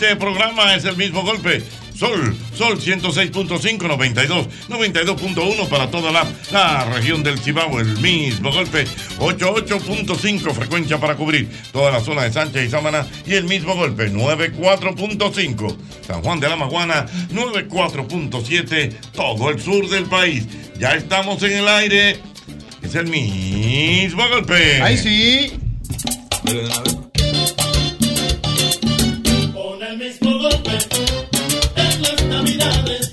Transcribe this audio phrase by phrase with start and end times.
[0.00, 1.60] Este programa, es el mismo golpe.
[1.92, 8.84] Sol, Sol 106.5, 92, 92.1 para toda la, la región del Cibao, el mismo golpe,
[9.18, 14.08] 88.5 frecuencia para cubrir toda la zona de Sánchez y Sámana y el mismo golpe,
[14.08, 15.76] 94.5
[16.06, 20.46] San Juan de la Maguana, 94.7 todo el sur del país.
[20.78, 22.20] Ya estamos en el aire,
[22.82, 24.80] es el mismo golpe.
[24.80, 25.58] Ahí sí.
[31.76, 33.07] En las navidades.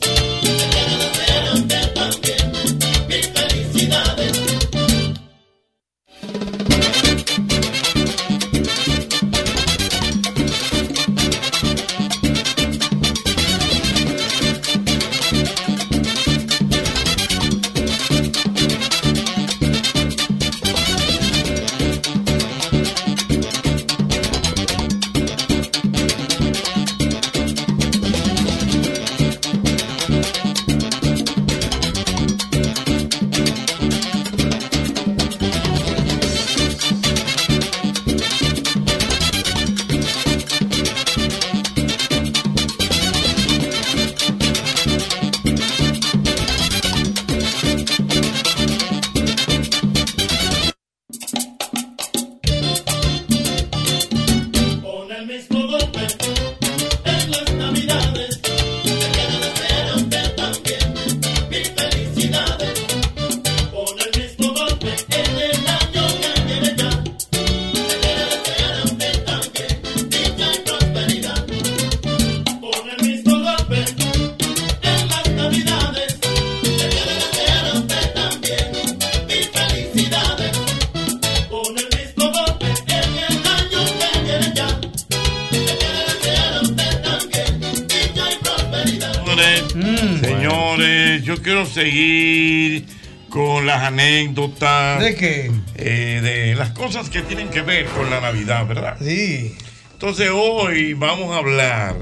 [91.75, 92.85] Seguir
[93.29, 95.01] con las anécdotas.
[95.01, 95.51] ¿De qué?
[95.75, 98.97] eh, de las cosas que tienen que ver con la Navidad, ¿verdad?
[99.01, 99.55] Sí.
[99.91, 101.95] Entonces hoy vamos a hablar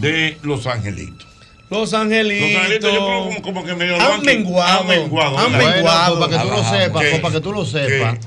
[0.00, 1.28] de los angelitos.
[1.68, 2.50] Los angelitos.
[2.50, 4.80] Los angelitos yo creo como, como que medio Han menguado.
[4.80, 5.38] Han menguado.
[5.38, 6.16] Han menguado.
[6.18, 8.18] Bueno, pues para que tú lo sepas, pues para que tú lo sepas,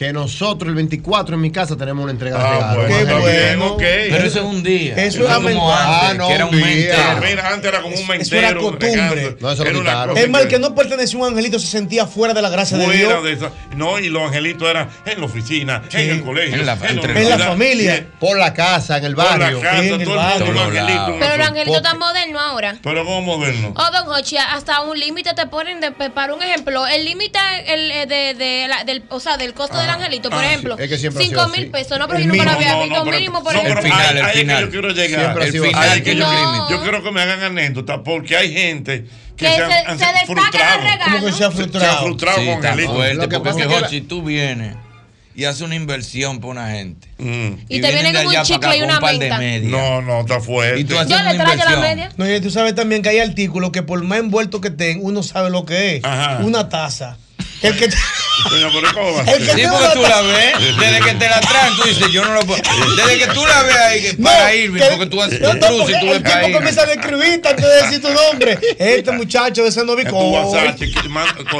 [0.00, 2.76] que nosotros el 24 en mi casa tenemos una entrega de Ah, regalos.
[2.76, 3.74] bueno, Qué está bien, bueno.
[3.74, 3.82] ok.
[3.82, 4.94] Pero eso es un día.
[4.96, 6.94] Eso es como antes, Ah, no, que era un un mes día.
[7.12, 7.20] entero.
[7.28, 8.40] Mira, antes era como un Eso mentero.
[8.48, 9.36] era costumbre.
[9.40, 11.66] No, eso lo Era una cosa Es mal que- no pertenecía a un angelito se
[11.66, 13.24] sentía fuera de la gracia de fuera Dios.
[13.24, 15.96] de esa- no, y los angelitos eran en la oficina, Sí.
[15.98, 18.06] en el colegio, En la- en, entre- universidad, En la familia.
[18.20, 19.60] Por la casa, en el por la barrio.
[19.60, 22.76] casa, en el todo el Pero los angelitos tan modernos ahora.
[22.82, 23.74] Pero como moderno.
[23.76, 27.90] Oh, don Hochi, hasta un límite te ponen de, para un ejemplo, el límite el,
[27.90, 30.76] eh, de, de la- del, o sea, del costo de del angelito, por Ah, ejemplo,
[30.76, 30.82] sí.
[30.84, 31.98] Es que siempre ha sido 5 mil pesos.
[31.98, 33.04] No, pero El yo nunca lo mínimo, había visto.
[33.06, 33.94] mínimo, por no, pero ejemplo.
[33.98, 34.64] ahí- el es que final.
[34.64, 35.38] yo quiero llegar.
[35.42, 36.04] El final
[36.70, 39.06] yo quiero que me hagan anécdota porque hay gente
[39.40, 40.80] que, Que se, se- han, han se frustrado.
[40.82, 41.04] regalos.
[41.04, 41.98] Como que se ha Se, se han frustrado.
[42.06, 42.94] frustrado Sí, con está Angelito.
[42.94, 44.76] fuerte, Lo que porque pasa es que, si tú vienes
[45.34, 47.08] y haces una inversión para una gente.
[47.18, 47.52] Mm.
[47.68, 49.68] Y te vienen con un chicle acá y con una un par de menta.
[49.68, 50.80] No, no, está fuerte.
[50.80, 51.80] Y tú haces Yo una le traigo la inversión.
[51.80, 52.12] media.
[52.16, 55.22] No, y tú sabes también que hay artículos que por más envuelto que estén, uno
[55.22, 56.04] sabe lo que es.
[56.04, 56.40] Ajá.
[56.44, 57.16] Una taza.
[57.62, 57.88] El que
[58.48, 59.56] Coño, pero ¿cómo va a El ser?
[59.56, 62.34] que- Sí, porque tú la ves, desde que te la traen, tú dices, yo no
[62.34, 62.60] lo puedo.
[62.96, 65.66] Desde que tú la ves ahí, que para Irving, que- porque tú haces no, no,
[65.66, 66.52] tú ves El para Irving.
[66.54, 68.58] comienza a escribir antes de decir tu nombre.
[68.78, 70.18] Este muchacho de ese novico.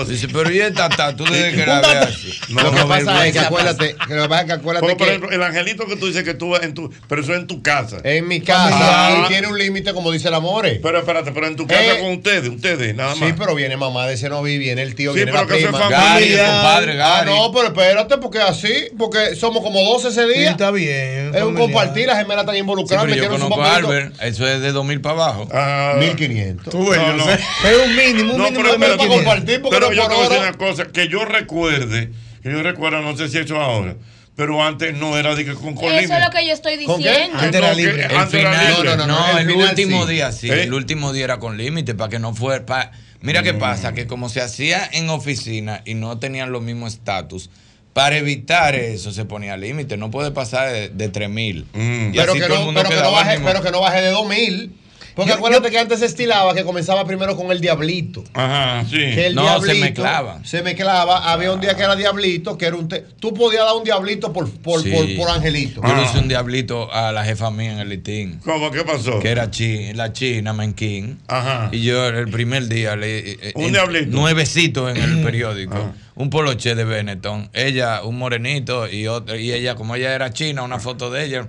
[0.08, 2.38] Dice, pero y esta está, tú desde que la dato- así.
[2.48, 4.86] No, Lo que no, pasa es que acuérdate, que lo que pasa es que acuérdate
[4.86, 7.32] Como por que ejemplo, el angelito que tú dices que tú en tu, pero eso
[7.32, 7.98] es en tu casa.
[8.02, 9.22] en mi casa Ah.
[9.24, 10.80] y tiene un límite como dice el Amore.
[10.82, 12.00] Pero espérate, pero en tu casa Eh.
[12.00, 13.28] con ustedes, ustedes, nada más.
[13.28, 15.58] Sí, pero viene mamá de ese novi, viene el tío, Sí, viene pero la que
[15.58, 15.90] eso es prima.
[15.90, 16.62] familia.
[16.78, 20.50] Gary, Ah, no, pero espérate, porque así, porque somos como 12 ese Sí, día.
[20.50, 21.34] está bien.
[21.34, 23.76] es un compartir, las gemelas están Sí, involucradas, pero yo conozco a.
[23.76, 25.48] Albert, eso es de 2000 para abajo.
[25.52, 26.72] Ah, 1500.
[26.72, 27.24] Tú ves, No, yo no.
[27.24, 27.38] sé.
[27.62, 29.16] Pero un mínimo, un No, mínimo pero de espérate, para 1500.
[29.16, 32.10] compartir, porque Pero no yo te voy a decir una cosa, que yo recuerde,
[32.42, 33.96] que yo recuerdo, no sé si eso ahora,
[34.36, 36.04] pero antes no era de que con colines.
[36.04, 37.38] Eso es lo que yo estoy diciendo.
[37.38, 38.04] Antes era libre.
[38.06, 38.90] El antes era final, libre.
[38.90, 40.12] no, no, no, no, el el, final último sí.
[40.12, 40.62] día sí, ¿Eh?
[40.62, 42.90] el último día era con límite para que no fuera.
[43.22, 47.50] Mira qué pasa, que como se hacía en oficina y no tenían los mismos estatus,
[47.92, 51.66] para evitar eso se ponía límite, no puede pasar de, de 3000.
[51.72, 51.78] Mm.
[51.78, 54.72] Y Pero no, pero, que no baje, pero que no baje de 2000.
[55.20, 58.24] Porque Yo- acuérdate que antes se estilaba que comenzaba primero con el diablito.
[58.32, 58.96] Ajá, sí.
[58.96, 60.40] Que el No, diablito se mezclaba.
[60.44, 61.30] Se mezclaba.
[61.30, 62.88] Había un día que era diablito, que era un.
[62.88, 64.90] te- tú podías dar un diablito por, por, Sí.
[64.90, 65.82] por, por angelito.
[65.82, 66.06] Yo le Ah.
[66.08, 68.70] hice un diablito a la jefa mía en el litín, ¿Cómo?
[68.70, 69.18] ¿Qué pasó?
[69.20, 71.18] que era chi, la china Menquín.
[71.28, 71.68] Ajá.
[71.70, 74.16] Y yo el primer día le eh, Un en- diablito.
[74.16, 75.74] Nuevecito en el periódico.
[75.76, 75.92] Ah.
[76.14, 77.50] Un poloche de Benetton.
[77.52, 81.46] Ella, un morenito y otro, y ella, como ella era china, una foto de ella.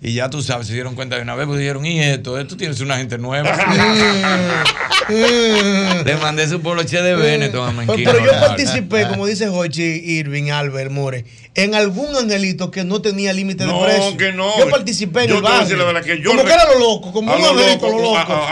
[0.00, 2.56] Y ya tú sabes, se dieron cuenta de una vez, pues dijeron, y esto, esto
[2.56, 3.52] tienes una gente nueva.
[5.08, 8.04] Le mandé su poloche de Benetton a Pero, Menquín.
[8.04, 11.24] pero yo participé, como dice Jochi, Irving, Albert, More,
[11.54, 14.16] en algún angelito que no tenía límite de No, precio.
[14.16, 14.56] que no.
[14.58, 15.76] Yo participé en Yo el barrio.
[15.78, 18.14] la verdad que yo como que era lo loco, como un lo angelito, loco, lo
[18.14, 18.46] loco.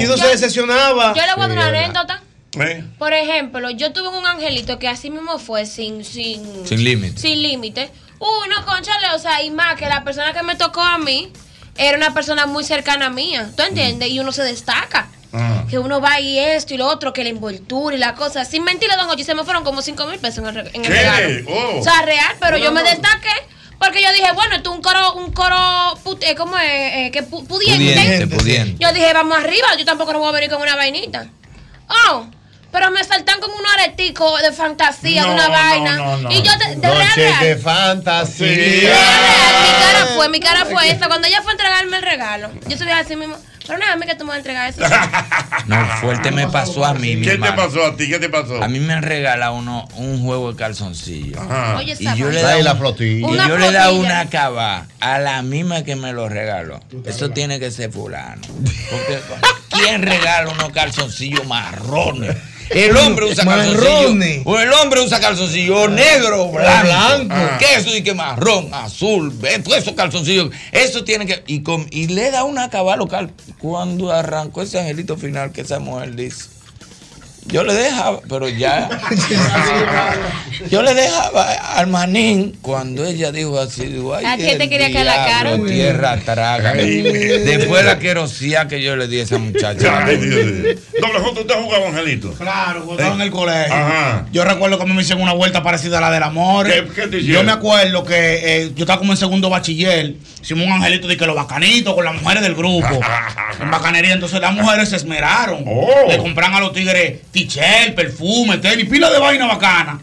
[0.00, 1.14] y no yo- se decepcionaba.
[1.14, 2.22] Yo le voy a dar una anécdota.
[2.58, 2.82] ¿Eh?
[2.98, 7.20] Por ejemplo, yo tuve un angelito que así mismo fue sin sin Sin límite.
[7.20, 7.90] Sin límite.
[8.18, 11.32] Uy, no, conchale, o sea, y más que la persona que me tocó a mí
[11.76, 13.50] era una persona muy cercana a mía.
[13.56, 14.08] ¿Tú entiendes?
[14.08, 15.08] Y uno se destaca.
[15.32, 15.64] Ah.
[15.68, 18.44] Que uno va y esto y lo otro, que la envoltura y la cosa.
[18.46, 20.82] Sin mentirle, don Ochi, se me fueron como 5 mil pesos en el, en el
[20.82, 20.88] ¿Qué?
[20.88, 21.44] regalo.
[21.50, 21.78] Oh.
[21.80, 23.28] O sea, real, pero yo me destaqué.
[23.78, 26.64] Porque yo dije, bueno, esto es un coro, un coro, put- eh, ¿cómo es?
[26.64, 27.92] Eh, que pu- pudiente.
[27.92, 28.82] Pudiente, pudiente.
[28.82, 31.26] Yo dije, vamos arriba, yo tampoco no voy a venir con una vainita.
[32.08, 32.26] Oh,
[32.78, 35.96] pero me saltan como unos areticos de fantasía, de No, una no, vaina.
[35.96, 36.30] no, no.
[36.30, 37.44] Y yo, de, de real, real.
[37.44, 38.46] de fantasía.
[38.46, 41.08] real, real, mi cara fue, mi cara fue esa.
[41.08, 43.36] Cuando ella fue a entregarme el regalo, yo subí así mismo.
[43.66, 44.80] Pero nada, a mí que tú me vas a entregar eso.
[45.66, 48.08] No, fuerte me pasó a mí, mi ¿Qué te pasó a ti?
[48.08, 48.62] ¿Qué te pasó?
[48.62, 51.40] A mí me han regalado uno, un juego de calzoncillos.
[51.40, 51.76] Ajá.
[51.78, 53.20] Oye, Y yo le da la un- flotilla.
[53.28, 54.12] Y Una yo le he dado flotilla.
[54.20, 56.80] una cava a la misma que me lo regaló.
[57.06, 58.42] Eso tiene que ser fulano.
[58.90, 59.18] Porque
[59.70, 62.36] ¿quién regala unos calzoncillos marrones?
[62.70, 63.76] El hombre usa Marrones.
[63.76, 64.42] calzoncillos.
[64.46, 66.86] O el hombre usa calzoncillos negro, blanco.
[66.86, 67.34] blanco.
[67.36, 67.56] Ah.
[67.58, 67.96] ¿Qué eso?
[67.96, 69.32] Y que marrón, azul,
[69.62, 70.50] todos esos calzoncillos.
[70.72, 71.42] Eso tiene que.
[71.46, 73.32] Y, con, y le da una cava local.
[73.58, 76.55] Cuando arrancó ese angelito final que esa mujer dice.
[77.48, 78.88] Yo le dejaba, pero ya.
[80.70, 83.86] yo le dejaba al manín cuando ella dijo así.
[83.86, 85.56] Digo, ay, A ti te quería que la cara.
[85.64, 86.72] Tierra traga.
[86.74, 90.04] Después la querosía que yo le di a esa muchacha.
[90.06, 90.74] Ay, Dios mío.
[91.00, 92.32] Doble J, ¿usted ha jugado Angelito?
[92.32, 93.74] Claro, cuando estaba en el colegio.
[93.74, 94.26] Ajá.
[94.32, 96.66] Yo recuerdo que a mí me hicieron una vuelta parecida a la del amor.
[96.66, 98.14] ¿Qué- qué te yo me acuerdo que
[98.64, 100.14] eh, yo estaba como en segundo bachiller.
[100.42, 102.88] Hicimos un angelito de que los bacanitos con las mujeres del grupo.
[103.60, 104.12] en bacanería.
[104.14, 105.64] Entonces las mujeres se esmeraron.
[105.66, 106.06] Oh.
[106.08, 110.00] Le compran a los tigres tichel, perfume, tenis, pila de vaina bacana.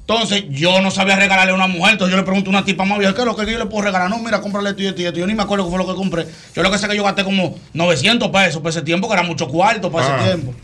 [0.00, 1.94] Entonces yo no sabía regalarle a una mujer.
[1.94, 3.66] Entonces yo le pregunto a una tipa más vieja, ¿qué es lo que yo le
[3.66, 4.08] puedo regalar?
[4.08, 5.18] No, mira, cómprale esto y esto y esto.
[5.18, 6.26] Yo ni me acuerdo qué fue lo que compré.
[6.54, 9.14] Yo lo que sé es que yo gasté como 900 pesos por ese tiempo, que
[9.14, 10.16] era mucho cuarto para Ah.
[10.20, 10.54] ese tiempo.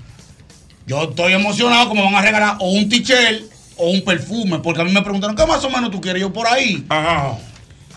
[0.87, 4.85] Yo estoy emocionado como van a regalar o un tichel o un perfume, porque a
[4.85, 6.21] mí me preguntaron, ¿qué más o menos tú quieres?
[6.23, 6.85] Yo por ahí.
[6.89, 7.33] Ajá.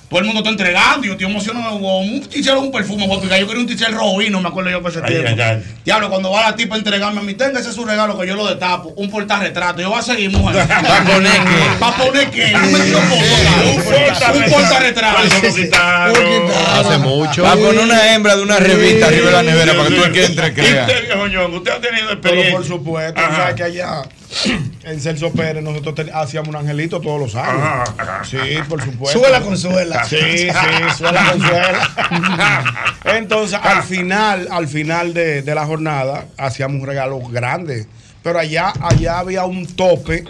[0.10, 1.76] Todo el mundo está entregando y yo estoy emocionado.
[1.76, 4.50] o Un tichel o un perfume, porque yo quería un tichel rojo y no me
[4.50, 5.30] acuerdo yo por ese Ay, tiempo.
[5.30, 5.64] ay, ay.
[5.84, 8.28] Diablo, cuando va la tipa a entregarme a mí, tenga ese es su regalo que
[8.28, 9.82] yo lo destapo, un portarretrato.
[9.82, 10.68] Yo voy a seguir, mujer.
[10.68, 11.80] ¿Para poner qué?
[11.80, 12.52] ¿Para poner qué?
[12.52, 15.18] No me dio Un foto, Un portarretrato.
[16.74, 17.44] Hace mucho.
[17.44, 20.04] Va a poner una hembra de una revista arriba de la nevera para que tú
[20.04, 20.82] el que entre ¿Y crea.
[20.86, 22.56] usted, viejo ñongo, usted ha tenido Pero experiencia?
[22.56, 24.02] por supuesto, tú sabes que allá
[24.84, 27.90] en Celso Pérez nosotros te- hacíamos un angelito todos los años.
[27.98, 28.24] Ajá.
[28.24, 28.38] Sí,
[28.68, 29.20] por supuesto.
[29.20, 30.04] Suela con suela.
[30.06, 30.48] Sí, sí,
[30.98, 32.96] suela con suela.
[33.18, 37.88] Entonces, al final, al final de, de la jornada, hacíamos un regalo grande.
[38.24, 40.24] Pero allá, allá había un tope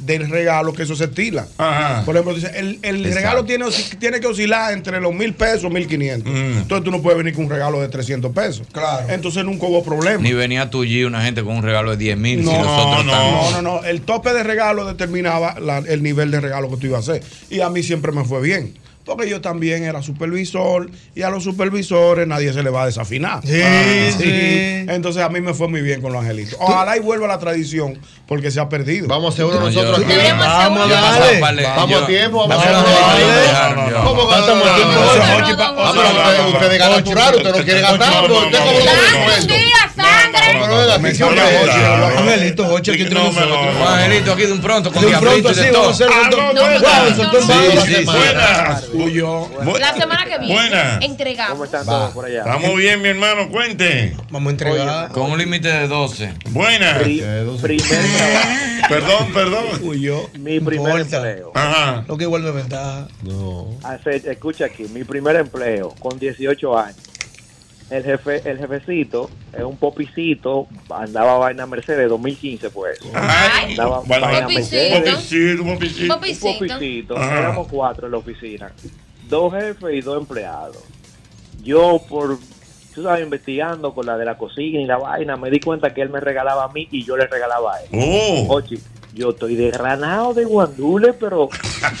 [0.00, 1.46] del regalo que eso se estila.
[1.58, 2.02] Ajá.
[2.04, 3.66] Por ejemplo, dice, el, el regalo tiene,
[3.98, 6.32] tiene que oscilar entre los mil pesos, mil quinientos.
[6.32, 6.58] Mm.
[6.58, 8.66] Entonces tú no puedes venir con un regalo de 300 pesos.
[8.72, 9.08] Claro.
[9.10, 10.22] Entonces nunca hubo problema.
[10.22, 12.44] Ni venía tu G una gente con un regalo de 10 mil.
[12.44, 13.84] No, si nosotros no, No, no, no.
[13.84, 17.22] El tope de regalo determinaba la- el nivel de regalo que tú ibas a hacer.
[17.50, 18.74] Y a mí siempre me fue bien.
[19.04, 23.40] Porque yo también era supervisor y a los supervisores nadie se le va a desafinar.
[23.44, 24.84] Sí, Ah, sí.
[24.88, 26.56] Entonces a mí me fue muy bien con los angelitos.
[26.60, 29.08] Ojalá y vuelva la tradición porque se ha perdido.
[29.08, 30.12] Vamos a hacer uno No, nosotros aquí.
[30.38, 31.40] Vamos, dale.
[31.40, 32.84] Vamos tiempo, vamos a
[34.04, 34.94] ¿Cómo a tiempo.
[36.52, 41.18] ustedes- ganan churraro, usted no quiere gastar, usted como lo no, no, venga, Me aquí
[41.18, 41.30] No,
[43.32, 45.92] me Un angelito aquí de un pronto con diablito y de todo.
[46.30, 46.70] no, no,
[49.78, 51.02] La semana que viene Buenas.
[51.02, 51.52] entregamos.
[51.52, 52.40] ¿Cómo están todos por allá?
[52.40, 54.16] Estamos bien, mi hermano, cuente.
[54.30, 55.08] Vamos a entregar.
[55.12, 56.34] Con un límite de 12.
[56.50, 56.98] Buenas.
[56.98, 57.22] Pri-
[57.62, 59.64] primer trabajo, Perdón, perdón.
[60.38, 61.52] Mi primer empleo.
[61.54, 62.04] Ajá.
[62.06, 63.06] Lo que vuelve ventaja.
[63.84, 66.96] Hace- escucha aquí, mi primer empleo con 18 años.
[67.90, 72.98] El jefe, el jefecito, es un popicito, andaba vaina Mercedes 2015 pues.
[73.12, 74.76] Ay, Andaba bueno, vaina Popicito.
[75.00, 75.10] Mercedes.
[75.10, 76.02] Popicito, popicito.
[76.14, 76.74] Un Popicito.
[76.74, 77.38] popicito, Ajá.
[77.40, 78.72] éramos cuatro en la oficina.
[79.28, 80.78] Dos jefes y dos empleados.
[81.64, 82.38] Yo por,
[82.94, 86.00] tú sabes, investigando con la de la cocina y la vaina, me di cuenta que
[86.02, 87.88] él me regalaba a mí y yo le regalaba a él.
[87.92, 88.46] Oh.
[88.54, 88.78] Ochi,
[89.14, 91.48] yo estoy desgranado de guandule, pero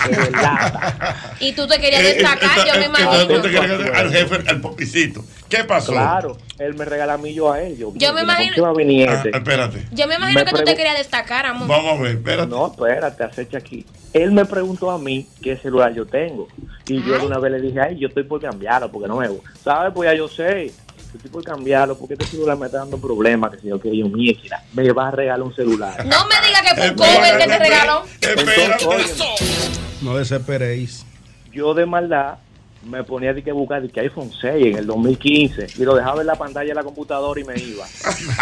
[0.08, 1.34] de lata.
[1.40, 3.12] Y tú te querías Eh, eh, destacar, esta- yo me imagino.
[3.36, 5.24] no te querías- Al jefe, al popicito.
[5.48, 5.92] ¿Qué pasó?
[5.92, 7.76] Claro, él me regala a mí yo a él.
[7.76, 9.36] Yo, Yo me mira, ¿con imagino- qué va a venir Ah, este?
[9.36, 9.86] espérate.
[9.90, 11.66] Yo me imagino Me que tú te querías destacar, amor.
[11.66, 12.48] Vamos a ver, espérate.
[12.48, 13.84] No, espérate, acecha aquí.
[14.12, 16.46] Él me preguntó a mí qué celular yo tengo.
[16.86, 19.28] Y yo de una vez le dije, ay, yo estoy por cambiarlo porque no me
[19.28, 19.50] gusta.
[19.62, 19.92] ¿Sabes?
[19.94, 20.72] Pues ya yo sé.
[21.12, 23.50] Yo estoy por cambiarlo porque este celular me está dando problemas.
[23.52, 26.04] Que si yo que yo, mira, me va a regalar un celular.
[26.06, 28.02] No me digas que fue un Espérate, cover que te regaló.
[28.20, 31.04] Entonces, No desesperéis.
[31.52, 32.38] yo de maldad
[32.84, 36.22] me ponía de que buscar de que iPhone 6 en el 2015 y lo dejaba
[36.22, 37.84] en la pantalla de la computadora y me iba.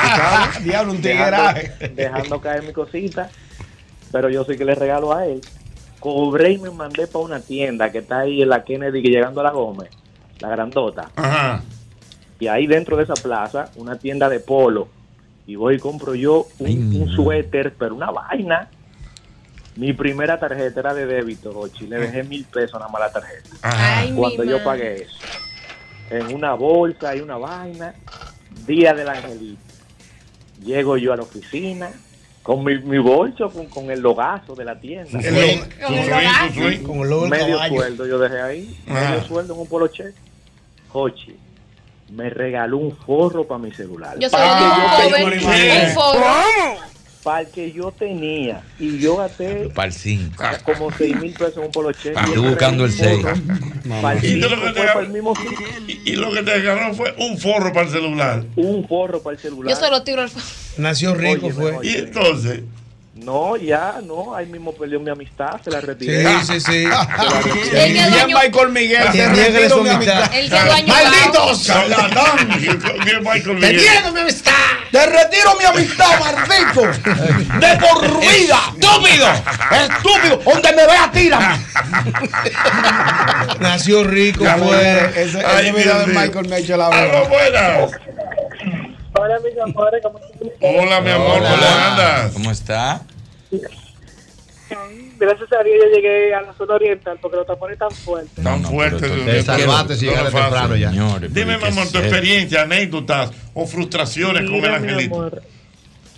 [0.63, 1.89] Diablo, un dejando, tigueraje.
[1.95, 3.31] dejando caer mi cosita,
[4.13, 5.41] pero yo sí que le regalo a él.
[5.99, 9.45] Cobré y me mandé para una tienda que está ahí en la Kennedy, llegando a
[9.45, 9.91] la Gómez,
[10.39, 11.11] la grandota.
[11.17, 11.61] Ajá.
[12.40, 14.88] Y ahí dentro de esa plaza, una tienda de polo.
[15.47, 18.68] Y voy y compro yo un, un suéter, pero una vaina.
[19.76, 21.87] Mi primera tarjeta era de débito, Ochi.
[21.87, 23.50] Le dejé mil pesos nada más la tarjeta.
[23.62, 25.18] Ay, Cuando yo pagué eso.
[26.11, 27.95] En una bolsa y una vaina.
[28.66, 29.62] Día del angelito.
[30.64, 31.90] Llego yo a la oficina
[32.49, 35.21] con mi, mi bolso, con, con el logazo de la tienda.
[35.21, 35.61] El.
[36.83, 37.76] Con el logo del medio caballo.
[37.76, 38.80] sueldo yo dejé ahí.
[38.88, 39.11] Ah.
[39.11, 40.14] Medio sueldo en un polo check.
[42.11, 44.19] Me regaló un forro para mi celular.
[44.19, 45.33] Yo soy Ah, un
[45.88, 46.25] un forro.
[47.23, 48.62] Para el que yo tenía.
[48.79, 50.43] Y yo gasté Para el 5.
[50.65, 52.15] como 6 mil pesos en un polo check.
[52.17, 53.23] Ah, Y estoy buscando el regaló un 6.
[53.23, 55.35] forro Para el Y.
[55.88, 58.45] Y, y lo que te regaló fue un forro para el celular.
[58.57, 59.75] Un forro para el celular.
[59.75, 60.31] Yo solo tiro el
[60.79, 61.77] Nació rico, fue.
[61.77, 61.91] oye.
[61.91, 62.61] Y entonces,
[63.25, 64.35] No, ya, no.
[64.35, 65.61] Ahí mismo perdió mi amistad.
[65.63, 66.25] Se la Sí, retiré.
[66.45, 66.85] sí, sí.
[67.73, 69.09] El que dueño- Michael Miguel.
[69.13, 70.35] Niegue retiro su mi amistad.
[70.35, 72.49] El que dueño ¡Maldito charlatán!
[73.05, 74.53] Bien, Michael ¡Te mi amistad!
[74.91, 76.83] ¡Te retiro mi amistad, maldito!
[77.59, 78.59] ¡De por vida!
[78.79, 79.27] ¡Estúpido!
[79.73, 80.37] ¡Estúpido!
[80.51, 81.59] ¡Donde me vea, tírame!
[83.61, 85.11] Nació rico, fue.
[85.11, 86.07] ese, ese Ay, video de.
[86.15, 87.29] Michael me ha hecho la verdad.
[87.29, 87.91] buenas.
[89.19, 90.49] Hola, mis amores, ¿cómo están?
[90.61, 92.33] Hola, mi amor, ¿cómo andas?
[92.33, 93.03] ¿Cómo está?
[95.19, 98.45] Gracias a Dios yo llegué a la zona oriental porque los tapones están fuertes.
[98.45, 98.99] Tan no, fuerte.
[99.01, 99.43] pero tú- Dios Te mío.
[99.67, 100.43] salvaste si llegaste fácil.
[100.51, 100.91] temprano ya.
[100.91, 105.15] Señores, Dime, mi amor, ¿qué tu experiencia, anécdotas o frustraciones con el Mira, angelito.
[105.17, 105.43] amor,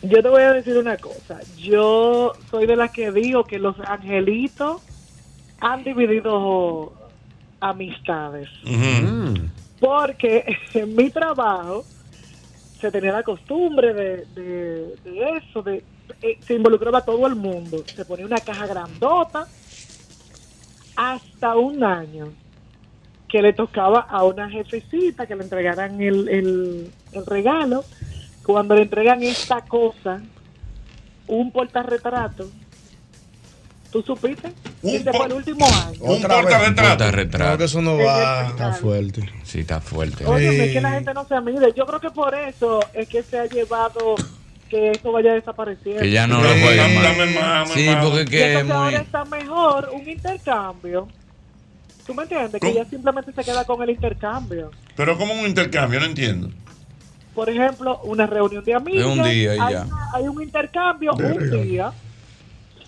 [0.02, 1.38] yo te voy a decir una cosa.
[1.56, 4.82] Yo soy de las que digo que los angelitos
[5.60, 6.92] han dividido
[7.60, 8.48] amistades.
[8.64, 9.34] Ujú.
[9.78, 11.84] Porque en mi trabajo
[12.80, 14.98] se tenía la costumbre de, de-
[15.38, 15.84] eso, de,
[16.22, 17.84] eh, se involucraba todo el mundo.
[17.96, 19.46] Se ponía una caja grandota
[20.96, 22.32] hasta un año
[23.28, 27.84] que le tocaba a una jefecita que le entregaran el, el, el regalo.
[28.44, 30.20] Cuando le entregan esta cosa,
[31.28, 32.50] un portarretrato,
[33.90, 34.52] ¿tú supiste?
[34.82, 35.98] Un Ese fue por- el último año.
[36.00, 36.54] Un Otra vez.
[36.54, 37.58] portarretrato.
[37.58, 38.46] Que eso no va.
[38.48, 39.28] Está fuerte.
[39.44, 40.24] Sí, está fuerte.
[40.26, 40.60] Oye, Sí.
[40.60, 41.72] es que la gente no se mide.
[41.76, 44.14] Yo creo que por eso es que se ha llevado
[44.68, 46.00] que eso vaya desapareciendo.
[46.02, 47.02] Que ya no lo juegan más.
[47.04, 48.04] dame más, dame Sí, más.
[48.06, 51.08] porque que es ahora está mejor un intercambio.
[52.06, 52.60] ¿Tú me entiendes?
[52.60, 54.70] Que ella simplemente se queda con el intercambio.
[54.96, 56.50] Pero como un intercambio, no entiendo.
[57.34, 59.04] Por ejemplo, una reunión de amigos.
[59.06, 59.82] un día y hay, ya.
[59.84, 61.62] una- hay un intercambio De un regalo.
[61.62, 61.92] día.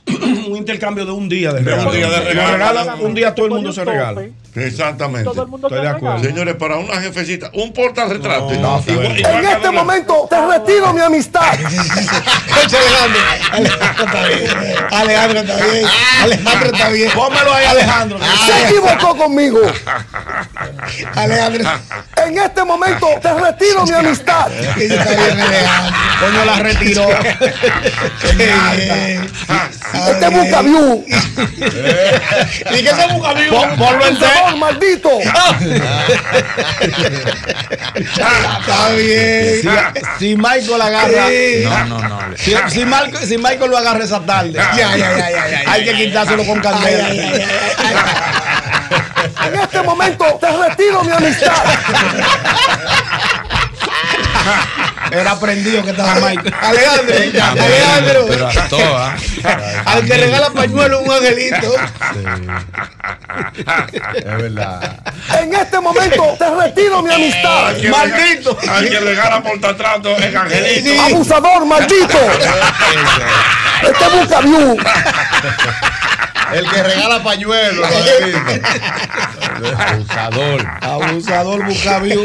[0.49, 1.93] un intercambio de un día de De un regalo.
[1.93, 2.53] día de Lo regalo.
[2.53, 4.23] regalan un día todo el mundo se regala.
[4.55, 5.25] Exactamente.
[5.31, 6.23] Todo el mundo Estoy de acuerdo.
[6.23, 8.51] Señores, para una jefecita, un portarretrato.
[8.61, 11.43] No, En este doble- momento te retiro mi amistad.
[12.63, 13.21] Alejandro.
[13.53, 14.51] Alejandro está bien.
[14.91, 15.87] Alejandro está bien.
[16.23, 17.11] Alejandro está bien.
[17.13, 18.19] Pónmelo ahí, Alejandro.
[18.47, 19.59] Se equivocó conmigo.
[21.15, 21.71] Alejandro.
[22.27, 24.51] En este momento te retiro mi amistad.
[24.53, 25.95] Ese está bien, Alejandro.
[26.21, 27.09] Coño la retiró.
[30.11, 31.05] Este bucaviú.
[31.09, 33.35] ¿Y qué se busca?
[33.51, 34.19] Pon- Ponlo en
[34.59, 35.11] Maldito.
[37.95, 39.61] Está bien.
[39.63, 39.69] Si,
[40.19, 41.29] si Michael agarra.
[41.29, 41.63] Sí.
[41.65, 42.19] No, no, no.
[42.37, 45.85] Si, si Michael, si Michael lo agarra esa tarde, Ya, ya, ya, ya, ya, hay
[45.85, 47.07] ya, que quitárselo con Ay, candela.
[47.07, 47.45] ay, ay,
[47.79, 49.49] ay, ay.
[49.49, 51.53] En este momento te retiro mi amistad.
[55.11, 56.55] Era prendido que estaba Michael.
[56.63, 58.99] Alejandro, Pero Alejandro.
[58.99, 59.15] a.
[59.93, 61.75] Al que regala pañuelo un angelito.
[64.15, 65.01] Es verdad.
[65.41, 67.67] En este momento te retiro mi amistad.
[67.69, 68.59] Al Maldito.
[68.69, 71.03] Al que le gana portarretrato es Angelito.
[71.03, 72.19] Abusador, maldito.
[73.83, 74.77] Este bucaviú.
[76.55, 77.89] El que regala pañuelos.
[79.79, 80.67] Abusador.
[80.81, 82.25] Abusador bucaviú.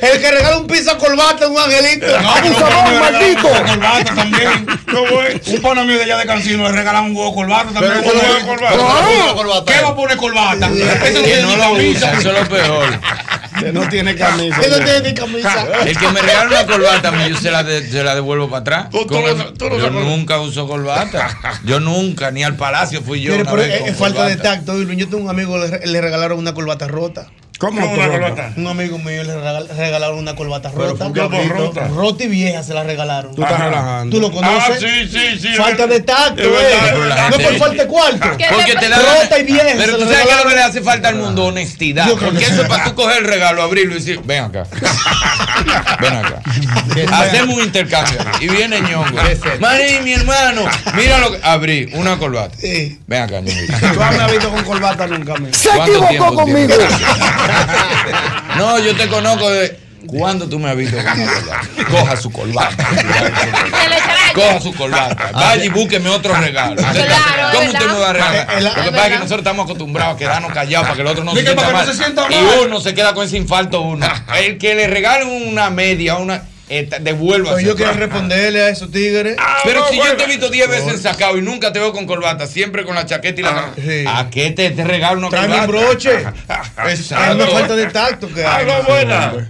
[0.00, 2.06] El que regala un piso corbata un angelito.
[2.06, 3.48] Abusador, maldito.
[3.48, 4.66] Corbata también.
[4.90, 5.46] ¿Cómo es?
[5.48, 8.02] Un pana mío de allá de Cancino le regalan un huevo corbata también.
[8.02, 9.72] Pero un huevo corbata.
[9.72, 10.70] ¿Qué va a poner corbata?
[11.04, 12.98] Ese no no eso es lo peor.
[13.64, 14.60] Que no tiene camisa.
[14.62, 15.66] Él no tiene ni camisa.
[15.86, 18.90] El que me regala una corbata, yo se la, de- se la devuelvo para atrás.
[18.90, 21.60] Tú- tú Con no- eso- tú no yo nunca uso corbata.
[21.64, 23.32] Yo nunca, ni al palacio fui yo.
[23.32, 24.80] Mire, una pero vez es, con falta de tacto.
[24.82, 27.26] Yo tengo un amigo, le, le regalaron una corbata rota.
[27.62, 28.52] ¿Cómo ¿Cómo una corbata?
[28.56, 31.04] Un amigo mío le regal- regalaron una corbata rota.
[31.04, 31.86] ¿por qué por rota?
[31.86, 33.36] Rota y vieja se la regalaron.
[33.36, 33.68] Tú estás Ajá.
[33.68, 34.16] relajando.
[34.16, 34.58] ¿Tú lo conoces?
[34.68, 35.54] Ah, sí, sí, sí.
[35.54, 36.74] Falta de tacto, eh.
[37.30, 38.36] No es por falta de cuarto.
[38.36, 40.80] ¿Qué Porque te da Rota y vieja, Pero tú sabes que lo que le hace
[40.82, 42.08] falta al mundo honestidad.
[42.10, 44.66] Porque que eso es para tú coger el regalo, abrirlo y decir, ven acá.
[46.00, 46.42] Ven acá.
[47.12, 48.18] Hacemos un intercambio.
[48.40, 49.16] Y viene ñongo.
[49.60, 50.64] Marí, mi hermano,
[50.96, 51.38] mira lo que.
[51.44, 52.56] Abrí una corbata.
[52.58, 52.98] Sí.
[53.06, 53.60] Ven acá, ñongo.
[53.78, 55.54] Tú no me has visto con corbata nunca, amigo.
[55.54, 56.74] Se ¿Cuánto equivocó tiempo conmigo.
[58.56, 59.80] No, yo te conozco de.
[60.06, 61.60] ¿Cuándo tú me has visto con una corbata?
[61.88, 62.88] Coja su corbata.
[64.34, 65.30] Coja su corbata.
[65.32, 66.74] Vaya y búsqueme otro regalo.
[66.74, 68.62] Claro, ¿Cómo usted me va a regalar?
[68.62, 71.24] Lo que pasa es que nosotros estamos acostumbrados a quedarnos callados para que el otro
[71.24, 72.32] no se sienta mal.
[72.32, 74.06] Y uno se queda con ese infarto uno.
[74.36, 76.42] El que le regale una media, una.
[76.68, 77.52] Eh, devuelva.
[77.52, 79.36] Pues yo quiero responderle a esos tigres.
[79.64, 82.06] Pero Ah, si yo te he visto 10 veces sacado y nunca te veo con
[82.06, 84.04] corbata, siempre con la chaqueta y la Ah, sí.
[84.06, 86.24] ¿A qué te, te regalo una Trae broche.
[86.88, 88.66] Es, una falta de tacto que hay.
[88.68, 89.48] Algo buena.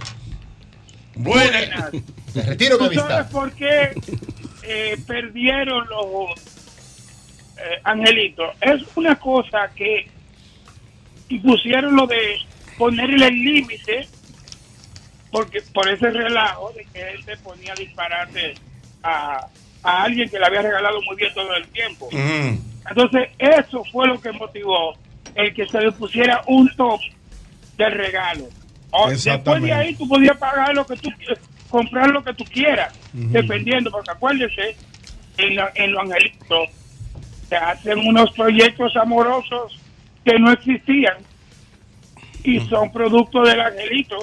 [1.15, 1.89] Buena.
[2.33, 3.31] Me retiro mi ¿Tú sabes amistad.
[3.31, 3.91] por qué
[4.63, 6.31] eh, perdieron los
[7.57, 8.49] eh, angelitos?
[8.61, 10.07] Es una cosa que
[11.29, 12.37] impusieron lo de
[12.77, 14.07] ponerle el límite
[15.33, 18.53] porque por ese relajo de que él se ponía a dispararse
[19.01, 19.47] a,
[19.83, 22.07] a alguien que le había regalado muy bien todo el tiempo.
[22.89, 24.95] Entonces, eso fue lo que motivó
[25.35, 27.01] el que se le pusiera un top
[27.77, 28.45] del regalo.
[28.91, 31.09] O después de ahí tú podías pagar lo que tú
[31.69, 32.93] comprar lo que tú quieras,
[33.31, 34.75] dependiendo, porque acuérdese,
[35.39, 36.69] en, la- en los angelitos
[37.49, 39.79] se hacen unos proyectos amorosos
[40.23, 41.15] que no existían
[42.43, 44.17] y son producto del angelito.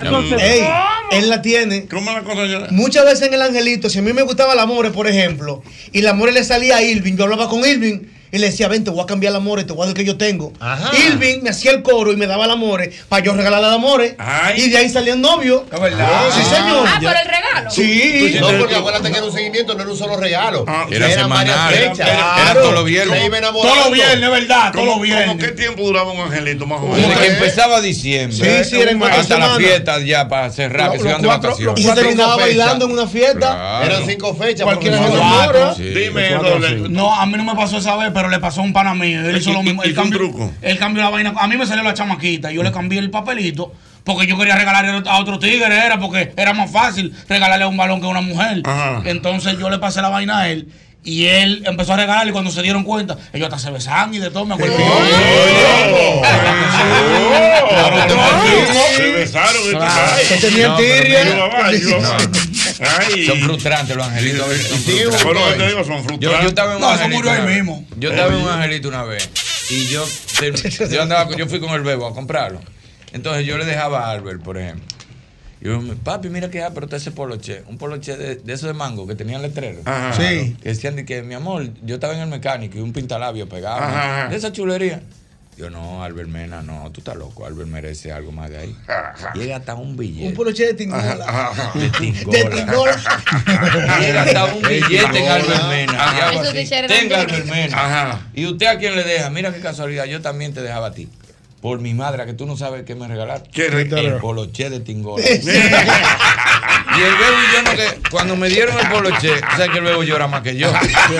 [0.00, 1.10] Entonces, Ey, ¿cómo?
[1.12, 1.86] él la tiene.
[1.86, 2.66] ¿Cómo la cosa ya?
[2.70, 5.98] Muchas veces en el angelito, si a mí me gustaba el amore, por ejemplo, y
[6.00, 8.00] el amore le salía a Irving, yo hablaba con Irving
[8.34, 9.94] y le decía, ven, te voy a cambiar el amore, te voy a dar el
[9.94, 10.52] que yo tengo.
[10.60, 10.90] Ajá.
[10.96, 14.16] Irving me hacía el coro y me daba el amore para yo regalarle el amore.
[14.18, 14.62] Ay.
[14.62, 15.64] Y de ahí salía el novio.
[15.72, 16.08] Es verdad.
[16.34, 16.86] Sí, señor.
[16.88, 17.70] Ah, por el regalo.
[17.70, 18.36] Sí.
[18.40, 20.64] No, porque acuérdate que era un seguimiento, no era un solo regalo.
[20.66, 21.74] Ah, Era varias semanal.
[21.74, 22.08] Era, fechas.
[22.08, 22.60] era Claro.
[22.60, 23.30] todos los viernes.
[23.52, 24.72] Todos los viernes, ¿verdad?
[24.72, 25.06] Todos ¿Cómo, los cómo qué
[25.46, 25.56] viernes.
[25.56, 27.20] tiempo duraba un angelito más o Desde menos?
[27.22, 28.64] que empezaba diciembre.
[28.64, 31.80] Sí, sí, era en Hasta la fiesta ya para cerrar, que se iban de vacaciones.
[31.80, 33.38] Y se terminaba bailando en una fiesta.
[33.38, 33.84] Claro.
[33.86, 34.64] Eran cinco fechas.
[34.64, 35.74] Cualquiera lo.
[35.76, 35.82] Sí.
[35.84, 36.30] Dime.
[36.90, 39.28] No, a mí no me pasó esa vez, pero le pasó a un pana mío.
[39.28, 39.82] Él hizo ¿Y- lo mismo.
[39.84, 40.52] y- Él cambió, truco?
[40.62, 41.32] él cambió la vaina.
[41.36, 42.50] A mí me salió la chamaquita.
[42.50, 43.72] Yo le cambié el papelito
[44.04, 45.66] porque yo quería regalarle a otro tigre.
[45.66, 48.62] Era porque era más fácil regalarle un balón que a una mujer.
[48.64, 49.02] Ajá.
[49.04, 50.68] Entonces yo le pasé la vaina a él.
[51.06, 54.18] Y él empezó a regalarle y cuando se dieron cuenta, ellos hasta se besaban y
[54.20, 54.74] de todo, me acuerdo.
[58.96, 59.62] Se besaron.
[59.66, 59.78] esto.
[59.82, 60.36] Ay, Que
[63.00, 63.26] Ay.
[63.26, 64.46] Son frustrantes los angelitos.
[64.54, 66.42] Sí, te digo, son Yo, frustrantes.
[66.42, 67.56] yo estaba en un No, eso angelito murió ahí una vez.
[67.56, 67.86] mismo.
[67.98, 69.28] Yo estaba en un angelito una vez
[69.70, 70.04] y yo,
[70.38, 72.60] te- yo andaba, con- yo fui con el bebo a comprarlo.
[73.12, 74.84] Entonces yo le dejaba a Albert, por ejemplo.
[75.60, 79.06] Y yo, papi, mira que pero ese poloche, un poloche de, de esos de mango
[79.06, 79.80] que tenían letrero.
[79.84, 80.12] Ajá.
[80.14, 80.56] Sí.
[80.62, 83.78] Que decían de que, mi amor, yo estaba en el mecánico y un pintalabio pegado.
[83.78, 84.28] Ajá, ajá.
[84.30, 85.00] De esa chulería.
[85.56, 87.46] Yo, no, Albert Mena, no, tú estás loco.
[87.46, 88.76] Albert merece algo más de ahí.
[89.34, 90.28] Llega hasta un billete.
[90.28, 91.52] Un poloche de tingola.
[91.74, 92.50] De De tingola.
[92.50, 92.96] tingola.
[94.00, 96.88] Llega hasta un billete en Albert Mena.
[96.88, 97.76] Tenga Albert Mena.
[97.76, 98.20] Ajá.
[98.34, 99.30] ¿Y usted a quién le deja?
[99.30, 101.08] Mira qué casualidad, yo también te dejaba a ti.
[101.64, 103.42] Por mi madre, que tú no sabes qué me regalaron.
[103.50, 105.24] ¿Qué El poloche de tingola.
[105.30, 105.56] y el bebo
[107.40, 110.26] y yo no que cuando me dieron el poloche, o sea que el bebo llora
[110.26, 110.70] más que yo.
[110.70, 110.92] ¿Qué?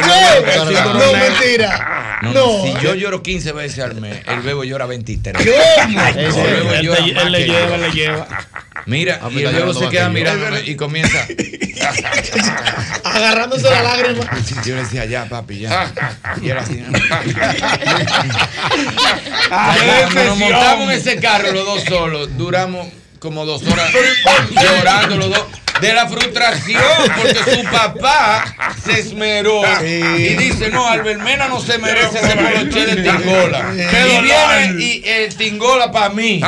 [0.85, 2.19] No, mentira.
[2.21, 2.63] No, no, No.
[2.63, 5.35] si yo lloro 15 veces al mes, el bebo llora 23.
[5.35, 6.03] ¿Cómo?
[6.09, 8.29] El bebo Él, llora te- más él le lleva, él le lleva.
[8.85, 11.27] Mira, Ah, y mira, el bebo se queda mirándome y comienza.
[13.03, 14.25] Agarrándose la lágrima.
[14.67, 15.91] Yo le decía, ya, papi, ya.
[16.43, 16.85] Y era así.
[20.39, 23.91] Nos montamos en ese carro los dos solos, duramos como dos horas
[24.51, 25.45] llorando los dos.
[25.81, 26.81] De la frustración,
[27.17, 28.45] porque su papá
[28.85, 33.73] se esmeró y dice: No, Albert Mena no se merece ese poloche de Tingola.
[33.75, 36.41] Y viene y el Tingola para mí.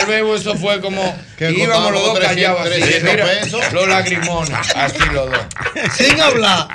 [0.00, 1.16] El bebo, eso fue como.
[1.38, 2.80] Que íbamos los dos callados así.
[2.82, 3.72] 300 Mira, pesos.
[3.72, 5.40] los lagrimones, así los dos.
[5.96, 6.68] Sin hablar.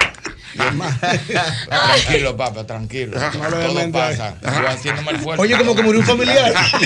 [0.56, 3.18] Tranquilo, papá, tranquilo.
[3.20, 4.36] Todo pasa.
[4.42, 5.42] Yo haciéndome el fuerte.
[5.44, 6.54] Oye, como que murió un familiar.
[6.80, 6.86] Sí,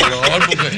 [0.00, 0.76] dolor, porque-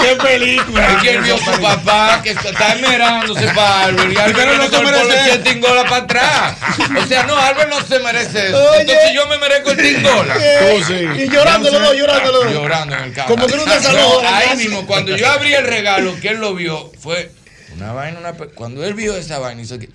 [0.00, 0.92] Qué película.
[0.92, 4.68] Es que él vio a su papá que está esmerándose para Albert y Albert no
[4.68, 6.56] no se merece el tingola para atrás.
[7.02, 8.70] O sea, no, Albert no se merece eso.
[8.70, 8.80] Oye.
[8.80, 10.34] Entonces yo me merezco el tingola.
[10.34, 11.22] Tú sí.
[11.22, 12.52] Y llorando los dos, llorando los dos.
[12.52, 13.28] Llorando en el carro.
[13.28, 16.38] Como que no te saludó No, ahí mismo, cuando yo abrí el regalo, que él
[16.38, 17.30] lo vio, fue
[17.76, 19.88] una vaina, una Cuando él vio esa vaina, hizo que.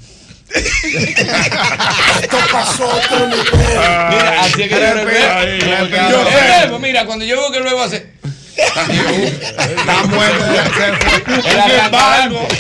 [0.54, 2.90] Esto pasó
[4.10, 4.80] Mira, así es que
[6.70, 8.08] yo mira, cuando yo veo que el bebo hace.
[8.60, 10.46] Está muerto.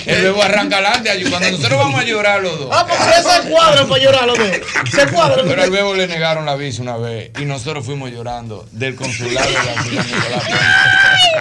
[0.05, 1.09] El bebo arranca adelante.
[1.11, 2.69] ayú- Cuando nosotros vamos a llorar los dos.
[2.71, 4.47] Ah, porque ustedes se cuadran para llorar los dos.
[4.91, 5.47] Se cuadran.
[5.47, 9.47] Pero al bebo le negaron la visa una vez y nosotros fuimos llorando del consulado
[9.47, 10.43] de la ciudad Nicolás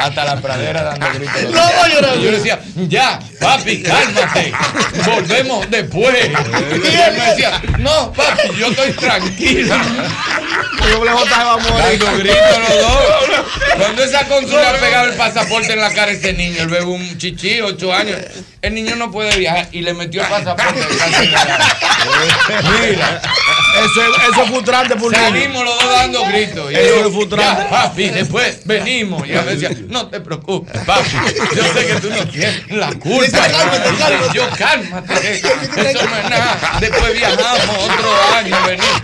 [0.01, 1.43] hasta la pradera dando gritos.
[1.51, 2.17] No, no llorando.
[2.23, 4.53] Yo le decía, ya, papi, cálmate,
[5.07, 6.15] volvemos después.
[6.29, 9.75] Y él me decía, no, papi, yo estoy tranquilo.
[9.75, 11.99] A morir.
[11.99, 13.47] Dando gritos los dos.
[13.77, 17.19] Cuando esa consulta pegaba el pasaporte en la cara a ese niño, el bebé un
[17.19, 18.19] chichi, ocho años,
[18.63, 20.81] el niño no puede viajar y le metió el pasaporte.
[22.81, 23.21] Mira,
[23.79, 26.73] Eso, es- eso es frustrante por salimos los dos dando gritos.
[26.73, 27.63] Y Eso yo, es frustrante.
[27.63, 29.29] "Ya, papi, después venimos.
[29.29, 31.11] Y a veces decía, no te preocupes, papi.
[31.55, 33.39] Yo sé que tú no tienes la culpa.
[33.39, 34.35] "Cálmate, cálmate".
[34.35, 35.39] Yo, cálmate.
[35.39, 36.59] Eso no es nada.
[36.81, 39.03] Después viajamos otro año, venimos.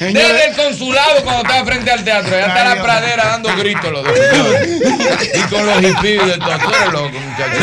[0.00, 4.04] Desde el consulado cuando estaba frente al teatro, ya está la pradera dando gritos los
[4.04, 4.14] dos.
[4.80, 7.58] Y con los hippies de eres loco, muchacho.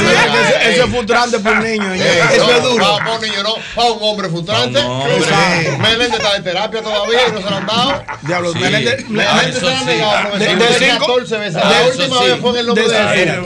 [0.69, 1.93] Eso, es frustrante por niño.
[1.93, 2.83] Eh, Eso es duro.
[2.85, 3.55] Para para un niño, no.
[3.75, 4.79] Para un hombre frustrante.
[4.79, 5.81] Un.
[5.81, 8.03] Meléndez está de terapia todavía y no se lo han dado.
[8.21, 8.53] Diablo.
[8.53, 10.31] Meléndez- Meléndez se lo han negado.
[10.37, 11.61] De- de Meléndez cinco- 14 veces.
[11.63, 12.93] Ah, La última vez fue en el nombre De-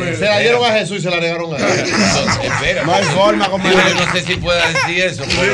[0.04, 0.20] Jesús.
[0.20, 1.64] Se la dieron a Jesús y se la negaron a él.
[1.86, 2.84] Entonces, espera.
[2.84, 5.54] No hay forma yo no sé si pueda decir eso, pero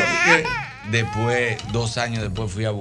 [0.91, 2.71] después, dos años después fui a...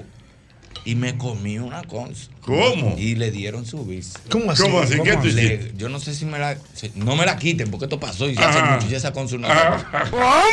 [0.86, 2.30] Y me comí una cons.
[2.42, 2.94] ¿Cómo?
[2.96, 4.20] Y le dieron su visa.
[4.30, 4.62] ¿Cómo así?
[4.62, 4.94] ¿Cómo así?
[5.02, 5.72] ¿Qué tú Le- hiciste?
[5.76, 6.56] yo no sé si me la...
[6.74, 8.76] si- no me la quiten porque esto pasó y hace Ajá.
[8.76, 9.50] mucho y esa consulta.
[9.50, 10.04] Ajá.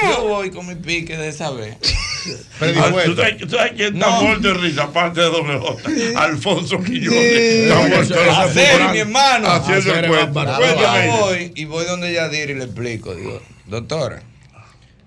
[0.09, 1.77] Yo voy con mi pique de esa vez.
[2.25, 4.21] Ah, ¿Tú sabes, tú sabes quién está No.
[4.21, 4.83] muerto de risa?
[4.83, 6.21] Aparte de doble J.
[6.23, 7.19] Alfonso Quillones.
[7.21, 7.63] Sí.
[7.63, 8.23] Está muerto de
[8.77, 8.91] risa.
[8.93, 9.49] Mi hermano.
[9.51, 10.43] Haciendo el cuento.
[10.45, 13.13] Yo voy y voy donde Yadir y le explico.
[13.13, 14.23] Digo, doctora,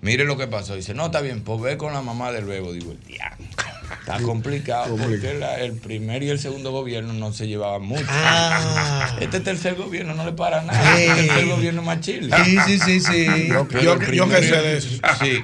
[0.03, 0.77] mire lo que pasó.
[0.77, 2.75] Dice, no, está bien, pues ve con la mamá del bebo.
[2.75, 3.47] Digo, el diablo.
[4.07, 8.05] Está complicado porque la- el primer y el segundo gobierno no se llevaban mucho.
[8.09, 9.17] Ah.
[9.21, 10.97] Este tercer gobierno no le para nada.
[10.97, 11.09] Ey.
[11.09, 12.31] El tercer gobierno más chile.
[12.45, 13.27] Sí, sí, sí, sí.
[13.49, 13.67] Yo,
[14.13, 14.89] yo, que sé de eso.
[15.21, 15.43] Sí.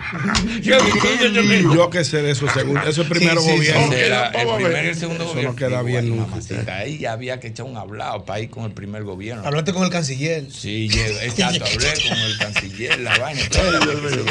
[0.62, 1.74] ¿Qué dice yo?
[1.74, 2.80] Yo que sé de eso, segundo.
[2.88, 3.82] Eso es primero Sí, sí, gobierno.
[3.82, 4.32] El ver.
[4.56, 5.50] primero y el segundo Eso gobierno.
[5.52, 8.70] no queda bien mamacita, Ahí ya había que echar un hablado para ir con el
[8.72, 9.42] primer gobierno.
[9.44, 10.46] Hablaste con el canciller.
[10.52, 10.88] Sí,
[11.22, 13.40] exacto, hablé con el canciller, la vaina,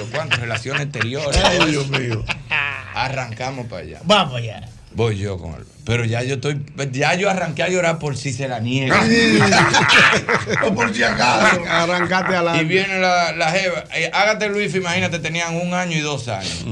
[0.10, 1.38] cuánto, relaciones exteriores.
[1.44, 1.72] Ay.
[1.72, 2.24] Dios mío.
[2.94, 4.00] Arrancamos para allá.
[4.24, 4.68] Vamos allá.
[4.94, 5.64] Voy yo con él.
[5.86, 9.02] Pero ya yo estoy, ya yo arranqué a llorar por si se la niega.
[10.66, 11.62] O por si acaso.
[11.68, 12.62] Arrancate a la.
[12.62, 13.86] Y viene la, la jeva.
[13.96, 16.66] eh, hágate Luis, imagínate, tenían un año y dos años.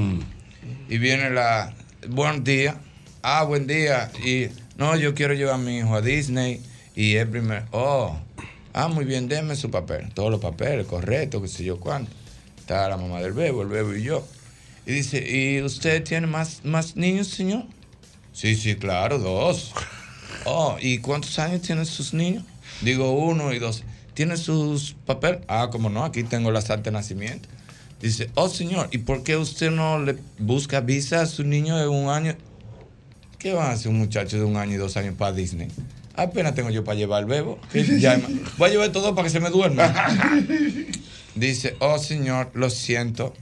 [0.88, 1.72] Y viene la,
[2.08, 2.76] buen día.
[3.22, 4.10] Ah, buen día.
[4.24, 6.62] Y no, yo quiero llevar a mi hijo a Disney.
[6.94, 8.18] Y es primer, oh,
[8.74, 10.10] ah, muy bien, déme su papel.
[10.12, 12.12] Todos los papeles, correcto, qué sé yo cuánto.
[12.58, 14.24] Está la mamá del bebo, el bebo y yo.
[14.90, 17.62] Y dice, ¿y usted tiene más, más niños, señor?
[18.32, 19.72] Sí, sí, claro, dos.
[20.44, 22.42] Oh, ¿y cuántos años tienen sus niños?
[22.80, 23.84] Digo, uno y dos.
[24.14, 25.42] ¿Tiene sus papeles?
[25.46, 27.48] Ah, como no, aquí tengo la acta de nacimiento.
[28.02, 31.86] Dice, oh señor, ¿y por qué usted no le busca visa a su niño de
[31.86, 32.34] un año?
[33.38, 35.68] ¿Qué va a hacer un muchacho de un año y dos años para Disney?
[36.16, 37.60] Apenas tengo yo para llevar el bebo.
[38.00, 38.20] ya
[38.58, 39.94] voy a llevar todo para que se me duerma.
[41.36, 43.32] Dice, oh señor, lo siento.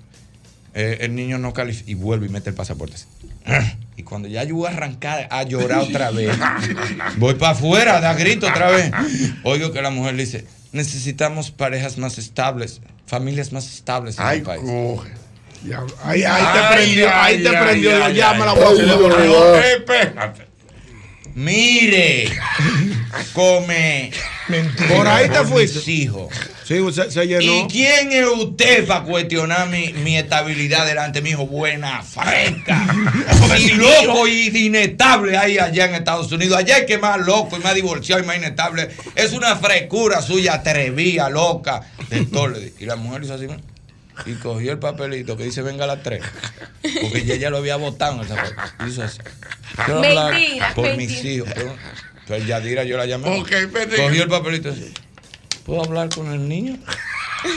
[0.75, 1.91] Eh, el niño no califica.
[1.91, 2.97] Y vuelve y mete el pasaporte.
[2.97, 3.07] así.
[3.99, 6.31] Y cuando ya yo voy a arrancar a llorar otra vez,
[7.17, 8.93] voy para afuera, da grito otra vez.
[9.43, 14.39] Oigo que la mujer le dice, necesitamos parejas más estables, familias más estables en Ay,
[14.39, 14.63] el país.
[14.63, 15.11] coge.
[15.67, 18.55] Ya, ahí, ahí te prendió, ahí te prendió la llama, la
[19.75, 20.47] espérate.
[21.35, 22.29] Mire,
[23.33, 24.13] come.
[24.89, 25.79] Por ahí te fuiste.
[25.79, 26.33] Mis hijos.
[26.69, 27.65] Sí, se, se llenó.
[27.65, 31.47] ¿Y quién es usted para cuestionar mi, mi estabilidad delante de mi hijo?
[31.47, 32.87] Buena, fresca.
[33.59, 36.59] y loco y inestable hay allá en Estados Unidos.
[36.59, 38.91] Allá es que más loco y más divorciado y más inestable.
[39.15, 41.91] Es una frescura suya, atrevida, loca.
[42.11, 42.53] De todo.
[42.79, 43.47] Y la mujer hizo así.
[44.27, 46.23] Y cogió el papelito que dice venga a las tres.
[46.83, 49.21] Porque ella ya lo había votado en el hizo así.
[49.89, 50.97] Mentira, Por mentira.
[50.97, 51.49] mis hijos.
[51.55, 51.75] Pero,
[52.27, 53.41] pero Yadira yo la llamé.
[53.41, 53.97] Ok, espérate.
[53.97, 54.93] Cogió el papelito así.
[55.69, 56.79] ¿Puedo hablar con el niño?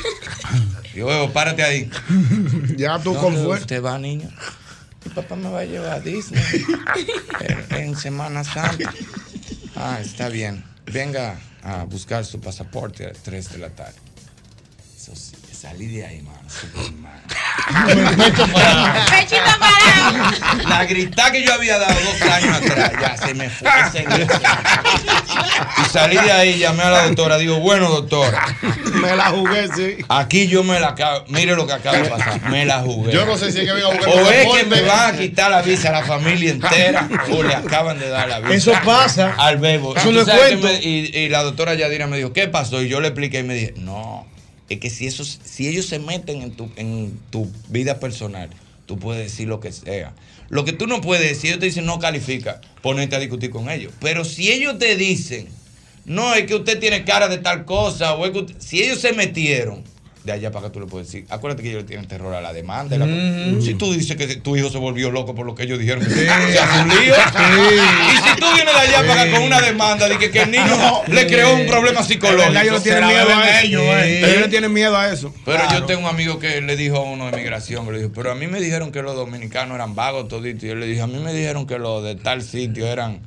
[0.94, 1.90] Yo veo, párate ahí.
[2.76, 3.64] Ya tú ¿Dónde con fuerza.
[3.64, 4.30] usted va, niño?
[5.06, 6.44] Mi papá me va a llevar a Disney
[7.40, 8.94] en, en Semana Santa.
[9.78, 10.62] Ah, está bien.
[10.88, 13.96] Venga a buscar su pasaporte a las 3 de la tarde.
[15.62, 16.40] Salí de ahí, mano.
[16.50, 17.22] súper mal.
[18.16, 18.88] Pechito parado.
[20.68, 23.70] La grita que yo había dado dos años atrás, ya se me fue.
[23.88, 24.34] ese grito.
[25.86, 27.38] Y salí de ahí, llamé a la doctora.
[27.38, 28.44] Digo, bueno, doctora,
[28.94, 30.04] Me la jugué, sí.
[30.10, 31.26] aquí yo me la acabo.
[31.28, 32.42] Mire lo que acaba de pasar.
[32.50, 33.14] Me la jugué.
[33.14, 35.18] Yo no sé si es que venga a buscar O es que me van a
[35.18, 38.54] quitar la visa a la familia entera o le acaban de dar la visa.
[38.56, 39.36] Eso pasa.
[39.38, 39.96] Al bebo.
[39.96, 40.68] Eso ¿Tú no cuento.
[40.68, 42.82] me- y, y la doctora Yadira me dijo, ¿qué pasó?
[42.82, 44.26] Y yo le expliqué y me dije, no,
[44.74, 48.50] es que si, esos, si ellos se meten en tu, en tu vida personal,
[48.86, 50.14] tú puedes decir lo que sea.
[50.50, 53.70] Lo que tú no puedes, si ellos te dicen no califica, ponerte a discutir con
[53.70, 53.94] ellos.
[54.00, 55.48] Pero si ellos te dicen,
[56.06, 58.26] no, es que usted tiene cara de tal cosa, o
[58.60, 59.84] si ellos se metieron,
[60.24, 62.42] de allá para acá tú le puedes decir, acuérdate que ellos le tienen terror a
[62.42, 62.96] la demanda.
[62.98, 63.60] la- Mm.
[63.62, 66.10] Si tú dices que tu hijo se volvió loco por lo que ellos dijeron, que
[66.12, 67.14] se hace un lío.
[68.14, 70.52] Y si tú vienes de allá para acá con una demanda de que, que el
[70.52, 72.60] niño le creó un problema psicológico.
[72.60, 73.66] ellos le tienen se miedo a eso.
[73.68, 74.36] ellos, eh.
[74.38, 75.34] Ellos tienen miedo a eso.
[75.46, 78.12] Pero yo tengo un amigo que le dijo a uno de migración, que le dijo,
[78.14, 80.64] pero a mí me dijeron que los dominicanos eran vagos toditos.
[80.66, 83.20] Y él le dijo, a mí me dijeron que los de tal sitio eran...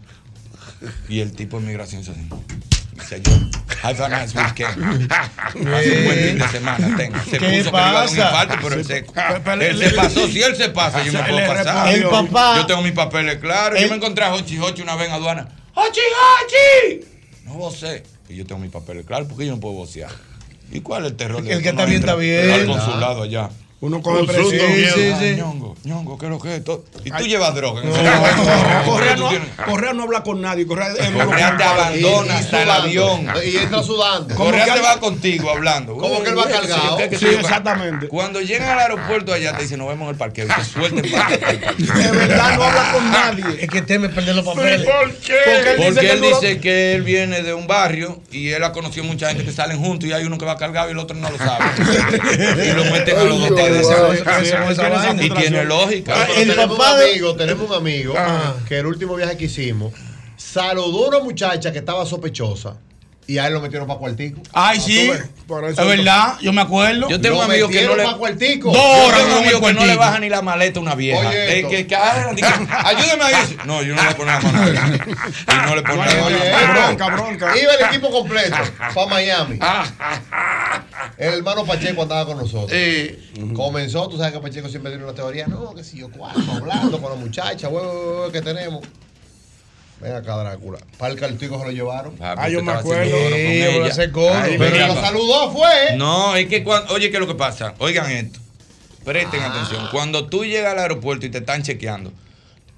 [1.08, 2.20] Y el tipo de migración hizo así.
[2.94, 3.20] Dice
[3.84, 5.12] a nice weekend.
[5.12, 5.64] Hace un
[6.04, 7.24] buen fin de semana, tenga.
[7.24, 8.10] Se ¿Qué puso pasa?
[8.10, 8.98] infarto, pero él se,
[9.68, 10.26] él se pasó.
[10.26, 11.88] Si él se pasa, yo me puedo pasar.
[11.94, 12.56] El papá.
[12.56, 13.80] Yo tengo mis papeles claros.
[13.80, 15.48] Yo me encontré a Hochi Hochi una vez en aduana.
[15.74, 17.04] ¡Hochi Hochi!
[17.44, 18.02] No vocé.
[18.28, 20.10] Y yo tengo mis papeles claros porque yo no puedo vocear.
[20.72, 21.42] ¿Y cuál es el terror?
[21.42, 22.50] de El que está No bien, está bien.
[22.50, 23.50] Al consulado allá.
[23.80, 24.50] Uno coge Un presión.
[24.50, 24.64] susto.
[24.94, 26.84] Sí, sí, ñongo, ñongo, ¿qué es lo que es esto?
[27.04, 27.82] Y tú llevas droga.
[28.86, 29.28] Correa no,
[29.66, 30.66] Correa habla con nadie.
[30.66, 33.26] Correa, Correa te abandona hasta el avión.
[33.44, 34.34] Y entra sudando.
[34.36, 35.96] Correa te va contigo hablando.
[35.96, 36.96] ¿Cómo que él va cargado?
[36.96, 38.08] ¿qué- qué- Sí, exactamente.
[38.08, 40.46] Cuando llegan al aeropuerto allá te dicen, nos vemos en el parqueo.
[40.46, 41.94] Te suelten para el parqueo.
[41.94, 43.44] De verdad no habla con nadie.
[43.60, 44.86] Es que teme perder los papeles.
[44.86, 45.34] ¿Por qué?
[45.76, 49.44] Porque él dice que él viene de un barrio y él ha conocido mucha gente
[49.44, 51.64] que salen juntos y hay uno que va cargado y el otro no lo sabe.
[52.64, 53.50] y lo meten a los dos
[55.24, 56.14] Y tiene lógica.
[56.26, 58.14] Pero el tenemos papá un de- amigo, tenemos un amigo
[58.68, 59.92] que el último viaje que hicimos
[60.36, 62.76] saludó a una muchacha que estaba sospechosa
[63.26, 64.40] y a él lo metieron para cuartico.
[64.52, 65.10] Ay, sí.
[65.46, 67.08] por eso- Es verdad, yo me acuerdo.
[67.08, 68.04] Yo tengo Lo un amigo que no le.
[68.16, 68.72] cuartico.
[68.72, 68.76] Dos
[69.10, 71.26] Yo tengo un amigo que no le baja ni la maleta a una vieja.
[71.28, 72.46] Oye, Eh, que, que, ah, dice,
[72.84, 73.34] ayúdeme ahí.
[73.42, 74.62] Dice, No, yo no le a poner la mano.
[74.62, 75.00] ahí.
[75.52, 76.72] Y no le pone la esto.
[76.72, 77.58] bronca, bronca.
[77.58, 78.56] Iba el equipo completo
[78.94, 79.58] para Miami.
[81.18, 82.78] El hermano Pacheco andaba con nosotros.
[83.54, 87.00] Comenzó, tú sabes que Pacheco siempre tiene una teoría, no, que si yo cuarto, hablando
[87.00, 87.68] con la muchacha,
[88.32, 88.80] que tenemos.
[90.04, 90.78] Ven acá, Drácula.
[90.98, 92.14] Para el cartico se lo llevaron.
[92.20, 93.16] Ah, yo usted me estaba acuerdo.
[93.16, 94.12] Sí.
[94.34, 95.96] Ay, Pero lo saludó, fue.
[95.96, 97.72] No, es que cuando, oye, ¿qué es lo que pasa?
[97.78, 98.38] Oigan esto.
[99.02, 99.88] Presten atención.
[99.90, 102.12] Cuando tú llegas al aeropuerto y te están chequeando,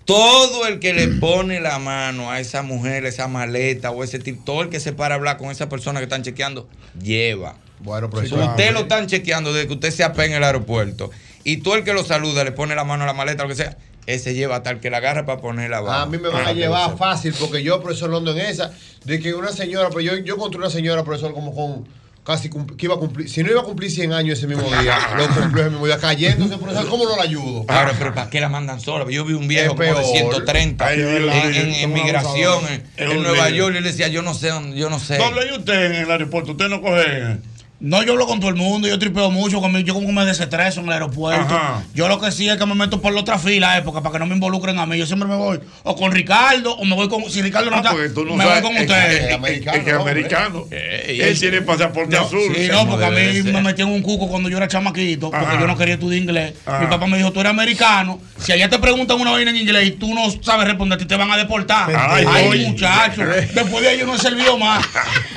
[0.04, 4.44] todo el que le pone la mano a esa mujer, esa maleta o ese tipo,
[4.44, 6.68] todo el que se para a hablar con esa persona que están chequeando,
[7.02, 7.56] lleva.
[7.80, 8.52] Bueno, pero Sí, eso claro.
[8.52, 11.10] Usted lo están chequeando desde que usted se apea en el aeropuerto.
[11.42, 13.56] Y todo el que lo saluda, le pone la mano a la maleta, lo que
[13.56, 16.02] sea, ese lleva tal que la agarra para ponerla abajo.
[16.02, 18.72] A mí me van Para a llevar fácil porque yo, profesor Londo, en esa,
[19.04, 21.88] de que una señora, pero yo, yo encontré una señora, profesor, como con
[22.24, 24.96] casi que iba a cumplir, si no iba a cumplir 100 años ese mismo día,
[25.16, 27.64] lo cumplió ese mismo día, cayéndose, profesor, ¿cómo no la ayudo?
[27.68, 29.04] Ahora, pero ¿para qué la mandan sola?
[29.08, 30.04] Yo vi un viejo como de peor.
[30.04, 32.64] 130 Ay, en, en- en migración
[32.96, 33.48] en, Nueva.
[33.50, 35.18] York y le decía, yo no sé, dónde- yo no sé.
[35.18, 36.52] Doble, ¿y usted en el aeropuerto?
[36.52, 37.38] ¿Usted no coge...?
[37.78, 40.80] No, yo hablo con todo el mundo, yo tripeo mucho, conmigo, yo como me desestreso
[40.80, 41.54] en el aeropuerto.
[41.54, 41.82] Ajá.
[41.94, 44.18] Yo lo que sí es que me meto por la otra fila, época, para que
[44.18, 44.96] no me involucren a mí.
[44.96, 47.30] Yo siempre me voy o con Ricardo o me voy con.
[47.30, 49.14] Si Ricardo no Ah, está, porque tú no me sabes, voy con es- ustedes.
[49.24, 50.64] es- es- es que es americano.
[50.70, 52.40] Él tiene pasaporte No, azul.
[52.56, 53.44] Sí, no, porque a mí ser.
[53.52, 55.60] me metí en un cuco cuando yo era chamaquito, porque Ajá.
[55.60, 56.54] yo no quería estudiar inglés.
[56.64, 56.78] Ajá.
[56.80, 59.88] Mi papá me dijo, tú eres americano, si allá te preguntan una vaina en inglés
[59.88, 61.90] y tú no sabes responder, te van a deportar.
[61.94, 62.68] Ay, Ay, oye.
[62.68, 64.82] muchacho, después de ahí yo no he servido más.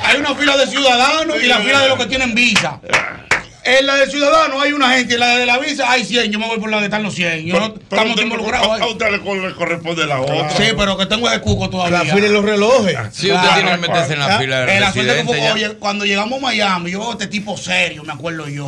[0.05, 2.79] Hay una fila de ciudadanos y la fila de los que tienen visa.
[3.61, 6.39] En la de ciudadanos hay una gente, en la de la visa hay 100, yo
[6.39, 7.45] me voy por la que están los 100.
[7.45, 8.81] Yo no, Pero estamos usted- involucrados a, ahí.
[8.81, 10.49] a usted le, co- le corresponde la otra.
[10.51, 12.03] Sí, pero que tengo ese cuco todavía.
[12.03, 12.97] La fila y los relojes.
[13.11, 15.69] Si usted tiene que meterse en la Ah, fila de eh, la suerte que oye,
[15.73, 18.67] cuando llegamos a Miami, yo veo este tipo serio, me acuerdo yo.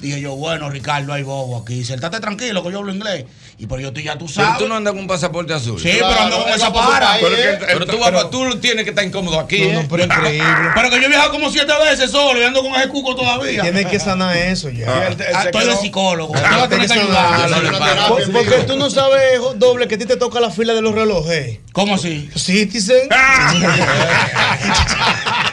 [0.00, 1.84] Dije yo, bueno, Ricardo, hay bobo aquí.
[1.84, 3.26] Sentate tranquilo que yo hablo inglés.
[3.62, 4.58] Y pero yo estoy ya tú Pero sabes.
[4.58, 5.78] tú no andas con un pasaporte azul.
[5.78, 7.18] Sí, pero ando con esa para.
[7.20, 7.84] Pero, que- pero
[8.30, 9.62] tú, tú tienes que estar incómodo aquí.
[9.64, 9.86] ¿eh?
[9.90, 10.48] pero increíble.
[10.74, 13.60] Pero que yo he viajado como siete veces solo y ando con ese cuco todavía.
[13.60, 14.86] Tienes que sanar eso ya.
[14.88, 16.32] Ah, ah, estoy de psicólogo.
[16.32, 17.96] Tú vas a tener que Tienes que ayudar.
[17.96, 18.08] no.
[18.08, 20.94] Por- Porque tú no sabes, doble, que a ti te toca la fila de los
[20.94, 21.58] relojes.
[21.72, 22.30] ¿Cómo así?
[22.34, 23.10] Citizen.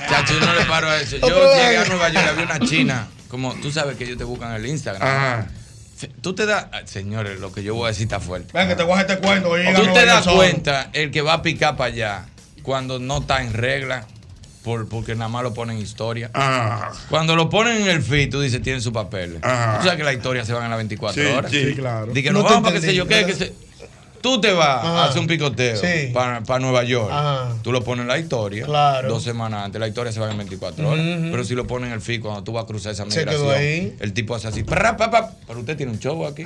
[0.10, 1.18] Chacho, yo no le paro a eso.
[1.18, 1.86] Yo llegué a.
[1.86, 3.08] Nueva York, había una china.
[3.28, 5.02] Como tú sabes que ellos te buscan el Instagram.
[5.06, 5.48] Ajá.
[6.22, 6.68] Tú te das.
[6.72, 8.52] ah, Señores, lo que yo voy a decir está fuerte.
[8.54, 9.50] Ven que te voy a hacer este cuento.
[9.50, 12.26] Tú te das cuenta el que va a picar para allá
[12.64, 14.06] cuando no está en regla.
[14.64, 16.30] Por, porque nada más lo ponen en historia.
[16.34, 16.92] Ah.
[17.10, 19.42] Cuando lo ponen en el feed, tú dices, tienen sus papeles.
[19.42, 19.78] Ajá.
[19.78, 21.50] Tú sabes que las historias se van a las 24 Sí, horas.
[21.50, 21.64] sí.
[21.70, 22.12] Sí, claro.
[22.12, 23.54] Dije, No vamos para que entendí, yo qué, que se-
[24.28, 25.04] Tú te vas Ajá.
[25.04, 26.12] a hacer un picoteo Sí.
[26.14, 27.10] para Nueva York.
[27.10, 27.56] Ajá.
[27.62, 28.66] Tú lo pones en la historia.
[28.66, 29.08] Claro.
[29.08, 29.80] Dos semanas antes.
[29.80, 31.06] La historia se va en 24 horas.
[31.32, 33.50] Pero si lo ponen en el feed cuando tú vas a cruzar esa migración.
[33.52, 33.96] ahí.
[34.02, 34.64] El tipo hace así.
[34.66, 35.32] "Pra, pa, pa".
[35.48, 36.44] Pero usted tiene un show aquí.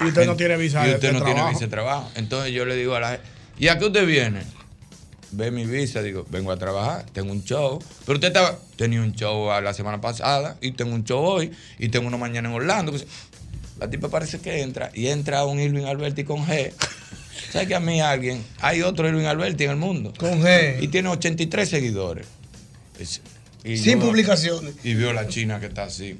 [0.00, 2.10] Y usted no tiene visa Y usted de no tiene visa de trabajo.
[2.16, 3.24] Entonces yo le digo a la gente,
[3.58, 4.42] ¿y a qué usted viene?
[5.30, 7.78] Ve mi visa, digo, vengo a trabajar, tengo un show.
[8.04, 11.52] Pero usted estaba, tenía un show a la semana pasada y tengo un show hoy
[11.78, 12.92] y tengo uno mañana en Orlando.
[13.78, 16.72] La tipa parece que entra y entra un Irving Alberti con G.
[17.52, 20.12] ¿Sabes que a mí alguien, hay otro Irving Alberti en el mundo?
[20.18, 20.78] Con G.
[20.82, 22.26] Y tiene 83 seguidores.
[22.98, 23.20] Es-
[23.64, 24.74] y Sin yo- publicaciones.
[24.84, 26.18] Y vio la china que está así.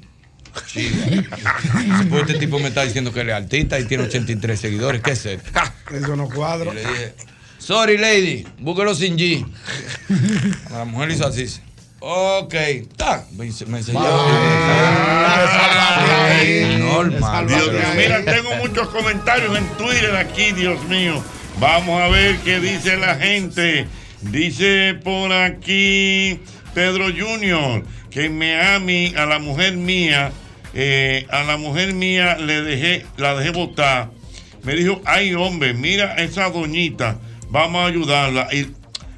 [0.67, 1.23] China.
[2.09, 5.01] Pues este tipo me está diciendo que él es artista y tiene 83 seguidores.
[5.01, 5.49] ¿Qué es esto?
[5.93, 6.71] Eso no cuadro.
[6.71, 7.13] Y le dije,
[7.59, 9.45] sorry lady, búsquelo sin G.
[10.71, 11.45] La mujer hizo así.
[12.09, 13.25] Ok, está.
[13.35, 13.81] Me, me
[16.79, 17.47] Normal.
[17.47, 21.21] Dios mío, mira, tengo muchos comentarios en Twitter aquí, Dios mío.
[21.59, 23.87] Vamos a ver qué dice la gente.
[24.21, 26.39] Dice por aquí
[26.73, 30.31] Pedro Junior que en Miami a la mujer mía,
[30.73, 34.11] eh, a la mujer mía le dejé, la dejé votar.
[34.63, 38.47] Me dijo, ay hombre, mira esa doñita, vamos a ayudarla.
[38.53, 38.71] Y,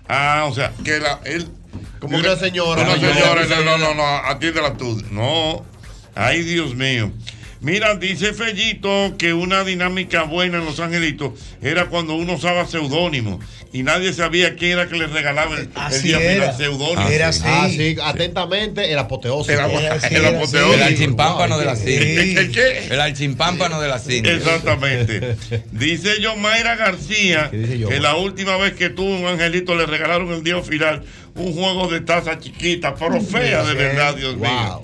[0.07, 1.51] ah, o sea, que la, él,
[1.99, 5.01] como una señora, una señora, no, no, no, atiéndela tú.
[5.11, 5.65] No,
[6.15, 7.11] ay Dios mío.
[7.61, 13.41] Mira, dice Fellito que una dinámica buena en Los Angelitos era cuando uno usaba seudónimo
[13.73, 16.53] y nadie sabía quién era que le regalaba el, el día final era.
[16.57, 17.09] seudónimo.
[17.09, 17.43] Era así.
[17.45, 19.51] Ah, sí, atentamente, el apoteósico.
[19.51, 20.73] El, Era así, apoteósico.
[20.73, 22.01] El archimpámpano de la cinta.
[22.01, 22.87] ¿El, el qué?
[22.91, 24.31] El archimpámpano de la cinta.
[24.31, 25.35] Exactamente.
[25.73, 30.61] Dice Yomaira García que la última vez que tuvo un angelito le regalaron el día
[30.61, 31.03] final
[31.39, 34.81] un juego de taza chiquita, pero fea de verdad, Dios mío.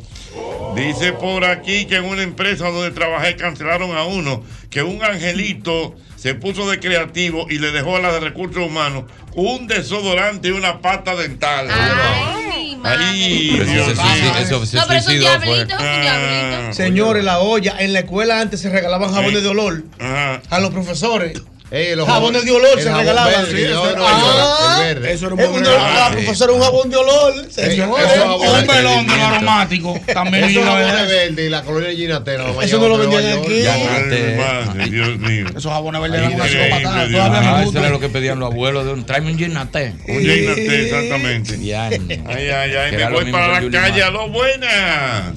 [0.76, 5.96] Dice por aquí que en una empresa donde trabajé cancelaron a uno que un angelito
[6.18, 10.52] se puso de creativo y le dejó a la de recursos humanos un desodorante y
[10.52, 11.68] una pata dental.
[11.72, 13.06] Ay, madre.
[13.06, 14.04] Ahí, Pero eso Dios se mío.
[14.04, 15.46] suicidó- eso se No, pero es un suicidó, fue.
[15.46, 16.68] diablito, es un diablito.
[16.70, 20.42] Ah, Señores, la olla, en la escuela antes se regalaban jabones de olor ajá.
[20.50, 21.42] a los profesores.
[21.72, 23.34] Los Jabones de olor el se regalaban.
[23.34, 25.12] verde, Sí, el eso- Ah, el verde.
[25.14, 27.34] Eso era un Es buen a profesora un jabón de olor.
[27.50, 30.00] Señores, eso jabón Un melón de lo aromático.
[30.14, 31.08] También vez jabones de eso.
[31.08, 32.46] verdes y la colonia Ginatera.
[32.62, 34.90] Eso no lo vendían aquí.
[34.90, 35.46] Dios mío.
[35.56, 38.94] Esos jabones verdes eran una Ah, me eso era lo que pedían los abuelos de
[38.94, 39.96] un tráeme un ginate.
[40.08, 41.64] Un llénate, exactamente.
[41.64, 44.00] Ya, Ay, ay, ay, me lo voy para la calle.
[44.02, 44.10] Mar.
[44.10, 45.34] ¡Aló, buenas!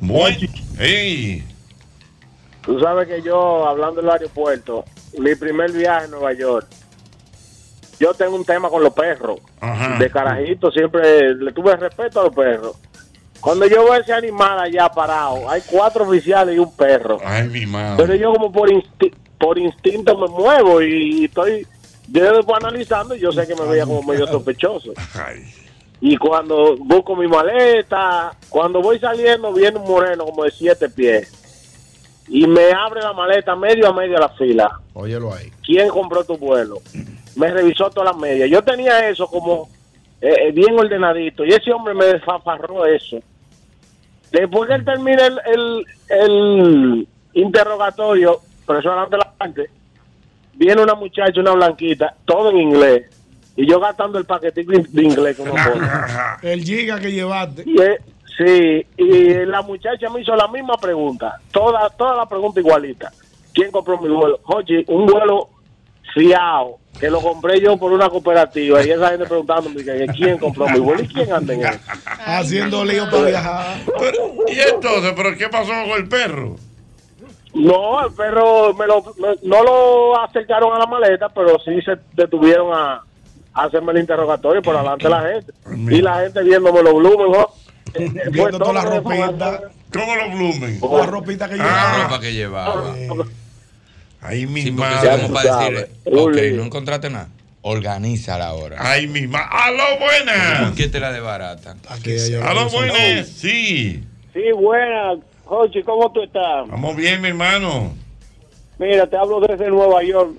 [0.00, 0.36] Buen,
[0.78, 1.42] ey,
[2.62, 4.84] Tú sabes que yo, hablando del aeropuerto,
[5.18, 6.66] mi primer viaje a Nueva York,
[8.00, 9.38] yo tengo un tema con los perros.
[9.60, 9.98] Ajá.
[9.98, 12.76] De carajito siempre le tuve respeto a los perros.
[13.40, 17.18] Cuando yo veo ese animal allá parado, hay cuatro oficiales y un perro.
[17.24, 18.02] Ay, mi madre.
[18.02, 21.66] Pero yo como por, insti- por instinto me muevo y, estoy,
[22.08, 24.92] yo después analizando y yo sé que me veía como medio sospechoso.
[25.14, 25.44] Ay.
[26.00, 31.30] Y cuando busco mi maleta, cuando voy saliendo, viene un moreno como de siete pies.
[32.28, 34.80] Y me abre la maleta medio a medio a la fila.
[34.94, 35.52] Óyelo ahí.
[35.62, 36.80] ¿Quién compró tu vuelo?
[37.36, 38.48] Me revisó todas las medias.
[38.48, 39.68] Yo tenía eso como
[40.20, 41.44] eh, eh, bien ordenadito.
[41.44, 43.18] Y ese hombre me desfafarró eso.
[44.30, 49.70] Después que él termina el, el, el interrogatorio, profesor adelante la parte,
[50.54, 53.10] viene una muchacha, una blanquita, todo en inglés.
[53.56, 55.66] Y yo gastando el paquetico de inglés con unos
[56.42, 57.62] El giga que llevaste.
[57.66, 57.98] y, eh,
[58.36, 63.12] sí, y la muchacha me hizo la misma pregunta, toda, toda la pregunta igualita.
[63.54, 64.40] ¿Quién compró mi vuelo?
[64.44, 65.48] Oye, un vuelo
[66.12, 68.84] fiado, que lo compré yo por una cooperativa.
[68.84, 69.82] Y esa gente preguntándome
[70.14, 71.78] quién compró mi vuelo y quién anda en él.
[72.26, 73.76] Haciendo lío para viajar.
[74.48, 75.12] ¿Y entonces?
[75.16, 76.56] ¿Pero qué pasó con el perro?
[77.54, 81.92] No, el perro me lo, me- no lo acercaron a la maleta, pero sí se
[82.14, 82.94] detuvieron a,
[83.54, 85.52] a hacerme el interrogatorio por delante de la gente.
[85.94, 87.48] Y la gente viéndome los blumen, ¿no?
[87.94, 89.60] Eh, fue Viendo todo toda la ropita.
[89.92, 90.80] ¿Cómo los blumen?
[90.98, 92.02] La ropita que La llevaba.
[92.04, 92.94] ropa que llevaba.
[94.24, 95.22] Ay, mi Sí, madre.
[95.22, 95.88] como para sabes.
[96.06, 97.28] ok, no encontraste nada.
[97.60, 98.76] Organízala ahora.
[98.80, 99.46] Ay, mi madre.
[99.50, 100.60] ¡Aló, buenas!
[100.68, 101.76] ¿Por qué te la desbarata?
[102.42, 103.28] ¡Aló, buenas!
[103.28, 104.02] Sí.
[104.32, 105.14] Sí, buena.
[105.44, 106.66] Jochi, ¿cómo tú estás?
[106.68, 107.94] Vamos bien, mi hermano.
[108.78, 110.32] Mira, te hablo desde Nueva York.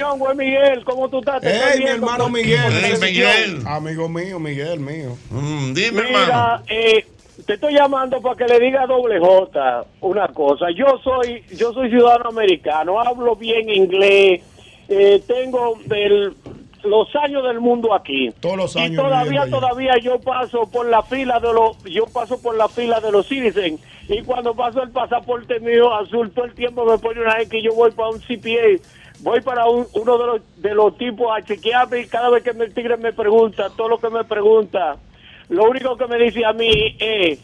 [0.00, 1.40] John, güey, Miguel, ¿cómo tú estás?
[1.40, 2.62] Te mi hermano Miguel.
[2.62, 3.66] por televisión.
[3.66, 5.16] Amigo mío, Miguel mío.
[5.30, 7.06] Mm, dime, Mira, eh,
[7.46, 10.66] te estoy llamando para que le diga a doble J una cosa.
[10.74, 14.42] Yo soy, yo soy ciudadano americano, hablo bien inglés,
[14.88, 16.34] eh, tengo del-
[16.82, 18.30] los años del mundo aquí.
[18.40, 19.66] Todos los y años todavía, viviendo allí.
[19.66, 23.26] todavía yo paso por la fila de los, yo paso por la fila de los
[23.26, 27.48] citizens y cuando paso el pasaporte mío azul todo el tiempo me pone una vez
[27.48, 28.80] que yo voy para un CPA.
[29.18, 32.52] Voy para un- uno de los, de los tipos a chequearme y cada vez que
[32.52, 34.98] me, el tigre me pregunta, todo lo que me pregunta,
[35.48, 37.38] lo único que me dice a mí es,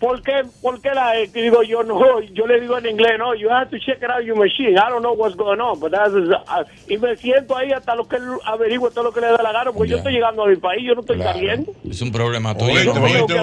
[0.00, 1.24] ¿por qué, por qué la E?
[1.24, 4.10] Y digo yo, no, yo le digo en inglés, no, you have to check it
[4.10, 4.72] out your machine.
[4.76, 8.06] I don't know what's going on, but that's, uh, y me siento ahí hasta lo
[8.06, 10.48] que él averigüe todo lo que le da la gana, porque yo estoy llegando a
[10.48, 11.32] mi país, yo no estoy Claro.
[11.32, 11.72] saliendo.
[11.88, 12.94] Es un problema tuyo.
[12.94, 13.34] No oíste.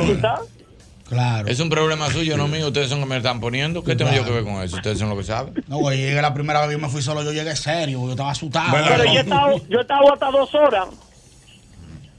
[1.09, 1.47] Claro.
[1.47, 2.67] Es un problema suyo, no mío.
[2.67, 3.83] Ustedes son los que me están poniendo.
[3.83, 4.77] ¿Qué tengo yo que ver con eso?
[4.77, 5.53] Ustedes son los que saben.
[5.67, 8.11] No, güey, llegué la primera vez que yo me fui solo, yo llegué serio, yo
[8.11, 8.71] estaba asustado.
[8.71, 10.87] Pero yo he estado, yo he estado hasta dos horas.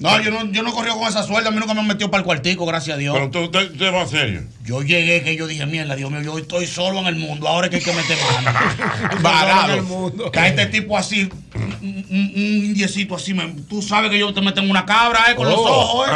[0.01, 2.11] No, yo no, yo no corrí con esa suelta, a mí nunca me han metido
[2.11, 3.15] para el cuartico, gracias a Dios.
[3.15, 4.43] Pero tú te, te vas serio.
[4.65, 7.69] Yo llegué que yo dije, mierda, Dios mío, yo estoy solo en el mundo, ahora
[7.69, 8.59] es que hay que meter mano.
[8.99, 9.83] Solo en el Varado.
[9.85, 10.31] mundo.
[10.33, 14.41] Que a este tipo así, un, un, indiecito así, me- tú sabes que yo te
[14.41, 15.63] meto en una cabra, eh, con los Oh.
[15.65, 16.13] ojos, eh.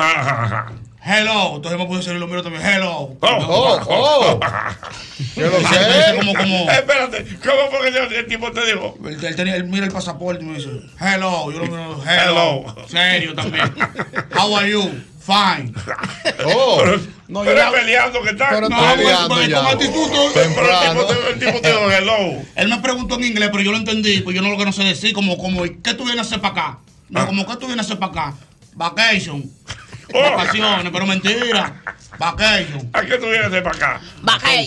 [1.11, 3.17] Hello, entonces me puse lo miro también, hello.
[3.21, 4.41] Oh, oh.
[5.37, 6.17] Yo lo sé.
[6.19, 8.99] como, como, Espérate, ¿cómo fue que el, el tipo te dijo?
[9.07, 10.69] él, él tenía, él mira el pasaporte y me dice,
[11.01, 12.65] hello, yo lo miro, Hello.
[12.67, 12.89] hello.
[12.89, 13.73] Serio también.
[14.37, 14.83] How are you?
[15.21, 15.73] Fine.
[16.45, 16.79] Oh.
[16.85, 18.35] Pero, No, pero yo es le- peleando que.
[18.35, 19.59] Pero No, pues, peleando pues, ya.
[19.59, 21.01] con actitud, pero el Temprano.
[21.01, 22.43] tipo, te, el tipo te dijo hello.
[22.55, 24.73] Él me preguntó en inglés, pero yo lo entendí, pues yo no lo que no
[24.73, 26.79] sé decir, como, como, ¿qué tú vienes a hacer para acá?
[27.09, 27.27] No, Ah.
[27.27, 28.35] como, ¿qué tú vienes a hacer para acá?
[28.75, 29.51] Vacation.
[30.15, 30.37] Oh.
[30.37, 31.83] Vacaciones, pero mentira.
[32.19, 32.91] Vacation.
[32.93, 34.01] ¿A qué tú vienes de para acá?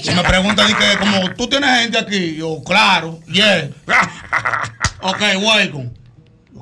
[0.03, 2.35] Y me pregunta, di que, como, ¿tú tienes gente aquí?
[2.35, 3.69] Yo, claro, yeah.
[5.01, 5.89] Ok, welcome.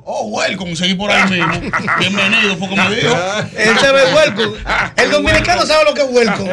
[0.02, 1.60] Oh, welcome, seguí por ahí mismo.
[1.98, 3.14] Bienvenido, fue como dijo.
[3.54, 4.56] Él se ve huelco.
[4.96, 6.44] El dominicano sabe lo que es huelco.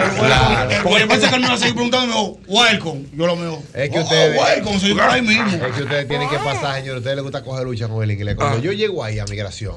[0.83, 3.05] Porque yo pensé que él me iba a seguir preguntando me welcome.
[3.13, 3.63] Yo lo mío.
[3.73, 4.37] Es que oh, ustedes.
[4.37, 5.65] welcome, seguí por ahí mismo.
[5.65, 6.95] Es que ustedes tienen que pasar, señores.
[6.95, 8.35] A ustedes les gusta coger lucha con el inglés.
[8.35, 8.61] Cuando Ah.
[8.61, 9.75] yo llego ahí a migración.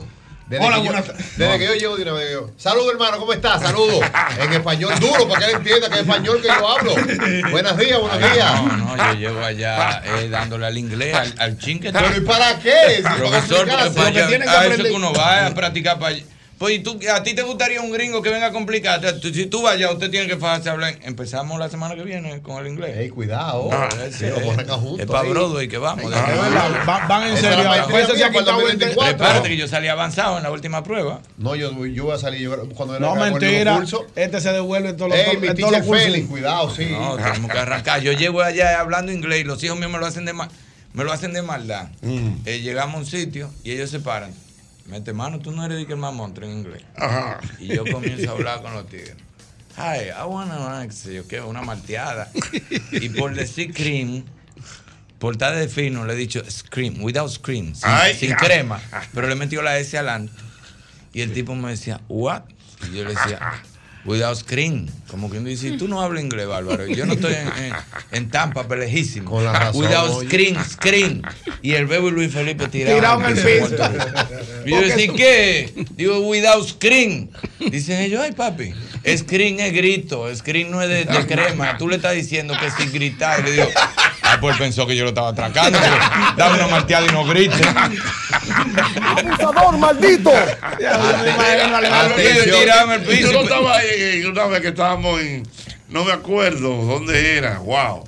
[0.50, 3.62] Desde, Hola, buenas- desde que yo llego de una vez, yo, saludo hermano, ¿cómo estás?
[3.62, 4.00] Saludo.
[4.40, 6.92] En español duro, para que él entienda que es español que yo hablo.
[7.52, 8.62] Buenos días, buenos días.
[8.62, 12.20] No, no, yo llego allá eh, dándole al inglés, al, al chin que Pero ¿y
[12.22, 12.96] para qué?
[12.96, 16.24] Si Profesor, para allá- que a eso que uno va a practicar para allá.
[16.60, 19.18] Pues, ¿y tú, ¿a ti te gustaría un gringo que venga a complicarte?
[19.32, 20.94] Si tú vayas, usted tiene que fajarse a hablar.
[21.04, 22.98] Empezamos la semana que viene con el inglés.
[22.98, 23.70] Ey, cuidado.
[23.72, 25.26] Ah, Sí, sí, vamos a juntos es para.
[25.30, 26.10] Broadway que vamos.
[26.10, 26.70] De- es verdad.
[26.86, 27.64] Va- van en es serio.
[27.64, 29.16] la maestría se mía ha para el quitado el- 2024.
[29.16, 31.22] Prepárate que yo salí avanzado en la última prueba.
[31.38, 33.76] No, yo, yo voy a salir yo, cuando No, venga el mentira.
[33.76, 34.04] curso.
[34.14, 36.04] Este se devuelve en todos los, Ey, mi en todos los teacher cursos.
[36.04, 36.88] Félix, cuidado, sí.
[36.90, 38.02] No, tenemos que arrancar.
[38.02, 40.50] Yo llego allá hablando inglés y los hijos míos me lo hacen de mal,
[40.92, 41.88] me lo hacen de maldad.
[42.02, 42.32] Mm.
[42.44, 44.34] Eh, llegamos a un sitio y ellos se paran.
[44.90, 46.82] Mete mano, tú no eres de que monstruo en inglés.
[46.96, 47.40] Ajá.
[47.60, 49.14] Y yo comienzo a hablar con los tigres.
[49.76, 51.40] Hi, I wanna you, ¿qué?
[51.40, 52.30] Una malteada.
[52.90, 54.24] Y por decir cream,
[55.20, 58.80] por estar de fino, le he dicho scream, without scream, sin, Ay, sin crema.
[59.14, 60.32] Pero le metió la S adelante.
[61.12, 62.42] Y el tipo me decía, what?
[62.90, 63.62] Y yo le decía,
[64.04, 64.90] Without screen.
[65.10, 66.86] Como quien dice, tú no hablas inglés, Bárbaro.
[66.86, 67.74] Yo no estoy en, en,
[68.12, 69.30] en Tampa, pero lejísimo.
[69.30, 70.28] Con la razón, Without oye.
[70.28, 71.22] screen, screen.
[71.62, 73.00] Y el bebo y Luis Felipe en el
[73.34, 73.76] piso.
[74.64, 75.86] Y yo decía, ¿qué?
[75.96, 77.30] Digo, without screen.
[77.58, 78.72] Dicen ellos, ay, papi,
[79.16, 81.76] screen es grito, screen no es de, de crema.
[81.76, 83.44] Tú le estás diciendo que sin gritar.
[83.44, 83.68] Le digo,
[84.32, 85.78] ah, pues pensó que yo lo estaba atracando.
[85.80, 85.96] pero
[86.36, 87.60] Dame una marteada y no grites.
[89.02, 90.32] ¡Abusador, maldito!
[92.16, 93.32] Tiraban el piso.
[93.32, 95.46] Yo no estaba ahí una vez que estábamos en.
[95.88, 97.58] No me acuerdo dónde era.
[97.58, 98.04] Wow.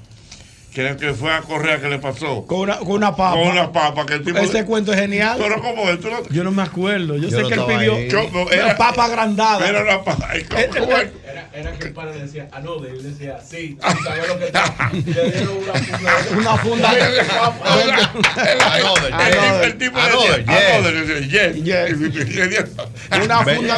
[0.75, 2.47] Creo que fue a Correa que le pasó.
[2.47, 3.33] Con una, con una papa.
[3.39, 4.39] Con una papa que el tipo.
[4.39, 5.37] Ese cuento es genial.
[5.39, 6.01] Pero ¿cómo es?
[6.01, 7.16] ¿Tú no- Yo no me acuerdo.
[7.16, 8.09] Yo, Yo sé no que él estaba pidió ahí.
[8.09, 8.43] ¿Cómo?
[8.45, 9.68] una Era- papa agrandada.
[9.68, 10.29] Era una papa.
[10.31, 11.09] ay, ¿cómo- cómo es?
[11.31, 14.91] Era, era que el padre decía, ah, no, él decía, sí, ¿sabes lo que está?
[14.93, 16.11] Y le dieron una funda.
[16.39, 17.77] Una funda de papa.
[19.62, 21.99] El El tipo le decía, yes.
[22.01, 23.77] Le Una funda.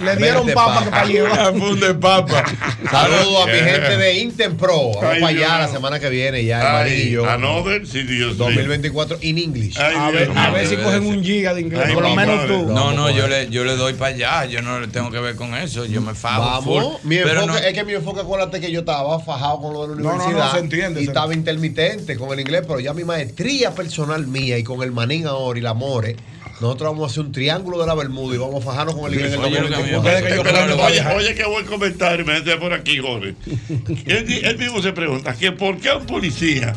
[0.00, 0.84] Le dieron papa pa.
[0.84, 1.52] que para llevar.
[1.52, 2.44] Una funda de papa.
[2.90, 4.90] Saludos a mi gente de Intempro.
[4.94, 7.28] Vamos para allá semana que viene ya, el amarillo.
[7.30, 8.44] another, sí, Dios mío.
[8.46, 9.78] 2024 in English.
[9.78, 11.82] Ay, A ver, Dios a ver si cogen un giga de inglés.
[11.86, 12.48] Ay, Por lo menos madre.
[12.48, 12.66] tú.
[12.72, 14.44] No, no, yo le, yo le doy para allá.
[14.46, 15.84] Yo no le tengo que ver con eso.
[15.86, 16.40] Yo me fajo.
[16.42, 16.64] Vamos,
[17.00, 17.08] full.
[17.08, 19.96] mi enfoque, no- es que mi enfoque, acuérdate que yo estaba fajado con lo de
[19.96, 22.80] la No, no, no, universidad se entiende, y se estaba intermitente con el inglés, pero
[22.80, 26.16] ya mi maestría personal mía y con el manín ahora y la more,
[26.60, 29.14] nosotros vamos a hacer un triángulo de la Bermuda y vamos a fajarnos con el
[29.14, 30.02] inglés en el Oye, lo que a mí me 2024.
[30.02, 32.72] parece que yo Espérate, creo que oye, vaya- oye, qué buen comentario me hace por
[32.72, 33.34] aquí, Jorge.
[34.06, 36.74] Él, mismo se pregunta que por qué un policía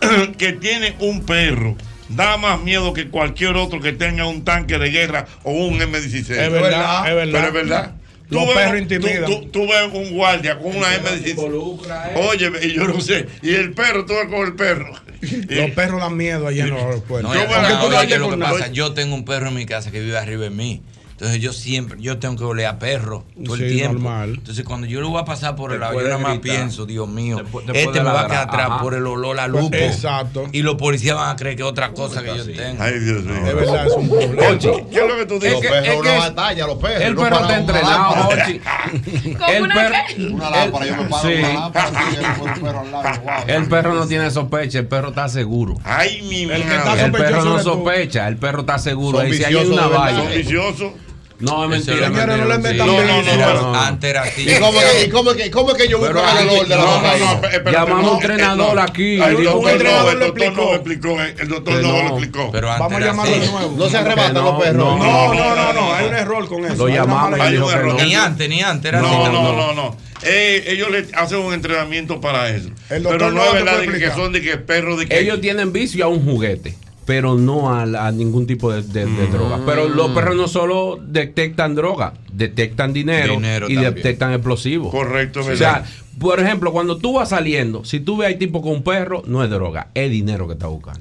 [0.38, 1.76] que tiene un perro
[2.08, 6.30] da más miedo que cualquier otro que tenga un tanque de guerra o un M16.
[6.30, 7.32] Es verdad, es verdad.
[7.32, 7.94] Pero es verdad.
[8.30, 9.24] Los ves- perros tú- intimidan.
[9.26, 11.34] Tú, tú ves un guardia con una M16.
[12.16, 13.26] Oye, y yo no sé.
[13.42, 14.92] Y el perro, tú vas con el perro.
[15.20, 17.34] Los perros dan miedo allá en los aeropuertos.
[17.34, 20.16] No, Yo no, lo que pasa, yo tengo un perro en mi casa que vive
[20.18, 20.82] arriba de mí.
[21.18, 23.94] Entonces yo siempre, yo tengo que oler a perro todo el Sí, tiempo.
[23.94, 24.34] normal.
[24.38, 27.08] Entonces cuando yo lo voy a pasar por el lado, yo nada más pienso, Dios
[27.08, 29.74] mío, Después- después este me va a quedar atrás por el olor a lupo.
[29.76, 30.46] Exacto.
[30.52, 32.80] Y los policías van a creer que es otra cosa que yo tengo.
[32.80, 33.42] Ay, Dios mío.
[33.44, 34.42] De verdad, es un problema.
[34.48, 35.60] Ochi, ¿Qué es lo que tú Los dices?
[35.60, 37.02] que- perros es una batalla, los perros.
[37.02, 38.28] el perro está entrenado.
[38.28, 38.60] Ochi.
[39.38, 40.22] ¿Cómo El una perro, qué?
[40.28, 43.20] Una lámpara, yo me paro una lámpara así, que después un perro al lado.
[43.24, 43.32] wow.
[43.56, 45.74] el perro no tiene sospecha, el perro está seguro.
[45.82, 47.04] Ay, mi El madre.
[47.06, 49.18] El perro no sospecha, el perro está seguro.
[49.18, 50.44] Ahí si hay una de
[51.40, 51.94] No, es mentira.
[51.96, 52.76] es es Señores, no le metan sí.
[52.78, 53.74] No, no, no, Pero no.
[53.80, 54.42] antes era así.
[54.50, 56.76] ¿Y cómo, que, y cómo que, cómo que yo busco Pero el olor de la
[56.76, 57.24] No, no, batalla?
[57.24, 58.82] no, espérate, Llamamos no, a un entrenador no.
[58.82, 61.22] aquí, el doctor el no, lo explicó.
[61.22, 62.50] eh, El doctor no lo explicó.
[62.50, 63.74] Pero antes Vamos a llamarlo de nuevo.
[63.78, 64.98] No se arrebatan los perros.
[64.98, 66.74] no, No, no, no, hay un error con eso.
[66.74, 68.02] Lo llamamos Hay un error.
[68.02, 69.32] Ni antes, ni antes era No, así.
[69.32, 69.96] no, no, no.
[70.22, 72.70] Eh, ellos le hacen un entrenamiento para eso.
[72.88, 75.20] Pero no es verdad que son de que perros de que.
[75.20, 76.74] Ellos tienen vicio a un juguete,
[77.08, 79.60] pero no a, ningún tipo de, de- de droga.
[79.64, 83.94] Pero los perros no solo detectan droga, detectan dinero, Dinero y también.
[83.94, 84.90] detectan explosivos.
[84.90, 85.84] Correcto, O ¿verdad?
[85.86, 89.22] sea, por ejemplo, cuando tú vas saliendo, si tú ves a tipo con un perro,
[89.26, 91.00] no es droga, es dinero que está buscando.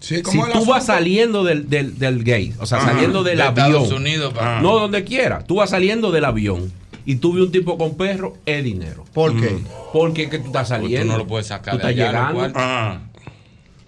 [0.00, 2.92] Sí, Si ¿cómo es el tú vas saliendo del, del, del gate, o sea, Ajá.
[2.92, 4.60] saliendo del De avión, Estados Unidos, pa.
[4.62, 6.72] no donde quiera, tú vas saliendo del avión
[7.04, 9.04] y tú ves un tipo con perro, es dinero.
[9.12, 9.58] ¿Por qué?
[9.92, 11.12] Porque es que tú estás Porque tú saliendo.
[11.12, 12.58] no lo puedes sacar Tú de estás allá, llegando.
[12.58, 13.00] Ajá.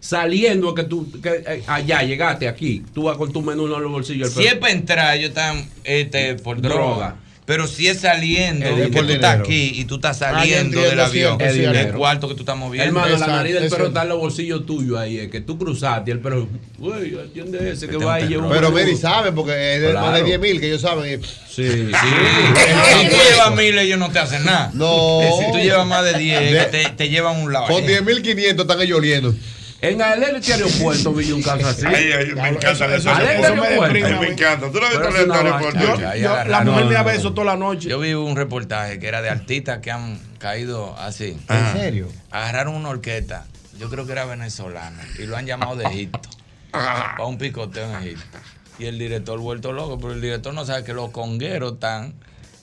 [0.09, 3.93] Saliendo que tú que, eh, allá llegaste aquí, tú vas con tu menú en los
[3.93, 4.29] bolsillos.
[4.29, 6.77] el perro- Siempre entrar, ellos están este, por droga.
[6.79, 7.17] Droga.
[7.45, 10.99] Pero si es saliendo, Es que tú estás aquí y tú estás yo saliendo del
[11.01, 11.99] avión, el dinero.
[11.99, 12.87] cuarto que tú estás moviendo.
[12.87, 15.19] Hermano, la nariz del es perro está en los bolsillos tuyos ahí.
[15.19, 16.49] Es que tú cruzaste y el perro,
[16.79, 18.85] uy, atiende ese que Este va es y lleva un Pero menú".
[18.87, 20.25] Mary sabe, porque es de más de Claro.
[20.27, 21.23] 10 mil que ellos saben.
[21.23, 21.65] Sí, Sí,
[23.03, 24.71] si tú llevas mil, ellos no te hacen nada.
[24.75, 25.21] No.
[25.39, 27.67] Si tú llevas más de 10, De- te, te llevan un lado.
[27.67, 29.35] Con 10 mil 500 están ellos oliendo.
[29.81, 31.87] En Atleti aeropuerto vi un caso así.
[31.87, 33.11] Ay, ay, me encanta eso-
[33.55, 34.71] me deprime encanta.
[34.73, 35.79] ¿Tú lo has visto en el aeropuerto?
[35.79, 37.05] La mujer No, me no, ha no.
[37.05, 37.89] beso toda la noche.
[37.89, 41.39] Yo vi un reportaje que era de artistas que han caído así.
[41.49, 41.73] Ah.
[41.75, 42.09] ¿En serio?
[42.33, 43.47] Agarraron una orquesta,
[43.79, 46.29] yo creo que era venezolana, y lo han llamado de Egipto.
[46.73, 48.39] Para un picoteo en Egipto.
[48.81, 52.15] Y el director vuelto loco, pero el director no sabe que los congueros están.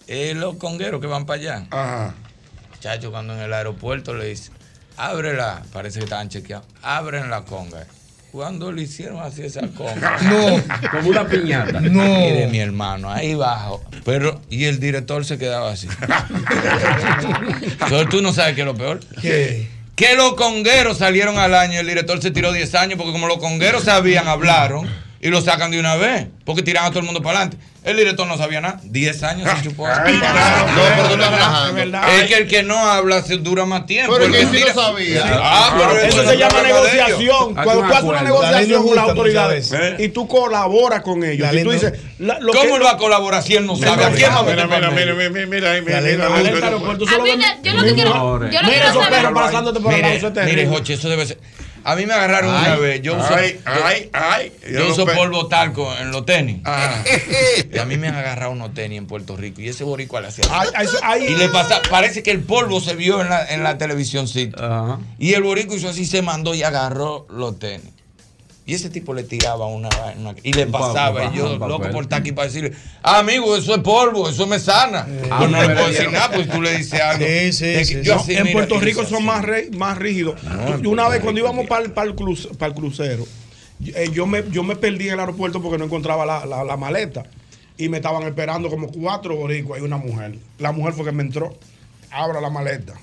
[0.08, 1.66] Es los congueros que van para allá.
[1.72, 2.14] Ajá.
[2.80, 4.52] Chacho, cuando en el aeropuerto le dice,
[4.98, 7.86] ábrela, parece que estaban chequeados, abren la conga.
[8.32, 10.18] Cuando le hicieron así esa conga.
[10.24, 10.62] No.
[10.92, 11.80] Como una piñata.
[11.80, 12.04] No.
[12.04, 13.82] Mire, mi hermano, ahí bajo.
[14.04, 15.88] Pero, y el director se quedaba así.
[17.62, 19.00] Entonces tú no sabes qué es lo peor.
[19.22, 19.70] ¿Qué?
[19.96, 23.28] Que los congueros salieron al año y el director se tiró 10 años porque como
[23.28, 24.90] los congueros sabían, hablaron.
[25.26, 27.58] Y lo sacan de una vez, porque tiran a todo el mundo para adelante.
[27.84, 28.80] El director no sabía nada.
[28.84, 29.88] 10 años se chupó.
[29.88, 31.82] No, pero tú estás relajando.
[32.12, 34.14] Es que el que no habla se dura más tiempo.
[34.14, 35.24] Pero El que sí lo sabía.
[35.42, 37.56] Ah, pero Eso se llama negociación.
[37.56, 41.52] Cuando tú haces una negociación con las autoridades y tú colaboras con ellos.
[41.52, 44.06] Y tú dices, la- lo ¿Cómo que- él va a colaborar si él no sabe?
[44.06, 46.02] ¿A quién va a Mira, mira, mira, mira, mira,
[47.64, 50.68] yo lo que quiero, Mira quiero esos perros pasándote por el lado, Mire.
[50.68, 51.40] Joche, eso debe ser.
[51.88, 53.02] A mí me agarraron Ay, una vez.
[53.04, 54.52] Yo uso, ay, ay, ay.
[54.74, 56.62] yo uso polvo talco en los tenis.
[56.66, 57.04] Ah.
[57.72, 59.62] Y a mí me han agarrado unos tenis en Puerto Rico.
[59.62, 60.46] Y ese boricua le hacía.
[60.50, 61.26] Ay, ay, ay.
[61.26, 64.26] Y le pasa, parece que el polvo se vio en la, en la televisión.
[65.20, 67.95] Y el boricua hizo así, se mandó y agarró los tenis.
[68.68, 71.26] Y ese tipo le tiraba una, una- y le pasaba.
[71.26, 71.70] y yo, papel.
[71.70, 72.72] loco por estar aquí para decirle,
[73.04, 75.08] ah, amigo, eso es polvo, eso me sana.
[75.30, 77.24] Ah, Yo no le pero puedo decir nada, pues tú le dices algo.
[77.28, 78.02] Sí, sí, sí.
[78.02, 79.24] yo No, así, en mira, Puerto Rico son así.
[79.24, 80.42] más, re- más rígidos.
[80.44, 83.28] en Yo una vez cuando Rico, íbamos para el, para el cruz- para el crucero,
[83.86, 86.76] eh, yo, me, yo me perdí en el aeropuerto porque no encontraba la, la- la
[86.76, 87.24] maleta.
[87.78, 90.40] Y me estaban esperando como cuatro boricuas y una mujer.
[90.58, 91.56] La mujer fue que me entró.
[92.16, 92.94] Abra la maleta.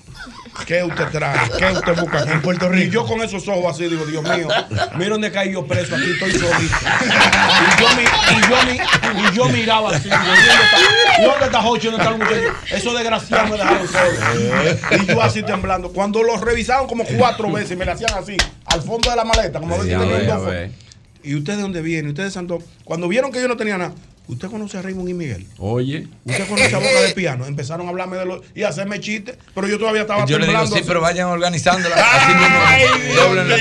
[0.65, 1.37] ¿Qué usted trae?
[1.57, 2.83] ¿Qué usted busca aquí en Puerto Rico?
[2.87, 4.47] Y yo con esos ojos así digo, Dios mío,
[4.95, 6.75] mira dónde caí yo preso, aquí estoy solito.
[7.05, 8.03] Y yo, mi-
[8.37, 11.21] y yo, mi- y yo miraba así, digo, ¿y ¿dónde está?
[11.21, 11.85] ¿Y ¿Dónde está Jochi?
[11.87, 12.57] ¿Dónde está el muchacho?
[12.75, 15.03] Esos desgraciados me dejaron solo.
[15.03, 15.89] Y yo así temblando.
[15.91, 19.25] Cuando los revisaron como cuatro veces y me le hacían así, al fondo de la
[19.25, 20.75] maleta, como a ver si Ya tenía un.
[21.23, 22.09] ¿Y usted de dónde viene?
[22.09, 22.59] ¿Usted de Santo?
[22.83, 23.93] Cuando vieron que yo no tenía nada,
[24.27, 25.45] ¿usted conoce a Raymond y Miguel?
[25.57, 26.07] Oye.
[26.25, 27.45] ¿Usted conoce a Boca de Piano?
[27.45, 30.47] Empezaron a hablarme de los y a hacerme chistes, pero yo todavía estaba Yo le
[30.47, 30.83] digo, sí, así.
[30.87, 31.95] pero vayan organizándola.
[32.13, 33.15] Así mismo.
[33.15, 33.57] Doblenla.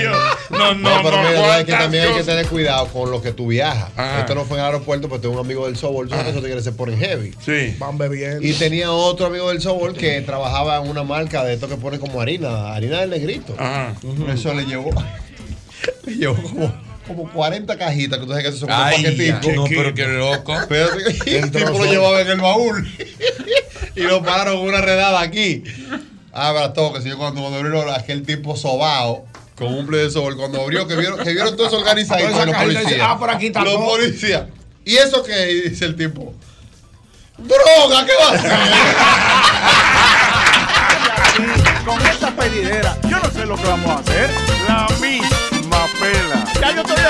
[0.51, 3.33] No, No, pero mira, es que ¿cuántas también hay que tener cuidado con lo que
[3.33, 3.91] tú viajas.
[3.97, 4.21] Ajá.
[4.21, 6.07] Esto no fue en el aeropuerto, pero tengo un amigo del Sobol.
[6.09, 7.35] Tú sabes que esos tigres se ponen heavy.
[7.45, 7.77] Sí.
[7.79, 8.47] Van bebiendo.
[8.47, 11.99] Y tenía otro amigo del Sobol que trabajaba en una marca de esto que pone
[11.99, 13.55] como harina, harina del negrito.
[13.59, 13.95] Ajá.
[14.33, 14.91] Eso le llevó,
[16.07, 16.75] le llevó como,
[17.07, 19.55] como 40 cajitas, que tú sabes que eso son Ay, paqueticos.
[19.55, 20.55] no, pero qué loco.
[20.69, 20.89] Pero
[21.27, 22.89] y el tipo lo llevaba en el baúl
[23.97, 25.65] y lo pararon en una redada aquí.
[26.33, 29.27] Abra todo, que si yo cuando, cuando abrieron aquel tipo sobao
[29.57, 32.57] con un play de sol, cuando abrió, que vieron, que vieron todo eso esa los
[32.57, 32.87] policías.
[32.87, 34.45] dice, ah, por aquí está Los policías.
[34.85, 35.69] ¿Y eso qué?
[35.69, 36.33] Dice el tipo.
[37.39, 38.07] ¡Droga!
[38.07, 38.53] ¿Qué va a hacer?
[41.85, 44.31] Con esta pedidera, yo no sé lo que vamos a hacer.
[44.69, 45.52] La misma
[46.03, 46.45] pela.
[46.61, 47.03] Ya yo estoy.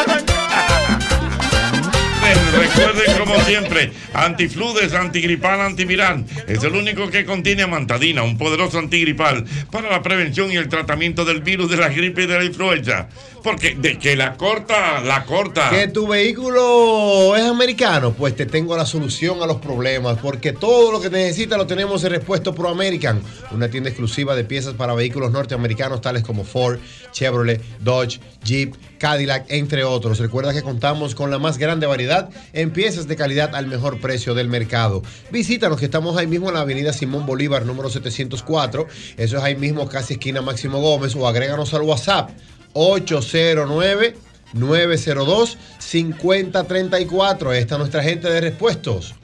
[2.52, 6.24] Recuerden, como siempre, antifludes, antigripal, antiviral.
[6.46, 11.24] Es el único que contiene amantadina, un poderoso antigripal para la prevención y el tratamiento
[11.24, 13.08] del virus de la gripe y de la influenza.
[13.42, 15.68] Porque de que la corta, la corta.
[15.70, 20.92] Que tu vehículo es americano, pues te tengo la solución a los problemas, porque todo
[20.92, 23.20] lo que necesitas lo tenemos en Repuesto Pro American,
[23.50, 26.78] una tienda exclusiva de piezas para vehículos norteamericanos tales como Ford,
[27.10, 30.20] Chevrolet, Dodge, Jeep, Cadillac, entre otros.
[30.20, 34.34] Recuerda que contamos con la más grande variedad en piezas de calidad al mejor precio
[34.34, 35.02] del mercado.
[35.32, 38.86] Visítanos que estamos ahí mismo en la avenida Simón Bolívar número 704,
[39.16, 42.30] eso es ahí mismo casi esquina Máximo Gómez, o agréganos al WhatsApp
[42.74, 44.16] 809
[44.54, 47.54] 902-5034.
[47.54, 49.14] Esta es nuestra gente de repuestos.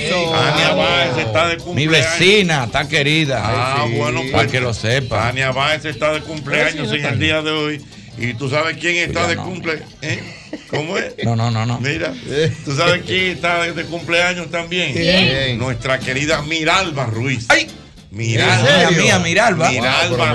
[0.00, 0.30] Eso.
[0.30, 1.92] Báez está de Mi cumpleaños.
[2.18, 3.42] vecina está querida.
[3.44, 5.18] Ah, bueno, para pues, que lo sepa.
[5.28, 7.84] Tania Báez está de cumpleaños en el día de hoy.
[8.18, 9.44] Y tú sabes quién está Ya de no.
[9.44, 9.82] cumple.
[10.00, 10.22] ¿Eh?
[10.70, 11.12] ¿Cómo es?
[11.22, 11.78] No, no, no, no.
[11.80, 12.14] Mira,
[12.64, 14.94] tú sabes quién está de, de cumpleaños también.
[14.94, 15.58] ¿Quién?
[15.58, 17.44] Nuestra querida Miralba Ruiz.
[17.50, 17.68] ¡Ay!
[18.16, 18.90] Miralba.
[18.90, 19.70] Mía, mía, Miralba.
[19.70, 20.34] Miralba.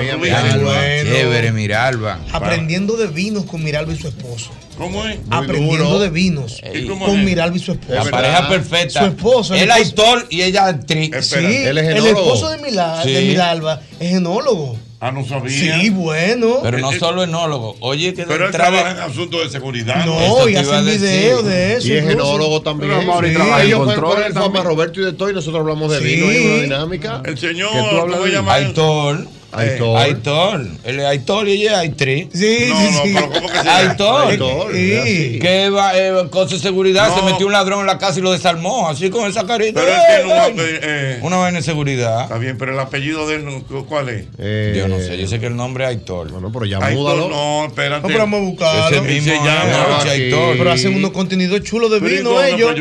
[1.04, 2.20] Chévere, Miralba.
[2.32, 4.52] Aprendiendo de vinos con Miralba y su esposo.
[4.78, 5.20] ¿Cómo es?
[5.30, 6.00] Aprendiendo duro.
[6.00, 7.26] de vinos ¿Y cómo con es?
[7.26, 7.94] Miralba y su esposo.
[7.94, 9.00] La pareja perfecta.
[9.02, 9.54] Su esposo.
[9.56, 11.12] el Él esposo- actor y ella actriz.
[11.22, 13.22] Sí, el esposo de, Mila- de.
[13.22, 14.78] Miralba es enólogo.
[15.04, 15.80] Ah, no sabía.
[15.82, 16.60] Sí, bueno.
[16.62, 17.76] Pero no solo enólogo.
[17.80, 20.06] Oye, que Pero él trabaja en asuntos de seguridad.
[20.06, 21.20] No, y te iba a hacen decir.
[21.22, 21.88] video de eso.
[21.88, 22.92] Y es enólogo también.
[22.92, 24.34] Pero Mauri trabaja en control también.
[24.34, 26.04] fama Roberto y de todo y nosotros hablamos de Sí.
[26.06, 27.22] vino y una dinámica.
[27.26, 28.54] El señor, Que tú hablas ¿cómo de- se llama?
[28.54, 29.26] Aitor.
[29.54, 29.98] Aitor.
[29.98, 30.68] Aitor.
[30.84, 32.28] Él es Aitor y ella es actriz.
[32.34, 33.78] Sí, No, no, pero ¿cómo que se llama?
[33.78, 34.32] Aitor.
[34.32, 35.40] Aitor, Sí.
[35.42, 37.16] Que va, eh, con su seguridad No.
[37.18, 38.88] se metió un ladrón en la casa y lo desarmó.
[38.90, 39.82] Así con esa carita.
[39.82, 40.48] Pero él ¡Eh, tiene un vaina!
[40.48, 42.22] nombre, eh, Una vaina de seguridad.
[42.24, 43.46] Está bien, pero el apellido de él,
[43.88, 44.26] ¿cuál es?
[44.38, 46.32] Eh, Yo no sé, yo sé que el nombre es Aitor.
[46.32, 47.30] Bueno, pero ya Aitor, múdalo.
[47.30, 48.02] no, espérate.
[48.02, 48.90] No, pero vamos a buscarlo.
[48.98, 50.02] Ese mismo se llama.
[50.10, 50.58] Aitor.
[50.58, 52.74] Pero hacen unos contenidos chulos de Pero ¿y vino ellos.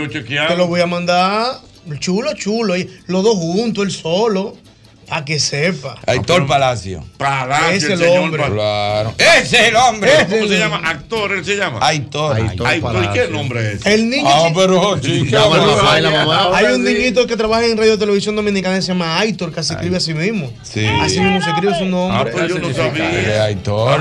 [0.48, 1.58] Te lo voy a mandar.
[1.98, 2.76] Chulo, chulo.
[2.76, 4.54] y Los dos juntos, él solo.
[5.10, 5.96] A que sepa.
[6.06, 7.04] Aitor Palacio.
[7.16, 8.44] Palacio, Es el señor hombre.
[8.44, 9.14] Claro.
[9.18, 10.10] Ese es el hombre.
[10.30, 10.80] ¿Cómo se llama?
[10.84, 11.78] Actor, él se llama.
[11.82, 12.36] Aitor.
[12.36, 12.66] Aitor.
[12.66, 13.86] Aitor, ¿y qué nombre es?
[13.86, 14.28] El niño.
[14.28, 16.56] Ah, pero pero- papá y la mamá.
[16.56, 19.72] Hay un niñito que trabaja en Radio Televisión Dominicana que se llama Aitor, que se
[19.74, 20.52] escribe así mismo.
[20.62, 20.86] Sí.
[20.86, 22.32] Así mismo se escribe su Ah, nombre.
[22.32, 23.44] pues yo no sabía.
[23.44, 23.98] Aitor.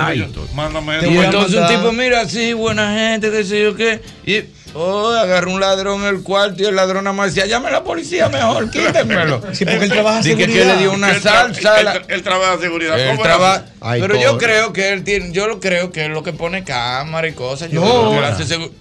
[0.53, 4.01] Mándame Te Y entonces un tipo, mira, sí, buena gente, qué sé yo qué.
[4.26, 4.43] Y
[4.74, 7.72] oh, agarró un ladrón en el cuarto y el ladrón nada más decía, llame a
[7.72, 9.41] la policía mejor, quítenmelo.
[9.53, 10.74] Sí, porque él trabaja Dije que seguridad.
[10.76, 11.80] le dio una Él salsa.
[11.82, 12.99] él Él trabaja seguridad.
[12.99, 13.65] él ¿Cómo traba-?
[13.82, 16.63] Ay, pero yo creo que él tiene, yo lo creo que es lo que pone
[16.63, 17.70] cámara y cosas.
[17.72, 17.88] Yo No.
[17.88, 18.72] creo que él hace segu-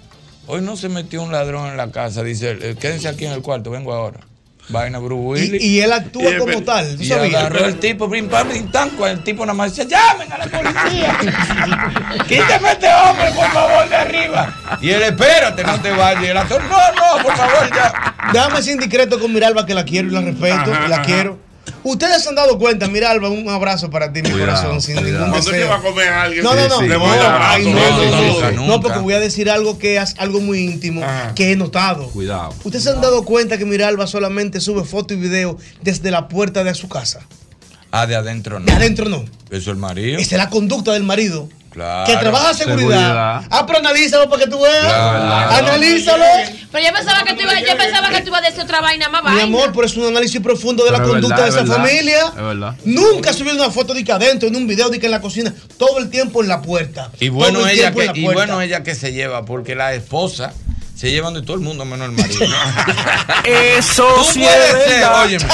[0.50, 3.32] Hoy no se metió un ladrón en la casa, dice, él, eh, quédense aquí en
[3.32, 4.20] el cuarto, vengo ahora.
[4.70, 5.62] Vaina Bruce Willis.
[5.62, 6.96] Y, y él actúa Y- como tal.
[6.96, 7.34] ¿Tú Y sabías?
[7.34, 10.38] agarró el tipo, pim, pam, pim, tan, cuando el tipo nada más decía, llamen a
[10.38, 11.18] la policía.
[12.28, 14.54] Quítame a este hombre, por favor, de arriba.
[14.80, 16.22] Y él, espérate, no te vayas.
[16.22, 18.14] Y el actor, no, no, por favor, ya.
[18.32, 21.04] Déjame ser indiscreto con Miralba, que la quiero y la respeto, Ajá, y la ajá.
[21.04, 21.47] quiero.
[21.84, 25.12] Ustedes se han dado cuenta, Miralba, un abrazo para ti, mi Cuidado, corazón, sin cuidado.
[25.26, 25.64] ningún Cuando deseo.
[25.66, 26.82] lleva a comer a alguien, No, no, no.
[26.82, 27.52] le voy a No, dar abrazo.
[27.54, 28.80] ay, no, no, no, no, no, nunca, no, nunca.
[28.80, 31.34] porque voy a decir algo que es algo muy íntimo Ajá.
[31.34, 32.08] que he notado.
[32.08, 32.54] Cuidado.
[32.64, 36.64] ¿Ustedes se han dado cuenta que Miralba solamente sube foto y video desde la puerta
[36.64, 37.20] de su casa?
[37.90, 38.72] Ah, de adentro De no.
[38.76, 39.24] adentro no.
[39.50, 40.18] Eso es el marido.
[40.18, 41.48] Esa es la conducta del marido.
[41.78, 42.06] Claro.
[42.06, 42.88] Que trabaja seguridad.
[42.88, 43.42] Seguridad.
[43.50, 44.84] Ah, pero analízalo para que tú veas.
[44.84, 45.54] Claro.
[45.66, 46.24] Analízalo.
[46.72, 49.08] Pero yo pensaba que tú ibas, yo pensaba que tú ibas a decir otra vaina
[49.08, 49.42] más Mi vaina.
[49.44, 51.80] amor, pero es un análisis profundo de Pero la es conducta verdad, de esa es
[51.80, 52.26] familia.
[52.26, 52.74] Es verdad.
[52.84, 55.54] Nunca subió una foto de que adentro, en un video de que en la cocina,
[55.78, 57.10] todo el tiempo en la puerta.
[57.20, 60.52] Y bueno, ella que, y bueno ella que se lleva, porque la esposa
[60.98, 62.44] se llevan de todo el mundo menos el marido.
[63.44, 65.44] Eso tú sí puedes es ser, óyeme,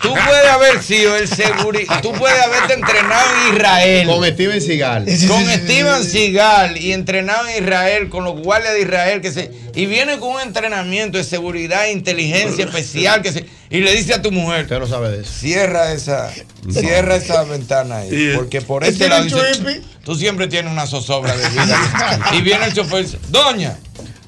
[0.00, 4.06] tú puedes haber sido el seguridad, tú puedes haberte entrenado en Israel.
[4.06, 5.04] Con Steven Seagal.
[5.26, 9.86] con Steven Seagal y entrenado en Israel con los guardias de Israel que se y
[9.86, 14.22] viene con un entrenamiento de seguridad e inteligencia especial que se y le dice a
[14.22, 15.32] tu mujer Usted no sabe de eso.
[15.32, 16.30] cierra esa
[16.70, 21.36] cierra esa ventana ahí porque por Es este lado dice, tú siempre tienes una zozobra
[21.36, 23.76] de vida y viene el chofer y dice doña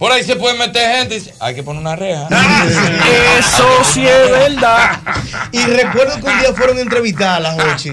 [0.02, 2.26] por ahí se puede meter gente y dice hay que poner una reja
[3.38, 4.98] Eso sí es verdad.
[5.52, 7.92] Y recuerdo que un día fueron a entrevistar a la Jochi.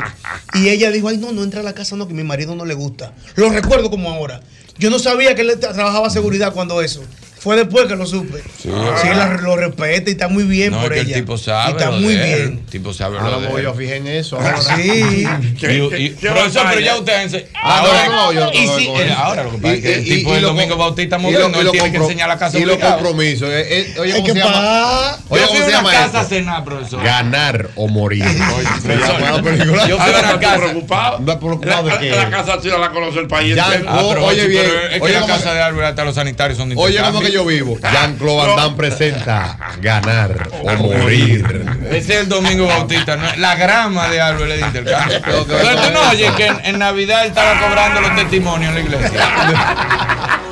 [0.56, 2.56] Y ella dijo, ay, no, no entra a la casa, no, que a mi marido
[2.56, 3.14] no le gusta.
[3.36, 4.42] Lo recuerdo como ahora.
[4.80, 7.04] Yo no sabía que él tra- trabajaba seguridad cuando eso.
[7.40, 8.44] Fue después que lo supe.
[8.62, 11.16] Sí, él la- lo respeta y está muy bien No, por es que ella.
[11.18, 11.70] el tipo sabe.
[11.70, 12.40] Y está lo muy de él.
[12.50, 12.60] bien.
[12.60, 14.38] El tipo sabe Ahora lo de a fijar en eso.
[14.42, 14.76] Ah, ahora.
[14.76, 15.26] sí.
[15.62, 19.58] Y- y- profesor, pero ya usted ense- Ah, ahora, no, yo sí, ahora lo que
[19.60, 21.92] pasa es que el Y- y- tipo y del lo domingo bautista moderno, él tiene
[21.92, 23.50] que enseñar la casa Y los compromisos.
[23.50, 25.18] eh, eh, Oye, ¿cómo se llama?
[25.30, 27.04] Oye, Yo ¿cómo se a llama casa cenar, profesor.
[27.04, 28.24] Ganar o morir.
[28.24, 29.88] Profesor, Se llama la película.
[29.88, 30.58] Yo estoy casa.
[30.58, 31.20] preocupado.
[31.20, 32.10] ¿No preocupado de La, qué?
[32.10, 33.56] la casa sí la conoce el país.
[33.58, 36.58] Ah, Oye, sí, bien, es que oye, la ¿cómo casa de Albert hasta los sanitarios
[36.58, 37.78] son de Oye, ¿cómo que yo vivo?
[37.80, 41.46] Jean-Claude Van Damme presenta Ganar o morir.
[41.92, 43.24] Ese es el domingo bautista, ¿no?
[43.38, 45.22] la grama de Albert es de intercambio.
[45.24, 48.82] Pero tú no oyes que en, en Navidad él estaba cobrando los testimonios en la
[48.82, 49.22] iglesia.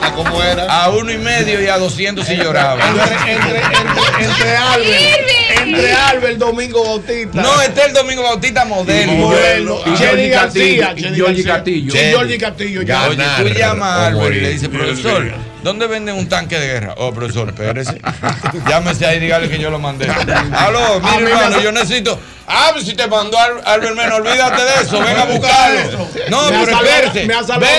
[0.02, 0.66] ¿A cómo era?
[0.84, 2.80] A uno y medio y a 200 si lloraba.
[2.88, 5.30] Entre, entre, entre, entre Albert,
[5.62, 7.42] entre Albert, Domingo Bautista.
[7.42, 9.14] No, este es el domingo bautista moderno.
[9.14, 9.80] Moderno.
[9.86, 10.64] Y Giorgi García.
[10.64, 11.54] Y García.
[11.54, 11.94] Castillo.
[11.94, 12.82] Y Giorgi Castillo.
[12.84, 13.08] ya.
[13.08, 15.34] Oye, Ganar tú llamas a Albert y le dices, profesor,
[15.68, 16.94] ¿dónde venden un tanque de guerra?
[16.98, 18.00] Oh, profesor, espérese.
[18.70, 20.08] Llámese ahí y dígale que yo lo mandé.
[20.10, 22.18] Aló, mire, hermano, yo necesito.
[22.50, 26.08] Ah, pues si te mandó Al- Albert Mena, olvídate de eso, ven a buscarlo.
[26.30, 27.28] No, Me pero espérese.
[27.28, 27.32] Ven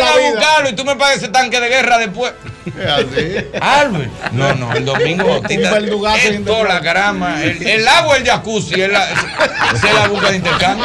[0.02, 2.34] a buscarlo y tú me pagas ese tanque de guerra después.
[2.66, 3.46] Es así.
[3.58, 4.10] Albert.
[4.32, 5.80] No, no, el domingo bautista.
[6.20, 7.42] Sin toda la grama.
[7.42, 8.74] El, el agua, el jacuzzi.
[8.82, 9.08] Esa
[9.72, 10.84] es la busca de intercambio.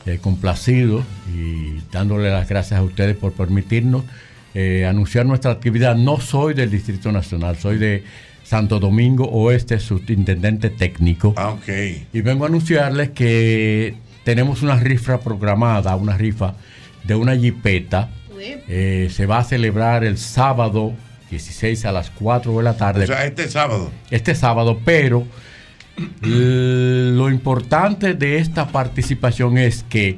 [0.06, 4.04] eh, complacido y dándole las gracias a ustedes por permitirnos
[4.56, 5.96] eh, anunciar nuestra actividad.
[5.96, 8.04] No soy del Distrito Nacional, soy de
[8.44, 11.34] Santo Domingo Oeste, subintendente técnico.
[11.38, 11.70] Ah, ok.
[12.14, 16.54] Y vengo a anunciarles que tenemos una rifa programada, una rifa
[17.04, 18.10] de una jipeta.
[18.68, 20.94] Eh, se va a celebrar el sábado
[21.34, 23.04] 16 a las 4 de la tarde.
[23.04, 23.92] O sea, este sábado.
[24.12, 25.26] Este sábado, pero
[26.22, 30.18] lo importante de esta participación es que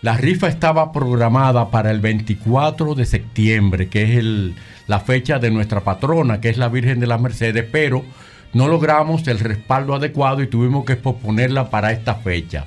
[0.00, 4.54] la rifa estaba programada para el 24 de septiembre, que es el-
[4.88, 8.04] la fecha de nuestra patrona, que es la Virgen de las Mercedes, pero
[8.52, 12.66] no logramos el respaldo adecuado y tuvimos que posponerla para esta fecha.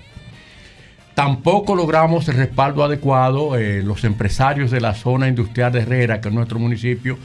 [1.13, 3.57] Tampoco logramos el respaldo adecuado.
[3.57, 7.17] eh, los empresarios de la zona industrial de Herrera, que es nuestro municipio,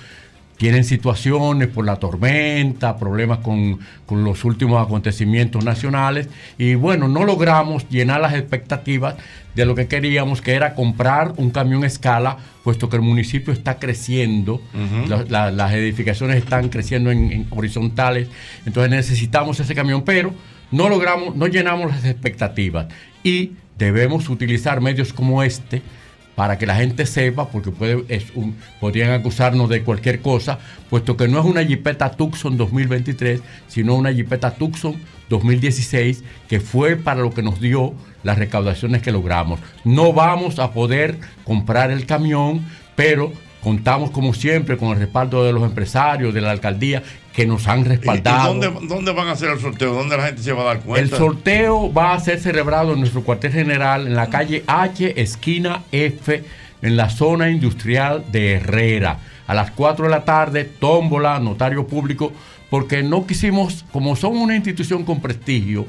[0.60, 6.28] tienen situaciones por la tormenta, problemas con, con los últimos acontecimientos nacionales.
[6.58, 9.14] Y bueno, no logramos llenar las expectativas
[9.54, 13.78] de lo que queríamos, que era comprar un camión escala, puesto que el municipio está
[13.78, 14.60] creciendo,
[15.08, 18.28] la- la- las edificaciones están creciendo en, en horizontales,
[18.66, 20.34] entonces necesitamos ese camión, pero
[20.70, 22.84] no logramos, no llenamos las expectativas.
[23.24, 25.80] Y debemos utilizar medios como este
[26.40, 28.02] para que la gente sepa, porque puede,
[28.80, 34.10] podrían acusarnos de cualquier cosa, puesto que no es una Jeepeta Tucson 2023, sino una
[34.10, 34.94] Jeepeta Tucson
[35.28, 39.60] 2016, que fue para lo que nos dio las recaudaciones que logramos.
[39.84, 42.64] No vamos a poder comprar el camión,
[42.96, 43.30] pero
[43.62, 47.02] contamos como siempre con el respaldo de los empresarios, de la alcaldía,
[47.32, 48.54] que nos han ¿Y, y respaldado.
[48.54, 49.94] dónde, dónde van a hacer el sorteo?
[49.94, 51.00] ¿Dónde la gente se va a dar cuenta?
[51.00, 55.82] El sorteo va a ser celebrado en nuestro cuartel general en la calle H, esquina
[55.92, 56.44] F,
[56.82, 59.18] en la zona industrial de Herrera.
[59.46, 62.32] A las 4 de la tarde, tómbola, notario público,
[62.70, 65.86] porque no quisimos, como somos una institución con prestigio,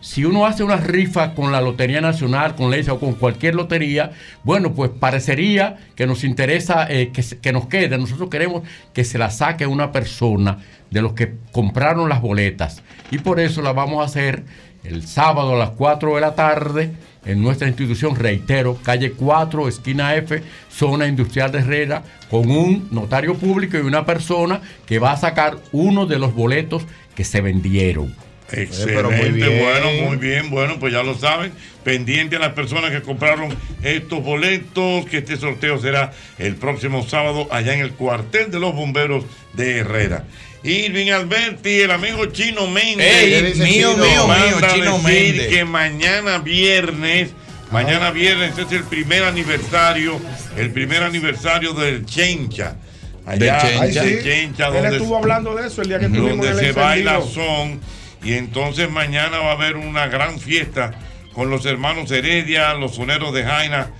[0.00, 4.12] si uno hace una rifa con la Lotería Nacional, con Leisa o con cualquier lotería,
[4.44, 7.98] bueno, pues parecería que nos interesa eh, que, que nos quede.
[7.98, 8.62] Nosotros queremos
[8.94, 10.58] que se la saque una persona
[10.90, 12.82] de los que compraron las boletas.
[13.10, 14.44] Y por eso la vamos a hacer
[14.84, 16.92] el sábado a las 4 de la tarde
[17.26, 23.34] en nuestra institución, reitero, calle 4, esquina F, zona industrial de Herrera, con un notario
[23.34, 28.14] público y una persona que va a sacar uno de los boletos que se vendieron.
[28.52, 31.52] Excelente, bueno, muy bien, bueno, pues ya lo saben.
[31.84, 37.48] Pendiente a las personas que compraron estos boletos, que este sorteo será el próximo sábado
[37.50, 39.24] allá en el cuartel de los bomberos
[39.54, 40.24] de Herrera.
[40.62, 43.06] Irving Alberti, el amigo Chino Méndez.
[43.14, 45.48] Ey, ¿Qué dice mío, mío, manda mío, a Chino decir Méndez.
[45.48, 47.30] que mañana viernes,
[47.70, 50.20] mañana viernes es el primer aniversario,
[50.58, 52.76] el primer aniversario del Chencha.
[53.24, 53.98] Allá, Ay, sí.
[54.00, 57.20] del Chencha, Él donde estuvo hablando de eso el día que estuvimos donde se baila
[57.22, 57.80] son
[58.22, 60.92] y entonces mañana va a haber una gran fiesta
[61.32, 63.90] con los hermanos Heredia, los soneros de Jaina,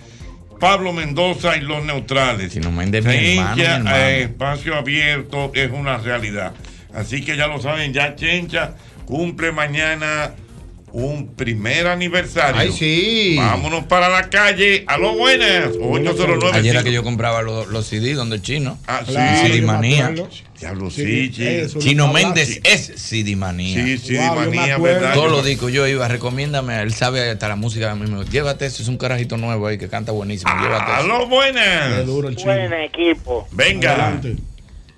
[0.59, 2.53] Pablo Mendoza y los neutrales.
[3.03, 3.97] Mi Se hermano, mi hincha, hermano.
[3.97, 6.53] eh, espacio abierto es una realidad.
[6.95, 8.75] Así que ya lo saben, ya Chencha
[9.07, 10.33] cumple mañana
[10.93, 12.61] un primer aniversario.
[12.61, 13.35] Ay, sí.
[13.37, 14.85] Vámonos para la calle.
[14.87, 15.71] A lo buenas.
[15.81, 16.51] 809.
[16.59, 18.79] Ayer era que yo compraba los, los CD donde el chino.
[18.87, 19.13] Ah, sí.
[19.13, 20.15] CD yo me Manía.
[20.59, 21.47] Diablo, sí, sí.
[21.47, 23.83] Eso, Chino Méndez es CD Manía.
[23.83, 24.77] Sí, CD Wow, Manía.
[24.77, 25.15] ¿verdad?
[25.15, 26.83] Todos Yo- los discos yo iba, recomiéndame.
[26.83, 28.25] Él sabe hasta la música mismo.
[28.25, 30.53] Llévate eso, es un carajito nuevo ahí que canta buenísimo.
[30.61, 32.05] Llévate A lo buenas.
[32.07, 33.49] Buen equipo.
[33.53, 34.21] Venga.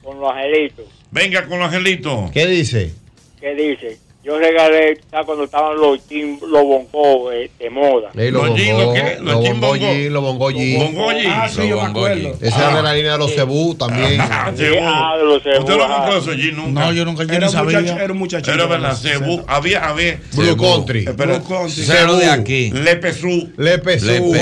[0.03, 0.84] Con los angelitos.
[1.12, 2.30] Venga con los angelitos.
[2.32, 2.93] ¿Qué dice?
[3.40, 3.99] ¿Qué dice?
[4.25, 5.01] Yo regalé.
[5.27, 8.11] Cuando estaban los, tim- los bongos eh, de moda.
[8.16, 9.03] Ey, los Los jeans, ¿lo bongos?
[9.03, 10.49] Los los jeans bongos, bongo.
[10.53, 11.12] los.
[11.12, 11.35] Los jeans.
[11.37, 12.29] Ah, sí, Los yo me acuerdo.
[12.41, 12.83] Esa era de Ah.
[12.83, 14.20] la línea de los cebú también.
[14.20, 14.77] Ah, Cebú.
[14.81, 16.81] Ah, de los Cebú, ¿Usted no compró esos jeans nunca?
[16.81, 17.81] No, yo nunca- yo Era sabía.
[17.81, 18.53] muchacho- era un muchachito.
[18.53, 19.45] Era verdad, Cebú.
[19.49, 20.20] Había, había.
[20.35, 20.62] Blue Cebú.
[20.62, 21.05] Country.
[21.05, 21.83] Blue Country.
[21.85, 22.16] Cebú.
[22.16, 22.70] de aquí.
[22.70, 23.51] Lepesú.
[23.57, 24.35] Lepesú.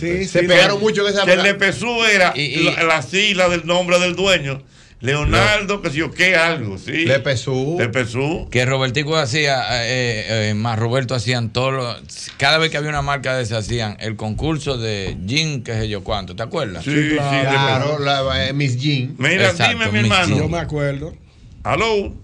[0.00, 3.98] sí, Se pegaron mucho en esa Que el Lepesú era la, la sigla del nombre
[3.98, 4.62] del dueño.
[5.00, 7.06] Leonardo, que si yo qué, algo, sí.
[7.06, 7.76] Lepesú.
[7.78, 8.48] Lepesú.
[8.50, 12.30] Que Robertico hacía, eh, eh, más Roberto hacían todos los.
[12.36, 15.88] Cada vez que había una marca de esas, hacían el concurso de Jean, qué sé
[15.88, 16.84] yo cuánto, ¿te acuerdas?
[16.84, 19.14] Sí, sí, Claro, la, eh, Miss Jean.
[19.16, 20.26] Mira, Exacto, dime, mi hermano.
[20.26, 20.38] Jean.
[20.38, 21.14] Yo me acuerdo.
[21.62, 22.14] Aló.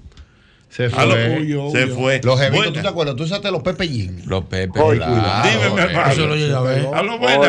[0.76, 1.12] Se Aló.
[1.14, 1.70] fue.
[1.70, 2.20] Se fue.
[2.22, 2.72] Los jevitos.
[2.74, 3.16] ¿tú te acuerdas?
[3.16, 4.20] Tú usaste los Pepe Jean.
[4.26, 4.78] Los Pepe.
[4.78, 5.48] Oye, claro.
[5.48, 6.12] Dime, mi hermano.
[6.12, 6.86] Eso lo llegué a ver.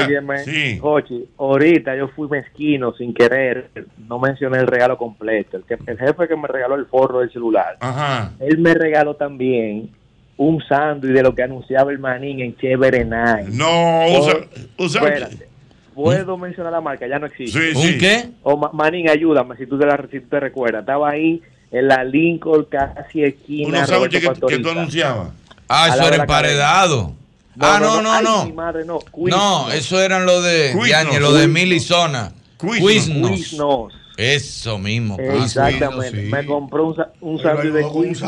[0.07, 0.79] Óyeme, Sí.
[0.79, 3.69] Jochi, ahorita yo fui mezquino sin querer,
[4.07, 5.57] no mencioné el regalo completo.
[5.57, 8.31] El, que, el jefe que me regaló el forro del celular, Ajá.
[8.39, 9.89] él me regaló también
[10.37, 13.47] un sándwich de lo que anunciaba el manín en Chévere Night.
[13.49, 13.67] No,
[14.05, 14.37] Oh, usa,
[14.77, 15.47] usa- Espérate.
[15.93, 17.07] ¿Puedo mencionar la marca?
[17.07, 17.59] Ya no existe.
[17.59, 17.97] Sí, ¿Un sí.
[17.97, 18.29] qué?
[18.43, 20.81] O Ma- Manín, ayúdame si tú, te la, si tú te recuerdas.
[20.81, 21.41] Estaba ahí
[21.71, 23.69] en la Lincoln, casi esquina.
[23.69, 25.29] unos Roberto sándwiches que, que tú anunciabas.
[25.67, 27.13] Ah, eso era emparedado.
[27.59, 28.45] ah, no, no, no.
[28.45, 28.99] mi madre, no.
[29.15, 30.73] No, eso eran lo de.
[30.87, 31.53] Yañez, lo de Quiznos.
[31.53, 32.31] Mil y Zona.
[32.59, 32.79] Quiznos.
[32.79, 33.31] Quiznos.
[33.31, 33.93] Quiznos.
[34.17, 35.15] Eso mismo.
[35.19, 36.23] Exactamente.
[36.23, 36.31] Sí.
[36.31, 38.25] Me compró un, un sándwich de cuiso.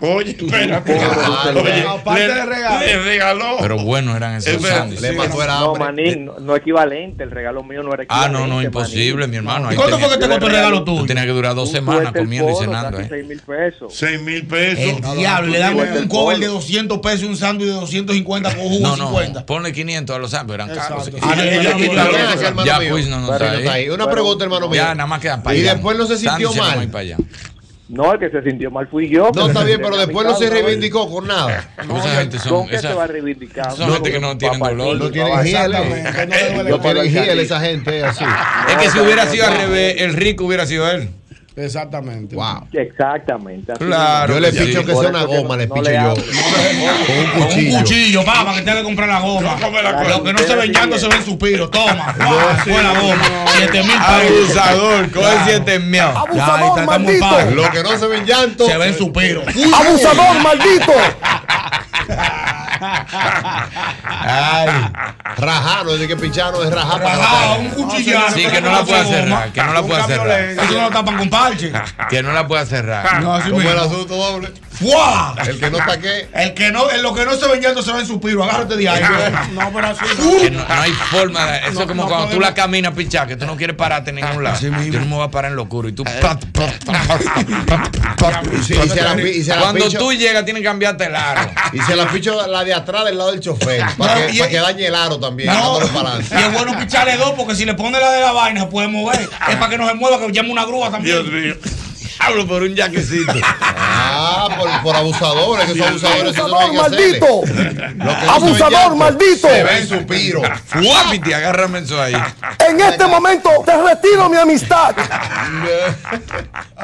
[0.00, 0.94] Oye, espérate.
[0.94, 2.86] Oye, aparte le, le, regaló.
[2.86, 3.56] le, regaló.
[3.60, 5.10] Pero bueno eran esos sándwiches.
[5.10, 5.16] Sí,
[5.48, 7.24] no, manín, no, no, equivalente.
[7.24, 8.36] El regalo mío no era equivalente.
[8.36, 9.30] Ah, no, no, imposible, manín.
[9.30, 9.68] mi hermano.
[9.68, 11.06] Ahí ¿Cuánto fue que te compró el regalo tuyo?
[11.06, 12.98] Tenía que durar dos semanas comiendo polo, y cenando.
[12.98, 13.08] Casi eh.
[13.10, 13.94] 6 mil pesos.
[13.94, 14.78] 6 mil pesos.
[14.78, 18.68] El diablo, le damos un cover de 200 pesos y un sándwich de 250 con
[18.68, 19.44] jugo no, no, 50.
[19.44, 21.10] Ponle 500 a los sándwiches, eran caros.
[22.64, 23.88] Ya, pues no, no está ahí.
[23.90, 24.76] Una pregunta, hermano mío.
[24.76, 26.82] Ya, nada más que para Y después no se sintió mal.
[26.82, 27.16] y para allá.
[27.88, 29.30] No, el que se sintió mal fui yo.
[29.34, 31.68] No, está bien, pero después no se reivindicó con nada.
[31.86, 33.70] No, Esa gente son- ¿Con qué esa- se va a reivindicar?
[33.76, 34.96] son gente que no tienen dolor.
[34.96, 35.72] No tienen hiel.
[36.68, 38.24] No tienen hiel esa gente así.
[38.70, 41.10] Es que si hubiera sido al revés, el rico hubiera sido él.
[41.56, 42.34] Exactamente.
[42.34, 42.66] Wow.
[42.72, 43.72] Exactamente.
[43.74, 44.34] Claro.
[44.34, 44.86] Yo le que picho sí.
[44.86, 46.14] que sea una goma, le picho yo.
[46.14, 47.78] Con un Con un cuchillo.
[47.78, 49.56] cuchillo, pa, para que tenga que comprar la goma.
[50.08, 51.70] Lo que no se ven llanto se ven suspiros.
[51.70, 52.14] Toma,
[52.64, 53.22] fue la goma.
[53.56, 54.56] 7 mil pesos.
[54.58, 56.00] Abusador, coge siete mil.
[56.00, 57.52] En paz.
[57.52, 58.66] Lo que no se ven llanto.
[58.66, 59.44] Se ven suspiros.
[59.46, 60.92] ¡Abusador, maldito!
[62.82, 64.68] Ay,
[65.36, 67.74] rajano, desde que pincharon es rajar para Rajado, un atrás.
[67.76, 68.34] cuchillazo.
[68.34, 70.40] Sí, que no la pueda cerrar, que no la pueda cerrar.
[70.40, 71.72] Eso no lo tapan con parche.
[72.10, 73.22] Que no la pueda cerrar.
[73.22, 74.52] No, así Como el asunto doble.
[74.78, 75.34] ¡Fua!
[75.46, 76.28] El que no está qué.
[76.34, 78.46] El que no, en lo que no se ven llanto se ven suspiros.
[78.46, 79.02] Agárrate de ahí.
[79.52, 80.04] No, pero así.
[80.40, 83.26] Que no, no hay forma de, eso es como no cuando tú la caminas pichar
[83.28, 84.92] que tú no quieres pararte en ningún lado Así mismo.
[84.94, 86.04] yo no me voy a parar en lo oscuro y tú
[89.58, 93.04] cuando tú llegas tienes que cambiarte el aro Y se la picho la de atrás
[93.04, 93.84] del lado del chofer.
[93.98, 95.52] Para No, que, y- para que dañe el aro también.
[95.52, 98.88] Y es bueno picharle dos porque si le pone la de la vaina se puede
[98.88, 99.20] mover.
[99.48, 101.22] Es para que no se mueva, que llame una grúa también.
[101.22, 101.54] Dios mío.
[102.18, 106.38] Hablo por un jaquecito Ah, por, por abusadores, que son abusadores.
[106.38, 107.42] ¡Abusador, maldito!
[108.30, 109.48] ¡Abusador, maldito!
[109.48, 110.42] Se ve en suspiro.
[110.66, 112.14] Fuapiti, agárrame eso ahí.
[112.68, 114.94] En este momento te retiro mi amistad.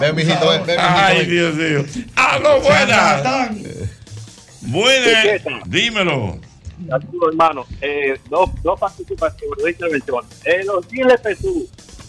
[0.01, 0.83] Ven, mijito, ven, ven, mijito.
[0.97, 1.27] Ay.
[1.27, 1.85] Dios mío.
[2.17, 3.23] ¡Aló, buenas!
[4.63, 5.25] Buenas,
[5.67, 6.39] dímelo.
[6.89, 7.67] Saludos, hermano.
[7.81, 10.31] Eh, dos, dos participaciones, dos intervenciones.
[10.45, 11.65] Eh, los Giles Jesús,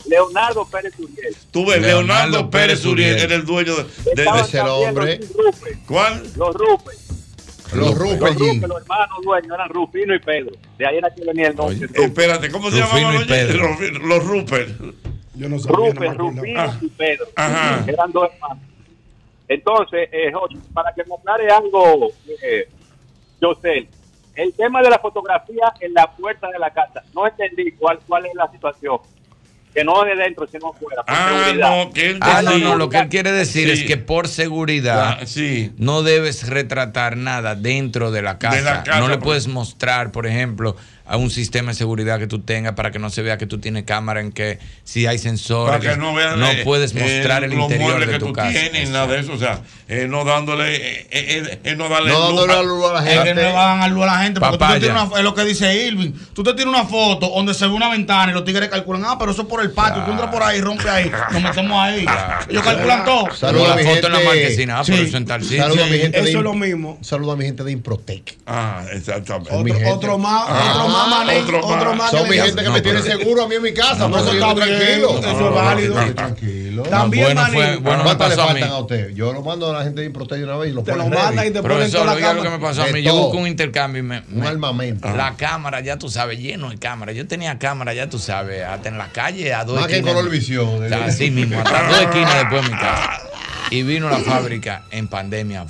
[0.09, 1.35] Leonardo Pérez Uriel.
[1.51, 5.55] Tuve Leonardo, Pérez Uriel, era el dueño de, de- Estaban de- también los
[5.87, 6.23] ¿Cuál?
[6.35, 6.99] Los Rupert.
[7.73, 8.61] Los Jim.
[8.63, 10.51] Los hermanos dueños eran Rufino y Pedro.
[10.77, 11.87] De ahí era que venía el nombre.
[11.93, 14.69] Espérate, ¿cómo se Rufino llamaban y los, los, Rupert?
[15.35, 15.91] Yo no sabía.
[15.91, 16.13] acuerdo.
[16.31, 17.25] Rufino y Pedro.
[17.35, 17.83] Ajá.
[17.87, 18.63] Eran dos hermanos.
[19.47, 22.07] Entonces, eh, Jorge, para que me aclare algo,
[22.43, 22.67] eh,
[23.41, 23.87] José,
[24.35, 28.25] el tema de la fotografía en la puerta de la casa, no entendí cuál, cuál
[28.25, 28.97] es la situación.
[29.79, 31.03] Que no de dentro, sino fuera.
[31.03, 31.69] por Ah, seguridad.
[31.85, 33.81] no, que él Ah, no, no, lo que él quiere decir Sí.
[33.81, 35.71] es que por seguridad Ah, sí.
[35.77, 38.55] no debes retratar nada dentro de la casa.
[38.57, 40.75] De la casa, no le puedes mostrar, por ejemplo,
[41.09, 43.59] a un sistema de seguridad que tú tengas para que no se vea que tú
[43.59, 45.77] tienes cámara en que si hay sensores.
[45.79, 48.51] Para que no vean eh, puedes eh, mostrar el interior de que tu tú casa.
[48.51, 49.33] tienes, nada de eso.
[49.33, 52.31] O sea, eh, no dándole, eh, eh, eh, no darle No
[52.63, 53.33] luz a la gente.
[53.43, 54.39] no van a luz a la gente.
[54.39, 56.11] Porque tú te tiras una, es lo que dice Irving.
[56.33, 59.15] Tú te tiras una foto donde se ve una ventana y los tigres calculan, ah,
[59.17, 60.03] pero eso es por el patio.
[60.03, 61.11] Tú entras por ahí, rompe ahí.
[61.31, 62.05] Nos metemos ahí.
[62.49, 63.33] Ellos calculan todo.
[63.35, 64.07] Saludos la a mi foto gente.
[64.07, 65.03] en la marquesina, ah, pero Sí.
[65.07, 65.63] eso en tal sitio.
[65.63, 66.97] Saludos a mi gente de Eso es lo mismo.
[67.01, 68.37] Saludos a mi gente de Improtec.
[68.45, 69.49] Ah, exactamente.
[69.55, 69.89] Otro, gente.
[69.91, 71.71] otro más, Ah, otro más, otro más.
[71.77, 72.11] otro más.
[72.11, 74.07] Son mi gente que me tiene seguro a mí en mi casa.
[74.07, 75.19] No, por eso está tranquilo.
[75.19, 75.95] eso es válido.
[76.13, 76.83] Tranquilo.
[76.83, 77.35] También,
[77.81, 78.59] bueno me ¿Cuántas le pasó a mí.
[78.61, 79.09] faltan a usted?
[79.13, 81.47] Yo lo mando a la gente de Improtec una vez y lo Te lo mandan
[81.47, 83.01] y te ponen toda la oiga lo que me pasó a mí.
[83.01, 85.09] Yo busco un intercambio y me, Un me- armamento.
[85.15, 87.15] La cámara, ya tú sabes, lleno de cámaras.
[87.15, 90.13] Yo tenía cámara, ya tú sabes, hasta en la calle, a dos Más que esquinas.
[90.15, 90.87] color visión.
[90.89, 93.21] Sea, así mismo, hasta dos esquinas después de mi casa.
[93.71, 95.65] Y vino la fábrica en pandemia,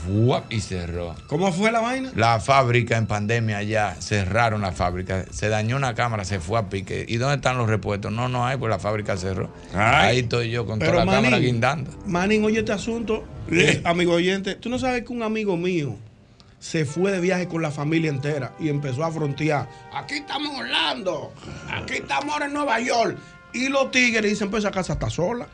[0.50, 1.16] y cerró.
[1.28, 2.12] ¿Cómo fue la vaina?
[2.16, 5.26] La fábrica en pandemia ya, cerraron la fábrica.
[5.32, 7.06] Se dañó una cámara, se fue a pique.
[7.08, 8.12] ¿Y dónde están los repuestos?
[8.12, 9.50] No, no hay, pues la fábrica cerró.
[9.74, 10.10] Ay.
[10.10, 11.92] Ahí estoy yo con Pero, toda la cámara guindando.
[12.06, 14.56] Manín, oye este asunto, eh, amigo oyente.
[14.56, 15.98] Tú no sabes que un amigo mío
[16.60, 19.68] se fue de viaje con la familia entera y empezó a frontear.
[19.94, 21.34] Aquí estamos en Orlando,
[21.70, 23.18] aquí estamos en Nueva York.
[23.54, 25.48] Y los tigres dicen, pues esa casa está sola.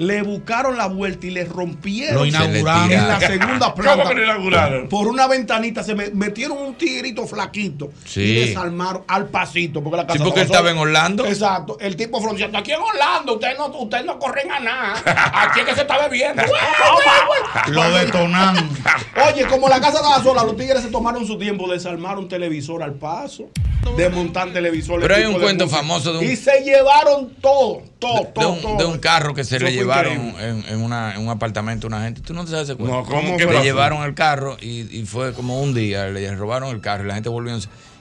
[0.00, 2.90] Le buscaron la vuelta y le rompieron Lo inauguraron.
[2.90, 3.92] en la segunda planta.
[4.02, 4.88] ¿Cómo que lo inauguraron?
[4.88, 8.22] Por una ventanita se me- metieron un tigrito flaquito Sí.
[8.22, 9.82] y desarmaron al pasito.
[9.82, 11.26] Porque la casa Sí, porque él estaba en Orlando.
[11.26, 11.76] Exacto.
[11.80, 12.56] El tipo fronteando.
[12.56, 14.94] Aquí en Orlando, ustedes no, ustedes no corren a nada.
[15.34, 16.42] Aquí es que se está bebiendo.
[17.68, 18.56] Lo detonan.
[19.32, 22.94] Oye, como la casa estaba sola, los tigres se tomaron su tiempo, desarmaron televisor al
[22.94, 23.50] paso,
[23.96, 25.00] desmontar televisor.
[25.00, 28.52] Pero hay un cuento música, famoso de un- Y se llevaron todo, todo, de todo.
[28.52, 28.76] un, todo.
[28.78, 31.88] de un carro que se Eso le llevaron en, en una- en un apartamento a
[31.88, 32.20] una gente.
[32.20, 32.96] ¿Tú no te sabes ese cuento?
[32.98, 36.70] No, ¿cómo que le llevaron el carro y, y fue como un día, le robaron
[36.74, 37.56] el carro y la gente volvió.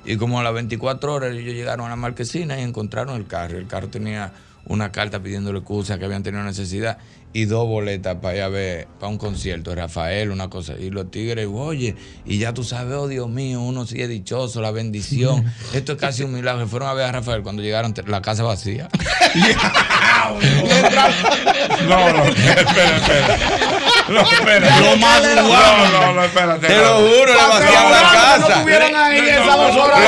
[0.06, 3.58] Y como a las 24 horas ellos llegaron a la marquesina y encontraron el carro.
[3.58, 4.32] El carro tenía
[4.66, 6.98] una carta pidiéndole excusa que habían tenido necesidad
[7.32, 10.74] y dos boletas para ir a ver, para un concierto, Rafael, una cosa.
[10.80, 14.62] Y los tigres, oye, y ya tú sabes, oh Dios mío, uno sí es dichoso,
[14.62, 15.46] la bendición.
[15.74, 16.68] Esto es casi un milagro.
[16.68, 18.90] Fueron a ver a Rafael cuando llegaron, la casa vacía.
[21.88, 23.38] No, no, espera, espera.
[24.10, 24.80] No, espera.
[24.82, 26.68] Lo más No, no, no, espérate.
[26.68, 28.64] Te lo juro, le vaciaron la casa.
[28.66, 30.00] No ahí esas dos horas.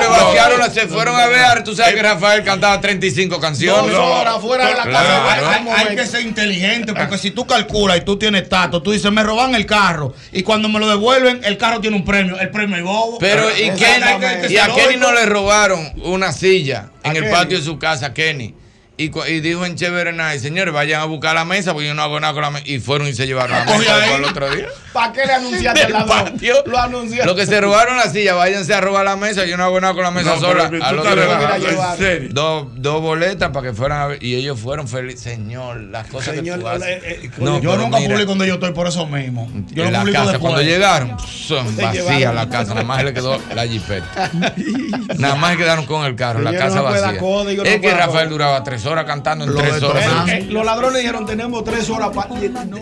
[0.00, 1.64] Le vaciaron, la- se fueron a ver.
[1.64, 3.92] Tú sabes que Rafael cantaba 35 canciones.
[3.92, 5.60] Dos horas fuera de la casa.
[5.76, 9.22] Hay que ser inteligente porque si tú calculas y tú tienes tato, tú dices, me
[9.22, 12.76] roban el carro y cuando me lo devuelven, el carro tiene un premio, el premio
[12.76, 13.18] es bobo.
[13.18, 17.34] Pero ¿y, Kenny, y a Kenny no le robaron una silla ¿A en el Kenny?
[17.34, 18.54] patio de su casa, Kenny.
[18.98, 22.18] Y, dijo en Chévere Night, señores, vayan a buscar la mesa porque yo no hago
[22.18, 22.64] nada con la mesa.
[22.66, 24.66] Y fueron y se llevaron la mesa el otro día.
[24.94, 26.08] ¿Para qué le anunciaste ladrón?
[26.08, 26.54] patio.
[26.64, 27.26] Lo anunciaste.
[27.26, 29.44] Lo que se robaron la silla, váyanse a robar la mesa.
[29.44, 30.68] Yo no hago nada con la mesa No, sola.
[30.70, 32.28] pero Al otro día-.
[32.30, 34.22] Dos, dos boletas para que fueran a ver.
[34.22, 35.20] Y ellos fueron felices.
[35.20, 36.86] Señor, las cosas Señor, que tú haces.
[36.88, 39.50] eh, eh, No, yo nunca mira, publico donde yo estoy por eso mismo.
[39.72, 40.40] Yo en lo la publico casa, después.
[40.52, 42.34] cuando llegaron, son llevaron.
[42.34, 42.72] la casa.
[42.72, 44.30] Nada más le quedó la jipeta.
[45.18, 47.18] Nada más se quedaron con el carro, la casa vacía.
[47.64, 50.02] es que Rafael duraba tres horas cantando en Lo tres horas.
[50.04, 50.30] detonaron.
[50.30, 52.28] Eh, los ladrones dijeron tenemos tres horas pa-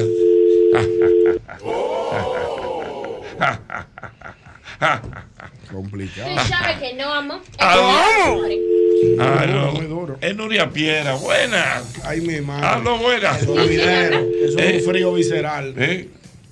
[5.73, 6.29] Complicado.
[6.35, 7.41] Tú sabes que no, amor.
[7.59, 8.43] Aló.
[9.21, 9.73] Aló.
[9.73, 10.17] muy duro.
[10.21, 11.85] Es Nuria Piera, buenas.
[12.05, 12.67] Ay, mi madre.
[12.67, 12.97] Aló.
[13.13, 14.19] Eso es videro.
[14.19, 15.75] Eso es Eh, un frío visceral.
[15.77, 16.09] eh,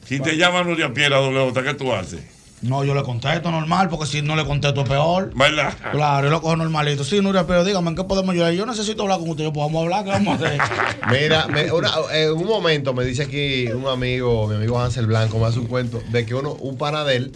[0.07, 2.20] Si te llama Nuria Piera, doble ¿qué tú haces?
[2.62, 5.32] No, yo le contesto normal, porque si no le contesto es peor.
[5.35, 5.74] ¿Verdad?
[5.93, 7.05] Claro, yo lo cojo normalito.
[7.05, 8.53] Sí, Nuria, pero dígame, ¿en qué podemos ayudar?
[8.55, 9.45] Yo necesito hablar con usted.
[9.45, 10.61] Yo, pues vamos a hablar, ¿qué vamos a hacer?
[11.11, 15.39] Mira, me- una- en un momento me dice aquí un amigo, mi amigo Hansel Blanco,
[15.39, 17.32] me hace un cuento de que uno, un panadel,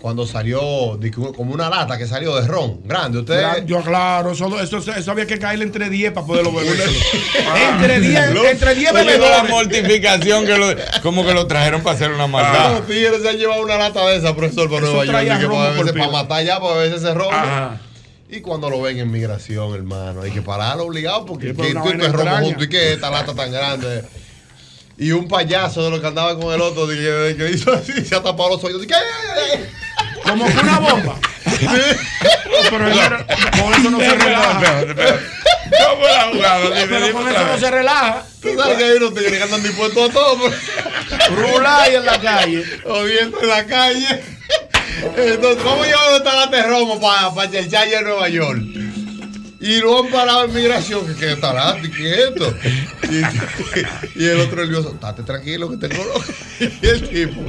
[0.00, 3.64] cuando salió, de como una lata que salió de ron, grande, usted...
[3.66, 6.78] Yo, claro, eso, eso, eso había que caerle entre 10 para poderlo beber.
[7.72, 9.50] entre 10, entre 10 Oye, la bebedores.
[9.50, 10.68] mortificación que lo,
[11.02, 12.78] como que lo trajeron para hacer una maldad.
[12.78, 16.08] Los tigres se han llevado una lata de esa, profesor, para Nueva York, que para,
[16.10, 17.34] matar ya, para beberse ese ron.
[17.34, 17.80] Ajá.
[18.30, 22.40] Y cuando lo ven en migración, hermano, hay que pararlo obligado porque tú te extraña.
[22.42, 24.04] junto y que esta lata tan grande.
[24.98, 28.14] Y un payaso de los que andaba con el otro que, que hizo así, se
[28.14, 28.84] ha tapado los oídos.
[28.84, 29.68] y que, ay, ay, ay.
[30.22, 31.14] Como que una bomba.
[32.70, 32.78] pero
[33.60, 34.60] con eso no se relaja.
[35.70, 36.60] ¿Cómo la jugada?
[36.70, 38.24] Dime, Pero con eso no se relaja.
[38.40, 40.38] Tú sabes que hay unos tigres que andan dispuestos a todo.
[40.38, 40.54] pues.
[41.30, 42.64] Rular en la calle.
[42.84, 44.22] O viendo en la calle.
[45.16, 48.62] Entonces, ¿cómo llevan esta lata de romo para pa de Nueva York?
[49.60, 51.06] Y lo han parado en migración.
[51.06, 51.80] que ¿Qué está lata?
[51.82, 52.54] ¿Y ¿Qué es esto?
[53.10, 54.92] Y, y el otro nervioso.
[54.94, 56.04] Estate tranquilo que tengo.
[56.82, 57.40] Y el tipo,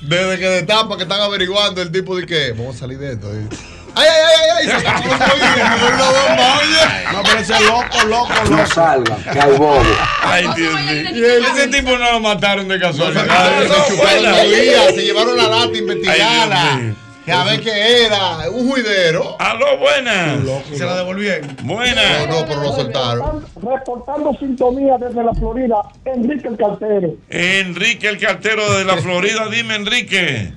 [0.00, 3.28] desde que destapa que están averiguando, el tipo dice que vamos a salir de esto.
[3.32, 3.48] Y,
[3.94, 4.66] ¡Ay, ay, ay, ay!
[4.68, 7.12] Se bomba, oye.
[7.12, 8.50] No, pero ese loco, loco, loco.
[8.56, 9.82] No salga, que hay bobo.
[10.22, 11.48] Ay, Dios mío.
[11.52, 14.88] Ese tipo no lo mataron de No, se, casualidad.
[14.94, 16.80] se llevaron la lata a investigarla.
[17.28, 19.36] Que a ver qué era, un juidero.
[19.38, 20.40] Aló, buenas.
[20.72, 21.54] Se la devolvieron.
[21.62, 22.26] Buenas.
[22.26, 23.44] No, no, pero lo soltaron.
[23.56, 25.76] Reportando sintonía desde la Florida,
[26.06, 27.16] Enrique el Cartero.
[27.28, 29.46] Enrique, el cartero de la Florida.
[29.50, 30.54] Dime, Enrique.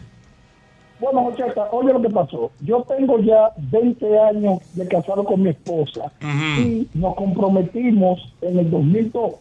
[1.02, 2.53] Bueno, muchacha, oye lo que pasó.
[2.61, 8.72] Yo tengo ya 20 años de casado con mi esposa y nos comprometimos en el
[8.72, 9.34] 2002.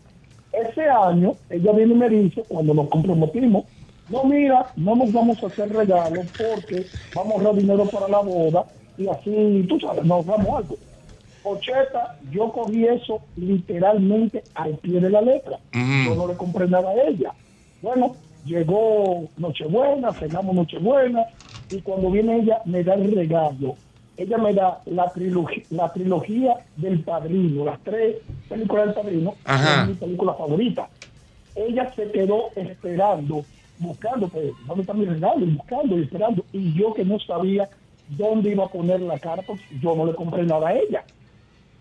[0.52, 3.66] Ese año, ella viene y me dice, cuando nos comprometimos,
[4.10, 8.18] no, mira, no nos vamos a hacer regalos porque vamos a ahorrar dinero para la
[8.18, 8.64] boda
[8.98, 10.76] y así, tú sabes, nos damos algo.
[11.42, 15.58] Ocheta, yo cogí eso literalmente al pie de la letra.
[15.72, 17.32] Yo no le compré nada a ella.
[17.80, 21.24] Bueno, llegó Nochebuena, cenamos Nochebuena,
[21.70, 23.76] y cuando viene ella me da el regalo.
[24.16, 28.16] Ella me da la trilogía, la trilogía del Padrino, las tres
[28.50, 29.82] películas del Padrino, Ajá.
[29.82, 30.90] es mi película favorita.
[31.54, 33.44] Ella se quedó esperando,
[33.80, 35.44] buscando, pues, ¿dónde está mi regalo?
[35.44, 36.44] Y buscando y esperando.
[36.52, 37.68] Y yo que no sabía
[38.10, 41.04] dónde iba a poner la cara, porque yo no le compré nada a ella.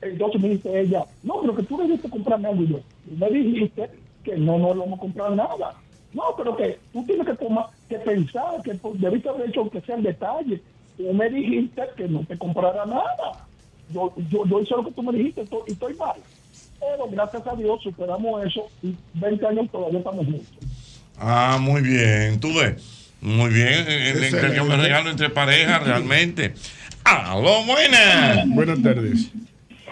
[0.01, 2.63] Entonces me dice ella, no, pero que tú debiste comprarme algo.
[2.63, 3.89] Y yo, "Tú me dijiste
[4.23, 5.75] que no nos vamos a comprar nada.
[6.13, 9.81] No, pero que tú tienes que tomar, que pensar, que tú debiste haber hecho que
[9.81, 10.61] sea el detalle.
[10.97, 13.45] Tú me dijiste que no te comprara nada.
[13.93, 16.19] Yo, yo, yo hice lo que tú me dijiste y estoy mal.
[16.79, 20.57] Pero gracias a Dios superamos eso y 20 años todavía estamos juntos.
[21.19, 22.39] Ah, muy bien.
[22.39, 22.75] Tú ves.
[23.21, 23.85] Muy bien.
[23.87, 26.53] El intercambio de regalo entre parejas, realmente.
[27.03, 28.47] Aló, buenas.
[28.47, 29.29] Buenas tardes.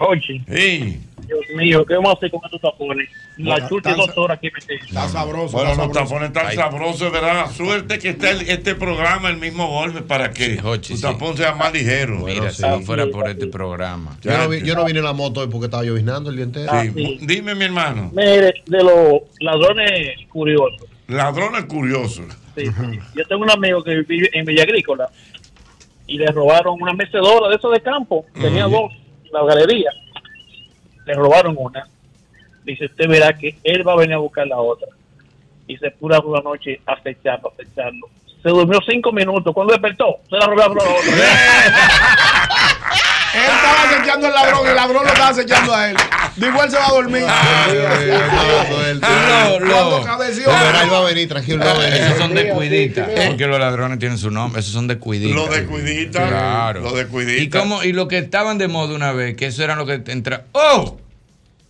[0.00, 1.00] Oye, Sí.
[1.26, 3.06] Dios mío, ¿qué vamos a hacer con estos tapones?
[3.36, 4.88] Bueno, tan- dos horas aquí metidas.
[4.88, 5.52] Está sabroso.
[5.58, 6.14] Bueno, está los sabroso.
[6.14, 7.50] tapones tan sabrosos, ¿verdad?
[7.50, 11.70] Suerte que está el- este programa, el mismo golpe, para que tu tapón sea más
[11.74, 12.20] ligero.
[12.24, 14.16] Mira, si no fuera por este programa.
[14.22, 16.44] Yo no, vi- yo no vine en la moto hoy porque estaba lloviznando el día
[16.46, 16.70] entero.
[16.72, 17.18] Ah, Sí.
[17.20, 18.10] Dime, mi hermano.
[18.14, 20.80] Mire, de los ladrones curiosos.
[21.08, 22.26] Ladrones curiosos.
[22.54, 23.00] Sí, sí.
[23.14, 25.08] Yo tengo un amigo que vive en Villa Agrícola
[26.06, 28.26] y le robaron una mecedora de esos de campo.
[28.34, 28.92] Tenía dos
[29.24, 29.90] en la galería.
[31.06, 31.88] Le robaron una.
[32.64, 34.88] Dice, usted verá que él va a venir a buscar la otra.
[35.66, 38.08] Y se puso una noche a acecharlo, acecharlo.
[38.42, 39.54] Se durmió cinco minutos.
[39.54, 41.02] Cuando despertó, se la robaron la otra.
[43.34, 45.96] Él estaba acechando al ladrón y el ladrón lo estaba acechando a él.
[46.36, 47.24] Digo, él se va a dormir.
[49.00, 50.44] Cuando cabeció.
[50.44, 51.62] Él va a venir, tranquilo.
[51.62, 52.00] él va a venir.
[52.00, 53.08] Esos son de cuidita.
[53.28, 54.60] Porque los ladrones tienen su nombre.
[54.60, 55.34] Esos son de cuidita.
[55.34, 56.28] Los de cuidita.
[56.28, 56.80] Claro.
[56.82, 57.42] Los de cuidita.
[57.42, 60.02] Y, como, y lo que estaban de moda una vez, que eso era lo que
[60.06, 60.44] entra.
[60.52, 60.98] ¡Oh!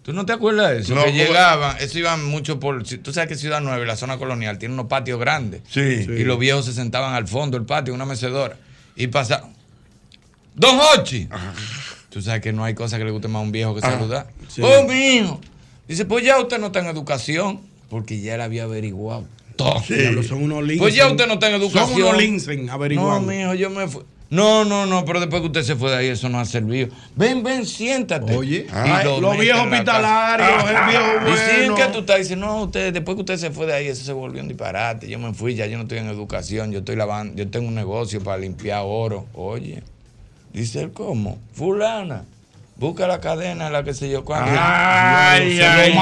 [0.03, 0.95] ¿Tú no te acuerdas de eso?
[0.95, 2.83] No, que llegaban, eso iban mucho por.
[2.83, 5.61] Tú sabes que Ciudad Nueva, la zona colonial, tiene unos patios grandes.
[5.69, 5.81] Sí.
[5.81, 8.57] Y los viejos se sentaban al fondo del patio, una mecedora.
[8.97, 9.58] Y pasaban.
[10.59, 11.29] ¡Don Hochi!
[12.11, 13.99] Tú sabes que no hay cosa que le guste más a un viejo que Ajá.
[13.99, 14.27] saludar.
[14.49, 14.63] Sí.
[14.63, 15.41] ¡Oh, mijo!
[15.87, 17.61] Dice, pues ya usted no está en educación.
[17.89, 19.25] Porque ya él había averiguado
[19.57, 19.83] todo.
[19.89, 20.81] Diablo, son unos linces.
[20.81, 21.89] Pues ya usted no está en educación.
[21.91, 23.21] Son unos linces, averiguando.
[23.21, 24.03] No, mijo, yo me fui.
[24.31, 26.89] No, no, no, pero después que usted se fue de ahí, eso no ha servido.
[27.17, 28.37] Ven, ven, siéntate.
[28.37, 31.05] Oye, Ay, los viejos hospitalarios, el viejo
[31.71, 31.75] bueno.
[31.77, 34.13] que tú estás diciendo, no, usted, después que usted se fue de ahí, eso se
[34.13, 35.09] volvió un disparate.
[35.09, 37.75] Yo me fui, ya yo no estoy en educación, yo estoy lavando, yo tengo un
[37.75, 39.25] negocio para limpiar oro.
[39.33, 39.83] Oye,
[40.61, 41.39] dice él, ¿cómo?
[41.55, 42.25] Fulana.
[42.77, 44.53] Busca la cadena, la que sé yo cuánto.
[44.57, 45.93] Ay, Se ay,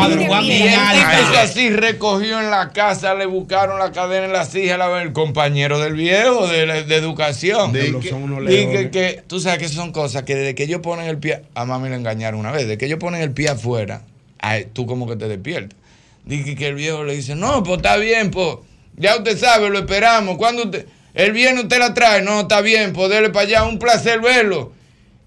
[1.07, 5.15] ay, así, recogió en la casa, le buscaron la cadena en la silla, la, el
[5.15, 7.73] compañero del viejo de, la- de educación.
[7.73, 10.81] Diablo, son unos Di que, que- tú sabes que son cosas que desde que ellos
[10.83, 13.49] ponen el pie, a mami le engañaron una vez, desde que ellos ponen el pie
[13.49, 14.03] afuera,
[14.41, 15.79] ay, tú como que te despiertas.
[16.27, 18.57] Dije que el viejo le dice, no, pues está bien, pues,
[18.97, 20.37] ya usted sabe, lo esperamos.
[20.37, 23.79] Cuando usted, el viernes usted la trae, no, está bien, pues dele para allá, un
[23.79, 24.73] placer verlo.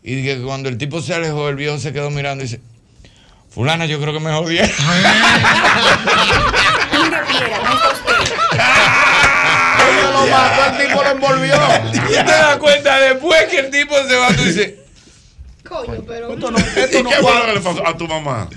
[0.01, 2.61] Y que cuando el tipo se alejó, el viejo se quedó mirando y dice,
[3.49, 4.29] fulana, yo creo que me.
[4.29, 4.69] Ella
[10.11, 11.55] lo mató, el tipo lo envolvió.
[12.09, 14.73] Y te das cuenta, después que el tipo se va, tú dices,
[15.67, 16.33] Coño, pero.
[16.33, 17.45] Esto no, esto ¿Y no qué fue lo cuadra.
[17.47, 18.49] que le pasó a tu mamá?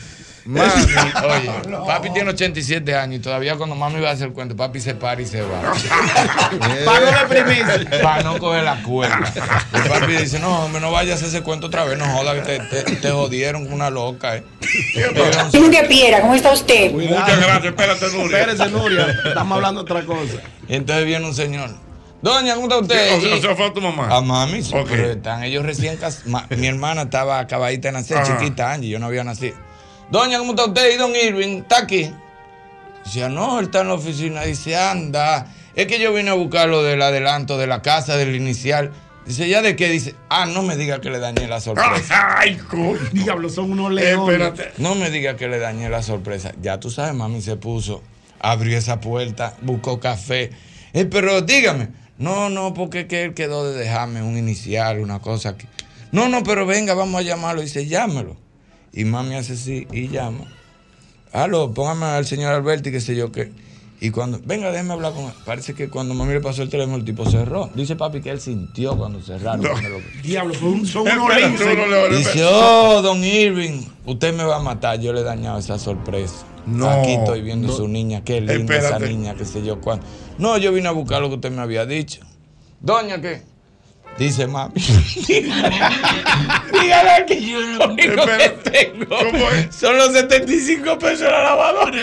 [0.44, 0.70] Mami,
[1.24, 1.50] oye,
[1.86, 5.20] papi tiene 87 años y todavía cuando mami va a hacer cuento, papi se para
[5.22, 5.60] y se va.
[6.84, 7.84] Para no deprimirse.
[8.02, 9.32] Para no coger la cuerda.
[9.72, 12.40] El papi dice, no, hombre, no vayas a ese cuento otra vez, no joda que
[12.58, 14.44] te, te, te jodieron con una loca, eh.
[15.52, 16.92] Nuria Piera, ¿cómo está usted?
[16.92, 18.38] Muchas gracias, espérate, Nuria.
[18.40, 19.06] Espérese, Nuria.
[19.26, 20.34] Estamos hablando de otra cosa.
[20.68, 21.70] Y entonces viene un señor.
[22.20, 23.16] Doña, ¿cómo está usted?
[23.16, 24.08] O sea, Y- o sea, fue a tu mamá.
[24.10, 24.86] A mami, sí, Ok.
[24.90, 26.24] pero están ellos recién casados.
[26.56, 28.38] Mi hermana estaba acabadita de nacer, Ajá.
[28.38, 29.56] chiquita, Angie, yo no había nacido.
[30.10, 30.94] Doña, ¿cómo está usted?
[30.94, 32.12] Y don Irving, ¿está aquí?
[33.04, 34.42] Dice, no, él está en la oficina.
[34.42, 38.36] Dice, anda, es que yo vine a buscar lo del adelanto de la casa, del
[38.36, 38.92] inicial.
[39.26, 39.88] Dice, ¿ya de qué?
[39.88, 42.38] Dice, ah, no me diga que le dañé la sorpresa.
[42.38, 42.98] Ay, coño.
[43.12, 44.34] Diablo, son unos leones.
[44.34, 44.72] Espérate.
[44.78, 46.52] No me diga que le dañé la sorpresa.
[46.60, 48.02] Ya tú sabes, mami se puso,
[48.40, 50.50] abrió esa puerta, buscó café.
[50.92, 51.88] Eh, pero dígame,
[52.18, 55.66] no, no, porque es que él quedó de dejarme un inicial, una cosa que.
[56.10, 57.62] No, no, pero venga, vamos a llamarlo.
[57.62, 58.36] Dice, llámelo.
[58.92, 60.44] Y mami hace así y llama.
[61.32, 63.50] Aló, póngame al señor Alberti, qué sé yo qué.
[64.00, 65.32] Y cuando, venga, déjeme hablar con él.
[65.46, 67.70] Parece que cuando mami le pasó el teléfono, el tipo cerró.
[67.74, 69.64] Dice papi que él sintió cuando cerraron.
[69.64, 71.30] cuando lo- Diablo, son, son unos
[72.18, 74.98] Dice, oh, don Irving, usted me va a matar.
[75.00, 76.44] Yo le he dañado esa sorpresa.
[76.66, 77.74] No, Aquí estoy viendo no.
[77.74, 79.08] su niña, qué linda esa Espérate.
[79.08, 80.04] niña, qué sé yo cuándo.
[80.38, 82.20] No, yo vine a buscar lo que usted me había dicho.
[82.80, 83.42] Doña, ¿qué?
[84.18, 84.74] Dice mami.
[86.72, 89.74] Dígale que yo lo único que tengo ¿Cómo es?
[89.74, 91.98] son los 75 pesos de la lavadora.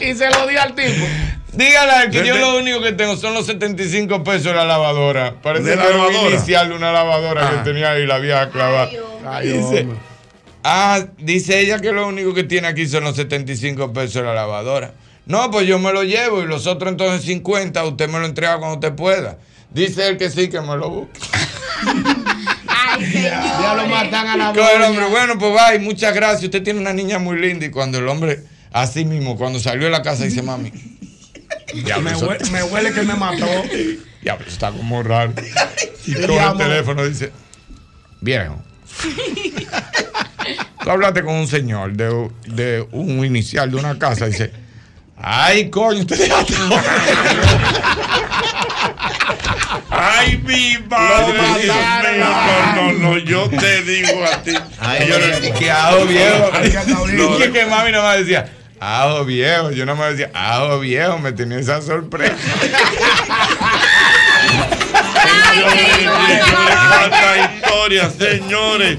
[0.00, 1.06] Y se lo di al tipo.
[1.52, 5.36] Dígale que yo lo único que tengo son los 75 pesos de la lavadora.
[5.40, 6.30] Parece ¿De que la lavadora?
[6.30, 7.50] inicial de una lavadora Ah.
[7.52, 8.90] que tenía ahí la vieja clavada.
[9.26, 9.86] Ay, dice,
[10.62, 14.34] ah, dice ella que lo único que tiene aquí son los 75 pesos de la
[14.34, 14.92] lavadora.
[15.24, 18.58] No, pues yo me lo llevo y los otros entonces 50, usted me lo entrega
[18.58, 19.38] cuando usted pueda.
[19.74, 21.20] Dice él que sí, que me lo busque.
[22.68, 26.44] Ay, Ya lo matan a la el hombre, bueno, pues va, y muchas gracias.
[26.44, 27.66] Usted tiene una niña muy linda.
[27.66, 30.72] Y cuando el hombre, así mismo, cuando salió de la casa, dice, mami.
[31.84, 33.46] Ya, Me huele, me huele que me mató.
[34.22, 35.32] Ya, pero está como raro.
[36.06, 37.32] Y coge el teléfono y dice,
[38.20, 38.62] viejo,
[40.82, 44.52] tú hablaste con un señor de, de un inicial de una casa y dice,
[45.16, 46.52] ay, coño, usted dejaste
[49.90, 51.38] Ay, mi madre.
[52.18, 54.54] No, no, no, yo te digo a ti.
[54.78, 56.50] Ay, yo le dije, ajo viejo.
[56.52, 57.16] Ay, que.
[57.16, 59.70] No, es que mami nomás decía, ajo viejo.
[59.70, 62.34] Yo nomás decía, ajo viejo, me tenía esa sorpresa.
[66.88, 68.98] Cuánta historia, señores.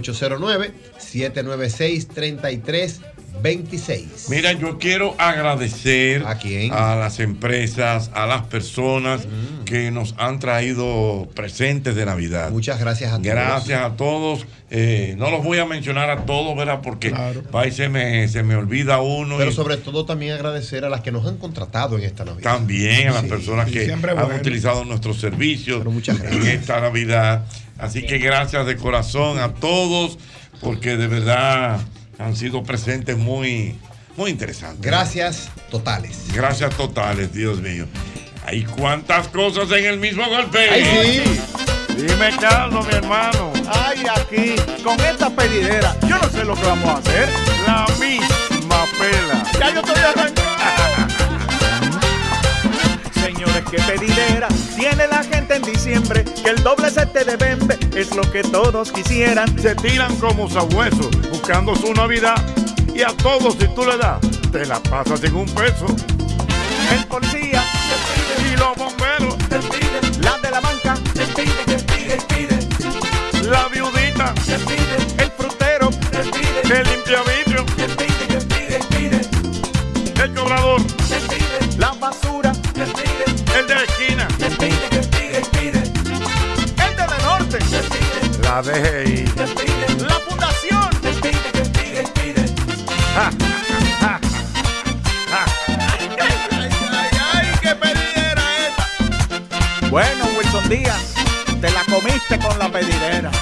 [3.42, 4.28] 809-796-3326.
[4.30, 6.70] Mira, yo quiero agradecer ¿A quién?
[6.70, 9.26] las empresas, a las personas
[9.64, 12.50] que nos han traído presentes de Navidad.
[12.50, 13.26] Muchas gracias a todos.
[13.26, 14.46] Gracias a todos.
[14.70, 16.80] Eh, no los voy a mencionar a todos, ¿verdad?
[16.82, 19.36] Porque va y se me, se me olvida uno.
[19.38, 22.42] Pero y sobre todo también agradecer a las que nos han contratado en esta Navidad.
[22.54, 24.26] también a las Sí, personas sí, que han bueno.
[24.36, 27.44] utilizado nuestros servicios en esta Navidad.
[27.78, 30.18] Así que gracias de corazón a todos,
[30.60, 31.80] porque de verdad
[32.18, 33.78] han sido presentes muy,
[34.16, 34.80] muy interesantes.
[34.80, 36.26] Gracias totales.
[36.32, 37.86] Gracias totales, Dios mío.
[38.46, 41.24] Hay cuántas cosas en el mismo golpe.
[41.96, 43.52] Dime, Carlos, mi hermano.
[43.68, 47.28] Ay, aquí, con esta pedidera, yo no sé lo que vamos a hacer.
[47.66, 49.42] La misma pela.
[49.58, 50.43] Ya yo estoy arrancando.
[53.74, 56.24] Qué pedidera tiene la gente en diciembre.
[56.24, 59.58] Que el doble sete de bembe es lo que todos quisieran.
[59.60, 62.36] Se tiran como sabuesos buscando su Navidad.
[62.94, 64.20] Y a todos, si tú le das,
[64.52, 65.86] te la pasas en un peso.
[66.92, 67.64] El policía
[68.44, 69.36] y los bomberos.
[70.20, 70.94] La de la banca
[73.42, 74.34] La viudita.
[75.18, 75.90] El frutero
[76.64, 77.66] El limpia vidrio.
[80.22, 80.80] El cobrador.
[81.78, 82.53] La basura
[88.54, 88.94] La fundación
[93.12, 93.28] Ja,
[94.00, 94.20] ja,
[95.28, 95.44] ja.
[97.32, 98.86] Ay, qué pedidera esta.
[99.90, 101.14] Bueno, Wilson Díaz,
[101.60, 103.32] te la comiste con la pedidera.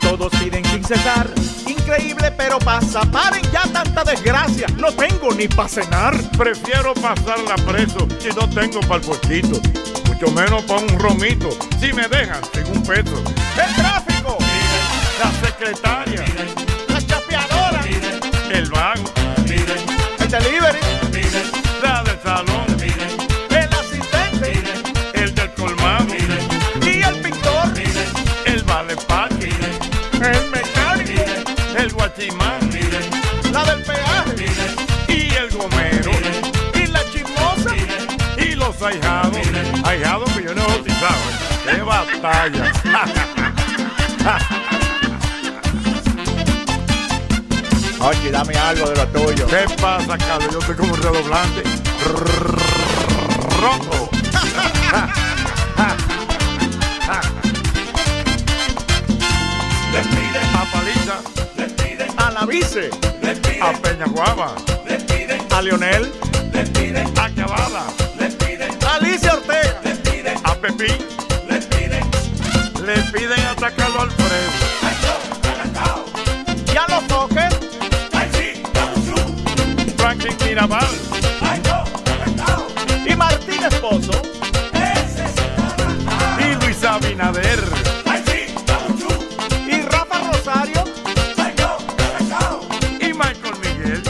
[0.00, 1.30] Todos piden sin cesar.
[1.66, 3.10] Increíble, pero pasa.
[3.10, 4.66] Paren ya tanta desgracia.
[4.76, 6.14] No tengo ni para cenar.
[6.36, 9.62] Prefiero pasarla preso si no tengo para el puestito.
[10.14, 11.48] Mucho menos para un romito.
[11.80, 13.22] Si me dejan sin un peso.
[13.56, 14.38] El tráfico,
[15.18, 16.24] La secretaria.
[16.88, 17.80] la chapeadora,
[18.52, 19.04] El vago.
[20.20, 20.78] el delivery,
[21.82, 22.66] La del salón.
[23.50, 24.62] el asistente
[25.14, 26.06] El del colmado.
[26.80, 27.72] y el pintor,
[28.46, 29.48] El vale parque.
[30.12, 31.22] el mecánico,
[31.76, 32.60] El guachimán.
[33.52, 34.46] la del peaje
[35.08, 36.10] Y el gomero.
[36.74, 37.74] y la chismosa.
[38.38, 39.38] Y los ahijados.
[39.94, 41.14] Ahijados que yo no bautizado.
[41.64, 42.72] ¡Qué batalla!
[48.00, 49.46] Oye, dame algo de lo tuyo.
[49.46, 50.52] ¿Qué pasa, Carlos?
[50.52, 51.62] Yo estoy como un redoblante.
[53.60, 54.10] Rojo.
[60.54, 61.20] A Paliza.
[62.16, 62.90] A la vice,
[63.62, 64.56] A Peñaguaba.
[65.56, 66.12] a Lionel,
[67.16, 68.03] A Cavada.
[70.64, 70.96] Pepín.
[72.86, 74.50] Le piden atacarlo al Alfredo.
[76.72, 77.54] y a los toques,
[79.98, 80.86] Franklin Mirabal.
[83.06, 84.12] y Martín Esposo,
[86.40, 87.60] Y Luis Abinader.
[89.68, 90.84] y Rafa Rosario,
[93.00, 94.02] Y Michael Miguel.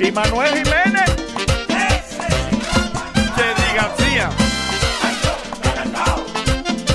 [0.00, 1.23] y Manuel Jiménez,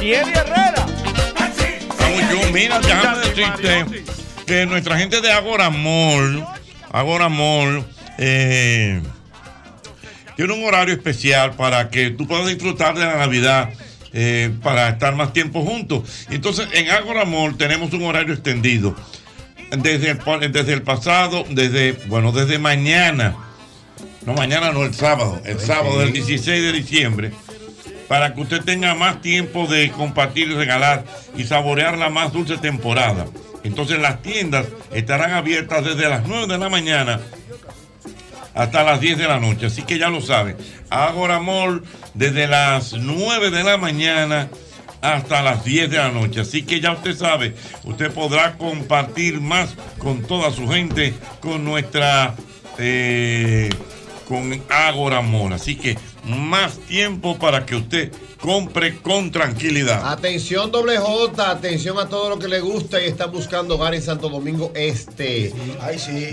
[0.02, 0.86] Eddie Herrera.
[2.32, 4.04] Yo, mira, déjame decirte
[4.46, 6.46] que nuestra gente de Agora Mall,
[6.92, 7.84] Agora Mall,
[8.18, 9.02] eh,
[10.36, 13.70] tiene un horario especial para que tú puedas disfrutar de la Navidad.
[14.12, 16.26] eh, para estar más tiempo juntos.
[16.32, 18.96] Entonces, en Agora Mall tenemos un horario extendido.
[19.70, 23.36] Desde el, desde el pasado, desde, bueno, desde mañana
[24.26, 25.40] No, mañana no, el sábado.
[25.46, 27.32] El sábado del 16 de diciembre.
[28.10, 31.06] Para que usted tenga más tiempo de compartir y regalar
[31.38, 33.28] y saborear la más dulce temporada.
[33.64, 37.22] Entonces las tiendas estarán abiertas desde las 9 de la mañana
[38.54, 39.68] hasta las 10 de la noche.
[39.68, 40.58] Así que ya lo saben.
[40.90, 41.84] Agora Mall
[42.14, 44.50] desde las 9 de la mañana
[45.02, 46.42] hasta las 10 de la noche.
[46.42, 52.36] Así que ya usted sabe, usted podrá compartir más con toda su gente con nuestra...
[52.78, 53.70] eh,
[54.28, 55.24] con Agora.
[55.54, 60.12] Así que más tiempo para que usted compre con tranquilidad.
[60.12, 64.02] Atención doble J, atención a todo lo que le gusta y está buscando hogar en
[64.02, 65.54] Santo Domingo Este.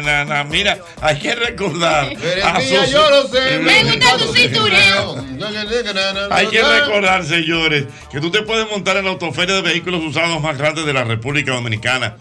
[0.00, 0.44] Na, na.
[0.44, 2.12] Mira, hay que recordar.
[2.44, 5.16] a sus- yo lo sé, Me gusta tu cintureo.
[6.30, 10.40] Hay que recordar, señores, que tú te puedes montar en la autoferia de vehículos usados
[10.40, 12.16] más grande de la República Dominicana.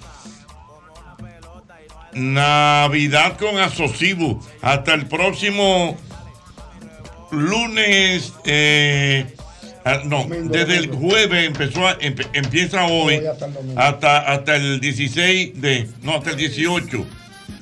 [2.13, 4.39] Navidad con Asocibu.
[4.61, 5.97] Hasta el próximo
[7.31, 8.31] lunes.
[8.45, 9.35] eh,
[9.85, 13.21] ah, no, desde el jueves empezó a- empe- empieza hoy
[13.77, 15.87] hasta, hasta el 16 de.
[16.01, 17.05] No, hasta el 18.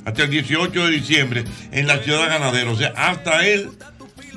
[0.05, 2.71] Hasta el 18 de diciembre en la ciudad ganadera.
[2.71, 3.69] O sea, hasta el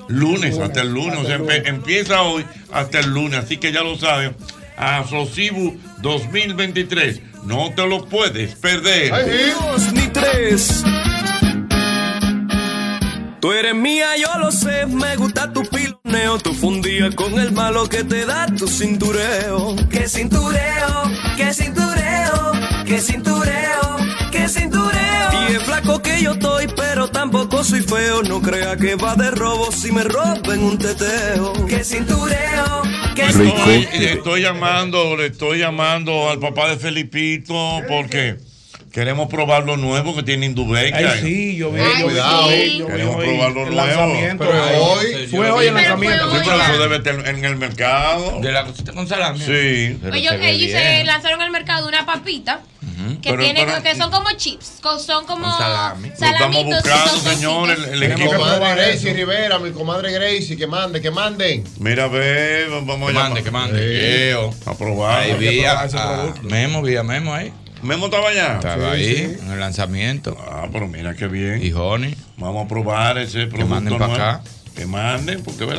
[0.09, 1.19] lunes, hasta el lunes.
[1.19, 3.41] O sea, empieza hoy hasta el lunes.
[3.41, 4.37] Así que ya lo saben.
[4.77, 7.21] Asocibu 2023.
[7.45, 9.11] No te lo puedes perder.
[9.55, 10.85] Dos ni tres.
[13.41, 14.87] Tú eres mía, yo lo sé.
[14.87, 15.63] Me gusta tu
[16.07, 16.39] piloneo.
[16.39, 19.77] Tu fundía con el malo que te da tu cintureo.
[19.91, 21.03] Que cintureo,
[21.37, 22.53] que cintureo,
[22.87, 23.97] que cintureo,
[24.31, 25.49] que cintureo.
[25.49, 28.23] Y es flaco que yo estoy, pero tampoco soy feo.
[28.23, 31.53] No crea que va de robo si me roben un teteo.
[31.67, 32.83] Que cintureo,
[33.15, 38.37] que Estoy, le estoy llamando, le estoy llamando al papá de Felipito porque
[38.97, 40.97] queremos probar lo nuevo que tiene Indubeca.
[40.97, 42.49] Ay, sí, yo vi, Ay, yo cuidado.
[42.49, 43.87] vi, yo Queremos hoy probar lo el nuevo.
[43.87, 44.45] lanzamiento.
[44.47, 46.31] Pero hoy, fue hoy el lanzamiento.
[46.33, 48.41] Sí, pero eso debe estar en el mercado.
[48.41, 49.41] De la cosita con salami.
[49.41, 49.99] Sí.
[50.15, 52.63] Ellos, ellos se lanzaron al mercado una papita
[53.21, 56.09] que Pero- tiene pero- que son como chips, son como Con salami.
[56.09, 57.35] Estamos buscando, tostoncitos.
[57.35, 58.33] señor, el- el Mi equipo.
[58.33, 61.65] comadre Gracie Rivera, mi comadre Gracie, que mande, que manden.
[61.79, 64.37] Mira, ve, vamos Que a mande, que mande.
[64.65, 65.21] A probar.
[65.21, 66.43] Ahí que vi a, probar ese a producto.
[66.45, 67.53] Memo, vi a Memo ahí.
[67.83, 68.55] Memo estaba allá.
[68.57, 69.37] Estaba Sí, ahí, sí.
[69.43, 70.37] en el lanzamiento.
[70.41, 71.63] Ah, pero mira qué bien.
[71.63, 72.17] Y Honey.
[72.37, 74.23] Vamos a probar ese producto manden pa' nuevo.
[74.23, 74.41] acá.
[74.75, 75.75] Que manden, porque que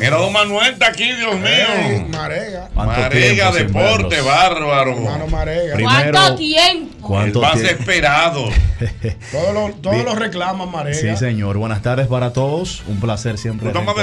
[0.00, 2.06] Mira, don Manuel está aquí, Dios mío.
[2.08, 2.70] Marega.
[2.74, 4.92] Marega, deporte, bárbaro.
[4.96, 5.76] Hermano Marega.
[5.80, 7.06] ¿Cuánto tiempo?
[7.08, 7.80] ¿Cuánto El más tiempo?
[7.80, 8.48] esperado.
[9.30, 10.98] Todos los todos los reclaman Marega.
[10.98, 11.56] Sí, señor.
[11.58, 12.82] Buenas tardes para todos.
[12.88, 13.70] Un placer siempre.
[13.70, 13.94] Tú estás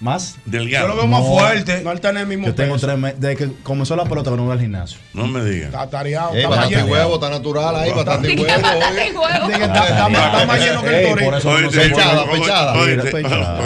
[0.00, 0.86] más delgado.
[0.86, 1.82] Yo lo veo más fuerte.
[1.82, 2.86] No él en el mismo Yo tengo peso.
[2.86, 3.20] tres meses.
[3.20, 4.98] Desde que comenzó la pelota, no voy al gimnasio.
[5.12, 5.66] No me digas.
[5.70, 6.30] Está tareado.
[6.34, 8.46] Ey, Está bastante huevo, está natural ahí, bastante huevo.
[8.46, 9.48] Bastante huevo.
[9.48, 11.30] Que está- está más- está más lleno que el torito.
[11.30, 12.72] por eso no Pechada, oye, pechada.
[12.74, 13.60] oye, Mira, oye, pechada.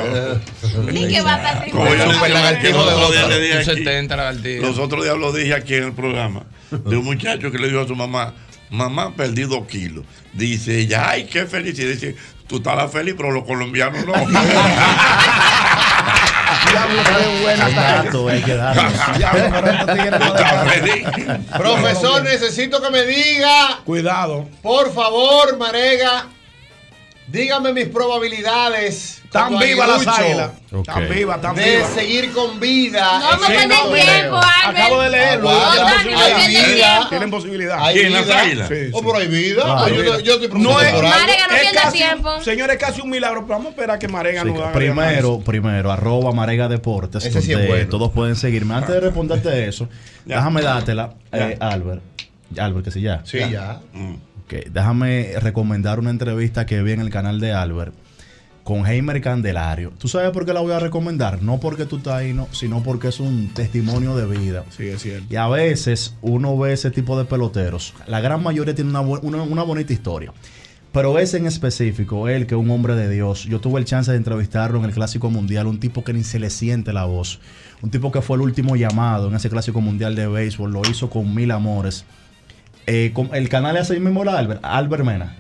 [0.91, 3.37] Ni que va a estar lagartijo los de otros días otra.
[3.37, 4.63] le dije Un aquí, 70 lagartijo.
[4.67, 6.45] Los otros días lo dije aquí en el programa.
[6.71, 8.33] De un muchacho que le dijo a su mamá,
[8.71, 10.05] mamá, perdí dos kilos.
[10.33, 11.89] Dice ella, ay, qué felicidad.
[11.91, 14.13] Dice, tú estabas feliz, pero los colombianos no.
[16.71, 17.65] Diablo, qué buena
[18.31, 18.83] hay que darle.
[21.57, 24.47] Profesor, necesito que me diga, Cuidado.
[24.63, 26.27] por favor, Marega,
[27.33, 29.23] Dígame mis probabilidades.
[29.31, 30.51] Tan viva las águilas.
[30.85, 31.89] Tan viva, tan de viva.
[31.89, 33.19] seguir con vida.
[33.19, 34.05] No vamos a en el perder torneo.
[34.05, 34.79] tiempo, Albert.
[34.85, 35.49] Acabo de leerlo.
[35.51, 36.75] Aguanta, tienen hay posibilidad.
[36.75, 37.07] vida.
[37.09, 37.79] Tienen posibilidad.
[37.81, 38.41] Hay ¿Quién, las vida.
[38.43, 38.69] águilas?
[38.69, 39.05] Sí, Oh, sí.
[39.07, 39.63] pero hay vida.
[39.63, 39.89] Claro.
[39.89, 41.03] Yo, yo, yo estoy No preocupado es, por.
[41.05, 42.41] Marega, no casi, tiempo.
[42.43, 45.41] Señor, es casi un milagro, pero vamos a esperar que Marega Sí, nos haga primero,
[45.41, 47.89] primero, arroba Marega Deportes, Ese sí es donde bueno.
[47.89, 48.75] todos pueden seguirme.
[48.75, 49.89] Antes de responderte eso,
[50.27, 52.03] déjame dártela, eh, Albert.
[52.59, 53.23] Albert, que sí ya.
[53.25, 53.81] Sí, ya.
[54.73, 57.95] Déjame recomendar una entrevista que vi en el canal de Albert
[58.65, 59.93] con Heimer Candelario.
[59.99, 61.43] ¿Tú sabes por qué la voy a recomendar?
[61.43, 64.65] No porque tú estás ahí, no, sino porque es un testimonio de vida.
[64.77, 65.27] Sí, es cierto.
[65.29, 67.93] Y a veces uno ve ese tipo de peloteros.
[68.07, 70.33] La gran mayoría tiene una, una- una bonita historia.
[70.93, 74.11] Pero ese en específico, él que es un hombre de Dios, yo tuve el chance
[74.11, 77.41] de entrevistarlo en el Clásico Mundial, un tipo que ni se le siente la voz,
[77.81, 81.09] un tipo que fue el último llamado en ese Clásico Mundial de béisbol, lo hizo
[81.09, 82.05] con mil amores.
[82.87, 85.37] Eh, el canal es así mismo, la Albert, Albert Mena.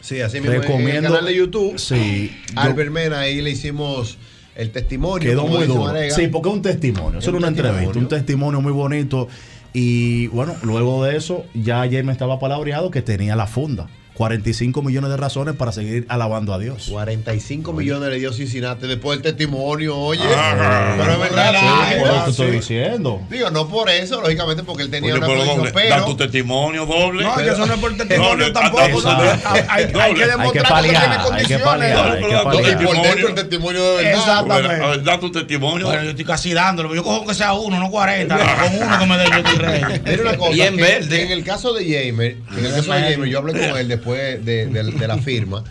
[0.00, 0.52] Sí, así mismo.
[0.52, 1.78] En el Recomiendo- canal de YouTube.
[1.78, 4.16] Sí, yo- Albert Mena, ahí le hicimos
[4.56, 5.28] el testimonio.
[5.30, 5.84] Quedó muy duro.
[5.84, 6.14] Marega.
[6.14, 7.18] Sí, porque es un testimonio.
[7.18, 9.28] Es Eso era un una entrevista, un testimonio muy bonito.
[9.72, 13.88] Y bueno, luego de eso, ya ayer me estaba palabreado que tenía la funda.
[14.24, 16.88] 45 millones de razones para seguir alabando a Dios.
[16.90, 20.20] 45 millones le dio Cincinnati después del testimonio, oye.
[20.36, 21.52] Ah, pero es verdad.
[21.54, 23.22] sí, por eso te estoy diciendo.
[23.30, 26.04] Digo, no por eso, lógicamente, porque él tenía Coño, una pero posición, doble, da pero.
[26.04, 27.22] tu testimonio doble.
[27.24, 29.08] No, que eso no es por testimonio Doble, tampoco.
[29.46, 31.64] Hay, hay- hay que demostrar que paliar, tiene hay que condiciones.
[31.66, 32.62] paliar, hay que Pero, paliar.
[32.76, 33.82] pero, Y por dentro el testimonio.
[33.96, 34.12] de verdad.
[34.20, 34.84] Exactamente.
[34.84, 35.86] A ver, Da tu testimonio.
[35.86, 36.94] Bueno, yo estoy casi dándolo.
[36.94, 38.36] Yo cojo que sea uno, no 40.
[38.36, 39.82] con uno que me dé yo estoy rey.
[40.04, 41.22] Mira una cosa, Y en verde.
[41.22, 44.09] en el caso de Jamer, en el caso de Jamer, yo hablé con él después
[44.18, 45.64] de, de- de la firma.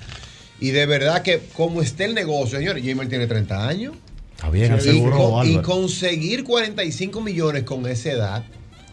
[0.61, 3.93] Y de verdad que como esté el negocio, señores, Jamer tiene 30 años.
[4.35, 8.43] Está bien, y, aseguró, con- y conseguir 45 millones con esa edad,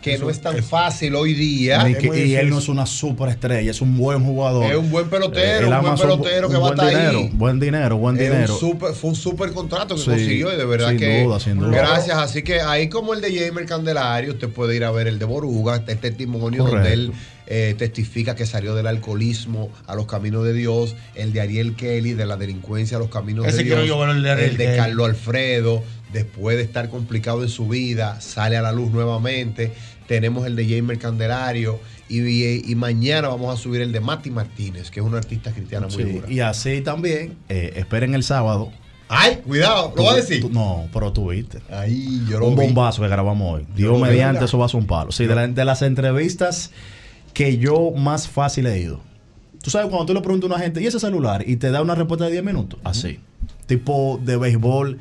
[0.02, 1.84] que no es tan fácil hoy Y, día.
[1.98, 4.64] que- y él no es una superestrella, es un buen jugador.
[4.70, 7.18] Es un buen pelotero, Él un buen su- pelotero que un va a estar dinero,
[7.18, 7.30] ahí.
[7.32, 8.56] Buen dinero, buen Es un dinero.
[8.56, 11.58] super- fue un super contrato que Sí, consiguió y de verdad sin que duda, sin
[11.58, 11.70] duda.
[11.76, 15.18] gracias así que ahí como el de Jamer Candelario usted puede ir a ver el
[15.18, 16.76] de Boruga este testimonio Correcto.
[16.88, 17.12] donde él
[17.46, 22.12] eh, testifica que salió del alcoholismo a los caminos de Dios el de Ariel Kelly
[22.14, 24.76] de la delincuencia a los caminos Ese de Dios yo ver, el de Ariel Kelly.
[24.76, 25.82] Carlos Alfredo
[26.12, 29.72] después de estar complicado en su vida sale a la luz nuevamente
[30.08, 35.00] tenemos el de Jamer Candelario y, mañana vamos a subir el de Mati Martínez que
[35.00, 38.70] es una artista cristiana muy Sí, dura y así también, eh, esperen el sábado.
[39.08, 41.58] ay cuidado lo va a decir Tú- no, pero tú viste.
[41.70, 42.62] Ahí yo lo un vi.
[42.66, 43.66] bombazo que grabamos hoy.
[43.76, 45.10] Dios vi, mediante, eso va a ser un palo.
[45.12, 46.70] Sí, de, la- de las entrevistas
[47.36, 48.98] que yo más fácil he ido.
[49.62, 51.46] Tú sabes, cuando tú le preguntas a una gente, ¿y ese celular?
[51.46, 52.80] Y te da una respuesta de 10 minutos.
[52.82, 53.20] Así.
[53.66, 54.98] Tipo de béisbol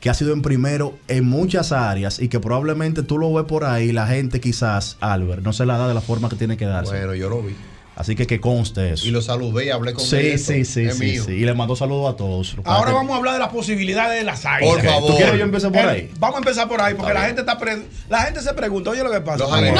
[0.00, 3.64] que ha sido en primero en muchas áreas y que probablemente tú lo ves por
[3.64, 6.64] ahí, la gente quizás, Albert, no se la da de la forma que tiene que
[6.64, 6.96] darse.
[6.96, 7.54] Bueno, yo lo vi.
[7.96, 9.06] Así que que conste eso.
[9.06, 10.38] Y lo saludé y hablé con sí, él.
[10.38, 11.24] sí, sí, Es sí, mío.
[11.24, 11.32] sí.
[11.32, 12.56] Y le mando saludos a todos.
[12.64, 14.74] Ahora Para que- vamos a hablar de las posibilidades de las águilas.
[14.74, 15.10] Por favor.
[15.10, 16.10] ¿Tú quieres que yo empiece por El- ahí?
[16.18, 17.36] Vamos a empezar por ahí, porque Está la bien.
[17.36, 19.38] gente está pre- la gente se pregunta, oye lo que pasa.
[19.38, 19.74] Los No, ángeles.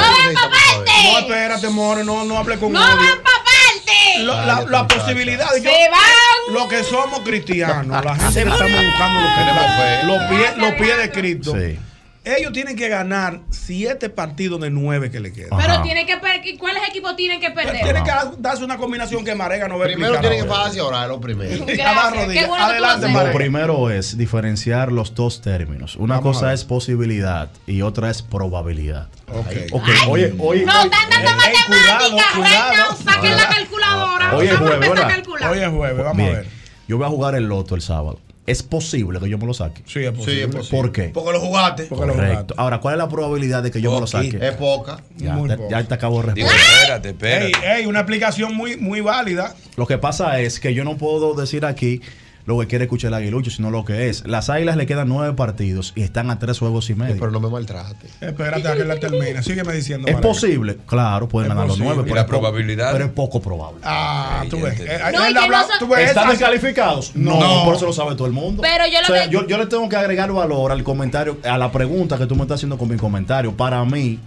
[1.03, 2.95] no, espérate, more, no, no hable con No odio.
[2.95, 4.23] van pa' parte.
[4.23, 6.53] Lo- la, posibilidad de Se van.
[6.53, 10.05] lo que somos cristianos, la gente que estamos buscando lo que- Tenemos fe.
[10.07, 11.53] los pies, los pies de Cristo.
[11.53, 11.77] Sí.
[12.25, 15.57] Ellos tienen que ganar siete partidos de nueve que le quedan.
[15.59, 16.19] Pero tiene que
[16.57, 17.83] ¿cuáles equipos tienen que perder?
[17.83, 21.21] Tienen que darse una combinación que Marega no ve Primero tienen que bajarse ahora, lo
[21.21, 21.65] primero.
[21.65, 22.27] Gracias.
[22.33, 23.09] Qué bueno Adelante.
[23.09, 25.95] Lo primero es diferenciar los dos términos.
[25.95, 29.07] Una Vamos a cosa es posibilidad y otra es probabilidad.
[29.27, 29.47] Ok.
[29.71, 32.71] Ok, oye, oye, No, están dando matemáticas, cuidado, cuidado.
[32.71, 34.35] Reina, saquen la calculadora.
[34.35, 35.49] Oye, Vamos a jueves, a.
[35.49, 36.29] Hoy es jueves, vamos bien.
[36.29, 36.47] a ver.
[36.87, 38.19] Yo voy a jugar el loto el sábado.
[38.47, 39.81] ¿Es posible que yo me lo saque?
[39.87, 40.33] Sí, es posible.
[40.35, 40.77] Sí, es posible.
[40.81, 41.03] ¿Por qué?
[41.13, 41.83] Porque lo jugaste.
[41.85, 42.35] Porque lo Correcto.
[42.37, 42.53] jugaste.
[42.57, 44.37] Ahora, ¿cuál es la probabilidad de que yo me lo saque?
[44.39, 45.01] Es poca.
[45.17, 45.69] Ya, Muy te, poco.
[45.71, 46.75] ya te acabo de Digo, responder.
[46.79, 47.45] espérate, espérate.
[47.47, 49.55] Ey, ey, una explicación muy, muy válida.
[49.77, 52.01] Lo que pasa es que yo no puedo decir aquí
[52.45, 54.25] lo que quiere escuchar el aguilucho, sino lo que es.
[54.27, 57.15] Las águilas le quedan nueve partidos y están a tres juegos y medio.
[57.19, 58.07] Pero no me maltrate.
[58.21, 59.41] Espérate a que la termine.
[59.41, 60.07] Sígueme diciendo.
[60.07, 60.77] ¿Es posible?
[60.85, 62.01] Claro, pueden ganar los nueve.
[62.01, 62.91] ¿Y pero la probabilidad?
[62.93, 63.79] Pero es poco probable.
[63.83, 64.79] Ah, tú ves.
[64.79, 64.91] entendí.
[64.91, 67.15] Eh, No, él que habla- no son- tú ves, ¿Están descalificados?
[67.15, 67.65] No, No.
[67.65, 68.61] por eso lo sabe todo el mundo.
[68.61, 71.37] Pero yo lo O sea, que- yo, yo le tengo que agregar valor al comentario,
[71.43, 73.57] a la pregunta que tú me estás haciendo con mi comentario.
[73.57, 74.19] Para mí,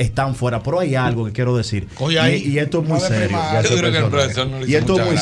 [0.00, 0.62] están fuera.
[0.62, 1.86] Pero hay algo que quiero decir.
[2.10, 3.38] Y, esto es muy serio.
[3.62, 4.10] Yo soy creo que el personal.
[4.10, 5.16] profesor no le Y esto es muy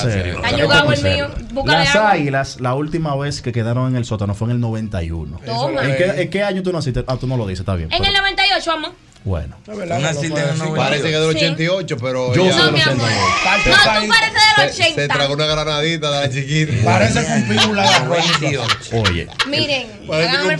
[0.96, 1.30] serio.
[1.52, 5.40] Muy Las águilas, la última vez que quedaron en el sótano fue en el 91.
[5.44, 5.82] Toma.
[5.84, 7.04] ¿En qué, en qué año tú naciste?
[7.06, 7.90] Ah, tú no lo dices, está bien.
[7.92, 8.90] En pero- el 98, vamos.
[9.28, 9.56] Bueno.
[9.66, 10.32] Una no el decir.
[10.32, 10.74] 90.
[10.76, 11.36] Parece que es del Sí.
[11.44, 13.10] 88, pero Yo soy No, de amor.
[13.10, 13.44] 88.
[13.44, 15.14] Parte No, tú pareces del se, se 80.
[15.14, 16.72] tragó una granadita de la chiquita.
[16.84, 18.14] Parece que un pitbull la agarró.
[18.14, 19.28] Oye.
[19.46, 20.56] Miren, Parece que un el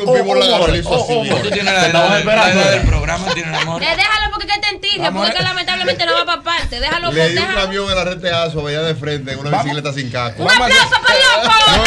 [0.00, 1.36] un Oh, la oh, agarró oh, mira.
[1.36, 1.42] oh.
[1.42, 3.82] Tú tienes la edad, la del programa, tienes amor.
[3.82, 4.66] Eh, déjalo porque que te
[4.96, 6.80] birria, porque lamentablemente no va para parte.
[6.80, 10.10] Déjalo, Le di un camión en la reteazo, veía de frente en una bicicleta sin
[10.10, 10.42] casco.
[10.42, 11.86] Un aplauso para loco.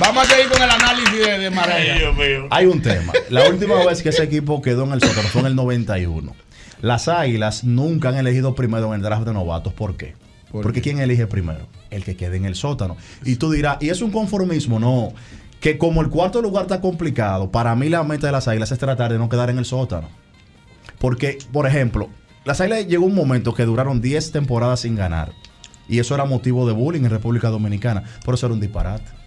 [0.00, 1.98] Vamos a seguir con el análisis de, de Marea.
[2.48, 3.12] Hay un tema.
[3.28, 6.34] La última vez que ese equipo quedó en el sótano fue en el 91.
[6.80, 9.74] Las Águilas nunca han elegido primero en el draft de novatos.
[9.74, 10.14] ¿Por qué?
[10.50, 11.68] Porque ¿quién elige primero?
[11.90, 12.96] El que quede en el sótano.
[13.26, 14.80] Y tú dirás, ¿y es un conformismo?
[14.80, 15.12] No.
[15.60, 18.78] Que como el cuarto lugar está complicado, para mí la meta de las Águilas es
[18.78, 20.08] tratar de no quedar en el sótano.
[20.98, 22.08] Porque, por ejemplo,
[22.46, 25.32] las Águilas llegó un momento que duraron 10 temporadas sin ganar.
[25.90, 28.02] Y eso era motivo de bullying en República Dominicana.
[28.24, 29.19] Por eso era un disparate.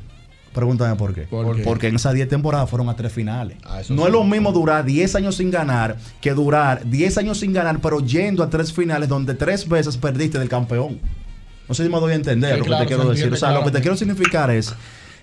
[0.53, 1.23] Pregúntame por qué.
[1.23, 1.63] ¿Por qué?
[1.63, 3.57] Porque en esas 10 temporadas fueron a tres finales.
[3.79, 4.07] eso no sí.
[4.07, 7.99] es lo mismo durar 10 años sin ganar que durar 10 años sin ganar, pero
[7.99, 10.99] yendo a tres finales donde tres veces perdiste del campeón.
[11.67, 13.25] No sé si me doy a entender Sí, lo que claro, te quiero decir.
[13.25, 14.75] entiende O sea, lo que te quiero significar es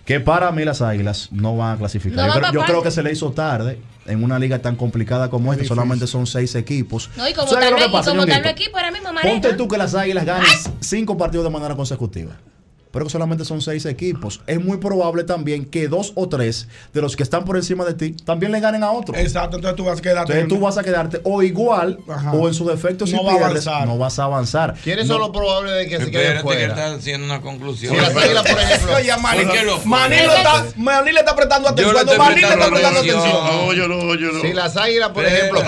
[0.04, 2.26] que para mí las águilas no van a clasificar.
[2.28, 5.52] No yo creo, yo que se le hizo tarde en una liga tan complicada como
[5.52, 5.64] esta.
[5.64, 7.10] Solamente son seis equipos.
[7.16, 7.46] No, y como
[8.48, 9.30] equipo ahora mismo, Marea.
[9.30, 10.48] Ponte tú que las águilas ganen
[10.80, 12.32] cinco partidos de manera consecutiva.
[12.92, 14.40] Pero que solamente son seis equipos.
[14.48, 17.94] Es muy probable también que dos o tres de los que están por encima de
[17.94, 19.14] ti también le ganen a otro.
[19.16, 20.32] Exacto, entonces tú vas a quedarte.
[20.32, 22.32] Entonces tú vas a quedarte o igual Ajá.
[22.32, 23.86] o en su defecto si No va a pierdes, avanzar.
[23.88, 24.74] no vas a avanzar.
[24.82, 26.66] ¿Quiénes No- son los probables de que se queden Espérate que él fuera?
[26.66, 27.94] está haciendo una conclusión.
[27.94, 28.96] Si las águilas, por ejemplo.
[28.96, 29.86] Oye, Manny, ¿Por qué lo fue?
[29.90, 32.16] Manny lo está, Manny le está prestando Yo atención.
[32.16, 33.18] Cuando está prestando atención.
[33.20, 33.68] atención.
[33.68, 34.40] Óyelo, óyelo.
[34.42, 35.60] Si las águilas, por ejemplo,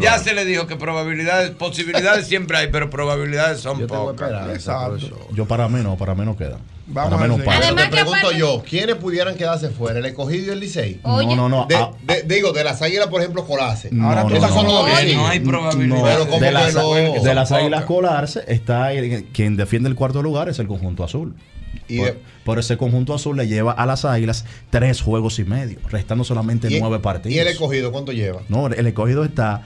[0.00, 4.30] ya se le dijo que probabilidades, posibilidades siempre hay, pero probabilidades son Yo pocas.
[4.52, 5.28] Exacto.
[5.32, 6.58] Yo para mí no, para mí no queda.
[6.86, 7.44] Vamos para a mí no seguir.
[7.46, 7.58] pasa.
[7.60, 9.98] Pero Además te pregunto yo, ¿quiénes pudieran quedarse fuera?
[10.00, 11.00] ¿El escogido y el Licey?
[11.04, 11.66] No, no, no.
[11.66, 13.90] De- ah, de- digo, de las águilas, por ejemplo, colarse.
[14.00, 14.96] Ahora no, tú no, estás no.
[14.96, 15.16] siguen.
[15.16, 16.02] No hay probabilidad.
[16.04, 16.94] Pero ¿cómo de las, no?
[16.94, 21.04] de Son las águilas colarse está el- quien defiende el cuarto lugar es el conjunto
[21.04, 21.34] azul.
[21.88, 25.44] Y por, de- por ese conjunto azul le lleva a las águilas tres juegos y
[25.44, 27.34] medio, restando solamente y- nueve partidos.
[27.36, 28.40] ¿Y el escogido cuánto lleva?
[28.48, 29.62] No, el escogido está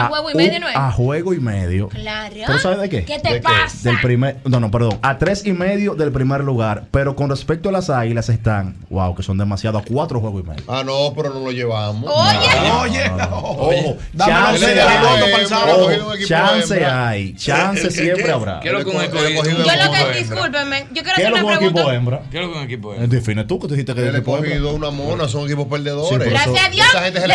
[0.00, 0.76] A juego y medio, un- ¿no es?
[0.76, 1.88] A juego y medio.
[1.88, 2.34] Claro.
[2.46, 3.04] ¿Pero sabes de qué?
[3.04, 3.42] ¿Qué te ¿De qué?
[3.42, 3.88] pasa?
[3.90, 6.84] Del primer, no, no, perdón, a tres y medio del primer lugar.
[6.90, 10.48] Pero con respecto a las águilas están, wow, que son demasiado, a cuatro juegos y
[10.48, 10.62] medio.
[10.68, 12.10] Ah, no, pero no lo llevamos.
[12.12, 12.38] Oye,
[12.80, 13.12] Oye,
[14.16, 15.46] chance hay.
[15.46, 15.72] sábado.
[15.76, 17.08] Ojo, Cogido un equipo chance hembra.
[17.08, 18.60] hay, chance siempre habrá.
[18.60, 19.28] ¿Qué es lo que un El escogido?
[19.28, 21.94] escogido yo lo que, equipo discúlpeme, yo quiero ¿Qué hacer una que un equipo pregunta.
[21.94, 22.22] hembra?
[22.30, 23.10] ¿Qué es lo que un equipo Eh, es?
[23.10, 24.72] Define tú que tú dijiste que El equipo hembra.
[24.72, 26.28] una mona, son equipos perdedores.
[26.30, 27.34] Gracias a Dios, gracias a una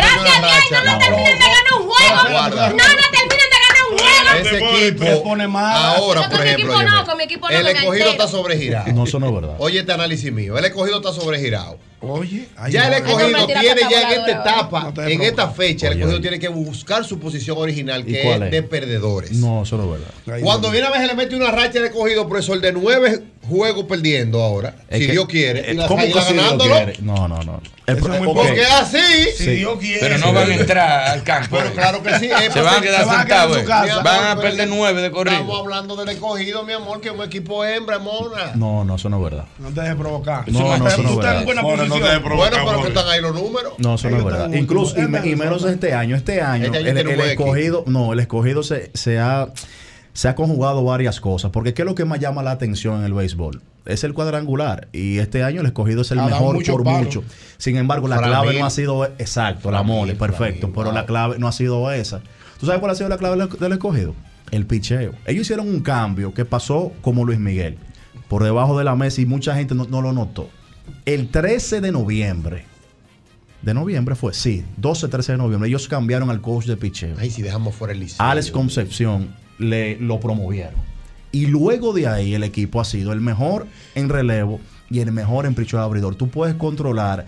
[0.84, 2.47] no me de ganar un juego.
[2.50, 2.68] Guarda.
[2.70, 4.28] No, no terminan de ganar un juego.
[4.40, 5.96] Ese equipo, te pone mal.
[5.96, 8.92] ahora, por con mi ejemplo, equipo no, con mi equipo no, el escogido está sobregirado.
[8.92, 9.56] No, eso no es verdad.
[9.58, 10.58] Oye, este análisis mío.
[10.58, 11.78] El escogido está sobregirado.
[12.00, 16.20] Oye, Ya el escogido tiene ya en esta etapa, No en esta fecha, el escogido
[16.20, 18.50] tiene que buscar su posición original, ¿Y que es es?
[18.52, 19.32] de perdedores.
[19.32, 20.40] No, eso no es verdad.
[20.44, 24.42] Cuando viene a ver, le mete una racha de escogido, profesor, de nueve juegos perdiendo
[24.42, 26.74] ahora, Es si que- Dios quiere, eh, y ¿Cómo que si ganándolo.
[27.00, 27.60] No, no, no.
[27.86, 28.18] Es muy.
[28.34, 28.98] Porque es así.
[29.34, 29.50] Si.
[29.52, 30.00] Dios quiere.
[30.00, 31.56] Pero no van a entrar al campo.
[31.58, 32.26] Pero claro que sí.
[32.26, 33.54] es Se van a porque- quedar se van a quedar en sentados.
[33.56, 33.64] su eh.
[33.64, 34.02] casa.
[34.02, 35.56] Van a perder nueve de Estamos corrido.
[35.56, 38.52] hablando del escogido, mi amor, que es un equipo hembra, mona.
[38.56, 39.46] No, no, eso no es verdad.
[39.58, 40.46] No te dejes provocar.
[40.52, 41.44] No, no, eso no es verdad.
[41.88, 43.74] No te Bueno, pero que están ahí los números.
[43.78, 44.52] No, eso no es verdad.
[44.52, 45.06] Incluso, y,
[45.36, 46.16] menos este año.
[46.16, 49.48] Este año, Este año el, escogido, no, el escogido se, se ha
[50.18, 51.52] se ha conjugado varias cosas.
[51.52, 53.62] Porque ¿qué es lo que más llama la atención en el béisbol?
[53.86, 54.88] Es el cuadrangular.
[54.92, 57.22] Y este año el escogido es el Ha mejor mucho por mucho.
[57.56, 60.72] Sin embargo, la clave no ha sido exacto, la mole, perfecto.
[60.72, 60.94] Pero wow.
[60.94, 62.20] la clave no ha sido esa.
[62.58, 64.16] ¿Tú sabes cuál ha sido la clave del, del escogido?
[64.50, 65.12] El picheo.
[65.24, 67.78] Ellos hicieron un cambio que pasó como Luis Miguel.
[68.26, 70.50] Por debajo de la mesa y mucha gente no, no lo notó.
[71.04, 72.64] El 13 de noviembre.
[73.62, 75.68] De noviembre fue, sí, 12, 13 de noviembre.
[75.68, 77.16] Ellos cambiaron al coach de picheo.
[77.18, 78.24] Ay, si dejamos fuera el liceo.
[78.24, 80.80] Alex Concepción le lo promovieron.
[81.32, 84.60] Y luego de ahí el equipo ha sido el mejor en relevo
[84.90, 86.14] y el mejor en picheo de abridor.
[86.14, 87.26] Tú puedes controlar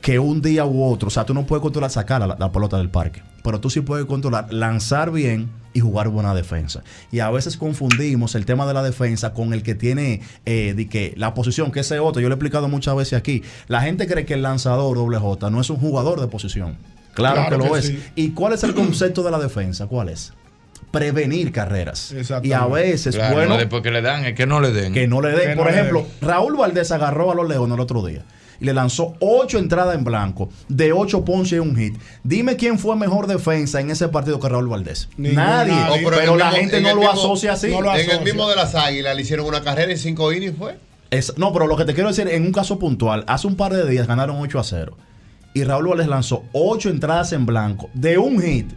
[0.00, 2.78] que un día u otro, o sea, tú no puedes controlar sacar la, la pelota
[2.78, 6.82] del parque, pero tú sí puedes controlar lanzar bien y jugar buena defensa.
[7.12, 10.88] Y a veces confundimos el tema de la defensa con el que tiene eh, de
[10.88, 13.44] que la posición, que ese otro, yo lo he explicado muchas veces aquí.
[13.68, 16.76] La gente cree que el lanzador doble J no es un jugador de posición.
[17.14, 17.86] Claro, Claro que lo que es.
[17.86, 18.02] sí.
[18.16, 19.86] ¿Y cuál es el concepto de la defensa?
[19.86, 20.32] ¿Cuál es?
[20.90, 22.10] Prevenir carreras.
[22.10, 22.48] Exactamente.
[22.48, 24.92] Y a veces, Claro, bueno, no después que le dan, es que no le den.
[24.92, 25.56] que no le den.
[25.56, 28.24] Por ejemplo, Raúl Valdés agarró a los Leones el otro día
[28.60, 31.94] y le lanzó ocho entradas en blanco, de ocho ponches y un hit.
[32.24, 35.08] Dime quién fue mejor defensa en ese partido que Raúl Valdés.
[35.16, 35.72] Nadie.
[35.72, 36.06] nadie.
[36.10, 37.68] Pero, la mismo- gente en no lo mismo- asocia así.
[37.70, 40.56] no lo En el mismo de las águilas le hicieron una carrera en cinco innings,
[40.56, 40.76] fue.
[41.10, 43.72] Es- no, pero lo que te quiero decir, en un caso puntual, hace un par
[43.72, 44.96] de días ganaron 8 a 0.
[45.54, 48.70] Y Raúl Valdés lanzó 8 entradas en blanco de un hit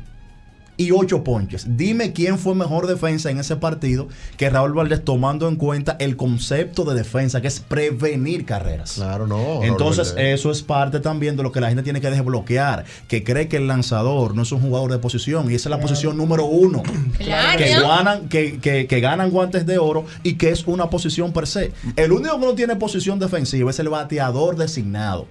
[0.79, 1.65] y 8 ponches.
[1.75, 4.07] Dime quién fue mejor defensa en ese partido
[4.37, 8.93] que Raúl Valdés tomando en cuenta el concepto de defensa que es prevenir carreras.
[8.93, 9.61] Claro, no.
[9.61, 13.49] Entonces eso es parte también de lo que la gente tiene que desbloquear, que cree
[13.49, 16.45] que el lanzador no es un jugador de posición y esa es la posición número
[16.45, 16.81] uno.
[17.19, 17.57] Claro.
[17.57, 21.73] Que, ganan, que, ganan guantes de oro y que es una posición per se.
[21.97, 25.27] El único que no tiene posición defensiva es el bateador designado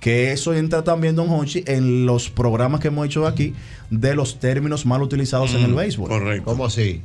[0.00, 3.54] que eso entra también, don Honchi, en los programas que hemos hecho aquí
[3.90, 6.08] de los términos mal utilizados en el mm, béisbol.
[6.08, 6.44] Correcto.
[6.44, 7.02] ¿Cómo así?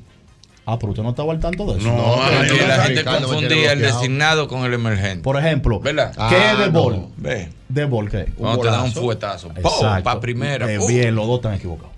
[0.65, 1.87] Ah, pero usted no estaba al tanto de eso.
[1.87, 5.21] No, la, gente confundía el designado con el emergente.
[5.21, 6.11] Por ejemplo, ¿verdad?
[6.29, 7.07] ¿qué es ah, de bol?
[7.17, 7.49] Ve.
[7.69, 8.25] ¿De bol qué?
[8.29, 8.63] Un Cuando bolazo.
[8.63, 9.47] te dan un fuetazo.
[9.55, 10.03] Exacto.
[10.03, 10.71] Para primera.
[10.71, 10.87] Eh, uh.
[10.87, 11.93] Bien, los dos están equivocados.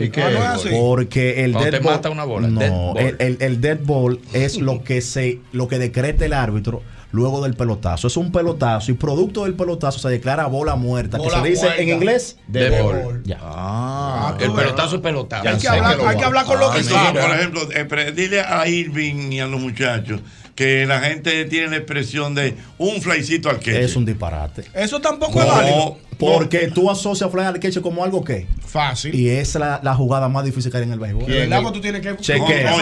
[0.00, 0.68] ¿Y, qué ah, no es así?
[0.70, 2.46] Porque el dead te mata una bola.
[2.46, 2.94] No.
[2.96, 7.42] El, el, el, dead ball es lo que se, lo que decreta el árbitro luego
[7.42, 8.08] del pelotazo.
[8.08, 11.88] Es un pelotazo y producto del pelotazo se declara bola muerta, que se dice en
[11.88, 13.22] inglés de, bol.
[13.40, 15.48] Ah, ah, el pelotazo es pelotazo.
[15.48, 17.20] Hay que, hablar, con ah, lo que sabe.
[17.20, 20.20] Por ejemplo, eh, dile a Irving y a los muchachos
[20.58, 23.84] que la gente tiene la expresión de un flycito al queche.
[23.84, 24.64] Es un disparate.
[24.74, 25.98] Eso tampoco no, es válido.
[26.18, 28.48] Porque tú asocias fly al queche como algo que.
[28.66, 29.14] Fácil.
[29.14, 31.26] Y es la, jugada más difícil que hay en el béisbol.
[31.26, 31.48] ¿Quién?
[31.48, 31.72] ¿Verdad?
[31.72, 32.16] tú tienes que.
[32.16, 32.74] Chequea.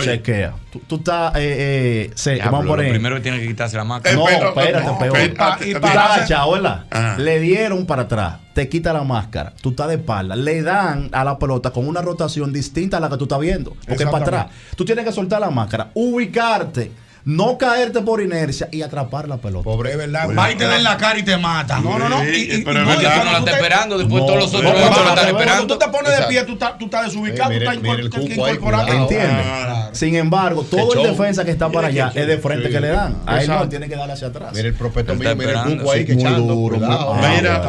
[0.00, 0.54] Chequea.
[0.70, 1.34] Tú, tú estás.
[1.34, 2.86] Eh, eh se, vamos a poner.
[2.86, 4.14] Lo primero que tiene que quitarse la máscara.
[4.14, 5.16] Eh, no, espérate, eh, peor.
[5.16, 7.16] Espérate, y para chaola.
[7.18, 8.36] Le dieron para atrás.
[8.54, 9.52] Te quita la máscara.
[9.60, 10.36] Tú estás de espalda.
[10.36, 13.76] Le dan a la pelota con una rotación distinta a la que tú estás viendo.
[13.88, 14.46] Porque es para atrás.
[14.76, 15.90] Tú tienes que soltar la máscara.
[15.94, 19.64] Ubicarte no caerte por inercia y atrapar la pelota.
[19.64, 20.28] Pobre, verdad.
[20.36, 21.80] Va y te da la cara y te mata.
[21.80, 22.20] No, no, no.
[22.20, 25.66] Pero no, no la está esperando, después todos los otros la están esperando.
[25.66, 28.88] Tú te pones de pie, tú estás desubicado, tú estás incorporado.
[28.88, 29.46] ¿Entiendes?
[29.92, 33.16] Sin embargo, todo el defensa que está para allá es de frente que le dan.
[33.26, 34.52] A él no, tiene que darle hacia atrás.
[34.54, 36.54] Mira el prospecto mío, mira el cuco ahí que echando.
[36.54, 37.62] Mira,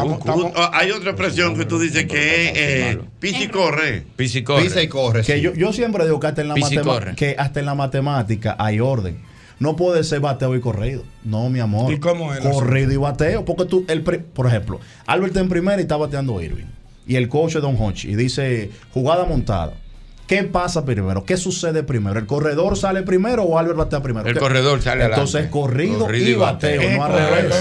[0.73, 4.03] hay otra expresión que tú dices que es eh, pisa y corre.
[4.15, 5.23] Pisa y corre.
[5.23, 9.34] Que yo siempre digo que hasta en la matemática hay orden.
[9.59, 11.03] No puede ser bateo y corrido.
[11.23, 11.91] No, mi amor.
[11.91, 12.39] ¿Y cómo es?
[12.39, 13.45] Corrido y bateo.
[13.45, 16.65] Porque tú, el, pre, por ejemplo, Albert en primera y está bateando Irving.
[17.07, 18.05] Y el coach es Don Hodge.
[18.05, 19.73] Y dice, jugada montada.
[20.27, 21.23] ¿Qué pasa primero?
[21.23, 22.19] ¿Qué sucede primero?
[22.19, 24.27] ¿El corredor sale primero o Albert batea primero?
[24.27, 25.13] El corredor sale primero.
[25.13, 27.53] Entonces, corrido, y bateo, y bateo no al revés.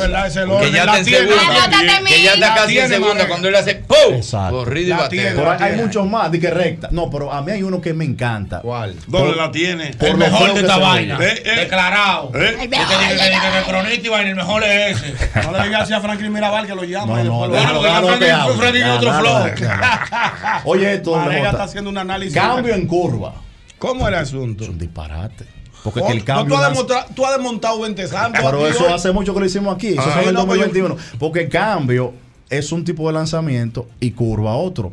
[0.62, 4.14] Que ya está casi en segunda cuando él hace ¡pum!
[4.14, 4.56] Exacto.
[4.56, 5.32] Corrido y bateo.
[5.36, 6.88] Pero hay, hay muchos más, de que recta.
[6.90, 8.60] No, pero a mí hay uno que me encanta.
[8.60, 8.96] ¿Cuál?
[9.08, 9.92] ¿Dónde la tiene?
[9.92, 11.18] Por el mejor de esta vaina.
[11.20, 11.60] Eh, eh, eh.
[11.60, 12.32] Declarado.
[12.34, 12.56] Eh.
[12.62, 13.56] Este el mejor.
[13.58, 15.14] El cronista y vaina, el mejor es ese.
[15.44, 17.22] No le digas así a Franklin Mirabal que lo llama.
[17.22, 18.48] No, no, no.
[18.54, 19.44] Freddy otro flow.
[20.64, 21.14] Oye, esto.
[21.14, 23.34] Marega está haciendo un análisis cambio en curva.
[23.78, 24.64] ¿Cómo el asunto?
[24.64, 25.46] Es un disparate.
[25.82, 26.56] Porque el cambio.
[26.56, 28.42] No, tú, has desmontado 20 santos.
[28.42, 29.88] Pero eso hace mucho que lo hicimos aquí.
[29.88, 30.96] Eso ah, es el 2021.
[31.18, 32.14] Porque el cambio
[32.48, 34.92] es un tipo de lanzamiento y curva otro.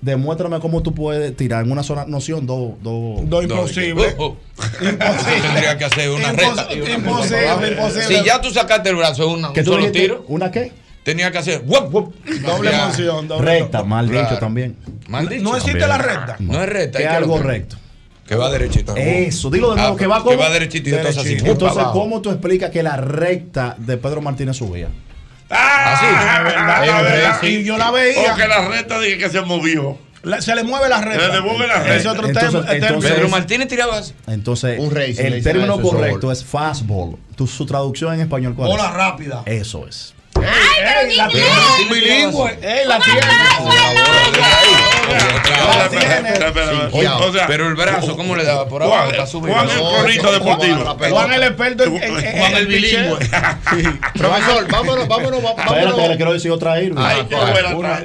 [0.00, 2.74] Demuéstrame cómo tú puedes tirar en una sola noción dos.
[2.82, 4.16] Do, do, do, imposible.
[4.78, 6.68] Tendría que hacer una reta.
[6.74, 8.02] Imposible.
[8.08, 10.72] Si ya tú sacaste el brazo en un, un solo dijiste, ¿Una qué?
[11.04, 12.84] tenía que hacer wup, wup, doble ya.
[12.84, 13.90] emoción, doble recta, doble.
[13.90, 14.76] mal dicho también.
[15.06, 15.44] Mal dicho.
[15.44, 16.36] No existe la recta.
[16.40, 17.76] No, es recta, es algo recto.
[18.26, 18.94] Que va derechita.
[18.94, 20.30] Eso, dilo de nuevo, ah, que va como.
[20.30, 21.36] Que va derechita y entonces así.
[21.44, 24.88] Entonces, ¿cómo tú explicas que la recta de Pedro Martínez subía?
[25.50, 26.06] Ah, así.
[26.08, 27.42] Ah, la verdad.
[27.42, 28.30] Y yo la veía.
[28.30, 29.98] Porque la recta dije que se movió.
[30.40, 31.26] Se le mueve la recta.
[31.26, 31.96] Se le mueve la recta.
[31.96, 34.14] Ese otro entonces, Pedro Martínez tiraba así.
[34.26, 37.18] Entonces, un race, el término correcto es fastball.
[37.46, 39.42] Su traducción en español, ¿cuál Bola rápida.
[39.44, 40.13] Eso es.
[40.36, 42.58] ¡Ay, pero quién bilingüe!
[42.62, 43.20] ¡Ey, la tiene!
[47.46, 48.68] Pero el brazo, ¿cómo le daba?
[48.68, 49.26] Por abajo está.
[49.26, 50.96] Juan el cronista deportivo.
[51.10, 53.18] Juan el experto en Juan el bilingüe.
[54.14, 55.66] Profesor, vámonos, vámonos, vámonos.
[55.66, 57.12] Espérate, le quiero decir otra irma.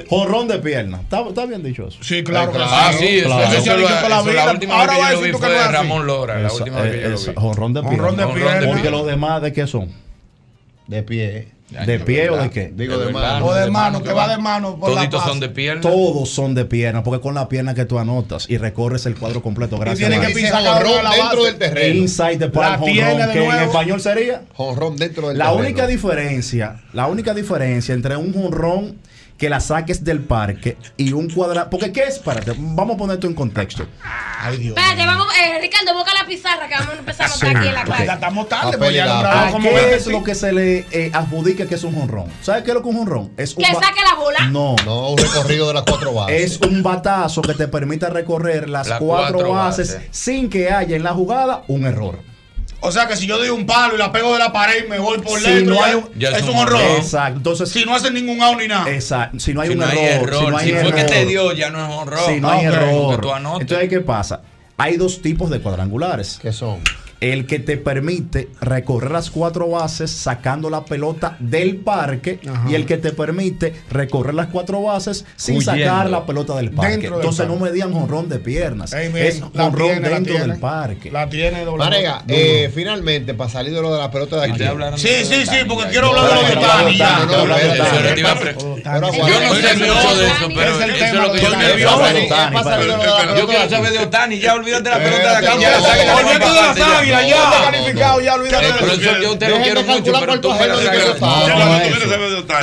[0.08, 1.00] Jorrón de pierna.
[1.00, 1.98] ¿Está bien dicho eso?
[2.02, 2.52] Sí, claro.
[2.58, 4.56] Ah, sí, eso la vida.
[4.70, 7.32] Ahora va a decir que no Ramón Lora, la última vez que yo lo vi.
[7.34, 8.66] Jorrón de pierna.
[8.68, 9.92] Porque los demás, ¿de qué son?
[10.86, 12.72] De pie, ¿De pie o de qué?
[12.74, 13.46] Digo de, mano.
[13.46, 14.76] O de, mano, que va de mano.
[14.78, 15.80] Por Toditos son de pierna.
[15.80, 19.42] Todos son de pierna, porque con la pierna que tú anotas y recorres el cuadro
[19.42, 19.78] completo.
[19.78, 20.08] Gracias.
[20.08, 21.96] Y tiene que pisar jonrón dentro del terreno.
[22.00, 24.42] Inside the park, jonrón, que en español sería.
[24.54, 25.54] Jonrón dentro del terreno.
[25.54, 28.98] La única diferencia, la única diferencia entre un jonrón
[29.40, 31.70] que la saques del parque y un cuadrado.
[31.70, 32.16] Porque, ¿qué es?
[32.16, 33.86] Espérate, vamos a poner esto en contexto.
[34.38, 34.76] Ay, Dios.
[34.76, 37.74] Espérate, vamos, eh, Ricardo, busca la pizarra que vamos a empezar a montar aquí en
[37.74, 37.92] la okay.
[37.94, 38.12] clase.
[38.12, 41.94] Estamos tarde, pues ya ¿Qué es lo que se le eh, adjudica que es un
[41.94, 42.30] jonrón?
[42.42, 43.32] ¿Sabes qué es lo que es un jonrón?
[43.38, 44.40] Es ¿Que saque la bola?
[44.50, 44.76] No.
[44.84, 46.42] No, un recorrido de las cuatro bases.
[46.42, 51.14] Es un batazo que te permite recorrer las cuatro, bases sin que haya en la
[51.14, 52.29] jugada un error.
[52.82, 54.88] O sea que si yo doy un palo y la pego de la pared y
[54.88, 56.80] me voy por dentro, es un error.
[56.96, 57.36] Exacto.
[57.36, 58.90] Entonces, si no hacen ningún out ni nada.
[58.90, 59.38] Exacto.
[59.38, 61.70] Si no hay un error, hay Si, no hay si fue que te dio, ya
[61.70, 62.20] no es un error.
[62.26, 62.78] Si no, hay ah, okay.
[62.78, 63.60] error.
[63.60, 64.40] Entonces, ¿qué pasa?
[64.76, 66.38] Hay dos tipos de cuadrangulares.
[66.40, 66.80] ¿Qué son?
[67.20, 72.70] el que te permite recorrer las cuatro bases sacando la pelota del parque Ajá.
[72.70, 75.84] y el que te permite recorrer las cuatro bases sin Huyendo.
[75.84, 77.06] sacar la pelota del parque.
[77.06, 77.52] Entonces parque.
[77.52, 78.94] no me digan jonrón de piernas.
[78.94, 81.10] Hey, es jonrón dentro del parque.
[81.10, 81.84] La tiene doble.
[81.84, 84.64] Marega, eh, finalmente, para salir de lo de la pelota de aquí.
[84.96, 86.54] Sí, sí, sí, porque quiero hablar de lo de
[88.84, 89.22] Yo no sé
[89.76, 92.00] mucho de eso, pero que yo.
[93.36, 95.54] Yo quiero saber de Otani, ya olvídate la pelota de acá.
[95.54, 99.20] Olvídate de la Mira, ya está calificado, ya olvídate de eso.
[99.20, 100.54] Yo usted lo quiero mucho, pero tú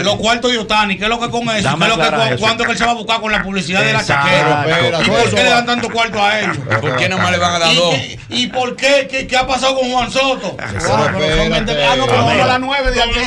[0.04, 1.78] Los cuartos de Otani, ¿qué es lo que con eso?
[1.78, 3.94] ¿Qué es lo que cuándo que él se va a buscar con la publicidad de
[3.94, 4.66] la chaquera?
[5.06, 6.58] ¿Y por qué le dan tanto cuarto a ellos?
[6.82, 7.96] ¿Por qué nomás le van a dar dos?
[8.30, 9.28] ¿Y por qué?
[9.30, 10.56] ¿Qué ha pasado con Juan Soto?
[10.58, 13.20] Vamos ah, a las 9 de aquí.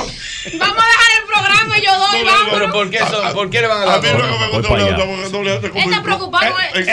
[0.58, 2.72] Vamos a dejar el programa, y yo doy, vamos.
[2.72, 3.00] ¿por qué,
[3.34, 3.98] ¿por qué le van a dar?
[3.98, 6.46] A mí no me gusta Él está preocupado.
[6.74, 6.86] ¿eh?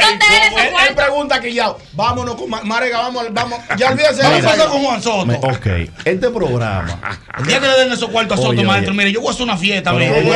[0.88, 3.60] Él pregunta que ya, vámonos con Marega, vamos, vamos.
[3.78, 5.32] Ya olvídese a con Juan Soto.
[5.42, 5.68] Ok,
[6.06, 7.20] este programa.
[7.38, 9.44] El día le den esos cuartos a Soto, oye, maestro, mire, yo voy a hacer
[9.44, 10.24] una fiesta, mire.
[10.24, 10.30] No,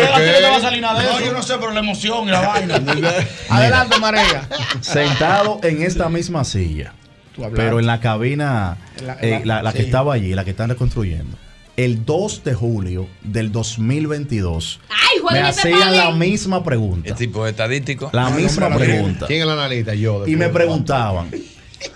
[0.51, 2.81] va a salir nada de yo no sé, pero la emoción y la vaina.
[3.49, 4.47] Adelante, Marea.
[4.81, 6.93] Sentado en esta misma silla,
[7.55, 8.77] pero en la cabina,
[9.21, 11.37] eh, la, que estaba allí, la que están reconstruyendo
[11.77, 17.09] el 2 de julio del 2022 Ay, me hacían la misma pregunta.
[17.09, 18.09] El tipo estadístico.
[18.13, 19.25] La misma pregunta.
[19.27, 19.93] ¿Quién es el analista?
[19.93, 20.27] Yo.
[20.27, 21.31] Y me preguntaban,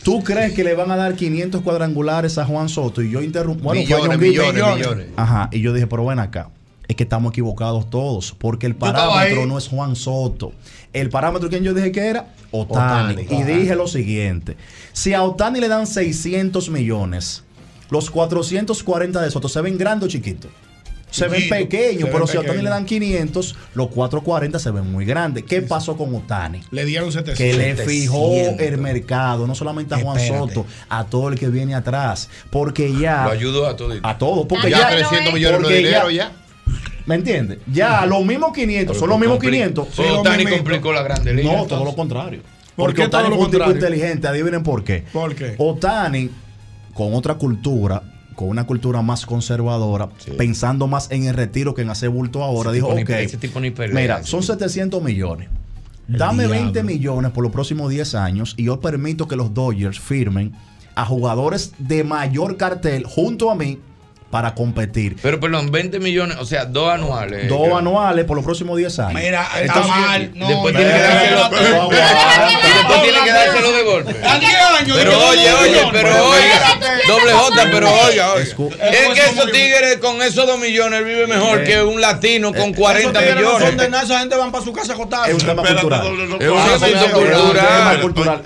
[0.04, 3.02] ¿Tú crees que le van a dar 500 cuadrangulares a Juan Soto?
[3.02, 3.64] Y yo interrumpí.
[3.64, 5.50] Bueno, millones, millones, millones, millones, Ajá.
[5.52, 6.50] Y yo dije, pero ven acá.
[6.88, 10.54] Es que estamos equivocados todos, porque el parámetro no es Juan Soto.
[10.94, 13.24] El parámetro que yo dije que era Otani.
[13.24, 13.42] Otani.
[13.42, 14.56] Y dije lo siguiente:
[14.94, 17.44] si a Otani le dan 600 millones,
[17.90, 20.52] los 440 de Soto se ven grandes o chiquitos
[21.10, 25.06] se ven pequeños, pero si a Otani le dan 500, los 440 se ven muy
[25.06, 25.44] grandes.
[25.44, 26.62] ¿Qué pasó con Otani?
[26.72, 27.38] Le dieron 700.
[27.38, 31.74] Que le fijó el mercado, no solamente a Juan Soto, a todo el que viene
[31.74, 33.26] atrás, porque ya...
[33.26, 34.90] Lo ayudó a todo, A todos, porque ya...
[34.92, 36.32] ya 300 millones de dinero ya.
[37.06, 37.60] ¿Me entiendes?
[37.72, 39.88] Ya, los mismos 500, son los mismos 500.
[39.92, 41.54] Sí, Otani complicó la grande liga.
[41.54, 42.42] No, todo lo contrario.
[42.76, 45.06] Porque Otani todo fue un tipo inteligente, adivinen por qué.
[45.14, 45.56] ¿Por qué?
[45.58, 46.30] Otani,
[46.94, 48.02] con otra cultura,
[48.36, 52.72] con una cultura más conservadora, pensando más en el retiro que en hacer bulto ahora,
[52.72, 53.10] dijo, ok,
[53.94, 55.50] mira, son 700 millones.
[56.08, 56.62] Dame diablo.
[56.62, 60.54] 20 millones por los próximos 10 años y yo permito que los Dodgers firmen
[60.94, 63.80] a jugadores de mayor cartel junto a mí
[64.30, 65.16] para competir.
[65.22, 67.48] Pero perdón, 20 millones, o sea, dos anuales.
[67.48, 69.22] Dos anuales por los próximos 10 años.
[69.22, 70.32] Mira, está mal.
[70.36, 71.90] No, después tiene que dárselo.
[71.90, 74.16] Después tiene que dárselo de golpe.
[74.94, 76.80] Pero oye, oye, pero oiga.
[77.08, 78.36] Doble J, pero oiga.
[78.38, 82.76] Es que esos tigres con esos dos millones vive mejor que un latino con eh,
[82.76, 83.70] 40 millones.
[83.70, 84.94] Son de esa gente van para su casa
[85.28, 86.08] Es un tema cultural.
[86.40, 88.42] Es un tema cultural.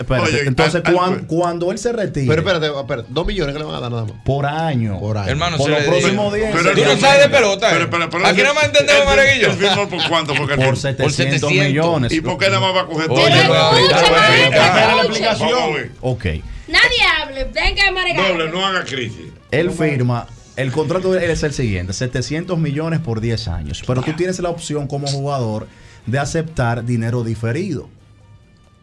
[0.45, 0.83] Entonces,
[1.27, 4.13] cuando él se retira, Pero espérate, 2 millones que le van a dar nada más.
[4.23, 4.99] Por año.
[4.99, 5.29] Por año.
[5.29, 6.55] Hermano, se próximo 10.
[6.55, 7.69] Pero, tú no sabes de pelota.
[7.71, 9.51] Pero, pero, pero, Aquí no más entendemos, Maraguillo.
[9.53, 10.33] firmó por cuánto?
[10.33, 12.11] Porque por, 700 millones.
[12.11, 13.29] ¿Y por qué nada más va a coger todo?
[13.29, 15.91] la explicación.
[16.01, 16.25] Ok.
[16.67, 17.45] Nadie hable.
[17.45, 18.27] Venga, Maraguillo.
[18.27, 19.25] Doble, no haga crisis.
[19.51, 20.27] Él firma
[20.59, 23.81] el contrato es el siguiente, 700 millones por 10 años.
[23.87, 25.69] Pero tú tienes la opción como jugador
[26.05, 27.87] de aceptar dinero diferido.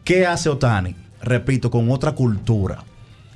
[0.03, 0.95] ¿Qué hace Otani?
[1.21, 2.83] Repito, con otra cultura.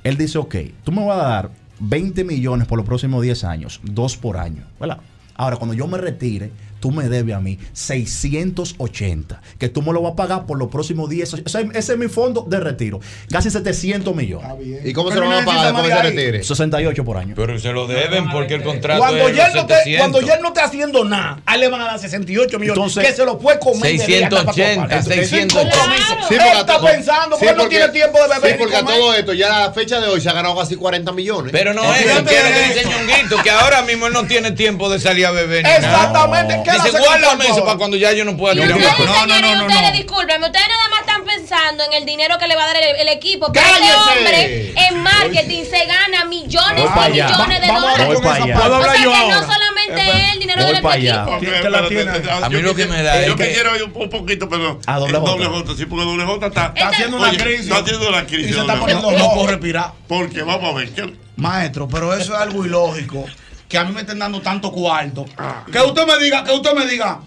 [0.02, 1.50] Él dice, ok, tú me vas a dar
[1.82, 4.62] 20 millones por los próximos 10 años, dos por año.
[4.78, 4.98] ¿verdad?
[5.34, 6.52] Ahora, cuando yo me retire,
[6.82, 10.68] tú me debes a mí 680, que tú me lo vas a pagar por los
[10.68, 11.34] próximos 10.
[11.74, 12.98] Ese es mi fondo de retiro.
[13.30, 14.48] Casi 700 millones.
[14.84, 15.72] ¿Y cómo se lo van a pagar?
[15.72, 16.42] ¿Cómo se retire?
[16.42, 17.34] 68 por año.
[17.36, 18.98] Pero se lo deben porque el contrato.
[18.98, 21.82] Cuando, es ya, no te, cuando ya no está haciendo nada, a él le van
[21.82, 22.76] a dar 68 millones.
[22.76, 23.98] Entonces, que se lo puede comer.
[24.00, 26.28] 680, 680.
[26.28, 28.50] Sí, él está pensando, sí, porque no tiene tiempo de beber.
[28.50, 30.74] Sí, porque a todo esto, ya a la fecha de hoy se ha ganado casi
[30.74, 31.52] 40 millones.
[31.52, 35.64] Pero no es, que que ahora mismo él no tiene tiempo de salir a beber.
[35.64, 39.92] Exactamente dice, guarda meses para cuando ya yo no pueda no, no, no, no, ustedes,
[39.92, 43.08] discúlpenme, ustedes nada más están pensando en el dinero que le va a dar el,
[43.08, 43.52] equipo.
[43.52, 48.18] Pero ese hombre en marketing se gana millones y millones de dólares.
[48.18, 52.44] O sea que no solamente es el dinero del equipo.
[52.44, 55.74] A mí lo que me da Yo que quiero un poquito, pero A doble J,
[55.76, 57.66] sí, porque doble J está haciendo una crisis.
[57.66, 58.56] Está haciendo una crisis.
[58.56, 59.92] No puedo respirar.
[60.08, 61.12] Porque vamos a ver.
[61.36, 63.26] Maestro, pero eso es algo ilógico
[63.72, 65.24] que a mí me estén dando tanto cuarto.
[65.38, 65.64] Ah.
[65.72, 67.20] Que usted me diga, que usted me diga,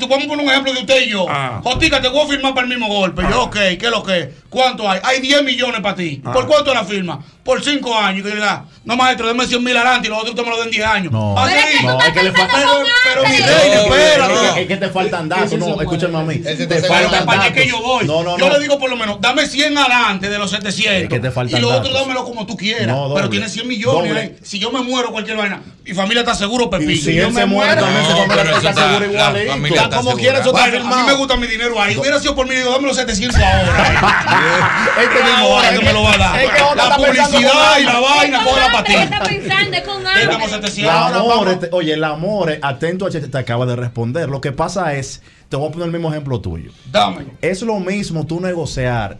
[0.00, 1.26] tú vamos poner un ejemplo de usted y yo.
[1.28, 1.60] Ah.
[1.62, 3.22] Jotica, te voy a firmar para el mismo golpe.
[3.24, 3.30] Ah.
[3.30, 4.34] Yo, ok, ¿qué es lo que?
[4.56, 5.00] ¿Cuánto hay?
[5.02, 6.22] Hay 10 millones para ti.
[6.24, 6.32] Ah.
[6.32, 7.22] ¿Por cuánto la firma?
[7.44, 8.26] Por 5 años.
[8.26, 8.34] Que
[8.86, 11.12] no maestro, denme 100 mil adelante y los otros te me lo den 10 años.
[11.12, 11.54] No, Así.
[11.84, 12.54] no, es que le falta.
[12.56, 12.70] Pero,
[13.04, 14.34] pero mi rey, no, espérate.
[14.34, 15.58] no, Es que te faltan datos.
[15.58, 16.36] No, escúchame a mí.
[16.36, 17.52] Te Para faltan España datos.
[17.54, 18.06] que yo voy.
[18.06, 18.54] No, no, yo no.
[18.54, 21.02] le digo por lo menos, dame 100 adelante de los 700.
[21.02, 22.96] Es que te faltan y los otros dámelo como tú quieras.
[23.14, 24.08] Pero tienes 100 millones.
[24.08, 24.20] Doble.
[24.22, 24.36] ahí.
[24.42, 26.92] Si yo me muero, cualquier vaina, mi familia está seguro, Pepillo.
[26.92, 29.50] Y si yo él me se muere, también su familia pero está igualito.
[29.52, 31.02] familia Ya como quiera, eso está Bueno, A firmado.
[31.02, 31.94] mí me gusta mi dinero ahí.
[31.98, 34.42] Hubiera sido por mí, digo, dame los 700 ahora.
[35.02, 36.40] Este mismo ahora que me lo va a dar.
[36.40, 39.02] Es que otra la publicidad y la vaina, la ¿Qué patina.
[39.04, 39.76] está pensando?
[39.76, 40.48] Es con Tengamos hambre.
[40.48, 40.82] 700.
[40.84, 41.52] La Ahora amor, vamos.
[41.54, 44.28] este- oye, el amor, eh, atento a que te acaba de responder.
[44.28, 46.70] Lo que pasa es, te voy a poner el mismo ejemplo tuyo.
[46.90, 47.30] Dámelo.
[47.42, 49.18] Es lo mismo tú negociar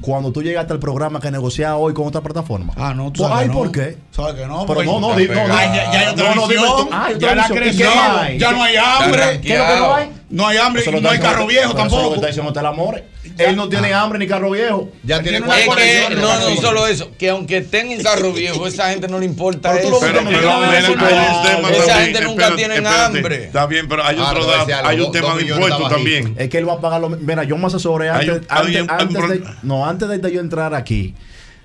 [0.00, 2.72] cuando tú llegaste al programa que negociar hoy con otra plataforma.
[2.76, 3.58] Ah, no, tú Pues, sabes ay, que no.
[3.58, 3.96] ¿por qué?
[4.10, 4.54] ¿Sabes que no?
[4.60, 5.40] Pero Porque no, no, di- no.
[5.40, 6.88] Ay, ya, ya hay otra No, no, dime visión.
[6.88, 6.94] tú.
[6.94, 7.58] Hay ya la visión.
[7.58, 7.90] ¿Y creció.
[8.38, 9.40] Ya no hay hambre.
[9.40, 10.12] ¿Qué es lo que no hay?
[10.30, 12.14] No hay hambre no hay carro viejo pero eso es lo que tampoco.
[12.16, 13.02] está diciendo el amor.
[13.36, 14.90] Él no tiene hambre ni carro viejo.
[15.02, 18.90] Ya tiene Es que, no, no, solo eso, que aunque tenga un carro viejo, esa
[18.90, 20.06] gente no le importa Pero tú eso.
[20.06, 22.88] lo Pero, pero, Mira, mira, eso hay un no, tema esa también, gente nunca espérate.
[22.88, 23.44] hambre.
[23.44, 25.34] Está bien, pero hay Ah, otro te voy a dato, decir algo, hay un tema
[25.36, 26.34] de impuestos también.
[26.38, 30.08] Es que él va a pagar lo Mira, yo me asesoré antes, de, no, antes
[30.08, 31.14] de yo entrar aquí.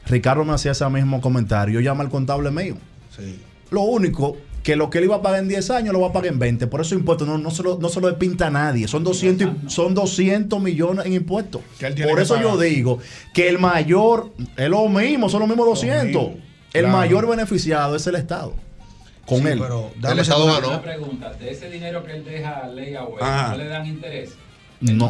[0.05, 1.79] Ricardo me hacía ese mismo comentario.
[1.79, 2.75] Yo llamo al contable mío.
[3.69, 6.13] Lo único que lo que él iba a pagar en 10 años lo va a
[6.13, 6.67] pagar en 20.
[6.67, 8.87] Por eso impuestos no, no, se lo, no se lo pinta a nadie.
[8.87, 11.61] Son 200, y- son 200 millones en impuestos.
[12.09, 12.99] Por eso yo digo
[13.33, 16.23] que el mayor es lo mismo, son los mismos 200.
[16.73, 16.97] El Claro.
[16.97, 18.55] mayor beneficiado es el Estado.
[19.25, 19.59] Con Sí, él.
[19.59, 20.81] pero el Estado Una ganó.
[20.81, 23.49] pregunta, de ese dinero que él deja a ley a.
[23.51, 24.31] ¿no le dan interés?
[24.81, 25.09] ¿Él No,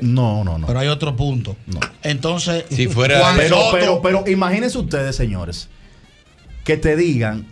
[0.00, 0.66] no, no, no.
[0.66, 1.56] Pero hay otro punto.
[2.02, 5.68] Entonces, Si fuera pero, Soto- pero, pero imagínense ustedes, señores,
[6.64, 7.46] que te digan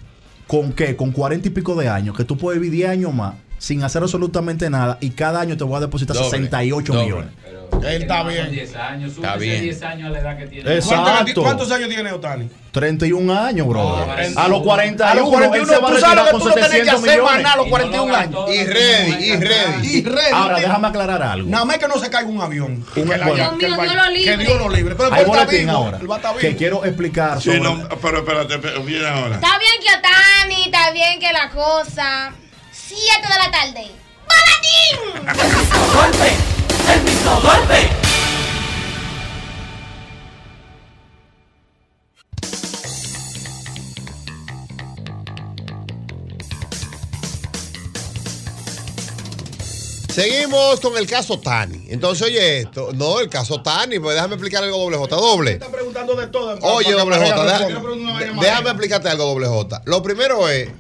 [0.49, 3.35] con qué, con cuarenta y pico de años, que tú puedes vivir 10 años más
[3.59, 7.05] sin hacer absolutamente nada y cada año te voy a depositar Doble, 68 doble.
[7.05, 7.31] millones.
[7.87, 8.51] Él está bien.
[8.51, 9.63] 10 años, Está bien.
[9.63, 10.75] 10 años a la edad que tiene.
[10.75, 11.43] Exacto.
[11.43, 12.49] ¿Cuántos años tiene Otani?
[12.73, 13.83] 31 años, bro.
[14.07, 16.31] No, a los 41, a los 41, él se va a tú sabes retirar que
[16.33, 17.43] con tú no tenés que 700 hacer más millones.
[17.43, 18.51] nada a los 41 años.
[18.51, 19.97] Y ready, y ready.
[19.99, 20.33] Y ready.
[20.33, 21.49] Ahora, déjame aclarar algo.
[21.51, 22.85] Nada más que no se caiga un avión.
[22.95, 24.37] Que, la- que Dios el- lo libre.
[24.37, 24.95] que Dios lo libre.
[24.95, 26.01] Pero Hay boletín vivo, ahora.
[26.41, 27.61] Que quiero explicar Sí, sobre.
[27.61, 29.35] no, pero espérate, pero viene ahora.
[29.37, 32.33] Está bien que Otani, está bien que la cosa.
[32.71, 33.91] 7 de la tarde.
[34.29, 35.39] ¡Balatín!
[35.95, 36.33] golpe,
[37.29, 37.89] mismo golpe.
[50.09, 51.87] Seguimos con el caso Tani.
[51.91, 52.91] Entonces, oye esto.
[52.93, 54.01] No, el caso Tani.
[54.01, 55.15] Pues déjame explicar algo, doble J.
[55.15, 55.53] Doble.
[55.53, 56.59] Está preguntando de todo.
[56.63, 57.45] Oye, doble J.
[57.45, 58.41] más.
[58.41, 59.83] déjame explicarte algo, doble J.
[59.85, 60.71] Lo primero es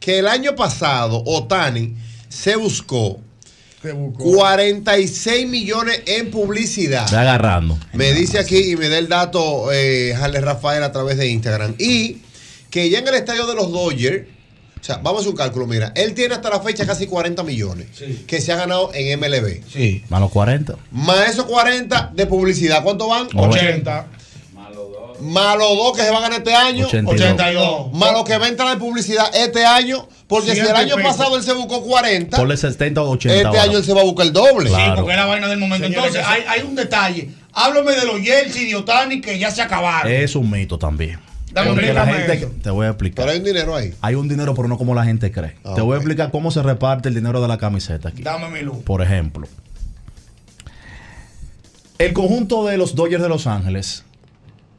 [0.00, 1.94] que el año pasado, Otani
[2.28, 3.20] Se buscó.
[3.82, 7.10] 46 millones en publicidad.
[7.10, 7.78] Ve agarrando.
[7.92, 11.74] Me dice aquí y me da el dato eh, Harley Rafael a través de Instagram.
[11.78, 12.18] Y
[12.70, 14.26] que ya en el estadio de los Dodgers,
[14.80, 17.42] o sea, vamos a hacer un cálculo, mira, él tiene hasta la fecha casi 40
[17.44, 17.86] millones
[18.26, 19.62] que se ha ganado en MLB.
[19.70, 20.02] Sí.
[20.10, 20.76] A los 40.
[20.90, 23.28] Más esos 40 de publicidad, ¿cuánto van?
[23.34, 24.06] 80.
[25.22, 26.86] Más los dos que se van a ganar este año.
[26.86, 27.14] 82.
[27.14, 27.92] 82.
[27.92, 30.08] Más los que va a entrar de publicidad este año.
[30.26, 33.34] Porque si el y año pasado él se buscó 40, Ponle 70 o 80.
[33.34, 33.62] este ahora.
[33.62, 34.70] año él se va a buscar el doble.
[34.70, 35.86] Sí, porque es la vaina del momento.
[35.86, 37.30] Señores, Entonces, hay, hay un detalle.
[37.52, 40.10] Háblame de los Jersey de Otani que ya se acabaron.
[40.10, 41.18] Es un mito también.
[41.52, 43.24] Dame, Porque la gente, te voy a explicar.
[43.26, 43.94] Pero hay un dinero ahí.
[44.00, 45.54] Hay un dinero, pero no como la gente cree.
[45.64, 48.22] Ah, te voy a explicar cómo se reparte el dinero de la camiseta aquí.
[48.22, 48.78] Dame mi luz.
[48.84, 49.46] Por ejemplo,
[51.98, 54.04] el conjunto de los Dodgers de Los Ángeles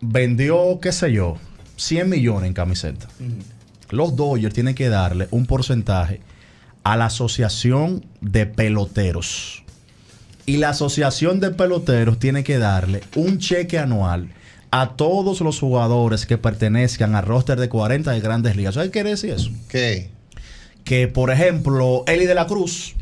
[0.03, 1.37] vendió, qué sé yo,
[1.77, 3.07] 100 millones en camiseta.
[3.89, 6.21] Los Dodgers tienen que darle un porcentaje
[6.83, 9.63] a la asociación de peloteros.
[10.45, 14.29] Y la asociación de peloteros tiene que darle un cheque anual
[14.71, 18.73] a todos los jugadores que pertenezcan al roster de 40 de grandes ligas.
[18.73, 19.51] ¿Sabes qué quiere decir eso?
[19.69, 20.13] ¿Qué?
[20.83, 22.95] que, por ejemplo, Eli de la Cruz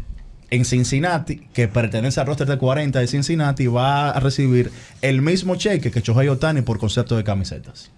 [0.51, 4.71] en Cincinnati, que pertenece al roster de 40 de Cincinnati, va a recibir
[5.01, 7.89] el mismo cheque que Shohei Otani por concepto de camisetas.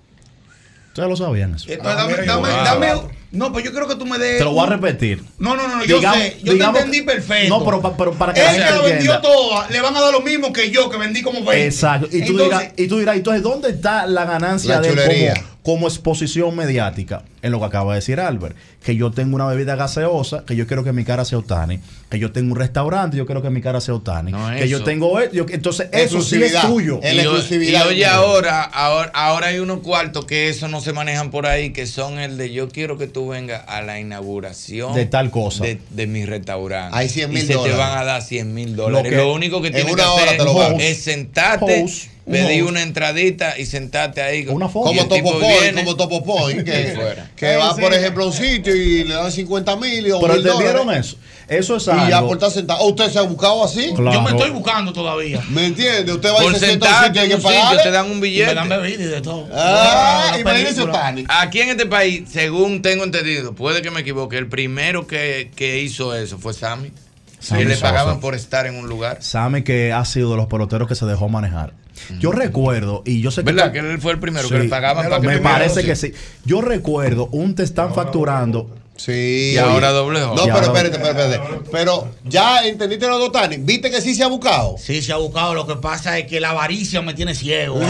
[0.90, 1.66] Ustedes lo sabían eso.
[1.72, 3.02] Entonces, Ah, dame, dame, dame-
[3.32, 4.38] No, pues yo creo que tú me des.
[4.38, 5.24] Te lo voy a repetir.
[5.40, 6.38] No, no, no, no, yo Digamos- sé.
[6.44, 7.50] Yo digamos te entendí perfecto.
[7.58, 10.02] No, pero, pa- pero para que Él la que lo vendió todo, le van a
[10.02, 11.66] dar lo mismo que yo, que vendí como 20.
[11.66, 12.06] Exacto.
[12.12, 14.94] Y tú, Entonces, dirás, y tú dirás, entonces, ¿dónde está la ganancia La de
[15.34, 17.24] como, como exposición mediática?
[17.44, 18.56] En lo que acaba de decir Albert.
[18.84, 21.80] Que yo tengo una bebida gaseosa, que yo quiero que mi cara sea Otani.
[22.10, 24.32] Que yo tengo un restaurante, yo quiero que mi cara sea Otani.
[24.58, 25.20] que yo tengo...
[25.32, 26.68] yo- entonces, eso sí es Exclusividad.
[26.68, 27.00] tuyo.
[27.04, 31.46] Y, y oye, ahora, ahora, ahora hay unos cuartos que eso no se manejan por
[31.46, 35.30] ahí, que son el de yo quiero que tú vengas a la inauguración De tal
[35.32, 35.64] cosa.
[35.64, 36.98] de, de mi restaurante.
[36.98, 37.78] Hay 100 Y mil se te dólares.
[37.78, 39.14] van a dar 100 mil dólares.
[39.14, 40.38] Lo único que en tienes que hacer
[40.80, 42.08] es sentarte, Host.
[42.26, 42.62] Host.
[42.70, 44.46] una entradita y sentarte ahí.
[44.48, 44.88] Una foto.
[44.90, 47.32] Como tipo Topo Point, viene como Topo Point, y que, fuera.
[47.44, 50.36] Que va, por ejemplo, a un sitio y le dan 50 mil y o Pero
[50.36, 51.18] ¿entendieron eso?
[51.48, 52.80] Eso es Y ya algo- por estar sentado.
[52.84, 53.92] ¿O ¿Usted se ha buscado así?
[53.96, 54.14] Claro.
[54.14, 55.42] Yo me estoy buscando todavía.
[55.50, 56.14] ¿Me entiende?
[56.14, 57.84] Usted va Por y se sienta a un sitio y hay que pagarle.
[57.84, 58.48] te dan un billete.
[58.48, 59.48] Me dan bebida y de todo.
[59.54, 60.84] Ah, imagínese.
[61.28, 65.80] Aquí en este país, según tengo entendido, puede que me equivoque, el primero que, que
[65.82, 66.92] hizo eso fue Sammy.
[67.40, 67.88] Sammy que le Sosa.
[67.90, 69.18] pagaban por estar en un lugar.
[69.22, 71.74] Sammy que ha sido de los peloteros que se dejó manejar.
[72.20, 73.52] Yo recuerdo, y yo sé que...
[73.52, 73.72] ¿Verdad?
[73.72, 76.14] Que él fue el primero que le pagaban para que Me parece que sí.
[76.46, 78.83] Yo recuerdo, un te están facturando...
[78.96, 79.52] Sí.
[79.54, 80.36] Y ahora doble J.
[80.36, 81.70] No, pero espérate, espérate, espérate.
[81.72, 83.58] Pero ya entendiste lo de Otani.
[83.58, 84.76] ¿Viste que sí se ha buscado?
[84.78, 85.54] Sí, se ha buscado.
[85.54, 87.80] Lo que pasa es que la avaricia me tiene ciego.
[87.80, 87.88] Ni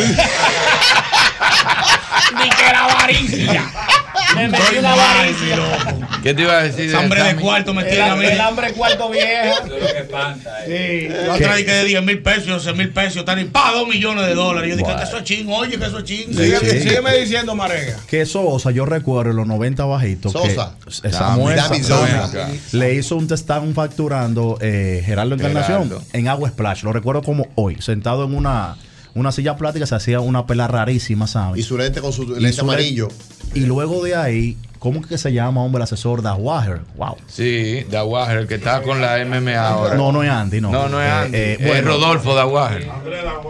[2.50, 3.72] que la avaricia.
[4.36, 5.58] Me metí una avaricia.
[6.24, 6.90] ¿Qué te iba a decir?
[6.90, 8.26] de Hambre de cuarto me tiene a mí.
[8.26, 9.54] El hambre de cuarto vieja.
[10.66, 13.88] Sí, la otra que de 10 mil pesos, 11 mil pesos, están y pa, 2
[13.88, 14.70] millones de dólares.
[14.72, 16.26] Yo dije que eso es chingo, oye, que eso es sí.
[16.30, 17.98] Sígueme diciendo, Marega.
[18.08, 20.32] Que Sosa, yo recuerdo en los 90 bajitos.
[20.32, 20.76] Sosa.
[21.12, 21.60] Samuel
[22.72, 26.04] le hizo un están facturando eh, Gerardo Encarnación Gerardo.
[26.14, 26.84] en Agua Splash.
[26.84, 28.78] Lo recuerdo como hoy, sentado en una,
[29.16, 31.60] una silla plástica, se hacía una pela rarísima, ¿sabes?
[31.60, 33.08] Y su lente con su Y lente su amarillo.
[33.54, 36.82] Y luego de ahí, ¿cómo que se llama, hombre, el asesor Dawager?
[36.98, 37.16] Wow.
[37.28, 39.96] Sí, Dawager, el que está con la MMA ahora.
[39.96, 40.72] No, no es Andy, no.
[40.72, 41.38] No, no es Eh, Andy.
[41.38, 41.88] eh, es bueno.
[41.88, 42.86] Rodolfo Dawager.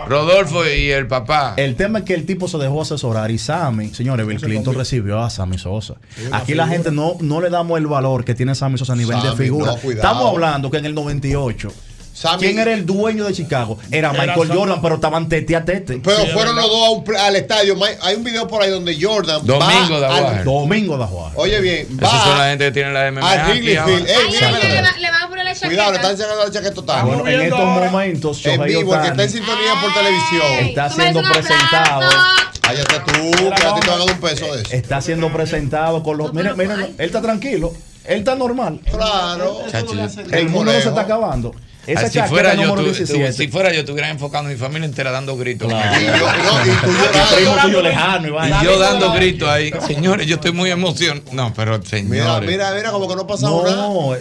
[0.07, 1.55] Rodolfo y el papá.
[1.57, 5.21] El tema es que el tipo se dejó asesorar y Sammy, señores, Bill Clinton recibió
[5.23, 5.95] a Sammy Sosa.
[6.31, 9.19] Aquí la gente no, no le damos el valor que tiene Sammy Sosa a nivel
[9.21, 9.73] de figura.
[9.83, 9.91] no.
[9.91, 11.73] Estamos hablando que en el 98,
[12.13, 13.77] Sammy- ¿quién era el dueño de Chicago?
[13.91, 14.59] Era Era Michael Sammy.
[14.59, 15.99] Jordan, pero estaban tete a tete.
[16.03, 17.75] Pero fueron los dos un al estadio.
[18.01, 20.37] Hay un video por ahí donde Jordan Domingo va Dawager.
[20.39, 21.39] al- Domingo Dawager.
[21.39, 23.31] Oye bien, Esa son la va gente que tiene la MMA.
[23.31, 23.77] al Wrigley.
[23.77, 24.03] Field.
[24.03, 24.81] Mira, mira, le, mira.
[24.91, 25.67] va- le van a poner la chaqueta.
[25.69, 27.05] Cuidado, le están sacando la chaqueta total.
[27.05, 30.67] Bueno, en estos momentos, En vivo, el que está en sintonía por televisión.
[30.69, 32.09] está siendo presentado.
[32.61, 34.71] Cállate tú, que a ti te van a dar un peso de eso.
[34.73, 36.33] Está siendo presentado con los.
[36.33, 37.73] Miren, miren, él está tranquilo.
[38.05, 38.79] Él está normal.
[38.91, 39.61] Claro.
[40.31, 41.53] El mundo no se está acabando.
[41.85, 43.33] Esa si fuera, yo, número tu- tu- 17.
[43.33, 45.67] si fuera yo, estuviera enfocando a mi familia entera dando gritos.
[45.67, 46.01] Claro.
[46.01, 47.35] Y yo- no, y tú llorando.
[47.35, 48.31] primo tuyo lejano, y.
[48.31, 49.71] Y yo dando gritos ahí.
[49.85, 51.21] Señores, yo estoy muy emocionado.
[51.33, 52.49] No, pero Mira, señores.
[52.49, 53.75] mira, mira, como que no ha pasado nada.
[53.75, 54.15] No,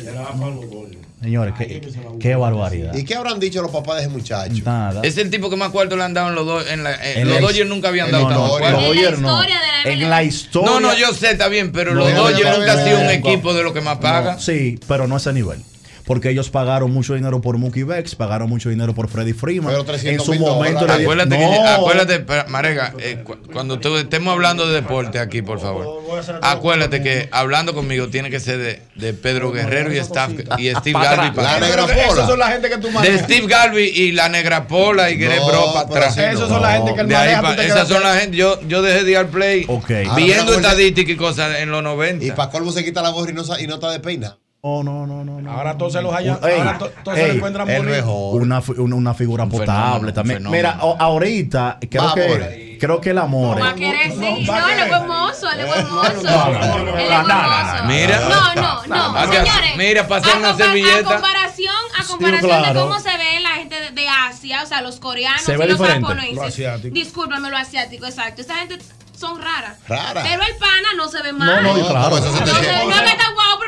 [1.22, 1.80] señores, qué,
[2.18, 2.94] qué barbaridad.
[2.96, 4.60] ¿Y qué habrán dicho los papás de ese muchacho?
[4.64, 5.00] Nada.
[5.04, 6.66] Es el tipo que más cuarto le han dado en los dos.
[6.68, 8.70] En la, eh, En los la Dodgers nunca habían en dado la tanto historia.
[8.70, 8.86] cuarto.
[8.88, 9.42] Los Dodgers no.
[9.84, 10.70] En la historia.
[10.70, 12.84] No, no, yo sé, está bien, pero No, los mira, Dodgers mira, nunca mira, han
[12.84, 14.34] sido un mira, equipo de lo que más paga.
[14.34, 15.62] No, sí, pero no a ese nivel.
[16.04, 19.68] Porque ellos pagaron mucho dinero por Mookie Bex, pagaron mucho dinero por Freddy Freeman.
[19.70, 23.78] Pero en 300 su mil momento le Acuérdate, no, que, acuérdate, Marega, eh, cu- cuando
[23.78, 26.02] tú- estemos hablando de deporte aquí, por favor,
[26.42, 30.92] acuérdate que hablando conmigo tiene que ser de, de Pedro Guerrero y, Staff, y Steve
[30.92, 31.32] Pa' Garvey.
[31.32, 32.02] para La negra pola.
[32.04, 33.20] Esas son la gente que tú De manejas.
[33.22, 36.18] Steve Garvey y la Negra Pola y Greg No, Bro para atrás.
[36.18, 37.62] Esas son la gente que él De maneja.
[37.64, 38.36] esas son la gente.
[38.36, 39.90] Yo, yo dejé de ir al play Ok.
[40.16, 42.24] viendo Ahora, estadísticas y cosas en los 90.
[42.24, 44.36] Y para colmo se quita la gorra y no, sa- y no está de peina.
[44.64, 45.40] No, no, no, no.
[45.40, 45.50] no.
[45.50, 46.38] Ahora todos se los hallan.
[46.44, 48.40] Ey, Ahora to- todos se ey, lo encuentran el mejor.
[48.42, 50.50] Una, una, una figura potable fenómeno, un también.
[50.52, 52.14] Mira, o- ahorita creo Vamos.
[52.14, 53.60] que creo que el amor.
[53.60, 54.44] Va a querer, sí.
[54.46, 56.12] No, él es buen mozo, él es buen mozo.
[56.22, 56.84] No, no.
[57.18, 58.54] No,
[58.86, 59.32] no, no.
[59.32, 61.02] Señores, mira, pasar a una A servilleta.
[61.12, 62.80] comparación, a comparación claro.
[62.82, 65.56] de cómo se ve la gente de, de Asia, o sea, los coreanos Se y
[65.56, 66.02] los diferente.
[66.06, 66.34] japoneses.
[66.36, 66.94] Lo asiático.
[66.94, 68.42] Discúlpame, lo asiático, exacto.
[68.42, 68.78] Esa gente
[69.18, 69.78] son raras.
[69.88, 70.22] Rara.
[70.22, 71.62] Pero el pana no se ve mal.
[71.64, 72.18] No, no, claro.
[72.18, 72.84] eso se te No, se- siente.
[72.86, 73.02] no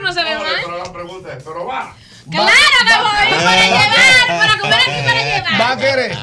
[0.04, 0.46] no se ve mal.
[0.64, 1.94] Pero la pregunta es, ¿pero va?
[2.30, 5.60] Claro que voy para llevar, para comer aquí para llevar.
[5.60, 6.16] Va a querer.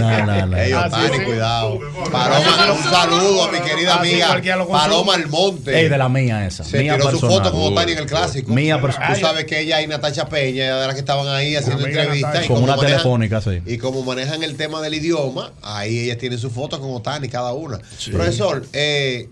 [0.00, 0.56] No, no, no.
[0.62, 1.80] Ey, Otani, cuidado.
[2.12, 4.40] Paloma, un saludo a mi querida amiga.
[4.70, 5.76] Paloma Almonte.
[5.76, 6.62] Ey, de la mía esa.
[6.62, 7.36] Se mía tiró su personal.
[7.38, 8.52] foto con Otani en el clásico.
[8.52, 9.12] Mía personal.
[9.14, 12.46] Tú sabes que ella y Natacha Peña, de las que estaban ahí haciendo entrevistas.
[12.46, 13.60] Con una telefónica, sí.
[13.66, 17.54] Y como manejan el tema del idioma, ahí ellas tienen su foto con Otani, cada
[17.54, 17.80] una.
[18.12, 19.28] Profesor, eh,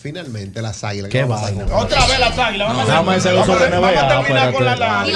[0.00, 1.10] finalmente las águilas.
[1.10, 1.72] Qué vamos a hacer vaina.
[1.72, 2.68] con- Otra vez las águilas.
[2.68, 4.08] Vamos a hacerlo sobre vamos a- vamos a NBA.
[4.08, 4.52] terminar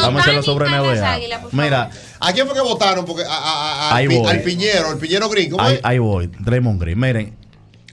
[0.05, 1.19] con hacerlo sobre NBA.
[1.53, 1.91] Mira,
[2.21, 3.05] ¿A quién fue que votaron?
[3.05, 4.31] Porque a- a- a- Ahí al, pi- voy.
[4.31, 5.51] al Piñero, el Piñero Green.
[5.51, 5.81] ¿cómo ahí, es?
[5.83, 6.31] ahí voy.
[6.39, 6.99] Draymond Green.
[7.01, 7.37] Miren,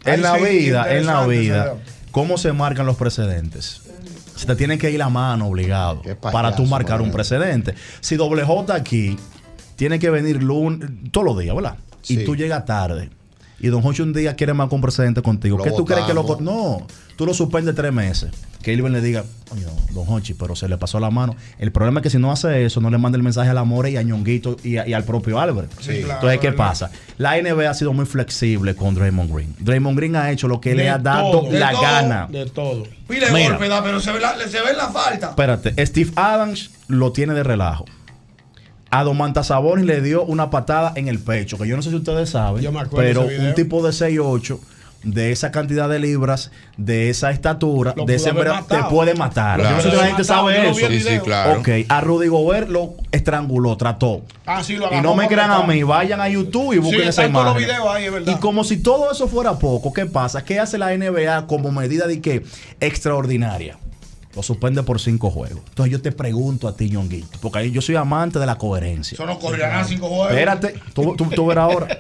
[0.06, 1.74] en Ay, la sí, vida, en la vida,
[2.11, 3.82] ¿cómo se marcan los precedentes?
[4.36, 7.76] Se te tienen que ir la mano obligado payaso, para tú marcar un precedente.
[7.99, 9.18] Si doble J aquí
[9.76, 11.76] tiene que venir lunes, todos los días, ¿verdad?
[12.02, 12.22] Sí.
[12.22, 13.10] Y tú llegas tarde
[13.60, 16.14] y Don Hochi un día quiere más un precedente contigo, lo ¿qué tú crees que
[16.14, 16.38] lo.?
[16.40, 18.31] No, tú lo suspendes tres meses.
[18.61, 21.34] Que Irving le diga, oye, Don Hochi, pero se le pasó la mano.
[21.60, 23.91] El problema es que si no hace eso, no le manda el mensaje al Amore
[23.91, 25.72] y a Ñonguito y, al propio Albert.
[25.80, 26.91] Sí, Entonces, ¿qué pasa?
[27.18, 29.56] La NBA ha sido muy flexible con Draymond Green.
[29.60, 32.27] Draymond Green ha hecho lo que le ha dado la gana.
[32.27, 32.84] Todo, de todo.
[33.07, 35.30] Mira, golpe, pero se ve, la, se ve la falta.
[35.30, 37.86] Espérate, Steve Adams lo tiene de relajo
[38.91, 41.95] a Don Mantasabonis le dio una patada en el pecho, que yo no sé si
[41.95, 44.60] ustedes saben, pero un tipo de 6'8
[45.03, 48.32] de esa cantidad de libras, de esa estatura, de ese
[48.68, 49.61] te puede matar.
[49.61, 50.88] Yo no sé si la gente sabe eso.
[50.88, 51.60] Sí, sí, claro.
[51.60, 54.24] Ok, a Rudy Gobert lo estranguló, trató.
[54.45, 57.26] Ah, sí, lo y no me crean a mí, vayan a YouTube y busquen esa
[57.26, 57.68] imagen.
[58.26, 60.44] Y como si todo eso fuera poco, ¿qué pasa?
[60.44, 62.44] ¿Qué hace la NBA como medida de qué
[62.80, 63.78] extraordinaria?
[64.35, 65.61] Lo suspende por cinco juegos.
[65.69, 69.15] Entonces yo te pregunto a ti, Ñonguito, porque yo soy amante de la coherencia.
[69.15, 70.30] Eso no correrán ah, cinco juegos.
[70.30, 71.99] Espérate, tú, tú, tú verás ahora.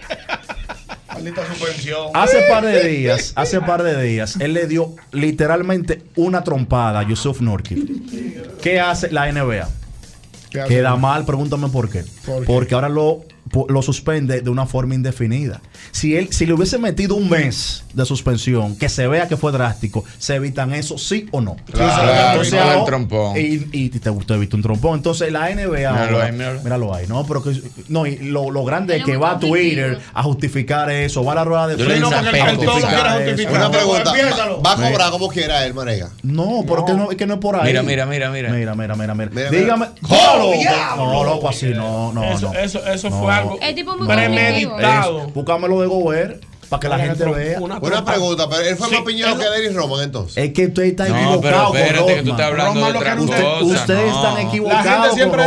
[1.19, 2.11] Suspensión.
[2.13, 7.03] Hace par de días, hace par de días, él le dio literalmente una trompada a
[7.03, 8.59] Yusuf Nurkic.
[8.61, 9.67] ¿Qué hace la NBA?
[10.67, 12.03] Queda mal, pregúntame ¿Por qué?
[12.45, 13.23] Porque ahora lo
[13.67, 15.61] lo suspende de una forma indefinida.
[15.91, 19.51] Si él, si le hubiese metido un mes de suspensión, que se vea que fue
[19.51, 21.55] drástico, ¿se evitan eso sí o no?
[21.77, 22.37] Ah,
[23.35, 24.97] y, y te gustó evita un trompón.
[24.97, 25.67] Entonces la NBA.
[25.69, 26.61] Míralo ahí, míralo.
[26.61, 27.07] míralo ahí.
[27.07, 31.23] No, pero que, no, y lo, grande es que va a Twitter a justificar eso,
[31.23, 32.21] va a la rueda de prensa.
[34.65, 36.09] ¿Va a cobrar como quiera él, Marega?
[36.23, 37.67] No, pero que no, que no es por ahí.
[37.67, 38.49] Mira, mira, mira, mira.
[38.49, 39.49] Mira, mira, mira, mira.
[39.49, 39.87] Dígame.
[40.97, 42.53] No, loco, así, no, no, no.
[42.53, 45.27] Eso fue algo es tipo muy premeditado.
[45.27, 47.59] Buscámelo de Gober para que la gente vea.
[47.59, 50.37] Una, pregunta, pero él fue más piñero que Derry Roman entonces.
[50.37, 51.67] Es que usted está equivocado.
[51.67, 53.33] No, pero espérate, que tú estás hablando Roman, de otra cosa.
[53.33, 55.43] Usted, ustedes están equivocados la gente siempre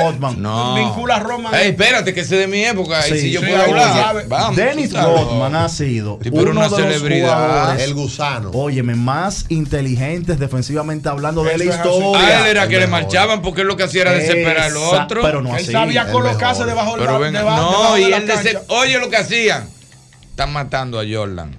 [0.76, 1.54] Vincula a Roman.
[1.54, 3.08] Espérate, que ese de mi época.
[3.08, 4.26] Y si yo puedo hablar.
[4.28, 7.74] Vamos, Dennis Rodman ha sido pero uno una de celebridad.
[7.74, 8.50] Los el gusano.
[8.50, 12.18] Óyeme, más inteligentes defensivamente hablando de la historia.
[12.18, 15.22] A él era que le marchaban porque él lo que hacía era desesperar al otro.
[15.22, 15.66] Pero no así.
[15.66, 18.28] Él sabía colocarse debajo del No, y él
[18.68, 19.68] Oye lo que hacían.
[20.32, 21.52] Están matando a Jordan.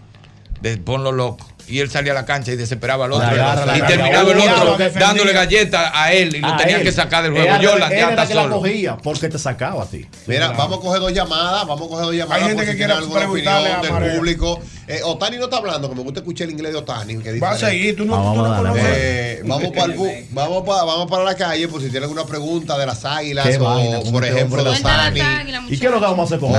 [0.60, 3.78] De, ponlo loco y él salía a la cancha y desesperaba al pues otro.
[3.78, 7.62] Y terminaba el otro dándole galletas a él y lo tenían que sacar del juego.
[7.62, 10.06] Yo la era que la cogía porque te sacaba a ti.
[10.28, 12.44] Mira, vamos a coger dos llamadas, vamos a coger dos llamadas.
[12.44, 14.62] Hay gente que quiere alguna opinión del público.
[14.86, 17.16] Eh, Otani no está hablando, que me gusta escuchar el inglés de Otani.
[17.40, 22.78] Va a seguir, tú no, eh, vamos, para la calle por si tiene alguna pregunta
[22.78, 25.22] de las águilas o, por ejemplo, de Otani.
[25.70, 26.52] ¿Y qué es lo que vamos a hacer con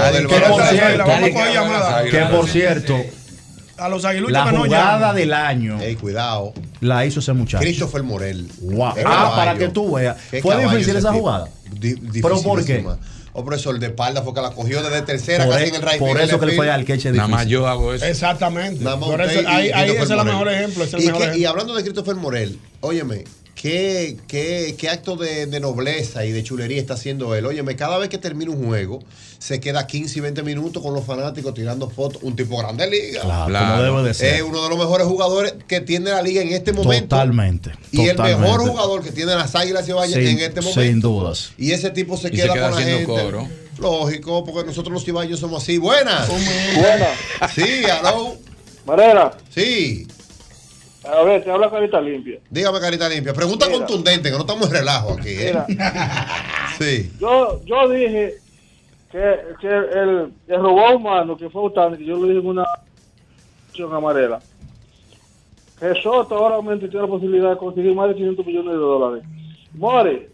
[2.11, 3.05] Que por cierto,
[3.77, 5.81] a los aguiluchos la no jugada del año.
[5.81, 6.53] Ey, cuidado.
[6.81, 7.63] La hizo ese muchacho.
[7.63, 8.49] Christopher Morel.
[8.61, 8.95] Wow.
[9.05, 10.17] Ah, para que tú veas.
[10.43, 11.49] Fue difícil esa jugada.
[11.73, 12.85] Di ¿Pero por qué?
[13.37, 15.75] O oh, profesor, de espalda fue que la cogió desde tercera, por casi e- en
[15.75, 18.05] el right Por eso que le fue al queche Nada más yo hago eso.
[18.05, 18.85] Exactamente.
[18.85, 20.85] Por eso, ahí, ahí ese es el mejor ejemplo.
[21.35, 26.81] y hablando de Christopher Morel, óyeme, ¿Qué, qué, qué, acto de, nobleza y de chulería
[26.81, 27.47] está haciendo él.
[27.47, 29.01] Óyeme, cada vez que termina un juego,
[29.39, 32.23] se queda 15 y 20 minutos con los fanáticos tirando fotos.
[32.23, 33.23] Un tipo grande de liga.
[33.23, 33.67] Claro, claro.
[33.67, 34.35] Como debe de ser.
[34.35, 37.17] Es uno de los mejores jugadores que tiene la liga en este momento.
[37.17, 37.73] Totalmente.
[37.93, 40.83] Y el mejor jugador que tiene las Águilas y Valles en este momento.
[40.83, 41.53] Sin dudas.
[41.57, 43.05] Y ese tipo se, queda, se queda, con la gente.
[43.05, 43.49] Cobro.
[43.79, 45.79] Lógico, porque nosotros los ciballos somos así.
[45.79, 46.29] Buenas.
[46.29, 47.53] Buenas.
[47.55, 48.37] Sí, hello.
[48.87, 49.31] Marena.
[49.55, 50.07] Sí.
[51.07, 52.39] A ver, te habla carita limpia.
[52.51, 53.35] Dígame carita limpia.
[53.35, 55.31] Pregunta contundente, que no estamos en relajo aquí.
[55.31, 55.55] ¿eh?
[56.79, 57.13] sí.
[57.21, 58.35] Yo, yo dije
[59.13, 62.67] que, que el, el, robot humano que fue Utani, que yo lo dije en una
[63.93, 64.41] amarela,
[65.79, 69.25] que Soto ahora mismo tiene la posibilidad de conseguir más de 500 millones de dólares.
[69.75, 70.31] More.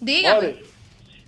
[0.00, 0.56] Dígame.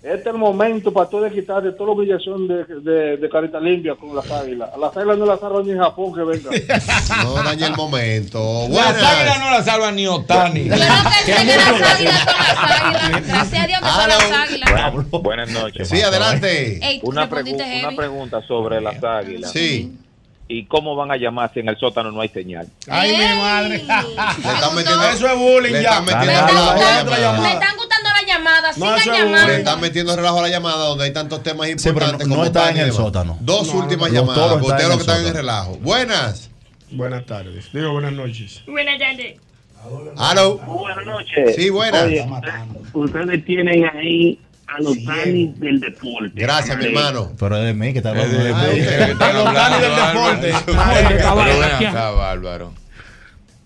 [0.01, 4.15] Este es el momento para tú de quitarte toda la obligación de, carita limpia con
[4.15, 4.71] las águilas.
[4.79, 6.51] Las águilas no las salvan ni en Japón, que venga.
[7.25, 8.69] No dañe el momento.
[8.71, 10.69] Las águilas no las salvan ni Otani.
[10.69, 11.43] Gracias a
[13.67, 14.71] Dios que son las águilas.
[15.21, 15.89] Buenas, noches.
[15.89, 17.01] Sí, adelante.
[17.03, 19.51] Una, pregunta sobre las águilas.
[19.51, 19.99] Sí.
[20.47, 22.69] ¿Y cómo van a llamar si en el sótano no hay señal?
[22.89, 23.79] ¡Ay, mi madre!
[23.79, 24.07] Le están
[24.75, 26.01] metiendo, eso es bullying ya.
[26.01, 26.63] Me están, metiendo
[28.77, 29.47] no sigan.
[29.47, 32.27] Le están metiendo relajo a la llamada donde hay tantos temas importantes.
[32.27, 33.39] En el sótano.
[33.41, 34.61] Dos últimas llamadas.
[34.63, 35.77] Ustedes que están en el relajo.
[35.79, 36.51] Buenas.
[36.91, 37.71] Buenas tardes.
[37.73, 38.63] Buenas noches.
[38.67, 38.99] Buenas
[41.55, 42.05] Sí, buenas.
[42.93, 46.33] Ustedes tienen ahí a los Dani del deporte.
[46.35, 47.33] Gracias, mi hermano.
[47.39, 48.39] Pero es de mí que está hablando.
[48.39, 48.43] A
[49.33, 50.53] los Dani del deporte.
[51.93, 52.73] Bárbaro.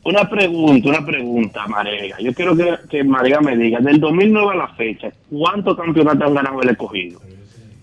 [0.04, 2.18] Una pregunta, una pregunta, Marega.
[2.20, 6.34] Yo quiero que, que Marega me diga, del 2009 a la fecha, ¿cuántos campeonatos han
[6.34, 7.20] ganado el escogido?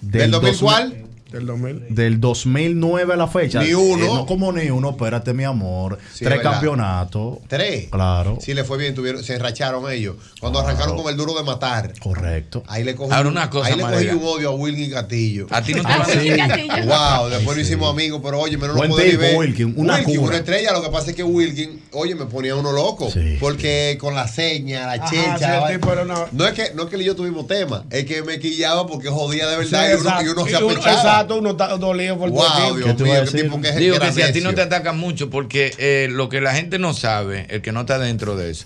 [0.02, 1.09] ¿Del, ¿Del 2000 cuál?
[1.32, 1.86] Del 2000.
[1.96, 3.62] Del 2009 a la fecha.
[3.62, 4.04] Ni uno.
[4.04, 5.98] Eh, no como ni uno, espérate, mi amor.
[6.14, 6.52] Sí, Tres verdad.
[6.54, 7.38] campeonatos.
[7.48, 7.88] Tres.
[7.92, 8.38] Claro.
[8.42, 10.16] Sí, le fue bien, tuvieron, se enracharon ellos.
[10.40, 11.94] Cuando arrancaron con el duro de matar.
[12.00, 12.64] Correcto.
[12.68, 15.48] Ahí le cogí, Ahora un- una cosa, ahí le cogí un odio a Wilkin Castillo.
[15.52, 16.68] A ti no te Ah, sí.
[16.88, 17.62] Wow, después sí.
[17.64, 19.38] hicimos amigos, pero oye, me no lo Buen puedo ni tipo, ver.
[19.38, 20.28] Wilkin, una Wilkin, cura.
[20.30, 20.74] una estrella.
[20.74, 23.10] Lo que pasa es que Wilkin, oye, me ponía uno loco.
[23.40, 25.62] Porque con la seña, la Ajá, checha.
[25.86, 28.40] una- No es que no es que él y yo tuvimos tema, es que me
[28.40, 31.19] quillaba porque jodía de verdad y, uno, y uno se apechaba.
[31.22, 32.76] Exacto, uno está dolido por Wow.
[32.78, 35.74] Dios mío, qué tipo que, Digo que si a ti no te atacan mucho, porque
[35.78, 38.66] eh, lo que la gente no sabe, el que no está dentro de eso,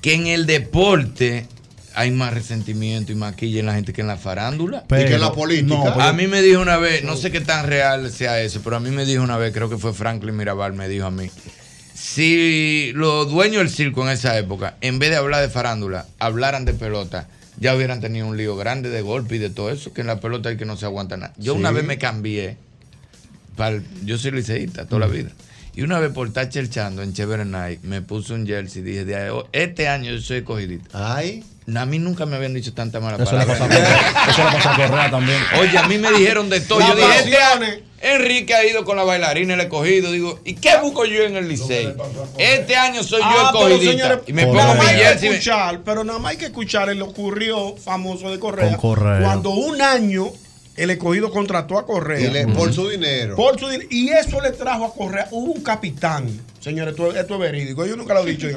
[0.00, 1.46] que en el deporte
[1.94, 4.84] hay más resentimiento y maquilla en la gente que en la farándula.
[4.88, 5.74] Y que en la política.
[5.74, 8.60] no, pero- a mí me dijo una vez, no sé qué tan real sea eso,
[8.62, 11.10] pero a mí me dijo una vez, creo que fue Franklin Mirabal, me dijo a
[11.10, 11.28] mí,
[11.94, 16.64] si los dueños del circo en esa época, en vez de hablar de farándula, hablaran
[16.64, 17.28] de pelota,
[17.60, 20.18] ya hubieran tenido un lío grande de golpe y de todo eso, que en la
[20.20, 21.32] pelota hay que no se aguanta nada.
[21.36, 22.56] Yo una vez me cambié,
[23.56, 25.12] para el- yo soy liceísta toda la Mm.
[25.12, 25.30] vida.
[25.76, 29.04] Y una vez por estar cherchando en Chevrolet Night, me puse un jersey y dije,
[29.04, 30.88] de ahí- este año yo soy escogidita.
[31.16, 31.44] Ay.
[31.76, 33.76] A mí nunca me habían dicho tanta mala Eso le palabra.
[34.28, 35.38] Eso le pasa a Correa también.
[35.60, 36.80] Oye, a mí me dijeron de todo.
[36.80, 40.10] Yo dije, este Enrique ha ido con la bailarina, el escogido.
[40.10, 41.94] Digo, ¿y qué busco yo en el liceo?
[42.38, 43.92] Este año soy yo Ah, pero, escogidita.
[43.92, 45.28] señores, y me pongo mi hay que jersey.
[45.28, 48.70] escuchar, pero nada más hay que escuchar el ocurrió famoso de Correa.
[48.70, 49.20] Con Correa.
[49.20, 50.28] Cuando un año
[50.76, 52.20] el escogido contrató a Correa.
[52.20, 53.36] Y le- por su dinero.
[53.36, 55.28] Por su din- y eso le trajo a Correa.
[55.30, 56.26] Hubo un capitán,
[56.58, 57.84] señores, esto, esto es verídico.
[57.84, 58.48] Yo nunca lo he dicho.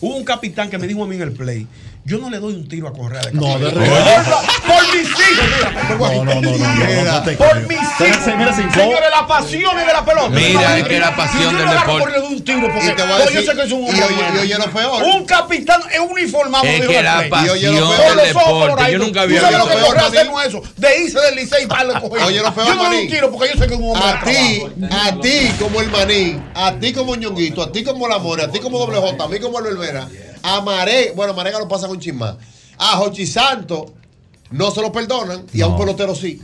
[0.00, 1.64] Hubo un capitán que me dijo a mí en el play.
[2.10, 4.24] Yo no le doy un tiro a Correa de No, de verdad.
[4.66, 5.96] Por mis hijos, mira.
[5.96, 8.24] No, no, no, no, no, no te Por mis hijos.
[8.24, 10.28] Señores, la pasión es de la pelota.
[10.30, 12.00] Mira, es que la pasión Yo no del deporte.
[12.02, 13.62] por le doy un tiro porque Y te voy a no, decir- yo sé que
[13.62, 15.02] es un hombre y oye lo peor.
[15.04, 16.64] Un capitán es uniformado.
[16.64, 18.08] Es que la pasión Y oye lo peor.
[18.08, 18.92] Con del deporte.
[18.92, 20.16] Yo nunca ¿Tú había sabes lo visto que Correa Maní?
[20.18, 20.62] hace no es eso.
[20.78, 22.26] De irse del liceo y darle cogido.
[22.26, 23.90] Oye, lo peor, Yo no le doy un tiro porque yo sé que es un
[23.96, 28.08] hombre A ti, a ti como el maní, a ti como ñonguito, a ti como
[28.08, 30.08] la more, a ti como doble J, a mí como el Olvera,
[30.42, 32.36] a Mare, bueno, Marega lo pasa con chismán,
[32.78, 33.94] a Jochi Santo
[34.50, 36.42] no se lo perdonan y a un pelotero sí.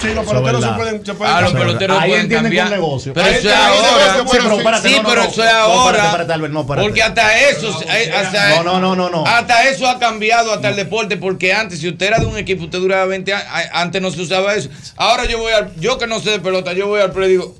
[0.00, 2.68] Sí, los peloteros es se pueden, se pueden Ah, los peloteros Ahí pueden entienden cambiar.
[2.68, 3.12] con negocio.
[3.12, 4.24] Pero eso es ahora.
[4.30, 5.28] Sí, pero espérate, Sí, no, no, pero no.
[5.28, 6.26] eso es No, ahora.
[6.48, 6.66] no.
[6.66, 9.26] Porque hasta eso, eh, hasta, No, no, no, no, no.
[9.26, 11.18] hasta eso ha cambiado, hasta el deporte.
[11.18, 13.46] Porque antes, si usted era de un equipo, usted duraba 20 años.
[13.74, 14.70] Antes no se usaba eso.
[14.96, 15.74] Ahora yo voy al.
[15.76, 17.54] Yo que no sé de pelota, yo voy al play y digo.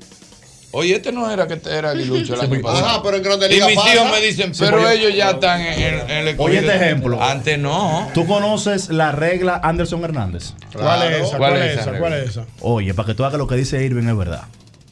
[0.73, 2.87] Oye, este no era que este era Aguilucho el año pasado.
[2.87, 3.95] Ajá, pero en Grande Y Liga mis pasa.
[3.95, 6.61] hijos me dicen, pero ellos ya están en, en- en el Oye, escogido".
[6.61, 7.23] este ejemplo.
[7.23, 8.09] Antes no.
[8.15, 10.53] ¿Tú conoces la regla Anderson Hernández?
[10.73, 11.39] ¿Cuál es esa?
[11.39, 11.99] ¿Cuál ¿Cuál es es esa esa?
[11.99, 12.47] ¿Cuál es esa?
[12.61, 14.43] Oye, para que tú hagas lo que dice Irving es verdad.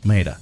[0.03, 0.39] Mira,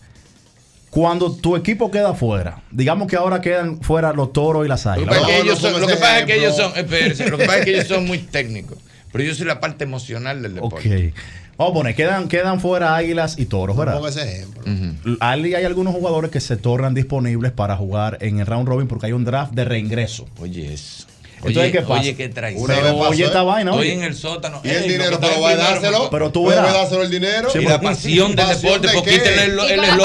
[0.91, 5.19] cuando tu equipo queda fuera, digamos que ahora quedan fuera los toros y las águilas.
[5.27, 7.65] que ellos son- lo que pasa es que ellos son, espérense, lo que pasa es
[7.67, 8.79] que ellos son muy técnicos.
[9.13, 10.81] Pero yo soy la parte emocional del Ok.
[10.83, 11.15] deporte.
[11.59, 13.97] Vamos a poner, quedan, quedan fuera águilas y toros, ¿verdad?
[13.97, 14.63] Ponga ese ejemplo.
[14.71, 15.17] Ujú.
[15.21, 19.07] Hay, hay algunos jugadores que se tornan disponibles para jugar en el round robin porque
[19.07, 20.27] hay un draft de reingreso.
[20.39, 21.07] Oye, eso.
[21.37, 22.01] Entonces, Oye, ¿qué pasa?
[22.01, 22.71] oye, qué traición.
[22.71, 23.27] Oye ¿eh?
[23.27, 23.95] esta vaina, Estoy oye.
[23.99, 24.61] en el sótano.
[24.65, 26.05] Y el Ey, dinero, pero va a dárselo.
[26.05, 26.73] me- Pero tú verás.
[26.73, 27.51] dárselo el dinero.
[27.51, 29.19] Sí, Y la pasión del ¿Pasión deporte, qué?
[29.19, 29.51] quítenle el
[29.85, 29.97] eslogan.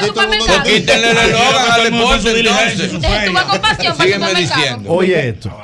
[0.00, 2.80] lo Quítenle el eslogan al deporte entonces.
[2.80, 4.90] Eh, Tú vas con pasión para el Sígueme diciendo.
[4.92, 5.56] Oye esto.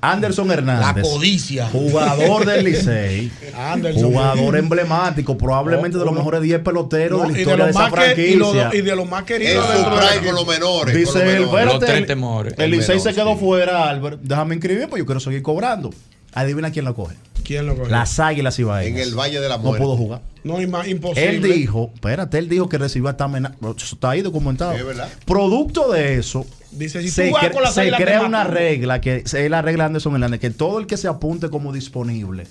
[0.00, 0.96] Anderson Hernández.
[0.96, 1.66] La codicia.
[1.68, 3.30] Jugador del Licey.
[3.94, 7.72] Jugador emblemático, probablemente de los mejores 10 peloteros No, de la y, de historia de
[7.72, 8.78] los esa más que- y, lo- franquicia.
[8.78, 9.90] y de los más queridos equipo.
[10.26, 10.94] con los menores.
[10.94, 11.46] con Dice los él, menores.
[11.48, 12.54] espérate, Los tres el- temores.
[12.58, 13.40] El Licey se quedó sí.
[13.40, 14.20] fuera, Albert.
[14.22, 15.90] Déjame inscribir, pues yo quiero seguir cobrando.
[16.34, 17.16] Adivina quién lo coge.
[17.44, 17.90] ¿Quién lo cogió?
[17.90, 18.92] Las águilas ibaeñas.
[18.92, 19.84] En el Valle de la No Muerte.
[19.84, 20.20] pudo jugar.
[20.44, 21.28] No, imposible.
[21.28, 23.54] Él dijo, espérate, él dijo que recibió esta amenaza.
[23.76, 24.72] Está ahí documentado.
[24.72, 25.08] Sí, es verdad.
[25.26, 29.00] Producto de eso, Dice, si se, tú vas cre- con las se crea una regla,
[29.00, 32.46] que es la regla de Anderson Hernández, que todo el que se apunte como disponible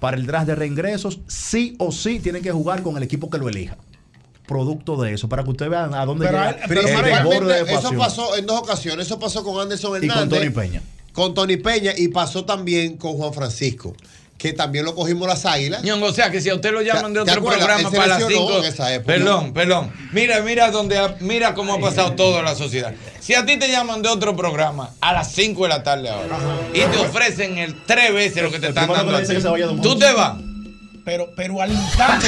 [0.00, 3.36] para el draft de reingresos, sí o sí tiene que jugar con el equipo que
[3.38, 3.76] lo elija.
[4.46, 6.68] Producto de eso, para que ustedes vean a dónde Pero llega el
[7.28, 9.06] pero de eso pasó en dos ocasiones.
[9.06, 10.28] Eso pasó con Anderson Y Hernández.
[10.30, 10.82] con Tony Peña.
[11.12, 13.94] Con Tony Peña y pasó también con Juan Francisco,
[14.38, 15.82] que también lo cogimos las águilas.
[15.82, 18.20] Ñongo, o sea que si a usted lo llaman de ¿Te otro programa para las
[18.20, 18.58] lesionó 5.
[18.58, 19.12] en esa época.
[19.14, 19.92] Perdón, perdón.
[20.12, 22.94] Mira, mira dónde ha- mira cómo ha pasado toda la sociedad.
[23.20, 26.36] Si a ti te llaman de otro programa a las 5 de la tarde ahora
[26.72, 29.40] y te ofrecen el tres veces lo que te están dando a ti, de
[29.82, 30.34] tú te vas.
[31.04, 32.26] Pero, pero al instante.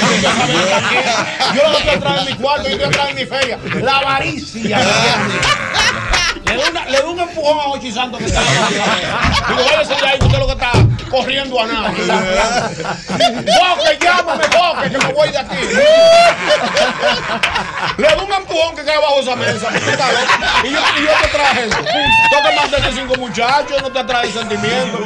[1.54, 3.58] yo que estoy atrás en mi cuarto, yo estoy atrás en mi feria.
[3.82, 4.80] La avaricia.
[6.50, 10.06] Le doy, una- le doy un empujón a Ochi Santos que está Digo, váyase de
[10.06, 10.72] ahí, usted lo que está
[11.10, 11.88] corriendo a nada.
[11.90, 15.56] Boque, llámame, Boque, que me voy de aquí.
[17.98, 19.68] Le doy un empujón que cae bajo esa mesa.
[20.64, 21.76] Y yo, y yo te traje eso.
[21.76, 24.98] Tengo que mantener cinco muchachos, no te trae sentimiento.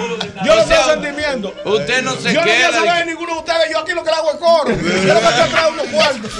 [0.44, 1.54] Yo no O sea, tengo sentimiento.
[1.64, 2.78] Usted no se Yo no quiero queda.
[2.84, 3.70] saber de ninguno de ustedes.
[3.70, 4.70] Yo aquí lo que le hago es coro.
[4.70, 6.32] Yo lo que atrás de unos cuartos.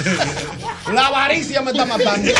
[0.93, 2.31] La avaricia me está matando.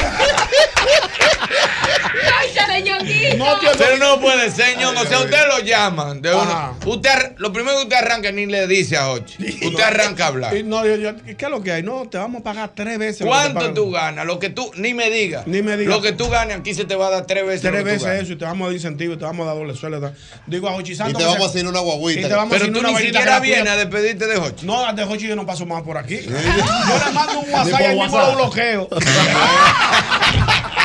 [3.38, 3.46] No
[3.78, 5.02] Pero no puede ser, ñongo.
[5.02, 6.22] O sea, usted lo llaman.
[6.22, 9.36] De uno, usted, lo primero que usted arranca ni le dice a Hochi.
[9.68, 10.56] Usted arranca a hablar.
[10.56, 11.84] Y no, yo- yo- ¿Qué es lo que hay?
[11.84, 13.20] No, te vamos a pagar tres veces.
[13.20, 14.26] te ¿Cuánto tú ganas?
[14.26, 15.46] Lo que tú, ni me digas.
[15.48, 15.94] Ni me digas.
[15.96, 17.62] Lo que tú ganes aquí se te va a dar tres veces.
[17.62, 19.76] Tres veces eso y te vamos a dar incentivo y te vamos a dar doble
[19.76, 20.14] sueldo.
[20.48, 21.18] Digo a Hochi Y Santos.
[21.18, 22.22] te que vamos a hacer una guaguita.
[22.22, 24.66] y te vamos a Pero hacer tú una ni siquiera vienes a despedirte de Hochi.
[24.66, 26.20] No, de Hochi yo no paso más por aquí.
[26.22, 27.96] Yo le mando un WhatsApp y
[28.36, 28.88] bloqueo.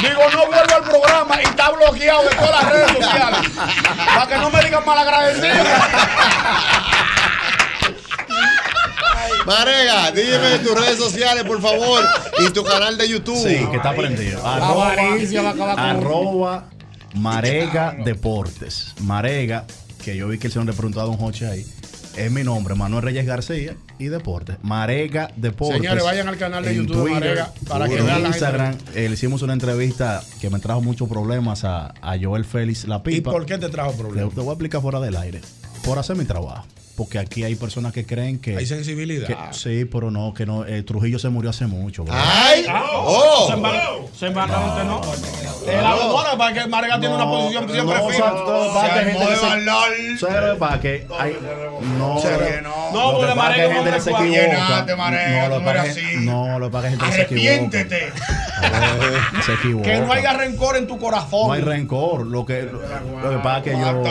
[0.02, 3.50] Digo, no vuelvo al programa y está bloqueado de todas las redes sociales.
[4.14, 5.64] Para que no me digan mal agradecido.
[9.46, 12.04] Marega, dígame tus redes sociales, por favor,
[12.38, 13.36] y tu canal de YouTube.
[13.36, 14.40] Sí, que está prendido.
[14.42, 16.64] La avaricia va a acabar con- arroba
[17.14, 18.94] Marega Deportes.
[19.00, 19.64] Marega,
[20.04, 21.66] que yo vi que el señor le preguntó a Don Joche ahí.
[22.20, 24.56] Es mi nombre, Manuel Reyes García y Deportes.
[24.62, 25.78] Marega Deportes.
[25.78, 28.76] Señores, vayan al canal de En YouTube Twitter, Marega para que en vean la Instagram.
[28.94, 32.96] eh, le hicimos una entrevista que me trajo muchos problemas a, a Joel Félix La
[32.96, 33.30] ¿Y Pipa.
[33.30, 34.34] por qué te trajo Te, problemas?
[34.34, 35.40] te voy a explicar fuera del aire.
[35.84, 36.66] Por hacer mi trabajo.
[37.00, 38.58] Porque aquí hay personas que creen que.
[38.58, 39.26] Hay sensibilidad.
[39.26, 40.66] que- sí, pero no, que no.
[40.66, 42.04] eh, Trujillo se murió hace mucho.
[42.10, 42.64] ¡Ay!
[42.64, 43.48] Se ¡Oh!
[43.54, 44.08] embarró.
[44.14, 45.00] Se embarró usted, no.
[45.72, 48.22] El abogado, para que Marega tiene una posición siempre no, firme.
[48.22, 49.14] o sea, todo va a que Se
[50.20, 50.26] se-
[51.96, 52.62] no, Se-
[52.92, 54.84] no, porque Marega es gente que se hombre equivoca.
[54.90, 56.58] No, lo que pasa eres es que- no,
[56.90, 57.50] gente se equivoca.
[57.50, 58.12] Arrepiéntete.
[59.46, 59.88] Se equivoca.
[59.90, 61.46] Que no haya rencor en tu corazón.
[61.46, 62.26] No hay rencor.
[62.26, 64.02] Lo que, lo, que pasa es que yo.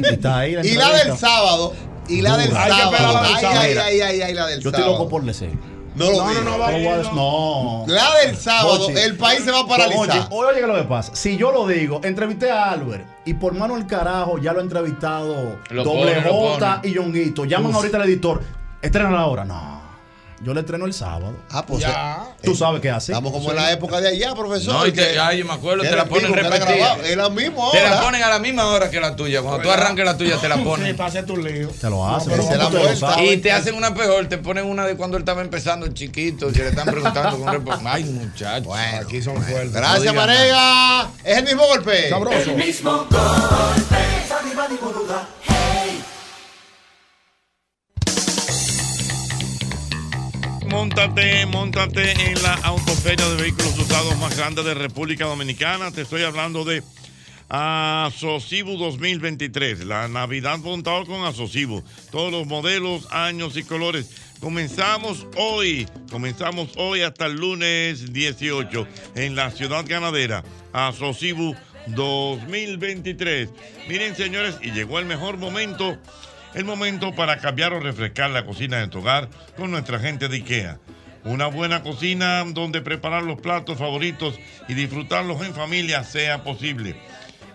[0.10, 1.72] Está ahí la Y la del sábado.
[2.08, 2.90] Y la del que sábado.
[2.90, 3.60] la del Ay, sábado.
[3.60, 4.98] ay, ay, ay, ay, la del Yo estoy sábado.
[4.98, 5.56] loco por decir.
[5.94, 7.84] No lo No, no, no, No, va lo voy a- bien, no.
[7.88, 10.28] La del sábado, Oye, el país se va a paralizar.
[10.30, 11.14] Oye, oye, ¿qué es lo que pasa?
[11.16, 14.62] Si yo lo digo, entrevisté a Albert y por mano el carajo ya lo ha
[14.62, 17.44] entrevistado Lo Doble pone, J y Yonguito.
[17.44, 17.76] Llaman Uf.
[17.76, 18.40] ahorita al editor.
[18.80, 19.44] Estrena ahora.
[19.44, 19.79] No.
[20.42, 21.36] Yo le estreno el sábado.
[21.50, 22.34] Ah, pues Ya.
[22.42, 23.12] Tú sabes qué hace.
[23.12, 24.72] estamos como en la época de allá, profesor.
[24.72, 26.96] No, y te, que ay, yo me acuerdo, te la en ponen repetida.
[27.04, 28.00] Es la misma Te la hora.
[28.00, 29.42] ponen a la misma hora que la tuya.
[29.42, 30.98] Cuando tú arranques la tuya, te la ponen.
[30.98, 31.68] hacer tu lío.
[31.68, 32.32] Te lo hacen.
[33.22, 36.52] Y te hacen una peor, te ponen una de cuando él estaba empezando chiquito, y
[36.54, 37.70] le están preguntando con un.
[37.86, 38.64] Ay, muchacho.
[38.64, 39.72] Bueno, Aquí son fuertes.
[39.72, 41.10] gracias, Marega.
[41.22, 42.08] Es el mismo golpe.
[42.08, 42.52] Sabroso.
[50.70, 55.90] Móntate, móntate en la autoferia de vehículos usados más grande de República Dominicana.
[55.90, 56.82] Te estoy hablando de
[57.48, 59.84] Asocibu 2023.
[59.84, 61.82] La Navidad montado con Asocibu.
[62.12, 64.10] Todos los modelos, años y colores.
[64.38, 68.86] Comenzamos hoy, comenzamos hoy hasta el lunes 18
[69.16, 70.44] en la ciudad ganadera.
[70.72, 71.56] Asocibu
[71.88, 73.48] 2023.
[73.88, 75.98] Miren, señores, y llegó el mejor momento
[76.54, 80.36] el momento para cambiar o refrescar la cocina de tu hogar con nuestra gente de
[80.36, 80.78] IKEA.
[81.24, 86.96] Una buena cocina donde preparar los platos favoritos y disfrutarlos en familia sea posible.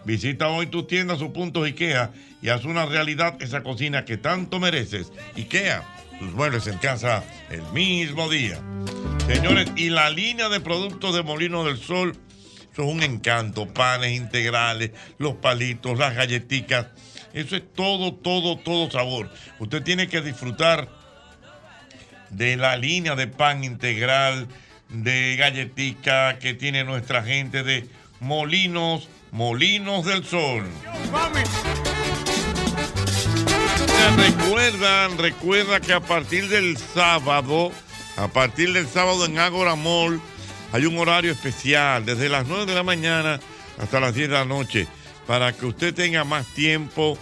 [0.05, 2.11] Visita hoy tus tiendas o puntos IKEA
[2.41, 5.11] y haz una realidad esa cocina que tanto mereces.
[5.35, 5.83] IKEA,
[6.19, 8.59] tus muebles en casa el mismo día.
[9.25, 12.15] Señores, y la línea de productos de Molino del Sol,
[12.71, 13.67] es un encanto.
[13.67, 16.87] Panes integrales, los palitos, las galletitas.
[17.35, 19.29] Eso es todo, todo, todo sabor.
[19.59, 20.87] Usted tiene que disfrutar
[22.29, 24.47] de la línea de pan integral,
[24.87, 27.89] de galletica que tiene nuestra gente de
[28.21, 30.63] Molinos, Molinos del Sol.
[34.15, 37.73] Recuerdan, recuerda que a partir del sábado,
[38.15, 40.21] a partir del sábado en Agora Mall,
[40.71, 43.41] hay un horario especial desde las 9 de la mañana
[43.77, 44.87] hasta las 10 de la noche
[45.27, 47.17] para que usted tenga más tiempo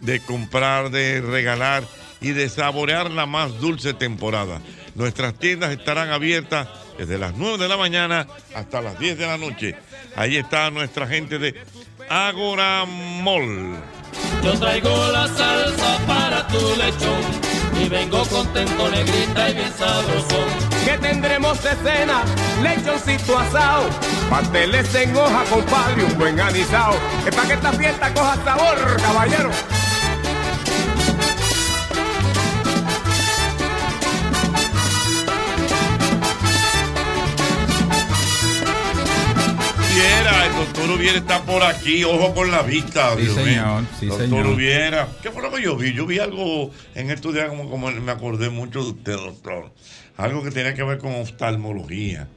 [0.00, 1.84] de comprar, de regalar
[2.20, 4.60] y de saborear la más dulce temporada.
[4.94, 9.38] Nuestras tiendas estarán abiertas desde las 9 de la mañana hasta las 10 de la
[9.38, 9.76] noche.
[10.16, 11.54] Ahí está nuestra gente de
[12.08, 13.76] Agora Mall.
[14.44, 20.71] Yo traigo la salsa para tu lechón y vengo contento, negrita y bien sabroso.
[20.84, 22.24] Que tendremos de cena,
[22.62, 23.88] lechoncito asado,
[24.28, 26.94] pasteles en hoja, compadre, un buen anisao.
[27.26, 29.50] Es para que esta fiesta coja sabor, caballero.
[40.52, 43.14] El doctor Ubiera está por aquí, ojo con la vista.
[43.16, 43.44] Sí, Dios mío.
[43.44, 45.08] señor, sí, doctor señor.
[45.22, 45.92] ¿Qué fue lo que yo vi?
[45.92, 49.72] Yo vi algo en estos días como, como me acordé mucho de usted, doctor.
[50.16, 52.28] Algo que tenía que ver con oftalmología.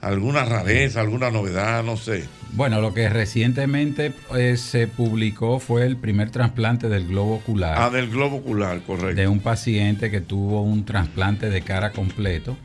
[0.00, 2.24] alguna rareza, alguna novedad, no sé.
[2.54, 7.76] Bueno, lo que recientemente eh, se publicó fue el primer trasplante del globo ocular.
[7.78, 9.14] Ah, del globo ocular, correcto.
[9.20, 12.56] De un paciente que tuvo un trasplante de cara completo.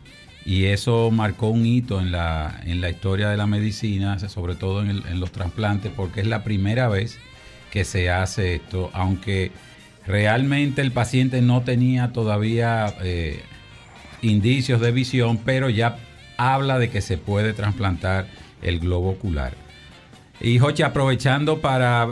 [0.45, 4.81] Y eso marcó un hito en la, en la historia de la medicina, sobre todo
[4.81, 7.19] en, el- en los trasplantes, porque es la primera vez
[7.69, 9.51] que se hace esto, aunque
[10.07, 13.41] realmente el paciente no tenía todavía eh,
[14.22, 15.98] indicios de visión, pero ya
[16.38, 18.27] habla de que se puede trasplantar
[18.61, 19.53] el globo ocular.
[20.39, 22.10] Y Jochi, aprovechando para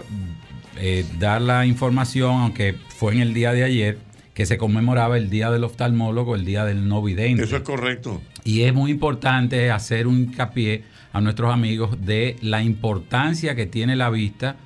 [0.77, 3.97] eh, dar la información, aunque fue en el día de ayer,
[4.33, 7.43] que se conmemoraba el Día del Oftalmólogo, el Día del No Vidente.
[7.43, 8.21] Eso es correcto.
[8.43, 10.83] Y es muy importante hacer un hincapié
[11.13, 14.57] a nuestros amigos de la importancia que tiene la vista,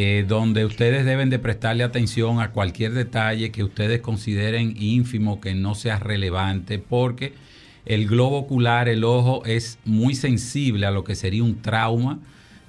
[0.00, 5.56] eh, donde ustedes deben de prestarle atención a cualquier detalle que ustedes consideren ínfimo, que
[5.56, 7.32] no sea relevante, porque
[7.84, 12.20] el globo ocular, el ojo, es muy sensible a lo que sería un trauma.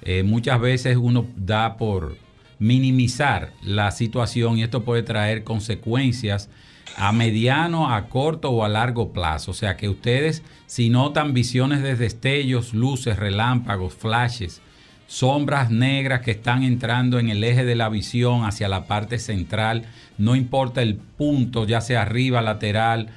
[0.02, 2.16] Eh, muchas veces uno da por
[2.58, 6.50] minimizar la situación y esto puede traer consecuencias
[6.96, 9.52] a mediano, a corto o a largo plazo.
[9.52, 14.60] O sea que ustedes, si notan visiones de destellos, luces, relámpagos, flashes,
[15.10, 19.82] sombras negras que están entrando en el eje de la visión hacia la parte central,
[20.18, 23.08] no importa el punto, ya sea arriba, lateral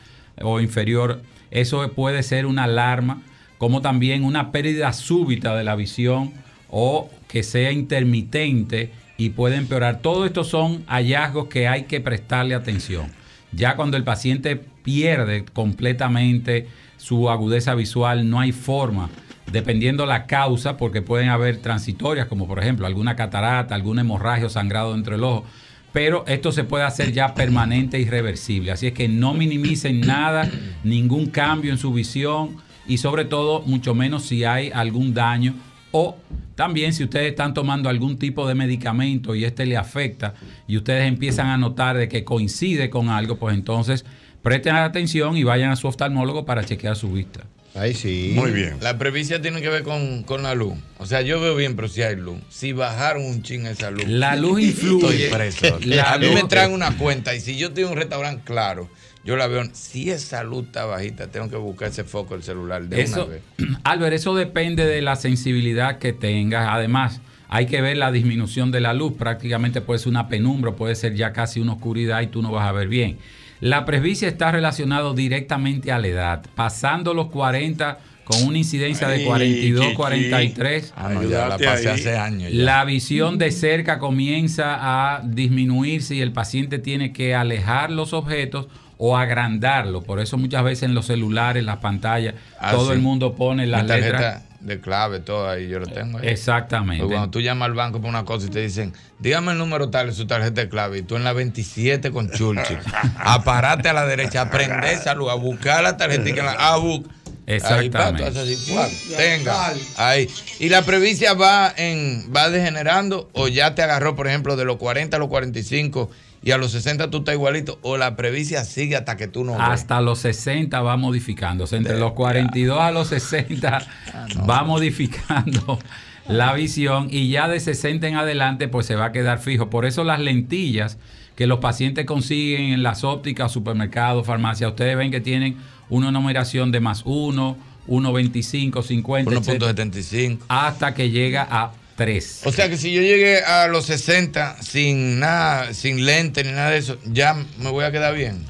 [0.42, 1.22] o inferior,
[1.52, 3.22] eso puede ser una alarma,
[3.60, 6.34] como también una pérdida súbita de la visión
[6.68, 10.00] o que sea intermitente y puede empeorar.
[10.00, 13.12] Todo esto son hallazgos que hay que prestarle atención.
[13.52, 16.68] Ya cuando el paciente pierde completamente
[16.98, 19.12] su agudeza visual, no hay forma,
[19.54, 24.50] dependiendo la causa, porque pueden haber transitorias, como por ejemplo alguna catarata, algún hemorragia o
[24.50, 25.46] sangrado dentro del ojo,
[25.94, 28.72] pero esto se puede hacer ya permanente e irreversible.
[28.72, 30.50] Así es que no minimicen nada,
[30.84, 32.58] ningún cambio en su visión
[32.88, 35.54] y sobre todo mucho menos si hay algún daño
[35.92, 36.18] o
[36.56, 40.34] también si ustedes están tomando algún tipo de medicamento y este le afecta
[40.68, 44.04] y ustedes empiezan a notar de que coincide con algo, pues entonces
[44.42, 47.42] presten atención y vayan a su oftalmólogo para chequear su vista.
[47.76, 48.34] Ahí sí.
[48.36, 48.78] Muy bien.
[48.82, 50.76] La previcia tiene que ver con, con la luz.
[51.00, 52.38] O sea, yo veo bien, pero si hay luz.
[52.50, 54.08] Si bajaron un chin esa luz.
[54.08, 55.26] La luz influye.
[55.26, 55.80] Estoy preso.
[55.86, 58.90] La a mí luz- me traen una cuenta y si yo tengo un restaurante claro,
[59.26, 59.64] yo la veo.
[59.74, 63.34] Si esa luz está bajita, tengo que buscar ese foco del celular de Eso, una
[63.34, 63.42] vez.
[63.84, 66.68] Albert, eso depende de la sensibilidad que tengas.
[66.70, 69.14] Además, hay que ver la disminución de la luz.
[69.18, 72.68] Prácticamente puede ser una penumbra, puede ser ya casi una oscuridad y tú no vas
[72.68, 73.18] a ver bien.
[73.64, 76.46] La presbicia está relacionado directamente a la edad.
[76.56, 79.96] Pasando los 40 con una incidencia de Ay, 42, chiqui.
[79.96, 80.94] 43.
[80.96, 82.52] Ah, no, ya la pasé hace años.
[82.52, 82.64] ya.
[82.64, 84.78] La visión de cerca comienza
[85.16, 88.68] a disminuirse y el paciente tiene que alejar los objetos
[88.98, 90.02] o agrandarlo.
[90.04, 92.94] Por eso muchas veces en los celulares, las pantallas, Ah, todo sí.
[92.94, 94.44] el mundo pone las Mi tarjeta letras.
[94.64, 96.18] De clave, todo ahí, yo lo tengo.
[96.20, 96.28] ahí.
[96.30, 97.02] Exactamente.
[97.04, 99.90] Porque cuando tú llamas al banco por una cosa y te dicen, dígame el número
[99.90, 102.80] tal de su tarjeta de clave, y tú en la 27 con Churchill,
[103.18, 106.78] aparate a la derecha, aprende esa luz, a buscar la tarjeta y que la, a
[106.78, 107.06] bu-
[107.46, 108.38] Ahí, pa, tú haces
[108.78, 110.30] así, tenga, ahí.
[110.60, 114.78] Y la previcia va en va degenerando o ya te agarró, por ejemplo, de los
[114.78, 116.10] 40 a los 45
[116.44, 119.54] y a los 60 tú estás igualito o la previcia sigue hasta que tú no
[119.54, 119.62] ves.
[119.62, 121.78] Hasta los 60 va modificándose.
[121.78, 125.80] Entre los 42 a los 60 Ah, va modificando
[126.28, 129.70] la visión y ya de 60 en adelante pues se va a quedar fijo.
[129.70, 130.98] Por eso las lentillas
[131.36, 135.58] que los pacientes consiguen en las ópticas, supermercados, farmacias, ustedes ven que tienen
[135.90, 137.58] una numeración de más 1,
[137.88, 142.42] 1.25, 50, 1.75 hasta que llega a 3.
[142.46, 146.72] O sea que si yo llegué a los 60 sin nada, sin lente ni nada
[146.72, 148.46] de eso, ya me voy a quedar bien.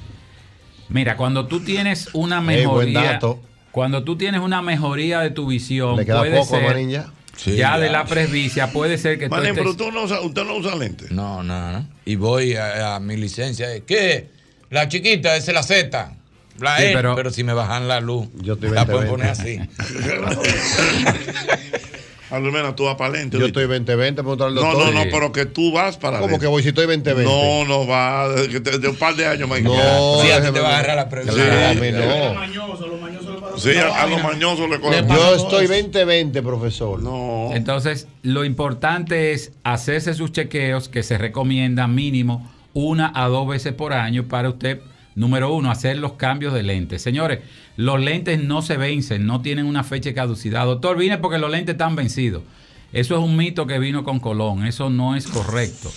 [0.89, 3.41] Mira, cuando tú tienes una mejoría, dato.
[3.71, 7.07] cuando tú tienes una mejoría de tu visión, Le queda puede poco ser ya.
[7.35, 7.79] Sí, ya ya.
[7.79, 10.75] de la presbicia, puede ser que tú estés- pero tú no usa- usted no usa
[10.75, 11.09] lentes.
[11.11, 11.87] No, no, no.
[12.05, 13.67] Y voy a, a mi licencia.
[13.87, 14.29] ¿Qué?
[14.69, 16.15] La chiquita, esa es la Z.
[16.59, 19.09] La Sí, E, pero, pero- si me bajan la luz, Yo estoy la 20, pueden
[19.09, 19.61] poner 20.
[19.61, 19.69] así.
[22.35, 23.37] Almena, tú vas para lente.
[23.37, 24.93] Yo estoy 20-20, preguntar al No, doctor.
[24.93, 27.23] no, no, pero que tú vas para ¿Cómo que voy si estoy 20-20?
[27.23, 28.27] No, no va.
[28.29, 29.61] De, de- un par de años más.
[29.61, 29.73] No,
[30.21, 31.35] Sí, a ti te va a agarrar la presión.
[31.35, 33.57] Claro, a mí no.
[33.57, 35.07] Sí, a, a los mañosos le cogen.
[35.07, 37.01] Yo estoy 20-20, profesor.
[37.01, 37.49] No.
[37.53, 43.73] Entonces, lo importante es hacerse sus chequeos que se recomiendan mínimo una a dos veces
[43.73, 44.81] por año para usted,
[45.15, 47.01] número uno, hacer los cambios de lentes.
[47.01, 47.39] Señores,
[47.77, 50.65] los lentes no se vencen, no tienen una fecha de caducidad.
[50.65, 52.43] Doctor, vine porque los lentes están vencidos.
[52.91, 55.91] Eso es un mito que vino con Colón, eso no es correcto.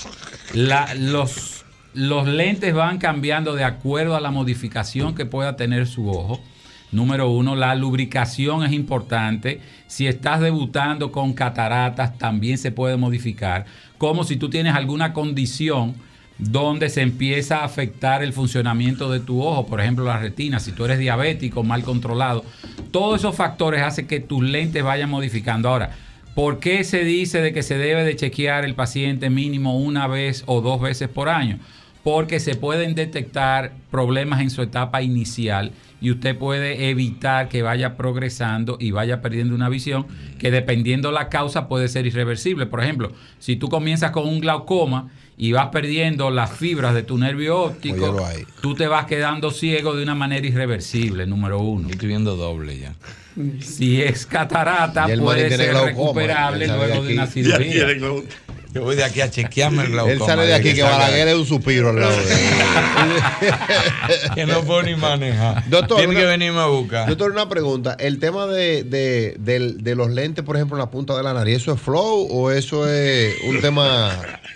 [1.95, 6.41] Los lentes van cambiando de acuerdo a la modificación que pueda tener su ojo.
[6.93, 9.61] Número uno, la lubricación es importante.
[9.87, 13.67] Si estás debutando con cataratas, también se puede modificar.
[13.99, 15.97] Como si tú tienes alguna condición
[16.39, 20.73] donde se empieza a afectar el funcionamiento de tu ojo, por ejemplo la retina, si
[20.73, 22.45] tú eres diabético, mal controlado,
[22.91, 25.69] todos esos factores hacen que tus lentes vayan modificando.
[25.69, 25.91] Ahora,
[26.35, 30.45] ¿por qué se dice de que se debe de chequear el paciente mínimo una vez
[30.47, 31.59] o dos veces por año?
[32.05, 37.97] Porque se pueden detectar problemas en su etapa inicial y usted puede evitar que vaya
[37.97, 40.07] progresando y vaya perdiendo una visión
[40.39, 42.67] que dependiendo la causa puede ser irreversible.
[42.67, 47.19] Por ejemplo, si tú comienzas con un glaucoma y vas perdiendo las fibras de tu
[47.19, 48.17] nervio óptico,
[48.61, 51.89] tú te vas quedando ciego de una manera irreversible, número uno.
[51.91, 52.95] Estoy viendo doble ya.
[53.61, 57.87] Si es catarata, puede ser recuperable él luego de de una cirugía.
[58.73, 60.13] Yo voy de aquí a chequearme el glaucoma.
[60.13, 62.35] Él sale de aquí que Balaguer es un suspiro al lado de
[64.35, 65.69] Que no puedo ni manejar.
[65.71, 67.09] Doctor, Tiene una- que venirme a buscar.
[67.09, 67.97] Doctor, una pregunta.
[67.99, 71.33] El tema de, de, del- de los lentes, por ejemplo, en la punta de la
[71.33, 74.11] nariz, ¿eso es flow o eso es un tema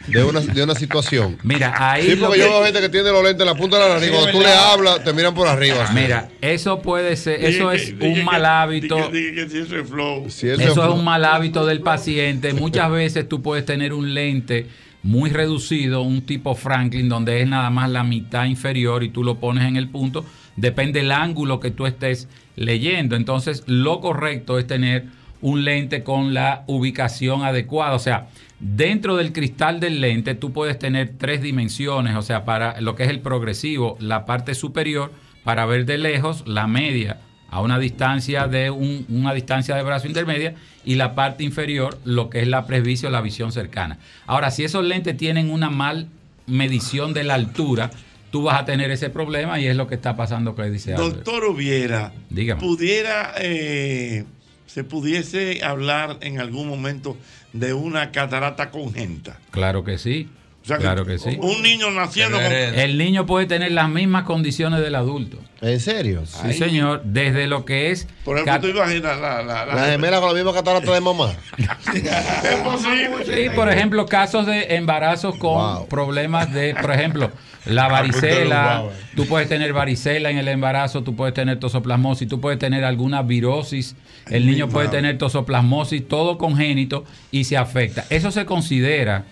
[0.07, 1.39] de una, de una situación?
[1.43, 3.79] Mira, ahí Sí, porque que- yo veo gente que tiene los lentes en la punta
[3.79, 4.07] de la nariz.
[4.09, 5.85] Sí, Cuando tú le hablas, te miran por arriba.
[5.85, 5.95] así.
[5.95, 8.97] Mira, eso puede ser, eso Dije es un mal hábito.
[8.97, 10.27] dije- dije que si eso es flow.
[10.27, 10.53] Eso
[10.89, 12.53] es un mal hábito del paciente.
[12.55, 14.67] Muchas veces tú puedes tener un lente
[15.03, 19.37] muy reducido, un tipo Franklin, donde es nada más la mitad inferior y tú lo
[19.39, 20.25] pones en el punto.
[20.57, 23.17] Depende del ángulo que tú estés leyendo.
[23.17, 25.05] Entonces, lo correcto es tener
[25.41, 27.95] un lente con la ubicación adecuada.
[27.95, 28.27] O sea,
[28.61, 32.17] dentro del cristal del lente tú puedes tener tres dimensiones.
[32.17, 35.13] O sea, para lo que es el progresivo, la parte superior
[35.45, 40.07] para ver de lejos, la media a una distancia de un- una distancia de brazo
[40.07, 43.99] intermedia y la parte inferior lo que es la presbicio, la visión cercana.
[44.27, 46.07] Ahora, si esos lentes tienen una mal
[46.47, 47.91] medición de la altura,
[48.31, 50.93] tú vas a tener ese problema y es lo que está pasando que dice.
[50.93, 52.61] Doctor Hubiera, Dígame.
[52.61, 54.25] pudiera, eh,
[54.67, 57.17] se pudiese hablar en algún momento
[57.53, 59.39] de una catarata congénita.
[59.51, 60.29] Claro que sí.
[60.63, 61.39] O sea que claro que sí.
[61.41, 62.47] Un niño naciendo con...
[62.53, 65.39] El niño puede tener las mismas condiciones del adulto.
[65.63, 66.23] ¿En serio?
[66.27, 67.03] Sí, señor.
[67.05, 68.07] Desde lo que es.
[68.25, 69.43] Por ejemplo, cat- tú imaginas la...
[69.43, 71.33] la, la- La gemela con la misma catarata de mamá.
[71.95, 73.25] es posible.
[73.25, 77.31] Sí, por ejemplo, casos de embarazos con problemas de, por ejemplo,
[77.65, 78.85] la varicela.
[79.17, 83.23] Tú puedes tener varicela en el embarazo, tú puedes tener tosoplasmosis, tú puedes tener alguna
[83.23, 83.97] virosis.
[84.29, 88.05] El niño puede tener tosoplasmosis, todo congénito y se afecta.
[88.11, 89.25] Eso se considera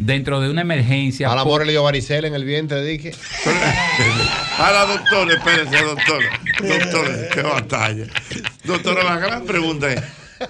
[0.00, 1.28] dentro de una emergencia.
[1.28, 3.12] Por- amor le dio varicela en el vientre, dije.
[4.58, 6.22] Ahora, doctor, espérese, doctor.
[6.66, 8.04] Doctor, qué batalla.
[8.64, 10.02] Doctora, la gran pregunta es,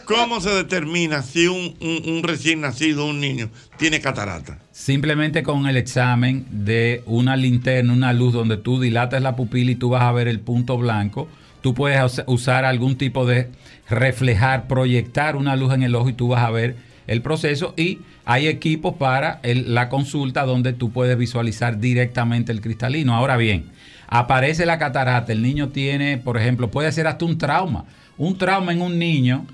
[0.04, 4.58] ¿cómo se determina si un, un- un recién nacido, un niño, tiene catarata?
[4.72, 9.76] Simplemente con el examen de una linterna, una luz donde tú dilatas la pupila y
[9.76, 11.28] tú vas a ver el punto blanco.
[11.60, 13.50] Tú puedes us- usar algún tipo de
[13.88, 17.74] reflejar, proyectar una luz en el ojo y tú vas a ver el proceso.
[17.76, 17.98] Y
[18.30, 23.16] hay equipos para la consulta donde tú puedes visualizar directamente el cristalino.
[23.16, 23.64] Ahora bien,
[24.06, 27.86] aparece la catarata, el niño tiene, por ejemplo, puede ser hasta un trauma.
[28.18, 29.46] Un trauma en un niño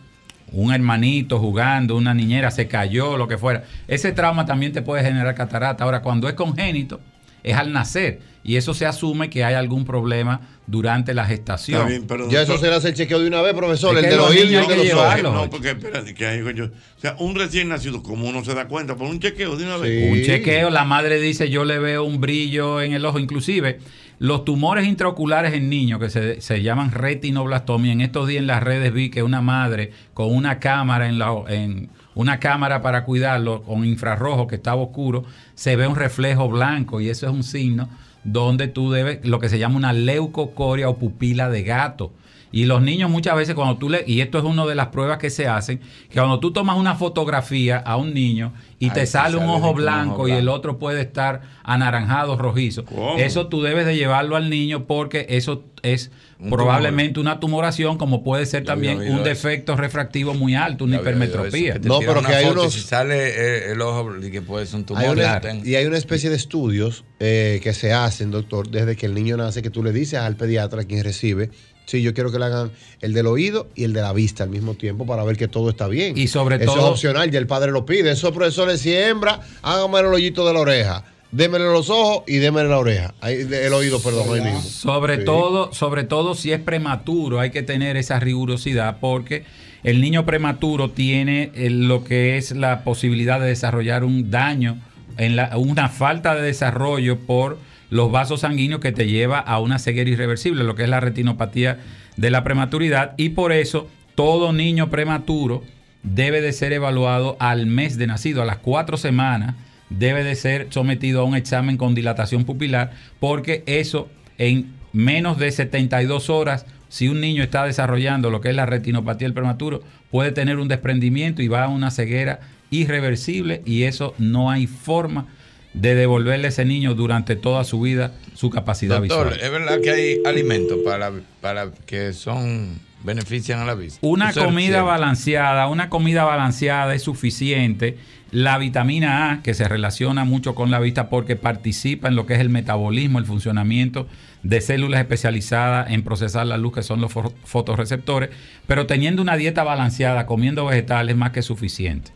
[0.53, 3.65] un hermanito jugando, una niñera se cayó, lo que fuera.
[3.89, 5.83] Ese trauma también te puede generar catarata.
[5.83, 7.01] Ahora, cuando es congénito,
[7.47, 8.21] es al nacer.
[8.45, 11.79] Y eso se asume que hay algún problema durante la gestación.
[11.81, 13.97] Está bien, pero Ya eso doctor- se le hace el chequeo de una vez, profesor.
[13.99, 15.23] Es el de los y niños de hay que los ojos.
[15.23, 16.67] No, porque espérate, que digo yo.
[16.67, 19.77] O sea, un recién nacido, como uno se da cuenta, por un chequeo de una
[19.79, 20.13] vez.
[20.13, 23.19] Un chequeo, la madre dice yo le veo un brillo en el ojo.
[23.19, 23.79] Inclusive
[24.19, 27.93] los tumores intraoculares en niños que se, se llaman retinoblastomía.
[27.93, 31.33] En estos días en las redes vi que una madre con una cámara en la
[31.49, 37.01] en una cámara para cuidarlo con infrarrojo que estaba oscuro, se ve un reflejo blanco
[37.01, 37.89] y eso es un signo
[38.25, 42.13] donde tú debes lo que se llama una leucocoria o pupila de gato.
[42.53, 45.19] Y los niños muchas veces cuando tú le, y esto es una de las pruebas
[45.19, 45.79] que se hacen,
[46.09, 50.15] que cuando tú tomas una fotografía a un niño y te sale un ojo blanco
[50.23, 52.85] ojo y el otro puede estar anaranjado, rojizo.
[53.19, 58.23] Eso tú debes de llevarlo al niño porque eso es Un probablemente una tumoración, como
[58.23, 59.23] puede ser Yo también un eso.
[59.23, 61.73] defecto refractivo muy alto, una eso, hipermetropía.
[61.75, 64.77] que te tiran una foto y Si sale eh, el ojo, y que puede ser
[64.77, 65.03] un tumor.
[65.03, 68.97] Hay una- que y hay una especie de estudios eh, que se hacen, doctor, desde
[68.97, 71.51] que el niño nace, que tú le dices al pediatra, quien recibe,
[71.87, 74.51] sí, yo quiero que le hagan el del oído y el de la vista al
[74.51, 76.19] mismo tiempo para ver que todo está bien.
[76.19, 78.11] Y sobre Eso todo- es opcional, ya el padre lo pide.
[78.11, 81.05] Eso, profesor, le siembra, hágame el hoyito de la oreja,
[81.37, 83.15] démele los ojos y démele la oreja.
[83.23, 84.61] El oído, perdón, ahí mismo.
[84.63, 85.25] Sobre Sí.
[85.25, 89.45] todo, sobre todo si es prematuro, hay que tener esa rigurosidad porque
[89.85, 94.79] el niño prematuro tiene eh, lo que es la posibilidad de desarrollar un daño,
[95.19, 97.59] en la, una falta de desarrollo por
[97.89, 101.79] los vasos sanguíneos que te lleva a una ceguera irreversible, lo que es la retinopatía
[102.17, 105.63] de la prematuridad y por eso todo niño prematuro
[106.03, 109.55] debe de ser evaluado al mes de nacido, a las cuatro semanas
[109.91, 114.09] debe de ser sometido a un examen con dilatación pupilar porque eso
[114.39, 119.27] en menos de 72 horas, si un niño está desarrollando lo que es la retinopatía
[119.27, 122.41] del prematuro, puede tener un desprendimiento y va a una ceguera
[122.71, 125.27] irreversible y eso no hay forma
[125.75, 129.45] de devolverle a ese niño durante toda su vida su capacidad Doctor, visual.
[129.45, 133.99] es verdad que hay alimentos para, para que son benefician a la vista.
[134.03, 134.87] Una comida cierto.
[134.87, 137.99] balanceada, una comida balanceada es suficiente.
[138.33, 142.35] La vitamina A, que se relaciona mucho con la vista porque participa en lo que
[142.35, 144.09] es el metabolismo, el funcionamiento
[144.43, 148.31] de células especializadas en procesar la luz, que son los fo- fotorreceptores,
[148.67, 152.11] pero teniendo una dieta balanceada, comiendo vegetales, es más que suficiente.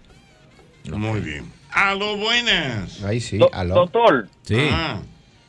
[0.92, 1.44] Muy bien.
[1.72, 3.02] A lo buenas.
[3.04, 3.74] Ahí sí, Do- aló.
[3.74, 4.56] Doctor, Sí.
[4.72, 4.98] Ah,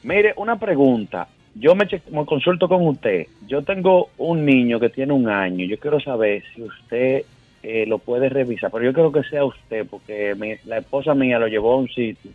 [0.03, 1.27] mire, una pregunta.
[1.55, 3.27] Yo me, me consulto con usted.
[3.47, 5.65] Yo tengo un niño que tiene un año.
[5.65, 7.23] Yo quiero saber si usted
[7.63, 11.37] eh, lo puede revisar, pero yo creo que sea usted, porque mi- la esposa mía
[11.39, 12.31] lo llevó a un sitio.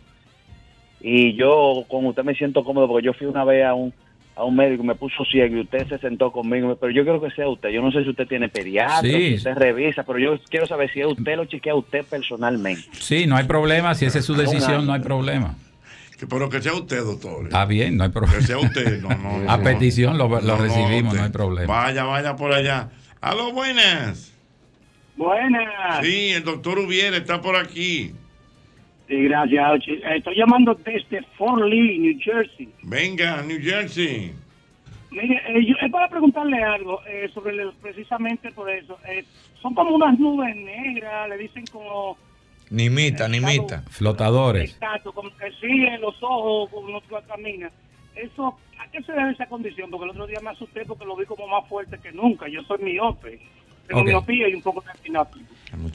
[1.01, 3.93] Y yo con usted me siento cómodo, porque yo fui una vez a un,
[4.35, 6.75] a un médico me puso ciego y usted se sentó conmigo.
[6.79, 7.69] Pero yo creo que sea usted.
[7.69, 9.29] Yo no sé si usted tiene pediatra, Sí.
[9.29, 12.83] si usted revisa, pero yo quiero saber si es usted lo chequea usted personalmente.
[12.93, 13.93] Sí, no hay problema.
[13.95, 15.55] Si esa es su decisión, no hay problema.
[16.17, 17.45] Que, pero que sea usted, doctor.
[17.45, 18.37] Está bien, no hay problema.
[18.37, 19.01] Que sea usted.
[19.01, 19.63] No, no, A no.
[19.63, 21.73] petición lo, lo No, no, recibimos, no hay problema.
[21.73, 22.89] Vaya, vaya por allá.
[23.21, 24.33] A lo buenas.
[25.15, 26.03] Buenas.
[26.03, 28.11] Sí, el doctor Ubiera está por aquí.
[29.07, 29.81] Sí, gracias.
[30.15, 32.69] Estoy llamando desde Fort Lee, New Jersey.
[32.83, 34.33] Venga, New Jersey.
[35.09, 38.97] Mire, eh, yo- es para preguntarle algo eh, sobre el- precisamente por eso.
[39.07, 39.23] Eh,
[39.61, 42.17] son como unas nubes negras, le dicen como
[42.69, 43.83] Nimita, nimita.
[43.89, 44.71] Flotadores.
[44.71, 47.71] exacto, como que sí en los ojos cuando uno camina.
[48.15, 49.89] Eso, ¿a qué se debe esa condición?
[49.91, 52.47] Porque el otro día me asusté porque lo vi como más fuerte que nunca.
[52.49, 53.39] Yo soy miope,
[53.87, 55.43] tengo miopía y un poco de retinopatía.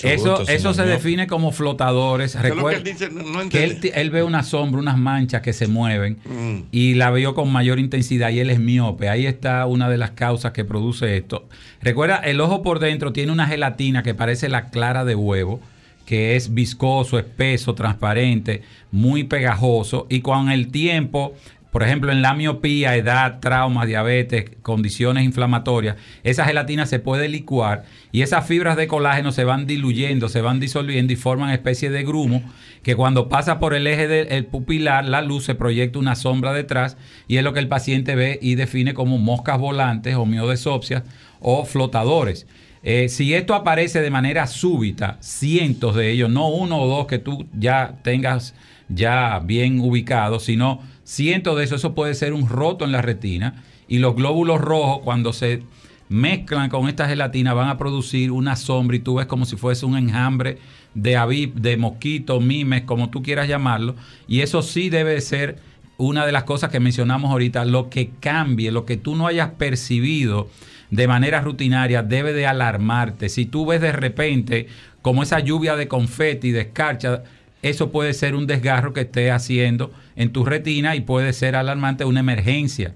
[0.05, 2.37] Eso, eso se define como flotadores.
[2.37, 5.67] Que Recuerda él dice, no, no que él ve una sombra, unas manchas que se
[5.67, 6.65] mueven Mm.
[6.71, 9.09] y la vio con mayor intensidad y él es miope.
[9.09, 11.49] Ahí está una de las causas que produce esto.
[11.81, 15.61] Recuerda, el ojo por dentro tiene una gelatina que parece la clara de huevo,
[16.07, 21.35] que es viscoso, espeso, transparente, muy pegajoso y con el tiempo...
[21.73, 27.87] Por ejemplo, en la miopía, edad, trauma, diabetes, condiciones inflamatorias, esa gelatina se puede licuar
[28.13, 32.05] y esas fibras de colágeno se van diluyendo, se van disolviendo y forman especie de
[32.05, 32.43] grumo
[32.83, 36.99] que cuando pasa por el eje del pupilar, la luz se proyecta una sombra detrás
[37.29, 41.05] y es lo que el paciente ve y define como moscas volantes o miodesopsias
[41.41, 42.47] o flotadores.
[42.83, 47.19] Eh, si esto aparece de manera súbita, cientos de ellos, no uno o dos que
[47.19, 48.55] tú ya tengas
[48.89, 53.63] ya bien ubicados, sino cientos de eso, eso puede ser un roto en la retina
[53.87, 55.63] y los glóbulos rojos cuando se
[56.09, 59.87] mezclan con esta gelatina van a producir una sombra y tú ves como si fuese
[59.87, 60.59] un enjambre
[60.95, 63.95] de aviv, de mosquito, mimes, como tú quieras llamarlo,
[64.27, 65.59] y eso sí debe ser
[65.97, 69.51] una de las cosas que mencionamos ahorita, lo que cambie, lo que tú no hayas
[69.51, 70.51] percibido
[70.93, 73.31] de manera rutinaria debe de alarmarte.
[73.31, 74.67] Si tú ves de repente
[75.01, 77.23] como esa lluvia de confeti, de escarcha,
[77.63, 82.05] eso puede ser un desgarro que esté haciendo en tu retina y puede ser alarmante
[82.05, 82.95] una emergencia.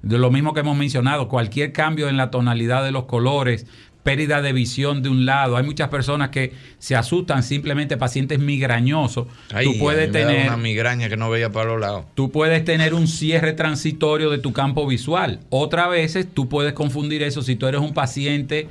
[0.00, 3.66] De lo mismo que hemos mencionado, cualquier cambio en la tonalidad de los colores,
[4.06, 5.56] pérdida de visión de un lado.
[5.56, 9.26] Hay muchas personas que se asustan, simplemente pacientes migrañosos.
[9.52, 12.04] Ay, tú puedes tener una migraña que no veía para los lados.
[12.14, 15.40] Tú puedes tener un cierre transitorio de tu campo visual.
[15.50, 18.68] Otras veces tú puedes confundir eso si tú eres un paciente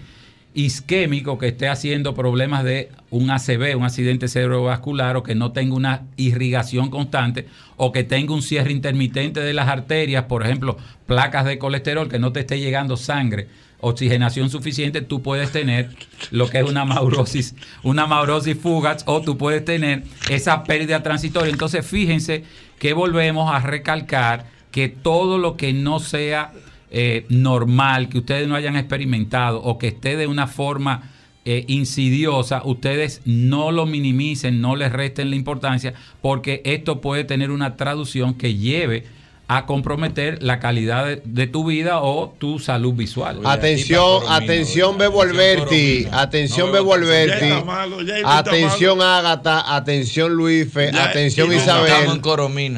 [0.54, 5.76] isquémico que esté haciendo problemas de un ACV, un accidente cerebrovascular, o que no tenga
[5.76, 11.44] una irrigación constante, o que tenga un cierre intermitente de las arterias, por ejemplo, placas
[11.44, 15.90] de colesterol, que no te esté llegando sangre, oxigenación suficiente, tú puedes tener
[16.32, 21.52] lo que es una maurosis, una maurosis fugaz, o tú puedes tener esa pérdida transitoria.
[21.52, 22.44] Entonces, fíjense
[22.80, 26.52] que volvemos a recalcar que todo lo que no sea
[26.92, 31.12] eh, normal, que ustedes no hayan experimentado o que esté de una forma
[31.46, 37.52] eh, insidiosa, ustedes no lo minimicen, no les resten la importancia, porque esto puede tener
[37.52, 39.06] una traducción que lleve
[39.48, 43.42] a comprometer la calidad de, de tu vida o tu salud visual.
[43.46, 47.52] Atención, atención Bebo Alberti, atención Bebo Alberti,
[48.26, 52.22] atención Ágata, atención Luife, atención Isabel.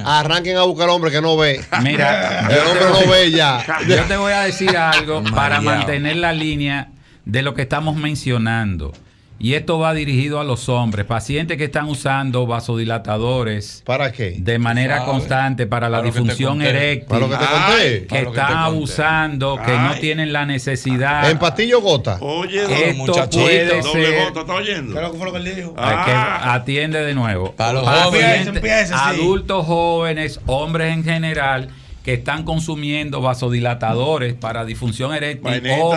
[0.05, 1.61] Arranquen a buscar al hombre que no ve.
[1.81, 3.65] Mira, el hombre no ve ya.
[3.87, 6.89] Yo te voy a decir algo para mantener la línea
[7.25, 8.93] de lo que estamos mencionando.
[9.39, 13.83] Y esto va dirigido a los hombres, pacientes que están usando vasodilatadores.
[13.85, 14.35] ¿Para qué?
[14.39, 15.11] De manera ¿Sabe?
[15.11, 16.69] constante para la Para lo que te disfunción conté.
[16.69, 17.07] eréctil.
[17.07, 18.01] Para lo que te conté.
[18.01, 21.29] Que que están abusando, que no tienen la necesidad.
[21.29, 22.17] ¿En pastillo gota?
[22.21, 24.93] Oye, Esto puede doble ser- J, ¿está oyendo?
[24.93, 25.73] ¿Qué es lo que fue lo que él dijo?
[25.77, 27.51] Hay que atiende de nuevo.
[27.53, 28.47] Para los jóvenes.
[28.47, 29.19] Empieza, empieza, sí.
[29.21, 31.69] adultos jóvenes, hombres en general,
[32.03, 35.75] que están consumiendo vasodilatadores para disfunción eréctil Vainita.
[35.75, 35.95] o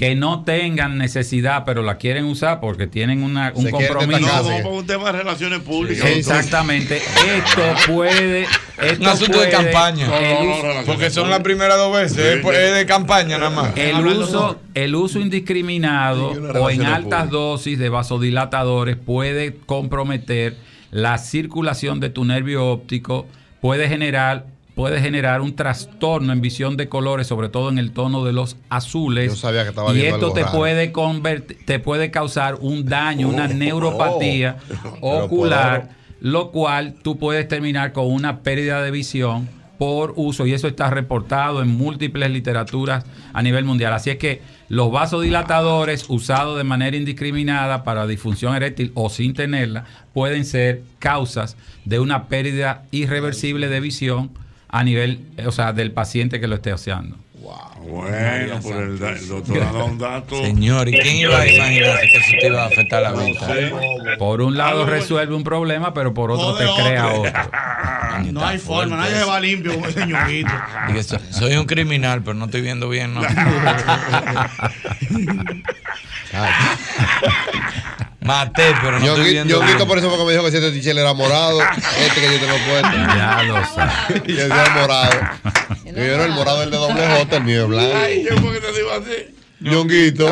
[0.00, 4.20] que no tengan necesidad, pero la quieren usar porque tienen una, un Se compromiso.
[4.50, 6.08] No, por un tema de relaciones públicas.
[6.08, 6.96] Sí, exactamente.
[6.96, 8.46] Esto puede.
[8.80, 10.06] Esto Un asunto de puede- campaña.
[10.18, 12.16] el uso- Porque son las primeras dos veces.
[12.18, 13.76] Es, es de campaña nada más.
[13.76, 17.26] El uso, el uso indiscriminado una o en altas pública.
[17.36, 20.56] dosis de vasodilatadores puede comprometer
[20.90, 23.26] la circulación de tu nervio óptico,
[23.60, 24.46] puede generar,
[24.80, 28.56] puede generar un trastorno en visión de colores, sobre todo en el tono de los
[28.70, 29.30] azules.
[29.30, 30.56] Yo sabía que estaba y esto te raro.
[30.56, 34.56] puede convertir, te puede causar un daño, una Oh, neuropatía
[35.02, 35.18] oh.
[35.24, 35.90] ocular,
[36.22, 40.88] lo cual tú puedes terminar con una pérdida de visión por uso y eso está
[40.88, 43.92] reportado en múltiples literaturas a nivel mundial.
[43.92, 49.84] Así es que los vasodilatadores usados de manera indiscriminada para disfunción eréctil o sin tenerla
[50.14, 54.30] pueden ser causas de una pérdida irreversible de visión
[54.72, 57.16] a nivel, eh, o sea, del paciente que lo esté usando.
[57.82, 60.36] Bueno, por el, da- el doctor ha dado un dato.
[60.42, 63.48] Señor, ¿y quién iba a imaginarse que eso te iba a afectar la vista?
[64.18, 67.32] Por un lado resuelve un problema, pero por otro te crea otro.
[68.32, 72.44] No hay forma, nadie se va limpio con ese so- soy un criminal, pero no
[72.46, 73.22] estoy viendo bien, ¿no?
[78.30, 79.72] Maté, pero no estoy viendo Yo bien.
[79.72, 81.60] quito por eso porque me dijo que si este tichel era morado,
[81.98, 82.90] este que yo tengo puesto.
[83.16, 84.22] Ya lo sabes.
[84.26, 85.20] y ese era morado.
[85.84, 87.96] Y yo no, el morado es el de doble J, el mío es blanco.
[87.96, 89.34] Ay, yo porque te digo así.
[89.60, 90.26] Ñonguito.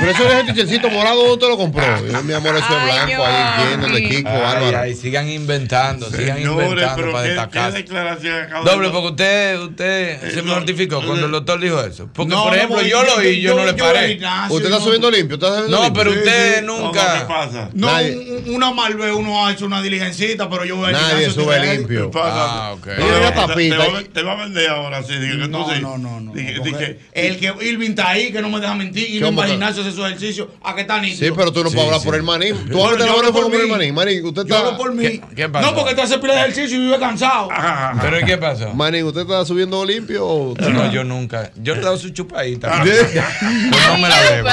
[0.00, 1.82] Pero eso es el tichercito morado, ¿dónde te lo compró?
[2.06, 4.78] Yo, mi amor, eso es blanco, ahí lleno de Kiko, Ay, Álvaro.
[4.78, 8.64] ay, sigan inventando, sigan Señores, inventando pero para ¿qué, destacar.
[8.64, 12.08] Doble, porque usted, usted se mortificó cuando el doctor dijo eso.
[12.12, 14.08] Porque, No, por ejemplo, yo yo- lo oí y yo, yo- no le paré.
[14.14, 15.34] gimnasio, ¿Usted está subiendo limpio?
[15.34, 16.02] ¿Está subiendo No, limpio?
[16.04, 16.64] pero usted sí.
[16.66, 17.18] nunca.
[17.18, 17.70] ¿Qué pasa?
[17.74, 21.26] No, Nadie- una mal vez uno ha hecho una diligencita, pero yo voy al Nadie
[21.26, 22.10] gimnasio sube limpio.
[22.14, 22.84] Ah, ok.
[22.84, 25.14] Te- va, a- te va a vender ahora, sí.
[25.48, 29.26] No, no, no, el que Irving está ahí, que no me deja mentir, y no
[29.26, 29.54] ¿Cómo va al que?
[29.54, 31.26] gimnasio a hacer su ejercicio, a que está nítido.
[31.28, 32.52] Sí, pero tú no puedes hablar por el maní.
[32.70, 33.92] Tú hablas de la hora por por el maní.
[33.92, 34.78] Maní, usted Yo hablo está.
[34.78, 35.02] por mí.
[35.02, 35.66] ¿Qué, qué pasó?
[35.70, 37.48] No, porque tú haces pila de ejercicio y vive cansado.
[38.00, 38.72] ¿Pero ¿y qué pasó?
[38.74, 40.92] Maní, ¿usted está subiendo limpio o usted No, no?
[40.92, 41.50] yo nunca.
[41.56, 42.82] Yo le he dado su chupadita.
[42.84, 44.48] Pues no me la bebo.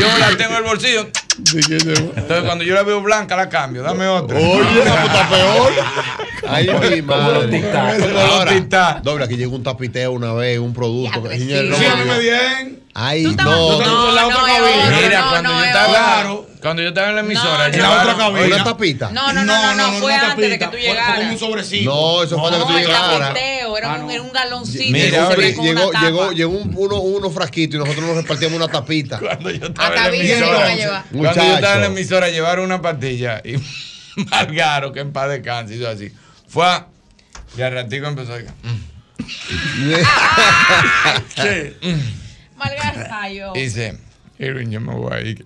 [0.00, 1.08] Yo la tengo en el bolsillo.
[1.38, 3.82] Entonces, cuando yo la veo blanca, la cambio.
[3.82, 4.36] Dame otra.
[4.38, 5.72] Oye, la puta peor.
[6.48, 7.72] Ay, mi madre.
[8.20, 11.26] Ahora, doble, aquí llegó un tapiteo una vez, un producto.
[11.30, 12.82] señor, no, Síganme bien.
[12.94, 13.80] Ay, no.
[13.80, 15.00] no, la otra cabina.
[15.02, 16.46] Mira, No, cuando, no, yo es estaba, claro.
[16.60, 18.46] cuando yo estaba en la emisora, En la otra cabina.
[18.46, 19.10] Una tapita.
[19.10, 21.16] No, no, no, no, no, fue antes de que tú fue- fue llegaras.
[21.18, 21.90] como un sobrecito.
[21.90, 23.34] No, eso fue antes de que No, tú llegaras.
[23.76, 24.92] Era, un, era un galoncito.
[24.92, 29.18] Mira, llegó, llegó, llegó un, uno, uno frasquito y nosotros nos repartíamos una tapita.
[29.18, 31.04] Cuando yo estaba en la emisora, iban a llevar.
[31.10, 31.86] cuando yo estaba en la Muchacho.
[31.86, 33.54] emisora, llevaron una pastilla y
[34.30, 36.12] Margaro, que en paz descanse, hizo así.
[36.48, 36.86] Fue a,
[37.56, 38.92] y al ratico empezó a decir, mm.
[41.36, 41.76] ¿Qué?
[42.56, 43.96] Margarita, Y dice,
[44.38, 45.44] Irving, yo me voy a ir.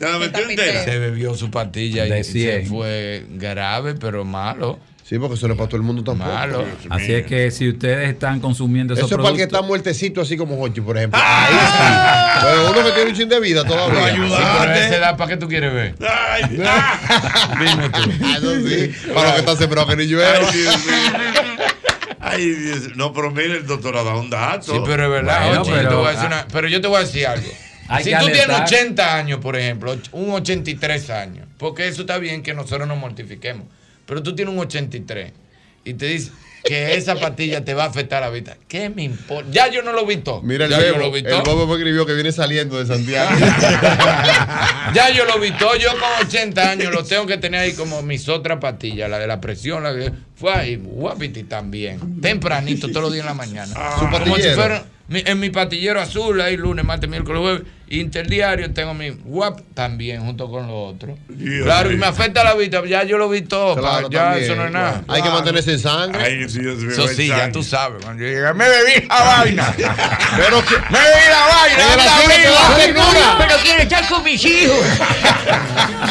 [0.00, 0.06] ¿Y qué?
[0.06, 0.84] ¿Te la metió entera?
[0.84, 2.66] Se bebió su pastilla y se 100.
[2.66, 4.78] fue grave, pero malo.
[5.04, 6.30] Sí, porque eso no es para todo el mundo tampoco.
[6.30, 6.64] Malo.
[6.88, 9.66] Así es que si ustedes están consumiendo esos Eso es para el que productos, está
[9.66, 11.20] muertecito, así como Hochi, por ejemplo.
[11.20, 12.42] Ahí sí.
[12.44, 14.06] Pero uno que tiene un chin de vida todavía.
[14.14, 15.94] Sí, pero a esa edad, ¿para qué tú quieres ver?
[16.08, 17.56] Ay, ah.
[17.58, 18.10] Dime tú.
[18.22, 18.92] Ah, Eso sí.
[19.12, 20.30] Para los que están sembrados que ni llueva.
[20.38, 20.94] Ay, Dios mío.
[22.20, 22.96] Ay, Dios.
[22.96, 24.72] No, pero mire, el doctor ha dado un dato.
[24.74, 26.80] Sí, pero es verdad, Bueno, Ochi, pero- yo te voy a decir una- pero yo
[26.80, 27.48] te voy a decir algo.
[27.90, 28.66] Hay si tú tienes alertar.
[28.66, 33.66] 80 años, por ejemplo, un 83 años, porque eso está bien que nosotros nos mortifiquemos,
[34.06, 35.32] pero tú tienes un 83
[35.84, 36.30] y te dice
[36.62, 38.54] que esa pastilla te va a afectar la vista.
[38.68, 39.48] ¿Qué me importa?
[39.50, 40.42] Ya yo no lo vi todo.
[40.42, 40.98] Mira el ya yo bebo.
[40.98, 41.42] lo vi El todo.
[41.42, 43.30] bobo me escribió que viene saliendo de Santiago.
[44.94, 45.76] Ya yo lo vi todo.
[45.76, 49.26] Yo con 80 años lo tengo que tener ahí como mis otras pastillas, la de
[49.26, 52.20] la presión, la que fue ahí, guapiti también.
[52.20, 53.74] Tempranito, todos los días en la mañana.
[53.98, 57.62] Su Como si fuera mi- en mi patillero azul, ahí lunes, martes, miércoles, jueves.
[57.92, 61.18] Interdiario tengo mi WAP también junto con los otros.
[61.28, 63.74] Dios claro, y me afecta la vista, ya yo lo vi todo.
[63.74, 65.02] Claro, pa, ya también, eso no es nada.
[65.08, 66.24] Hay que mantenerse en sangre.
[66.24, 66.42] Ay.
[66.44, 67.52] Eso sí, ya sangre.
[67.52, 68.04] tú sabes.
[68.04, 69.74] Cuando yo llegué, me bebí la vaina.
[70.36, 70.76] Pero que.
[70.88, 71.84] me bebí la vaina.
[72.28, 72.60] Viva.
[72.60, 73.36] da ternura.
[73.38, 74.78] Pero quiero estar con mis hijos.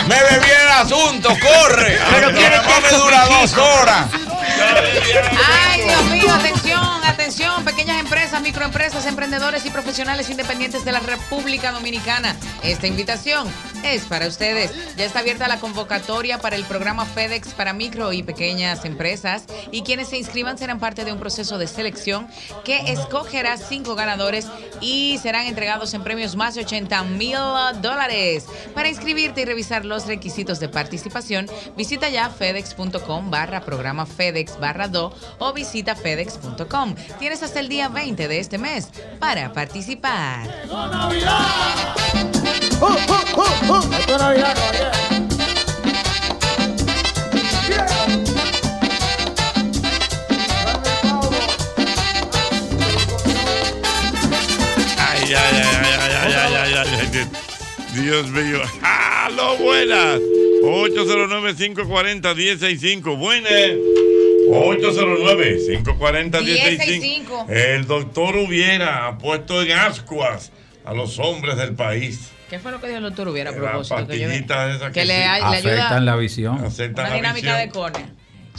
[0.10, 1.98] Me bebí el asunto, corre.
[2.12, 4.06] Pero Pero quiere que me dura dos horas.
[5.72, 11.72] Ay, Dios mío, atención, atención, pequeñas empresas, microempresas, emprendedores y profesionales independientes de la República
[11.72, 12.36] Dominicana.
[12.64, 13.48] Esta invitación
[13.84, 14.72] es para ustedes.
[14.96, 19.82] Ya está abierta la convocatoria para el programa FedEx para micro y pequeñas empresas y
[19.82, 22.28] quienes se inscriban serán parte de un proceso de selección
[22.64, 24.48] que escogerá cinco ganadores
[24.82, 27.38] y serán entregados en premios más de 80 mil
[27.82, 28.46] dólares.
[28.76, 34.88] Para inscribirte y revisar los requisitos de participación, visita ya fedex.com barra programa FedEx barra
[34.88, 36.96] do o visita fedex.com.
[37.20, 40.48] Tienes hasta el día 20 de este mes para participar.
[54.98, 55.60] Ay, ay, ay,
[57.94, 58.62] Dios mío.
[58.82, 60.20] ¡Aló, buenas!
[60.64, 63.18] 809-540-165.
[63.18, 63.52] Buenas.
[64.50, 67.50] 809-540-1065.
[67.50, 70.52] El doctor hubiera puesto en ascuas
[70.86, 72.32] a los hombres del país.
[72.50, 74.08] ¿Qué fue lo que dijo el doctor Hubiera a propósito?
[74.08, 75.20] Que, yo- que que le, sí.
[75.20, 76.66] le ayuda Afectan la visión.
[76.66, 77.60] Afectan una la dinámica visión.
[77.60, 78.10] de córnea.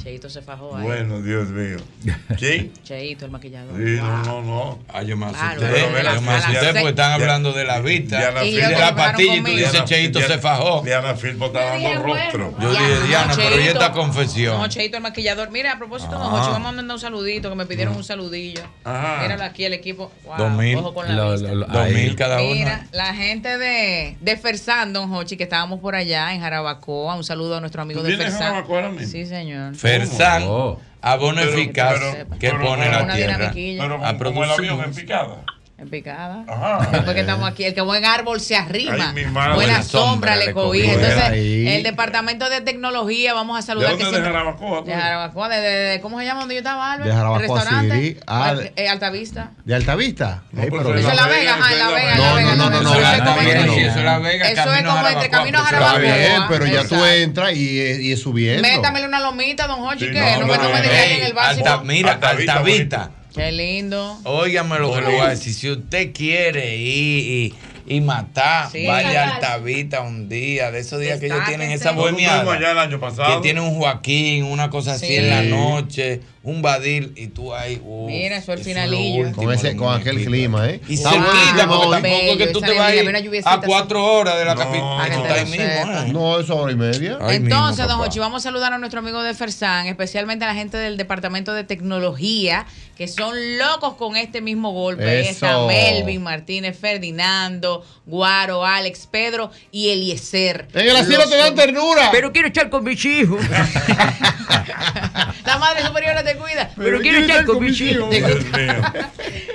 [0.03, 0.83] Cheito se fajó ahí.
[0.85, 1.77] Bueno, Dios mío.
[2.39, 2.73] ¿Quién?
[2.83, 3.77] Cheito, el maquillador.
[3.77, 4.79] Sí, no, no, no.
[4.89, 5.57] Ah, yo me asusté.
[5.59, 8.79] Claro, yo me asusté porque están Ya- hablando de la vista Diana y Phil- de
[8.79, 10.83] la pastilla y tú dices Diana- Cheito Diana- se fajó.
[10.83, 12.55] Diana Filpo está dando rostro.
[12.61, 14.69] Yo dije, Diana, pero ¿y esta No, confesión?
[14.71, 15.51] Cheito, el maquillador.
[15.51, 16.31] Mira, a propósito, don Ah.
[16.39, 18.63] Jochi, vamos a mandar un saludito, que me pidieron un saludillo.
[18.85, 19.23] Ajá.
[19.23, 20.11] Míralo aquí, el equipo.
[20.25, 20.77] Wow, Dos mil.
[20.79, 21.49] ojo con la Lo- vista.
[21.49, 22.89] lo- lo- Dos mil cada Mira, uno.
[22.93, 27.17] la gente de, de Fersan, don Jochi, que estábamos por allá en Jarabacoa.
[27.17, 29.01] Un saludo a nuestro amigo ¿Tú de mismo?
[29.07, 29.75] Sí, señor.
[29.91, 30.81] Versan oh.
[31.03, 32.01] abono eficaz
[32.39, 33.53] que pone la tierra
[34.05, 34.25] a producir.
[34.25, 35.45] Como el avión en picada.
[35.81, 36.45] En picada.
[36.47, 36.89] Ajá.
[36.93, 39.15] Después que estamos aquí, el que buen árbol se arrima.
[39.17, 39.55] Ay, madre.
[39.55, 40.93] Buena sombra sombra le cobija.
[40.93, 41.69] Entonces, Ahí.
[41.69, 44.83] el departamento de tecnología, vamos a ¿De saludar dónde que de Jarabacoa?
[44.83, 47.09] De Jarabacoa, de, de- de- ¿cómo se llama donde yo estaba, Albert?
[47.11, 48.21] De Jarabacoa Restaurante.
[48.27, 49.53] Ah, Al- de- eh, Altavista.
[49.65, 50.43] ¿De Altavista?
[50.53, 52.49] No, Ey, pues pero Eso es La Vega, ajá, en La Vega, La No, Vega.
[52.51, 53.73] no, no, no, Eso no, es no, como no, entre- no.
[53.75, 55.99] Sí, eso es la Vega, Eso es camino como a Jarabacoa.
[55.99, 58.61] bien, pero ya tú entras y, y es subiendo.
[58.69, 61.35] Métamele una lomita, don Jochi, que no, no, me de hay en el
[61.85, 63.11] mira, Altavista, Altavista.
[63.35, 64.19] Qué lindo.
[64.25, 65.55] Óigame lo que le voy a decir.
[65.55, 67.53] Si usted quiere ir
[67.87, 68.87] y, y matar, Sí.
[68.87, 71.93] vaya a Altavita un día, de esos días que ellos tienen esa
[73.01, 73.37] pasado.
[73.37, 75.15] Que tiene un Joaquín, una cosa así Sí.
[75.17, 77.81] en la noche, un Badil, y tú ahí.
[77.85, 79.27] uf, Mira, eso es el es lo finalillo.
[79.27, 80.81] último, Con, ese, con aquel clima, ¿eh?
[80.89, 81.27] Y clima
[81.69, 82.93] porque tampoco es que tú te vas
[83.45, 85.47] a cuatro horas de la No, capital.
[85.47, 86.07] mismo, sepas.
[86.09, 86.13] ¿eh?
[86.13, 87.19] No, es hora y media.
[87.21, 87.99] Ahí mismo, Entonces, don.
[87.99, 91.53] Jochi, vamos a saludar a nuestro amigo de Fersan, especialmente a la gente del Departamento
[91.53, 92.65] de Tecnología,
[92.97, 95.09] que son locos con este mismo golpe.
[95.09, 95.67] Ahí está.
[95.67, 100.69] Melvin, Martínez, Ferdinando, Guaro, Alex, Pedro y Eliezer.
[100.73, 102.09] En el asilo te dan ternura.
[102.13, 103.41] Pero quiero echar con mis hijos.
[105.45, 106.71] la madre superiora te cuida.
[106.77, 108.07] Pero, quiero echar con mío.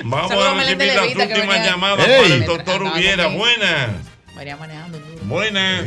[0.03, 3.27] Vamos Saludos a recibir las últimas llamadas para el doctor Hubiera.
[3.27, 3.89] Buenas.
[4.35, 5.21] María manejando duro.
[5.23, 5.85] Buenas.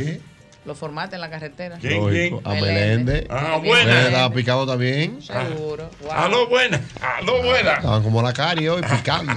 [0.65, 1.77] Lo formaste en la carretera.
[1.79, 2.39] ¿Quién, quién?
[2.43, 3.25] A Meléndez.
[3.29, 3.59] Ah.
[3.63, 5.21] Estaba picado también.
[5.21, 5.89] Seguro.
[6.01, 6.11] Wow.
[6.11, 6.81] Aló, buenas.
[7.01, 7.77] Aló, buenas.
[7.77, 9.33] Estaban como la cari hoy picando.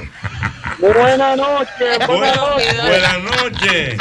[0.79, 2.83] Buenas noches, buenas Buenas noches.
[2.83, 3.99] buenas noches.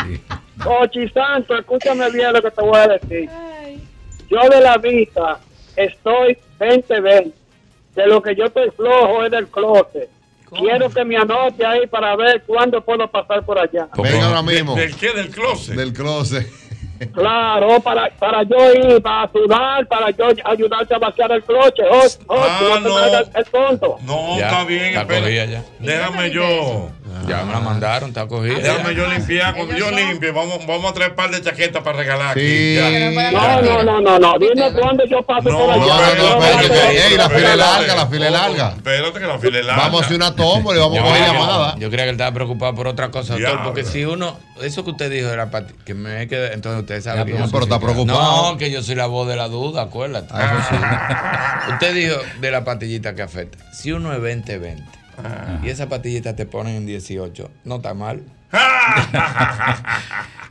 [0.66, 3.30] Ochi Santo, escúchame bien lo que te voy a decir.
[4.30, 5.40] Yo de la vista
[5.76, 7.34] estoy 20-20.
[7.96, 10.10] De lo que yo estoy flojo es del closet.
[10.50, 13.88] Quiero que me anote ahí para ver cuándo puedo pasar por allá.
[13.98, 14.76] Venga ahora mismo.
[14.76, 15.14] ¿Del qué?
[15.14, 15.76] ¿Del closet?
[15.76, 16.48] Del closet.
[17.14, 21.82] Claro, para, para yo ir, para sudar, para yo ayudarte a vaciar el cloche.
[21.90, 23.08] Oh, oh, Ah, no no.
[23.08, 23.98] el tonto.
[24.04, 24.84] No, Ya, está bien.
[24.96, 25.64] está espera.
[25.80, 26.90] Déjame yo.
[27.28, 28.56] Ya me la mandaron, está cogida.
[28.60, 29.56] Déjame yo limpiar.
[29.56, 32.78] Cuando yo limpie, vamos, vamos a traer un par de chaquetas para regalar Sí.
[33.32, 34.34] No, no, no, no, no.
[34.40, 36.16] Dime cuándo yo paso No, por No, allá.
[36.18, 38.70] no, no, espérate, la fila es larga, la fila es larga.
[38.76, 39.84] Espérate que la fila es larga.
[39.84, 41.76] Vamos a hacer una tómbola y vamos a coger llamada.
[41.78, 44.92] yo creía que él estaba preocupado por otra cosa, doctor, porque si uno, eso que
[44.92, 47.80] usted dijo era para que me quedé, entonces usted sabe que pero yo soy está
[47.80, 48.52] preocupado.
[48.52, 50.28] No, que yo soy la voz de la duda, acuérdate.
[50.32, 53.58] Ah, Usted dijo de la pastillita que afecta.
[53.74, 55.01] Si uno es 20-20
[55.64, 58.22] Y esa pastillita te ponen en 18, no está mal.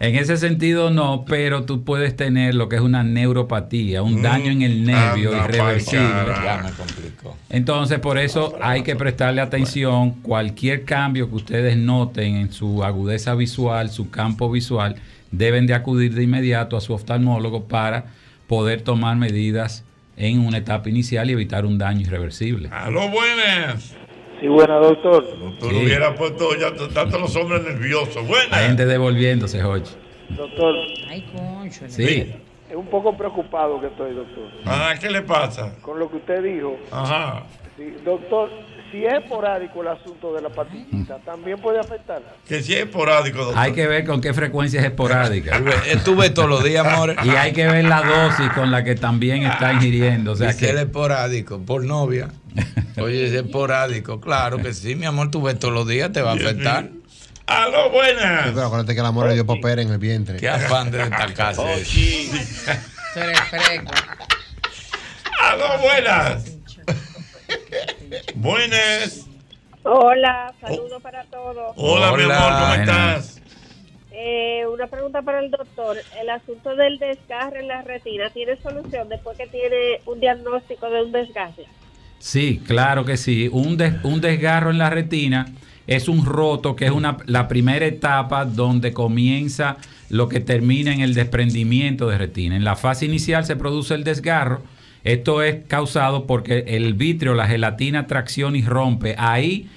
[0.00, 4.23] En ese sentido no, pero tú puedes tener lo que es una neuropatía, un Mm,
[4.23, 6.32] daño en el nervio irreversible.
[6.42, 7.36] Ya me complicó.
[7.50, 10.12] Entonces, por eso hay que prestarle atención.
[10.23, 14.97] Cualquier cambio que ustedes noten en su agudeza visual, su campo visual,
[15.32, 18.07] deben de acudir de inmediato a su oftalmólogo para
[18.47, 19.84] poder tomar medidas
[20.16, 22.70] en una etapa inicial y evitar un daño irreversible.
[22.73, 23.92] Aló, buenas.
[24.41, 25.25] Sí, buena, doctor.
[25.59, 25.73] Tú Sí.
[25.75, 28.17] lo hubieras puesto ya tanto los hombres nerviosos.
[28.17, 28.60] Hay Buenas.
[28.67, 29.85] gente devolviéndose, Jorge.
[30.31, 30.75] Doctor,
[31.09, 31.85] Ay, concho.
[31.89, 32.33] Sí.
[32.70, 34.44] Es un poco preocupado que estoy, doctor.
[34.65, 35.75] Ah, ¿qué le pasa?
[35.83, 36.77] Con lo que usted dijo.
[36.93, 37.43] Ajá.
[37.77, 38.49] Sí, doctor,
[38.91, 42.28] si es esporádico el asunto de la pastillita, ¿también puede afectarla?
[42.47, 43.59] Que si es esporádico, doctor.
[43.59, 45.60] Hay que ver con qué frecuencia es esporádica.
[45.86, 47.17] Estuve todos los días, amor.
[47.25, 50.33] Y hay que ver la dosis con la que también está ingiriendo.
[50.33, 52.31] O sea Y si él es que esporádico, por novia.
[52.99, 54.20] Oye, es esporádico.
[54.20, 56.89] Claro que sí, mi amor, tú ves todos los días, te va a afectar.
[57.47, 58.44] ¡Aló, buenas!
[58.44, 60.36] Sí, pero acuérdate que el amor le dio papel en el vientre.
[60.39, 61.60] Qué afán de destacarse.
[65.43, 66.44] ¡Aló, buenas!
[68.34, 69.26] Buenas.
[69.82, 71.72] Hola, saludos para todos.
[71.76, 73.40] Hola, mi amor, ¿cómo estás?
[74.12, 75.97] Eh, una pregunta para el doctor.
[76.20, 81.02] El asunto del desgarre en la retina tiene solución después que tiene un diagnóstico de
[81.05, 81.64] un desgarre.
[82.18, 83.48] sí, claro que sí.
[83.50, 85.47] Un, des- un desgarro en la retina
[85.86, 89.78] es un roto que es una, la primera etapa donde comienza
[90.10, 92.56] lo que termina en el desprendimiento de retina.
[92.56, 94.62] En la fase inicial se produce el desgarro.
[95.05, 99.15] Esto es causado porque el vitrio, la gelatina, tracciona y rompe.
[99.19, 99.69] Ahí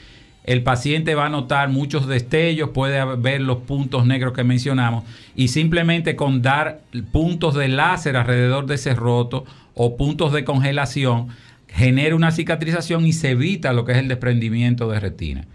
[0.43, 5.47] el paciente va a notar muchos destellos, puede ver los puntos negros que mencionamos y
[5.47, 11.29] simplemente con dar puntos de láser alrededor de ese roto o puntos de congelación
[11.69, 15.45] genera una cicatrización y se evita lo que es el desprendimiento de retina.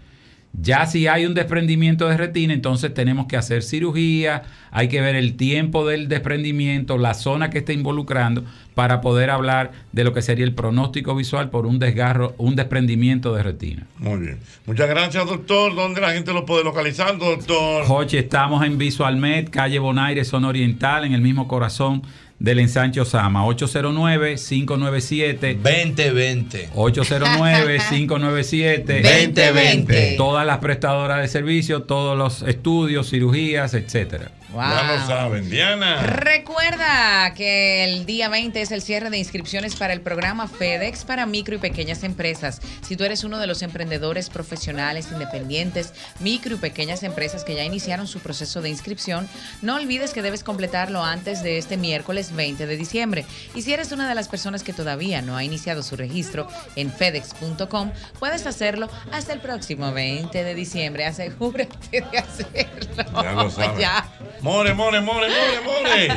[0.53, 5.15] Ya si hay un desprendimiento de retina, entonces tenemos que hacer cirugía, hay que ver
[5.15, 10.21] el tiempo del desprendimiento, la zona que está involucrando para poder hablar de lo que
[10.21, 13.85] sería el pronóstico visual por un desgarro, un desprendimiento de retina.
[13.99, 14.39] Muy bien.
[14.65, 15.75] Muchas gracias, doctor.
[15.75, 17.85] ¿Dónde la gente lo puede localizar, doctor?
[17.85, 22.01] Joche, estamos en Visualmed, calle Bonaire, zona oriental, en el mismo corazón
[22.39, 23.45] del ensanche Osama.
[23.45, 25.61] 809-597.
[25.61, 26.69] 2020.
[26.71, 29.01] 809-597.
[29.01, 30.15] 2020.
[30.17, 34.31] Todas las prestadoras de servicios, todos los estudios, cirugías, etcétera.
[34.53, 35.49] Ya lo saben.
[35.49, 36.01] Diana.
[36.01, 41.25] Recuerda que el día 20 es el cierre de inscripciones para el programa FedEx para
[41.25, 42.61] micro y pequeñas empresas.
[42.81, 47.63] Si tú eres uno de los emprendedores profesionales, independientes, micro y pequeñas empresas que ya
[47.63, 49.27] iniciaron su proceso de inscripción,
[49.61, 53.25] no olvides que debes completarlo antes de este miércoles 20 de diciembre.
[53.55, 56.91] Y si eres una de las personas que todavía no ha iniciado su registro en
[56.91, 61.05] fedex.com, puedes hacerlo hasta el próximo 20 de diciembre.
[61.05, 63.21] Asegúrate de hacerlo.
[63.21, 63.69] Ya lo saben.
[63.79, 64.05] Ya.
[64.41, 66.09] More, more, more, more, more.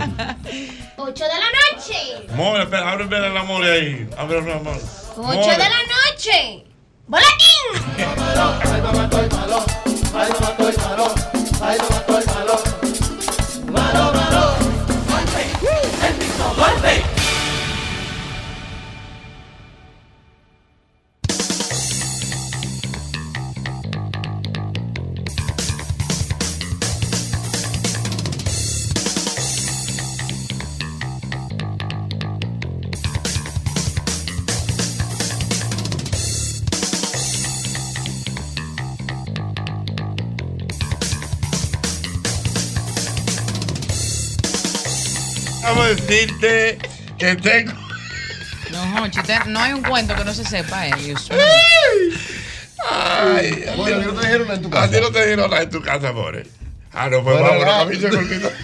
[0.96, 1.94] 8 de la noche.
[2.34, 4.08] More, espera, abre la more ahí.
[4.16, 4.80] Abre la more.
[5.16, 6.64] 8 de la noche.
[7.06, 8.02] ¡Boletín!
[8.82, 9.04] Vamos
[12.66, 12.71] a
[45.94, 46.78] decirte
[47.18, 47.72] que tengo.
[48.70, 51.38] No, Jochi, te- no hay un cuento que no se sepa, eh, Dios mío.
[52.90, 54.90] Ay, Bueno, ¿qué no te dijeron en tu A casa?
[54.90, 56.48] ti no te dijeron nada en tu casa, amores.
[56.92, 58.50] Ah, no, pues vamos, a mí se me olvidó.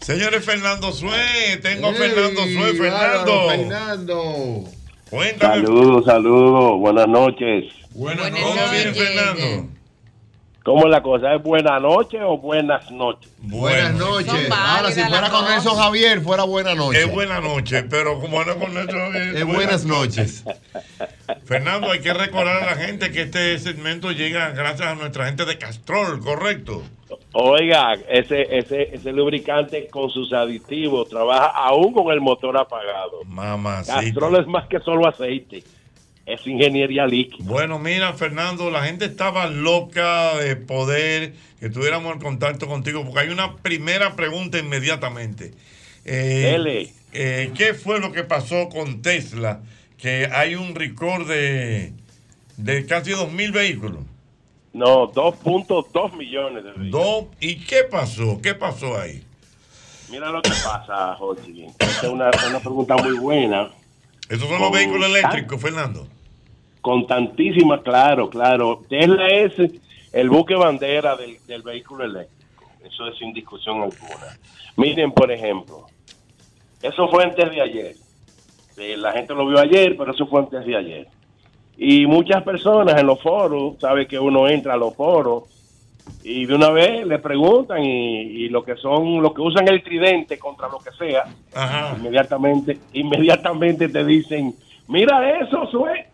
[0.00, 3.48] Señores, Fernando Sue, tengo a Fernando Sue, Fernando.
[3.48, 4.64] Fernando.
[5.08, 5.54] Cuéntame.
[5.54, 7.64] Saludos, saludos, buenas noches.
[7.90, 8.44] Buenas noches.
[8.44, 9.68] ¿Cómo viene Fernando?
[10.62, 11.34] ¿Cómo es la cosa?
[11.34, 13.32] ¿Es buena noche o buenas noches?
[13.38, 14.50] Buenas noches.
[14.50, 17.00] Ahora, si fuera con Nelson Javier, fuera buena noche.
[17.00, 20.44] Es buena noche, pero como no es con Nelson Javier, Es buenas noches.
[21.46, 25.46] Fernando, hay que recordar a la gente que este segmento llega gracias a nuestra gente
[25.46, 26.82] de Castrol, ¿correcto?
[27.32, 33.24] Oiga, ese, ese, ese lubricante con sus aditivos trabaja aún con el motor apagado.
[33.24, 34.02] Mamacita.
[34.02, 35.64] Castrol es más que solo aceite.
[36.32, 37.44] Es ingeniería líquida.
[37.44, 43.20] Bueno, mira, Fernando, la gente estaba loca de poder que tuviéramos el contacto contigo, porque
[43.20, 45.52] hay una primera pregunta inmediatamente.
[46.04, 46.92] Eh, Dele.
[47.12, 49.60] eh, ¿Qué fue lo que pasó con Tesla?
[49.98, 51.92] Que hay un récord de,
[52.56, 54.00] de casi 2.000 vehículos.
[54.72, 57.24] No, 2.2 millones de vehículos.
[57.40, 58.40] ¿Y qué pasó?
[58.40, 59.24] ¿Qué pasó ahí?
[60.10, 61.66] Mira lo que pasa, Jorge.
[61.66, 63.70] Esta es una, una pregunta muy buena.
[64.28, 66.06] Esos son los vehículos eléctricos, Fernando.
[66.80, 68.82] Con tantísimas, claro, claro.
[68.88, 69.52] Tesla es
[70.12, 72.64] el buque bandera del, del vehículo eléctrico.
[72.84, 74.38] Eso es sin discusión alguna.
[74.76, 75.86] Miren, por ejemplo,
[76.82, 77.94] eso fue antes de ayer.
[78.78, 81.08] Eh, La gente lo vio ayer, pero eso fue antes de ayer.
[81.76, 85.44] Y muchas personas en los foros, sabe que uno entra a los foros
[86.24, 89.82] y de una vez le preguntan y, y lo que son, los que usan el
[89.82, 91.24] tridente contra lo que sea,
[91.98, 94.54] inmediatamente, inmediatamente te dicen,
[94.88, 96.06] mira eso, sue,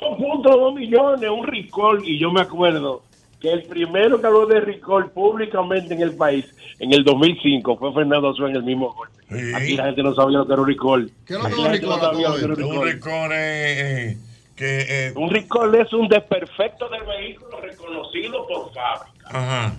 [0.00, 3.02] 2.2 millones, un recall, y yo me acuerdo
[3.40, 6.44] que el primero que habló de recall públicamente en el país
[6.78, 9.14] en el 2005 fue Fernando Sue en el mismo golpe.
[9.54, 11.10] Aquí la gente no sabía lo que era un recall.
[11.26, 14.16] ¿Qué es lo que un recall eh,
[14.56, 14.80] que...
[15.08, 19.28] eh, Un recall es un desperfecto del vehículo reconocido por fábrica.
[19.30, 19.74] Ajá.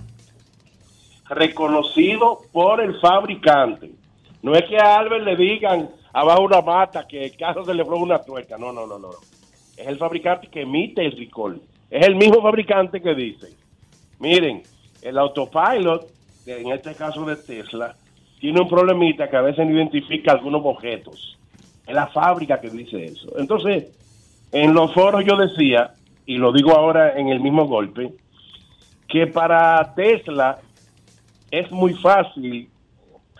[1.29, 3.91] reconocido por el fabricante.
[4.41, 7.85] No es que a Albert le digan abajo una mata que el carro se le
[7.85, 8.57] fue una tuerca.
[8.57, 9.09] No, no, no, no.
[9.81, 11.59] Es el fabricante que emite el recall.
[11.89, 13.47] Es el mismo fabricante que dice,
[14.19, 14.61] miren,
[15.01, 16.07] el autopilot,
[16.45, 17.95] en este caso de Tesla,
[18.39, 21.35] tiene un problemita que a veces no identifica algunos objetos.
[21.87, 23.33] Es la fábrica que dice eso.
[23.39, 23.87] Entonces,
[24.51, 25.95] en los foros yo decía,
[26.27, 28.13] y lo digo ahora en el mismo golpe,
[29.07, 30.59] que para Tesla
[31.49, 32.69] es muy fácil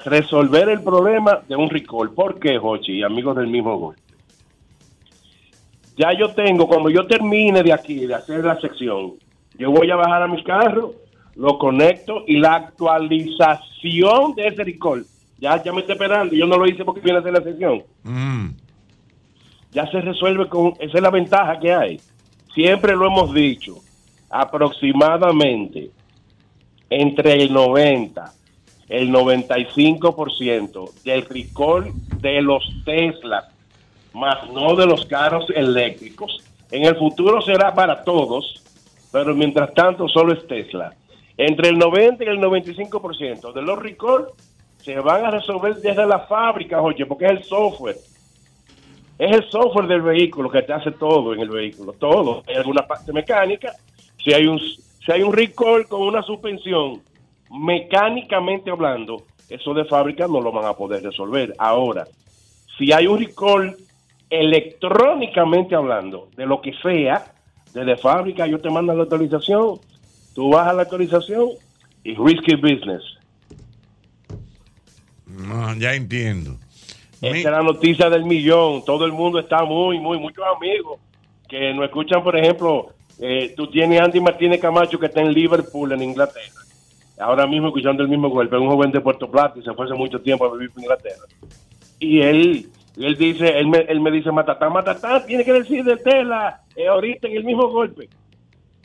[0.04, 2.10] resolver el problema de un recall.
[2.16, 4.02] ¿Por qué, Jochi y amigos del mismo golpe?
[5.98, 9.14] Ya yo tengo, cuando yo termine de aquí, de hacer la sección,
[9.58, 10.94] yo voy a bajar a mi carro,
[11.36, 15.06] lo conecto y la actualización de ese recall,
[15.38, 17.84] ya, ya me está esperando, yo no lo hice porque viene a hacer la sección,
[19.72, 22.00] ya se resuelve con, esa es la ventaja que hay.
[22.54, 23.76] Siempre lo hemos dicho,
[24.30, 25.92] aproximadamente
[26.90, 28.34] entre el 90,
[28.90, 33.50] el 95% del recall de los Tesla,
[34.14, 36.44] más no de los carros eléctricos.
[36.72, 38.64] En el futuro será para todos,
[39.12, 40.94] pero mientras tanto solo es Tesla.
[41.38, 44.28] Entre el 90 y el 95% de los recall
[44.78, 47.98] se van a resolver desde la fábrica, oye, porque es el software.
[49.18, 52.44] Es el software del vehículo que te hace todo en el vehículo, todo.
[52.48, 53.74] Hay alguna parte mecánica,
[54.24, 57.02] si hay un si hay un recall con una suspensión,
[57.50, 61.54] mecánicamente hablando, eso de fábrica no lo van a poder resolver.
[61.58, 62.08] Ahora,
[62.78, 63.76] si hay un recall
[64.32, 67.36] electrónicamente hablando, de lo que sea,
[67.74, 69.80] desde fábrica, yo te mando la actualización,
[70.34, 71.50] tú bajas la actualización
[72.04, 73.04] y risky business.
[75.28, 76.58] No, ya entiendo.
[77.22, 78.84] Esta es la noticia del millón.
[78.84, 81.00] Todo el mundo está muy, muy, muchos amigos
[81.48, 85.34] que nos escuchan, por ejemplo, eh, tú tienes a Andy Martínez Camacho que está en
[85.34, 86.62] Liverpool, en Inglaterra.
[87.20, 89.94] Ahora mismo escuchando el mismo golpe, un joven de Puerto Plata y se fue hace
[89.94, 91.26] mucho tiempo a vivir en Inglaterra.
[92.00, 95.98] Y él, él dice, él me, él me dice, Matatá, Matatá, tiene que decir de
[95.98, 98.10] Tela, eh, ahorita en el mismo golpe.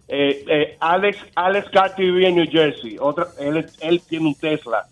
[0.08, 4.86] Eh, eh, Alex, Alex Carter vive en New Jersey, otra, él, él tiene un Tesla.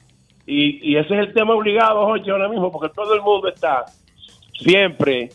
[0.47, 3.85] Y, y ese es el tema obligado, Jorge, ahora mismo, porque todo el mundo está
[4.59, 5.31] siempre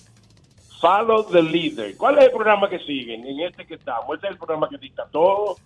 [0.80, 1.96] follow the leader.
[1.98, 3.26] ¿Cuál es el programa que siguen?
[3.26, 5.58] En este que estamos, este es el programa que dicta todo,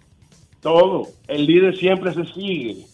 [0.61, 1.07] todo.
[1.27, 2.85] El líder siempre se sigue.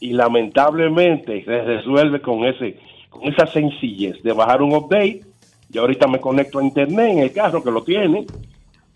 [0.00, 2.78] Y lamentablemente se resuelve con ese
[3.18, 5.22] con esa sencillez de bajar un update.
[5.70, 8.26] Yo ahorita me conecto a internet en el carro que lo tiene,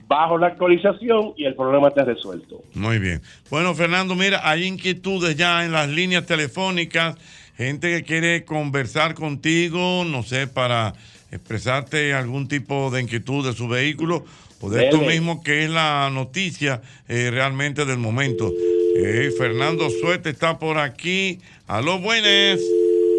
[0.06, 2.62] bajo la actualización y el problema está resuelto.
[2.74, 3.20] Muy bien.
[3.50, 7.16] Bueno, Fernando, mira, hay inquietudes ya en las líneas telefónicas,
[7.56, 10.94] gente que quiere conversar contigo, no sé, para
[11.30, 14.24] expresarte algún tipo de inquietud de su vehículo
[14.60, 15.12] o de esto Dele.
[15.12, 18.50] mismo que es la noticia eh, realmente del momento.
[18.96, 21.40] Eh, Fernando Suete está por aquí.
[21.66, 22.60] Aló, buenas.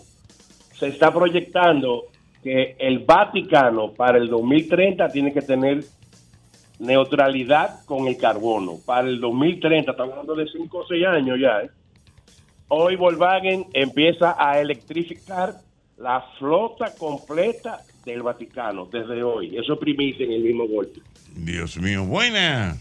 [0.78, 2.06] Se está proyectando
[2.44, 5.84] que el Vaticano para el 2030 tiene que tener
[6.80, 8.78] neutralidad con el carbono.
[8.86, 11.62] Para el 2030, estamos hablando de 5 o 6 años ya.
[11.62, 11.70] ¿eh?
[12.68, 15.56] Hoy Volkswagen empieza a electrificar
[15.98, 19.58] la flota completa del Vaticano desde hoy.
[19.58, 21.02] Eso es primicia en el mismo golpe.
[21.36, 22.80] Dios mío, buenas.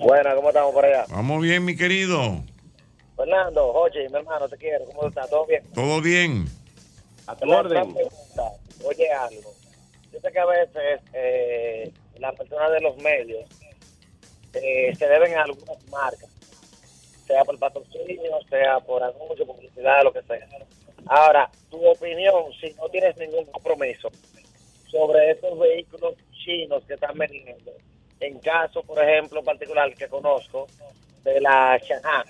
[0.00, 1.04] Buena, ¿cómo estamos por allá?
[1.10, 2.42] Vamos bien, mi querido.
[3.16, 4.84] Fernando, oye, mi hermano, te quiero.
[4.86, 5.28] ¿Cómo estás?
[5.30, 5.62] ¿Todo bien?
[5.74, 6.44] Todo bien.
[7.26, 7.94] A tu orden.
[8.84, 9.52] Oye, algo.
[10.12, 13.44] Yo sé que a veces eh, las personas de los medios
[14.54, 16.30] eh, se deben a algunas marcas,
[17.26, 20.46] sea por patrocinio, sea por anuncio, publicidad, lo que sea.
[21.06, 24.08] Ahora, tu opinión, si no tienes ningún compromiso
[24.88, 27.72] sobre estos vehículos chinos que están vendiendo,
[28.20, 30.66] en caso, por ejemplo, particular que conozco,
[31.22, 32.24] de la Shanghai,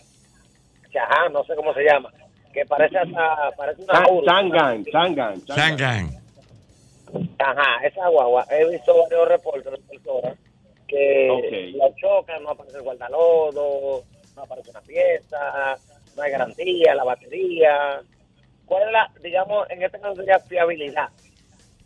[0.91, 2.11] Shanghai, no sé cómo se llama,
[2.53, 4.05] que parece hasta, parece una.
[4.25, 6.26] Sangan, Sangan, Sangan.
[7.39, 10.39] Ajá, esa guagua, he visto varios reportes de personas
[10.87, 14.05] que la chocan, no aparece el guardalodo,
[14.35, 15.79] no aparece una pieza,
[16.17, 18.01] no hay garantía, la batería.
[18.65, 21.09] ¿Cuál es la, digamos, en este caso sería fiabilidad?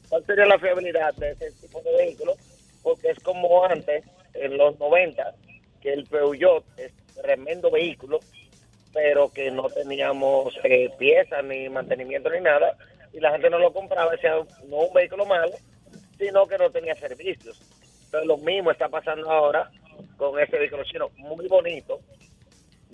[0.09, 2.35] ¿Cuál sería la fiabilidad de ese tipo de vehículo?
[2.83, 5.35] Porque es como antes, en los 90,
[5.81, 8.21] que el Peugeot es tremendo vehículo,
[8.93, 12.77] pero que no teníamos eh, piezas ni mantenimiento ni nada,
[13.13, 14.35] y la gente no lo compraba, decía,
[14.69, 15.53] no un vehículo malo,
[16.19, 17.61] sino que no tenía servicios.
[18.05, 19.71] Entonces lo mismo está pasando ahora
[20.17, 22.01] con este vehículo chino, muy bonito,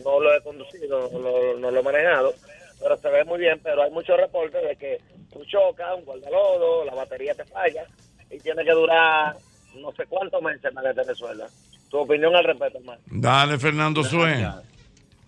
[0.04, 2.34] no lo he conducido, no lo, no lo he manejado,
[2.80, 5.00] pero se ve muy bien, pero hay muchos reportes de que
[5.32, 7.86] tú chocas, un guardalodo, la batería te falla,
[8.30, 9.36] y tiene que durar
[9.80, 11.46] no sé cuántos meses para que te resuelva.
[11.90, 13.00] Tu opinión al respecto, hermano.
[13.06, 14.44] Dale, Fernando Sue.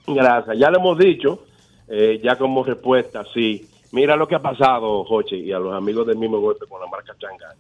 [0.07, 0.59] Gracias.
[0.59, 1.45] Ya lo hemos dicho,
[1.87, 3.69] eh, ya como respuesta, sí.
[3.93, 6.87] Mira lo que ha pasado, Joche, y a los amigos del mismo golpe con la
[6.87, 7.57] marca Changán.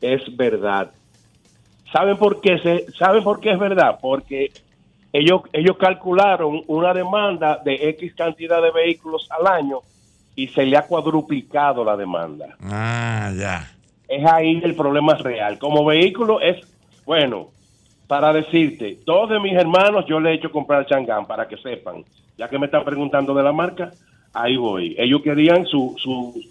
[0.00, 0.90] Es verdad.
[1.92, 2.58] ¿Saben por qué?
[2.58, 3.98] Se, ¿Saben por qué es verdad?
[4.00, 4.50] Porque
[5.12, 9.80] ellos, ellos calcularon una demanda de X cantidad de vehículos al año
[10.34, 12.56] y se le ha cuadruplicado la demanda.
[12.60, 13.70] Ah, ya.
[14.08, 15.58] Es ahí el problema real.
[15.58, 16.58] Como vehículo es,
[17.04, 17.48] bueno,
[18.06, 22.04] para decirte, dos de mis hermanos yo le he hecho comprar Changán para que sepan.
[22.36, 23.92] Ya que me están preguntando de la marca,
[24.36, 24.94] ahí voy.
[24.98, 26.42] Ellos querían su, su,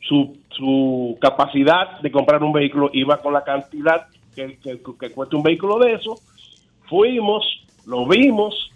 [0.00, 5.42] su, su capacidad de comprar un vehículo, iba con la cantidad que, que, cuesta un
[5.42, 6.16] vehículo de eso.
[6.88, 7.44] Fuimos,
[7.86, 8.70] lo vimos,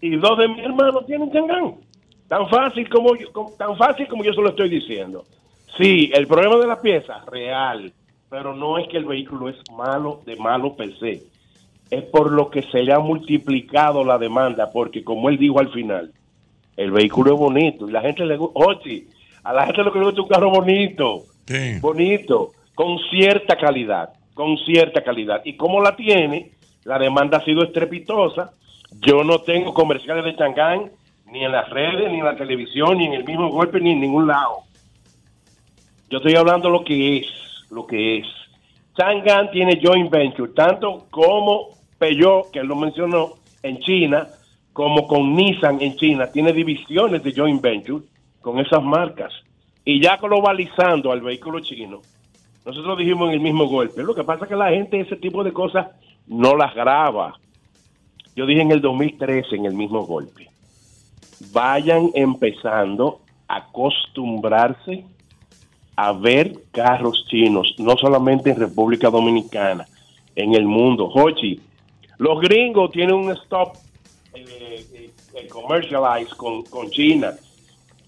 [0.00, 1.74] y dos de mis hermanos tienen Changán.
[2.28, 5.24] Tan fácil como yo, tan fácil como yo se lo estoy diciendo.
[5.76, 7.92] Sí, el problema de la pieza, real,
[8.28, 11.22] pero no es que el vehículo es malo, de malo per se.
[11.90, 15.70] Es por lo que se le ha multiplicado la demanda, porque como él dijo al
[15.70, 16.12] final,
[16.76, 19.06] el vehículo es bonito y la gente le gusta, oye,
[19.42, 21.22] a la gente lo que le gusta es un carro bonito,
[21.80, 25.40] bonito, con cierta calidad, con cierta calidad.
[25.44, 26.52] Y como la tiene,
[26.84, 28.52] la demanda ha sido estrepitosa.
[29.00, 30.90] Yo no tengo comerciales de Changán
[31.30, 34.00] ni en las redes, ni en la televisión, ni en el mismo golpe, ni en
[34.00, 34.58] ningún lado.
[36.08, 37.26] Yo estoy hablando lo que es,
[37.70, 38.26] lo que es.
[38.96, 44.28] Chang'an tiene joint venture, tanto como Peugeot, que él lo mencionó, en China,
[44.76, 46.26] como con Nissan en China.
[46.30, 48.04] Tiene divisiones de joint venture
[48.42, 49.32] con esas marcas.
[49.86, 52.02] Y ya globalizando al vehículo chino,
[52.62, 54.02] nosotros dijimos en el mismo golpe.
[54.02, 55.86] Lo que pasa es que la gente ese tipo de cosas
[56.26, 57.38] no las graba.
[58.34, 60.50] Yo dije en el 2013 en el mismo golpe.
[61.54, 65.06] Vayan empezando a acostumbrarse
[65.96, 69.86] a ver carros chinos, no solamente en República Dominicana,
[70.34, 71.06] en el mundo.
[71.06, 71.62] Hochi,
[72.18, 73.85] los gringos tienen un stop
[74.36, 75.48] eh, eh,
[76.36, 77.34] con, con China.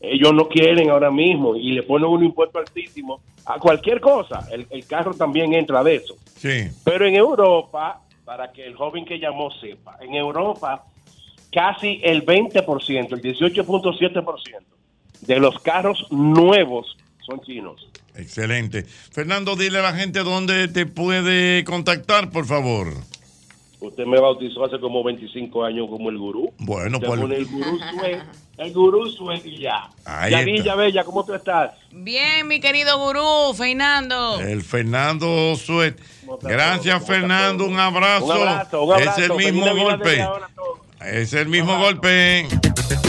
[0.00, 4.46] Ellos no quieren ahora mismo y le ponen un impuesto altísimo a cualquier cosa.
[4.50, 6.16] El, el carro también entra de eso.
[6.36, 6.68] Sí.
[6.84, 10.84] Pero en Europa, para que el joven que llamó sepa, en Europa
[11.52, 14.58] casi el 20%, el 18.7%
[15.22, 17.88] de los carros nuevos son chinos.
[18.14, 18.84] Excelente.
[18.84, 22.88] Fernando, dile a la gente dónde te puede contactar, por favor.
[23.80, 26.52] Usted me bautizó hace como 25 años como el gurú.
[26.58, 28.22] Bueno, Usted pues- el gurú sue,
[28.56, 29.88] el gurú sue y ya.
[30.26, 30.74] Está.
[30.74, 31.72] Bella, ¿cómo tú estás?
[31.92, 34.40] Bien, mi querido gurú, Fernando.
[34.40, 35.96] El Fernando Suet.
[36.42, 37.66] Gracias, Fernando.
[37.66, 38.26] Un abrazo.
[38.26, 39.20] Un abrazo, un abrazo.
[39.22, 40.26] Es el mismo golpe.
[41.00, 42.48] Es el mismo golpe.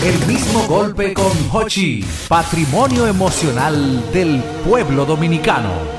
[0.03, 5.98] El mismo golpe con Hochi, patrimonio emocional del pueblo dominicano.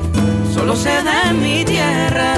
[0.61, 2.35] solo se da en mi tierra.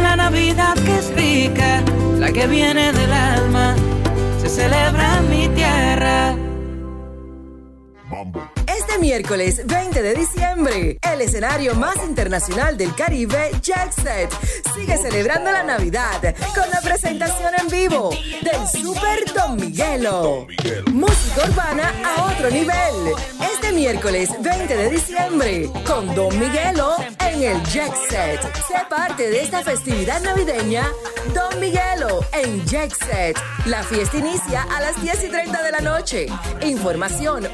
[0.00, 1.82] La Navidad que es rica,
[2.18, 3.76] la que viene del alma,
[4.40, 6.45] se celebra en mi tierra.
[8.66, 14.30] Este miércoles 20 de diciembre, el escenario más internacional del Caribe, Jet Set,
[14.74, 18.10] sigue celebrando la Navidad con la presentación en vivo
[18.42, 20.46] del Super Don Miguelo.
[20.92, 23.14] Música urbana a otro nivel.
[23.52, 28.40] Este miércoles 20 de diciembre con Don Miguelo en el Jet Set.
[28.66, 30.88] Sé parte de esta festividad navideña.
[31.34, 33.38] Don Miguelo en Jet Set.
[33.66, 36.26] La fiesta inicia a las 10 y 30 de la noche.
[36.62, 37.48] Información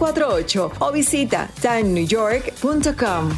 [0.00, 3.30] 917-388-2248 o visita timenewyork.com.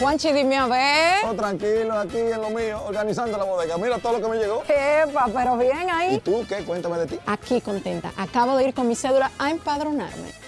[0.00, 1.24] Juanchi, dime a ver.
[1.26, 3.76] Oh, tranquilo, aquí en lo mío, organizando la bodega.
[3.78, 4.62] Mira todo lo que me llegó.
[4.68, 6.14] Epa, pero bien ahí.
[6.14, 6.58] ¿Y tú qué?
[6.58, 7.18] Cuéntame de ti.
[7.26, 8.12] Aquí contenta.
[8.16, 10.47] Acabo de ir con mi cédula a empadronarme.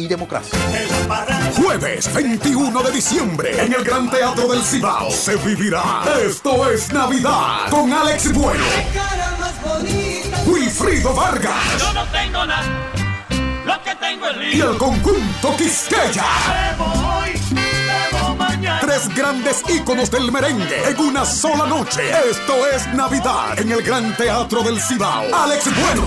[0.00, 0.58] y democracia.
[1.56, 7.68] Jueves 21 de diciembre en el Gran Teatro del Cibao se vivirá Esto es Navidad
[7.70, 8.64] con Alex Bueno,
[10.46, 12.90] Wilfrido Vargas Yo no tengo nada,
[13.66, 16.24] lo que tengo es y el conjunto Quisqueya.
[18.80, 22.02] Tres grandes íconos del merengue en una sola noche.
[22.30, 25.24] Esto es Navidad en el Gran Teatro del Cibao.
[25.34, 26.06] Alex Bueno,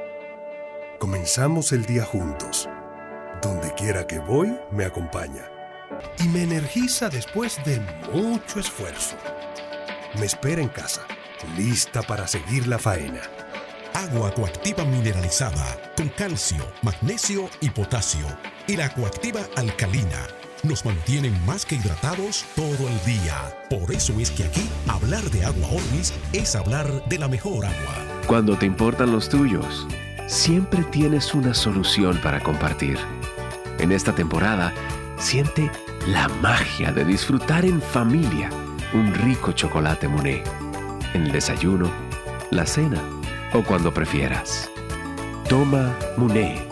[1.01, 2.69] Comenzamos el día juntos.
[3.41, 5.49] Donde quiera que voy, me acompaña.
[6.19, 7.81] Y me energiza después de
[8.13, 9.15] mucho esfuerzo.
[10.19, 11.01] Me espera en casa,
[11.57, 13.21] lista para seguir la faena.
[13.95, 18.27] Agua coactiva mineralizada con calcio, magnesio y potasio.
[18.67, 20.27] Y la coactiva alcalina
[20.61, 23.57] nos mantienen más que hidratados todo el día.
[23.71, 28.21] Por eso es que aquí hablar de agua Orvis es hablar de la mejor agua.
[28.27, 29.87] Cuando te importan los tuyos,
[30.31, 32.97] siempre tienes una solución para compartir.
[33.79, 34.73] En esta temporada,
[35.17, 35.69] siente
[36.07, 38.49] la magia de disfrutar en familia
[38.93, 40.47] un rico chocolate Monet.
[41.13, 41.91] En el desayuno,
[42.49, 43.01] la cena
[43.53, 44.71] o cuando prefieras.
[45.49, 46.65] Toma Monet.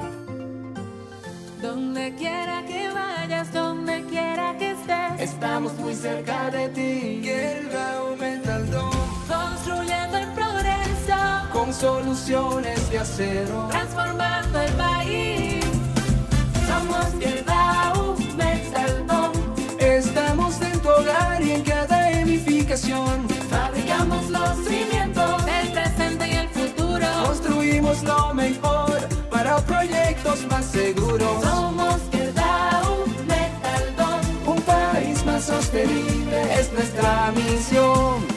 [1.62, 7.20] Donde quiera que vayas, donde quiera que estés, estamos muy cerca de ti.
[7.22, 8.66] Hierba Aumental
[9.28, 15.66] construyendo el progreso con soluciones transformando el país.
[16.68, 19.06] Somos Hierba Aumental
[19.80, 23.26] Estamos en tu hogar y en cada edificación.
[23.50, 27.08] Fabricamos los cimientos del presente y el futuro.
[27.26, 31.42] Construimos lo mejor para proyectos más seguros.
[31.42, 38.29] Somos Quedao Metal Un país más sostenible es nuestra misión.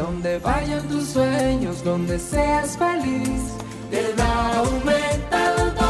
[0.00, 3.52] Donde vayan tus sueños, donde seas feliz,
[3.92, 5.89] el Aumental está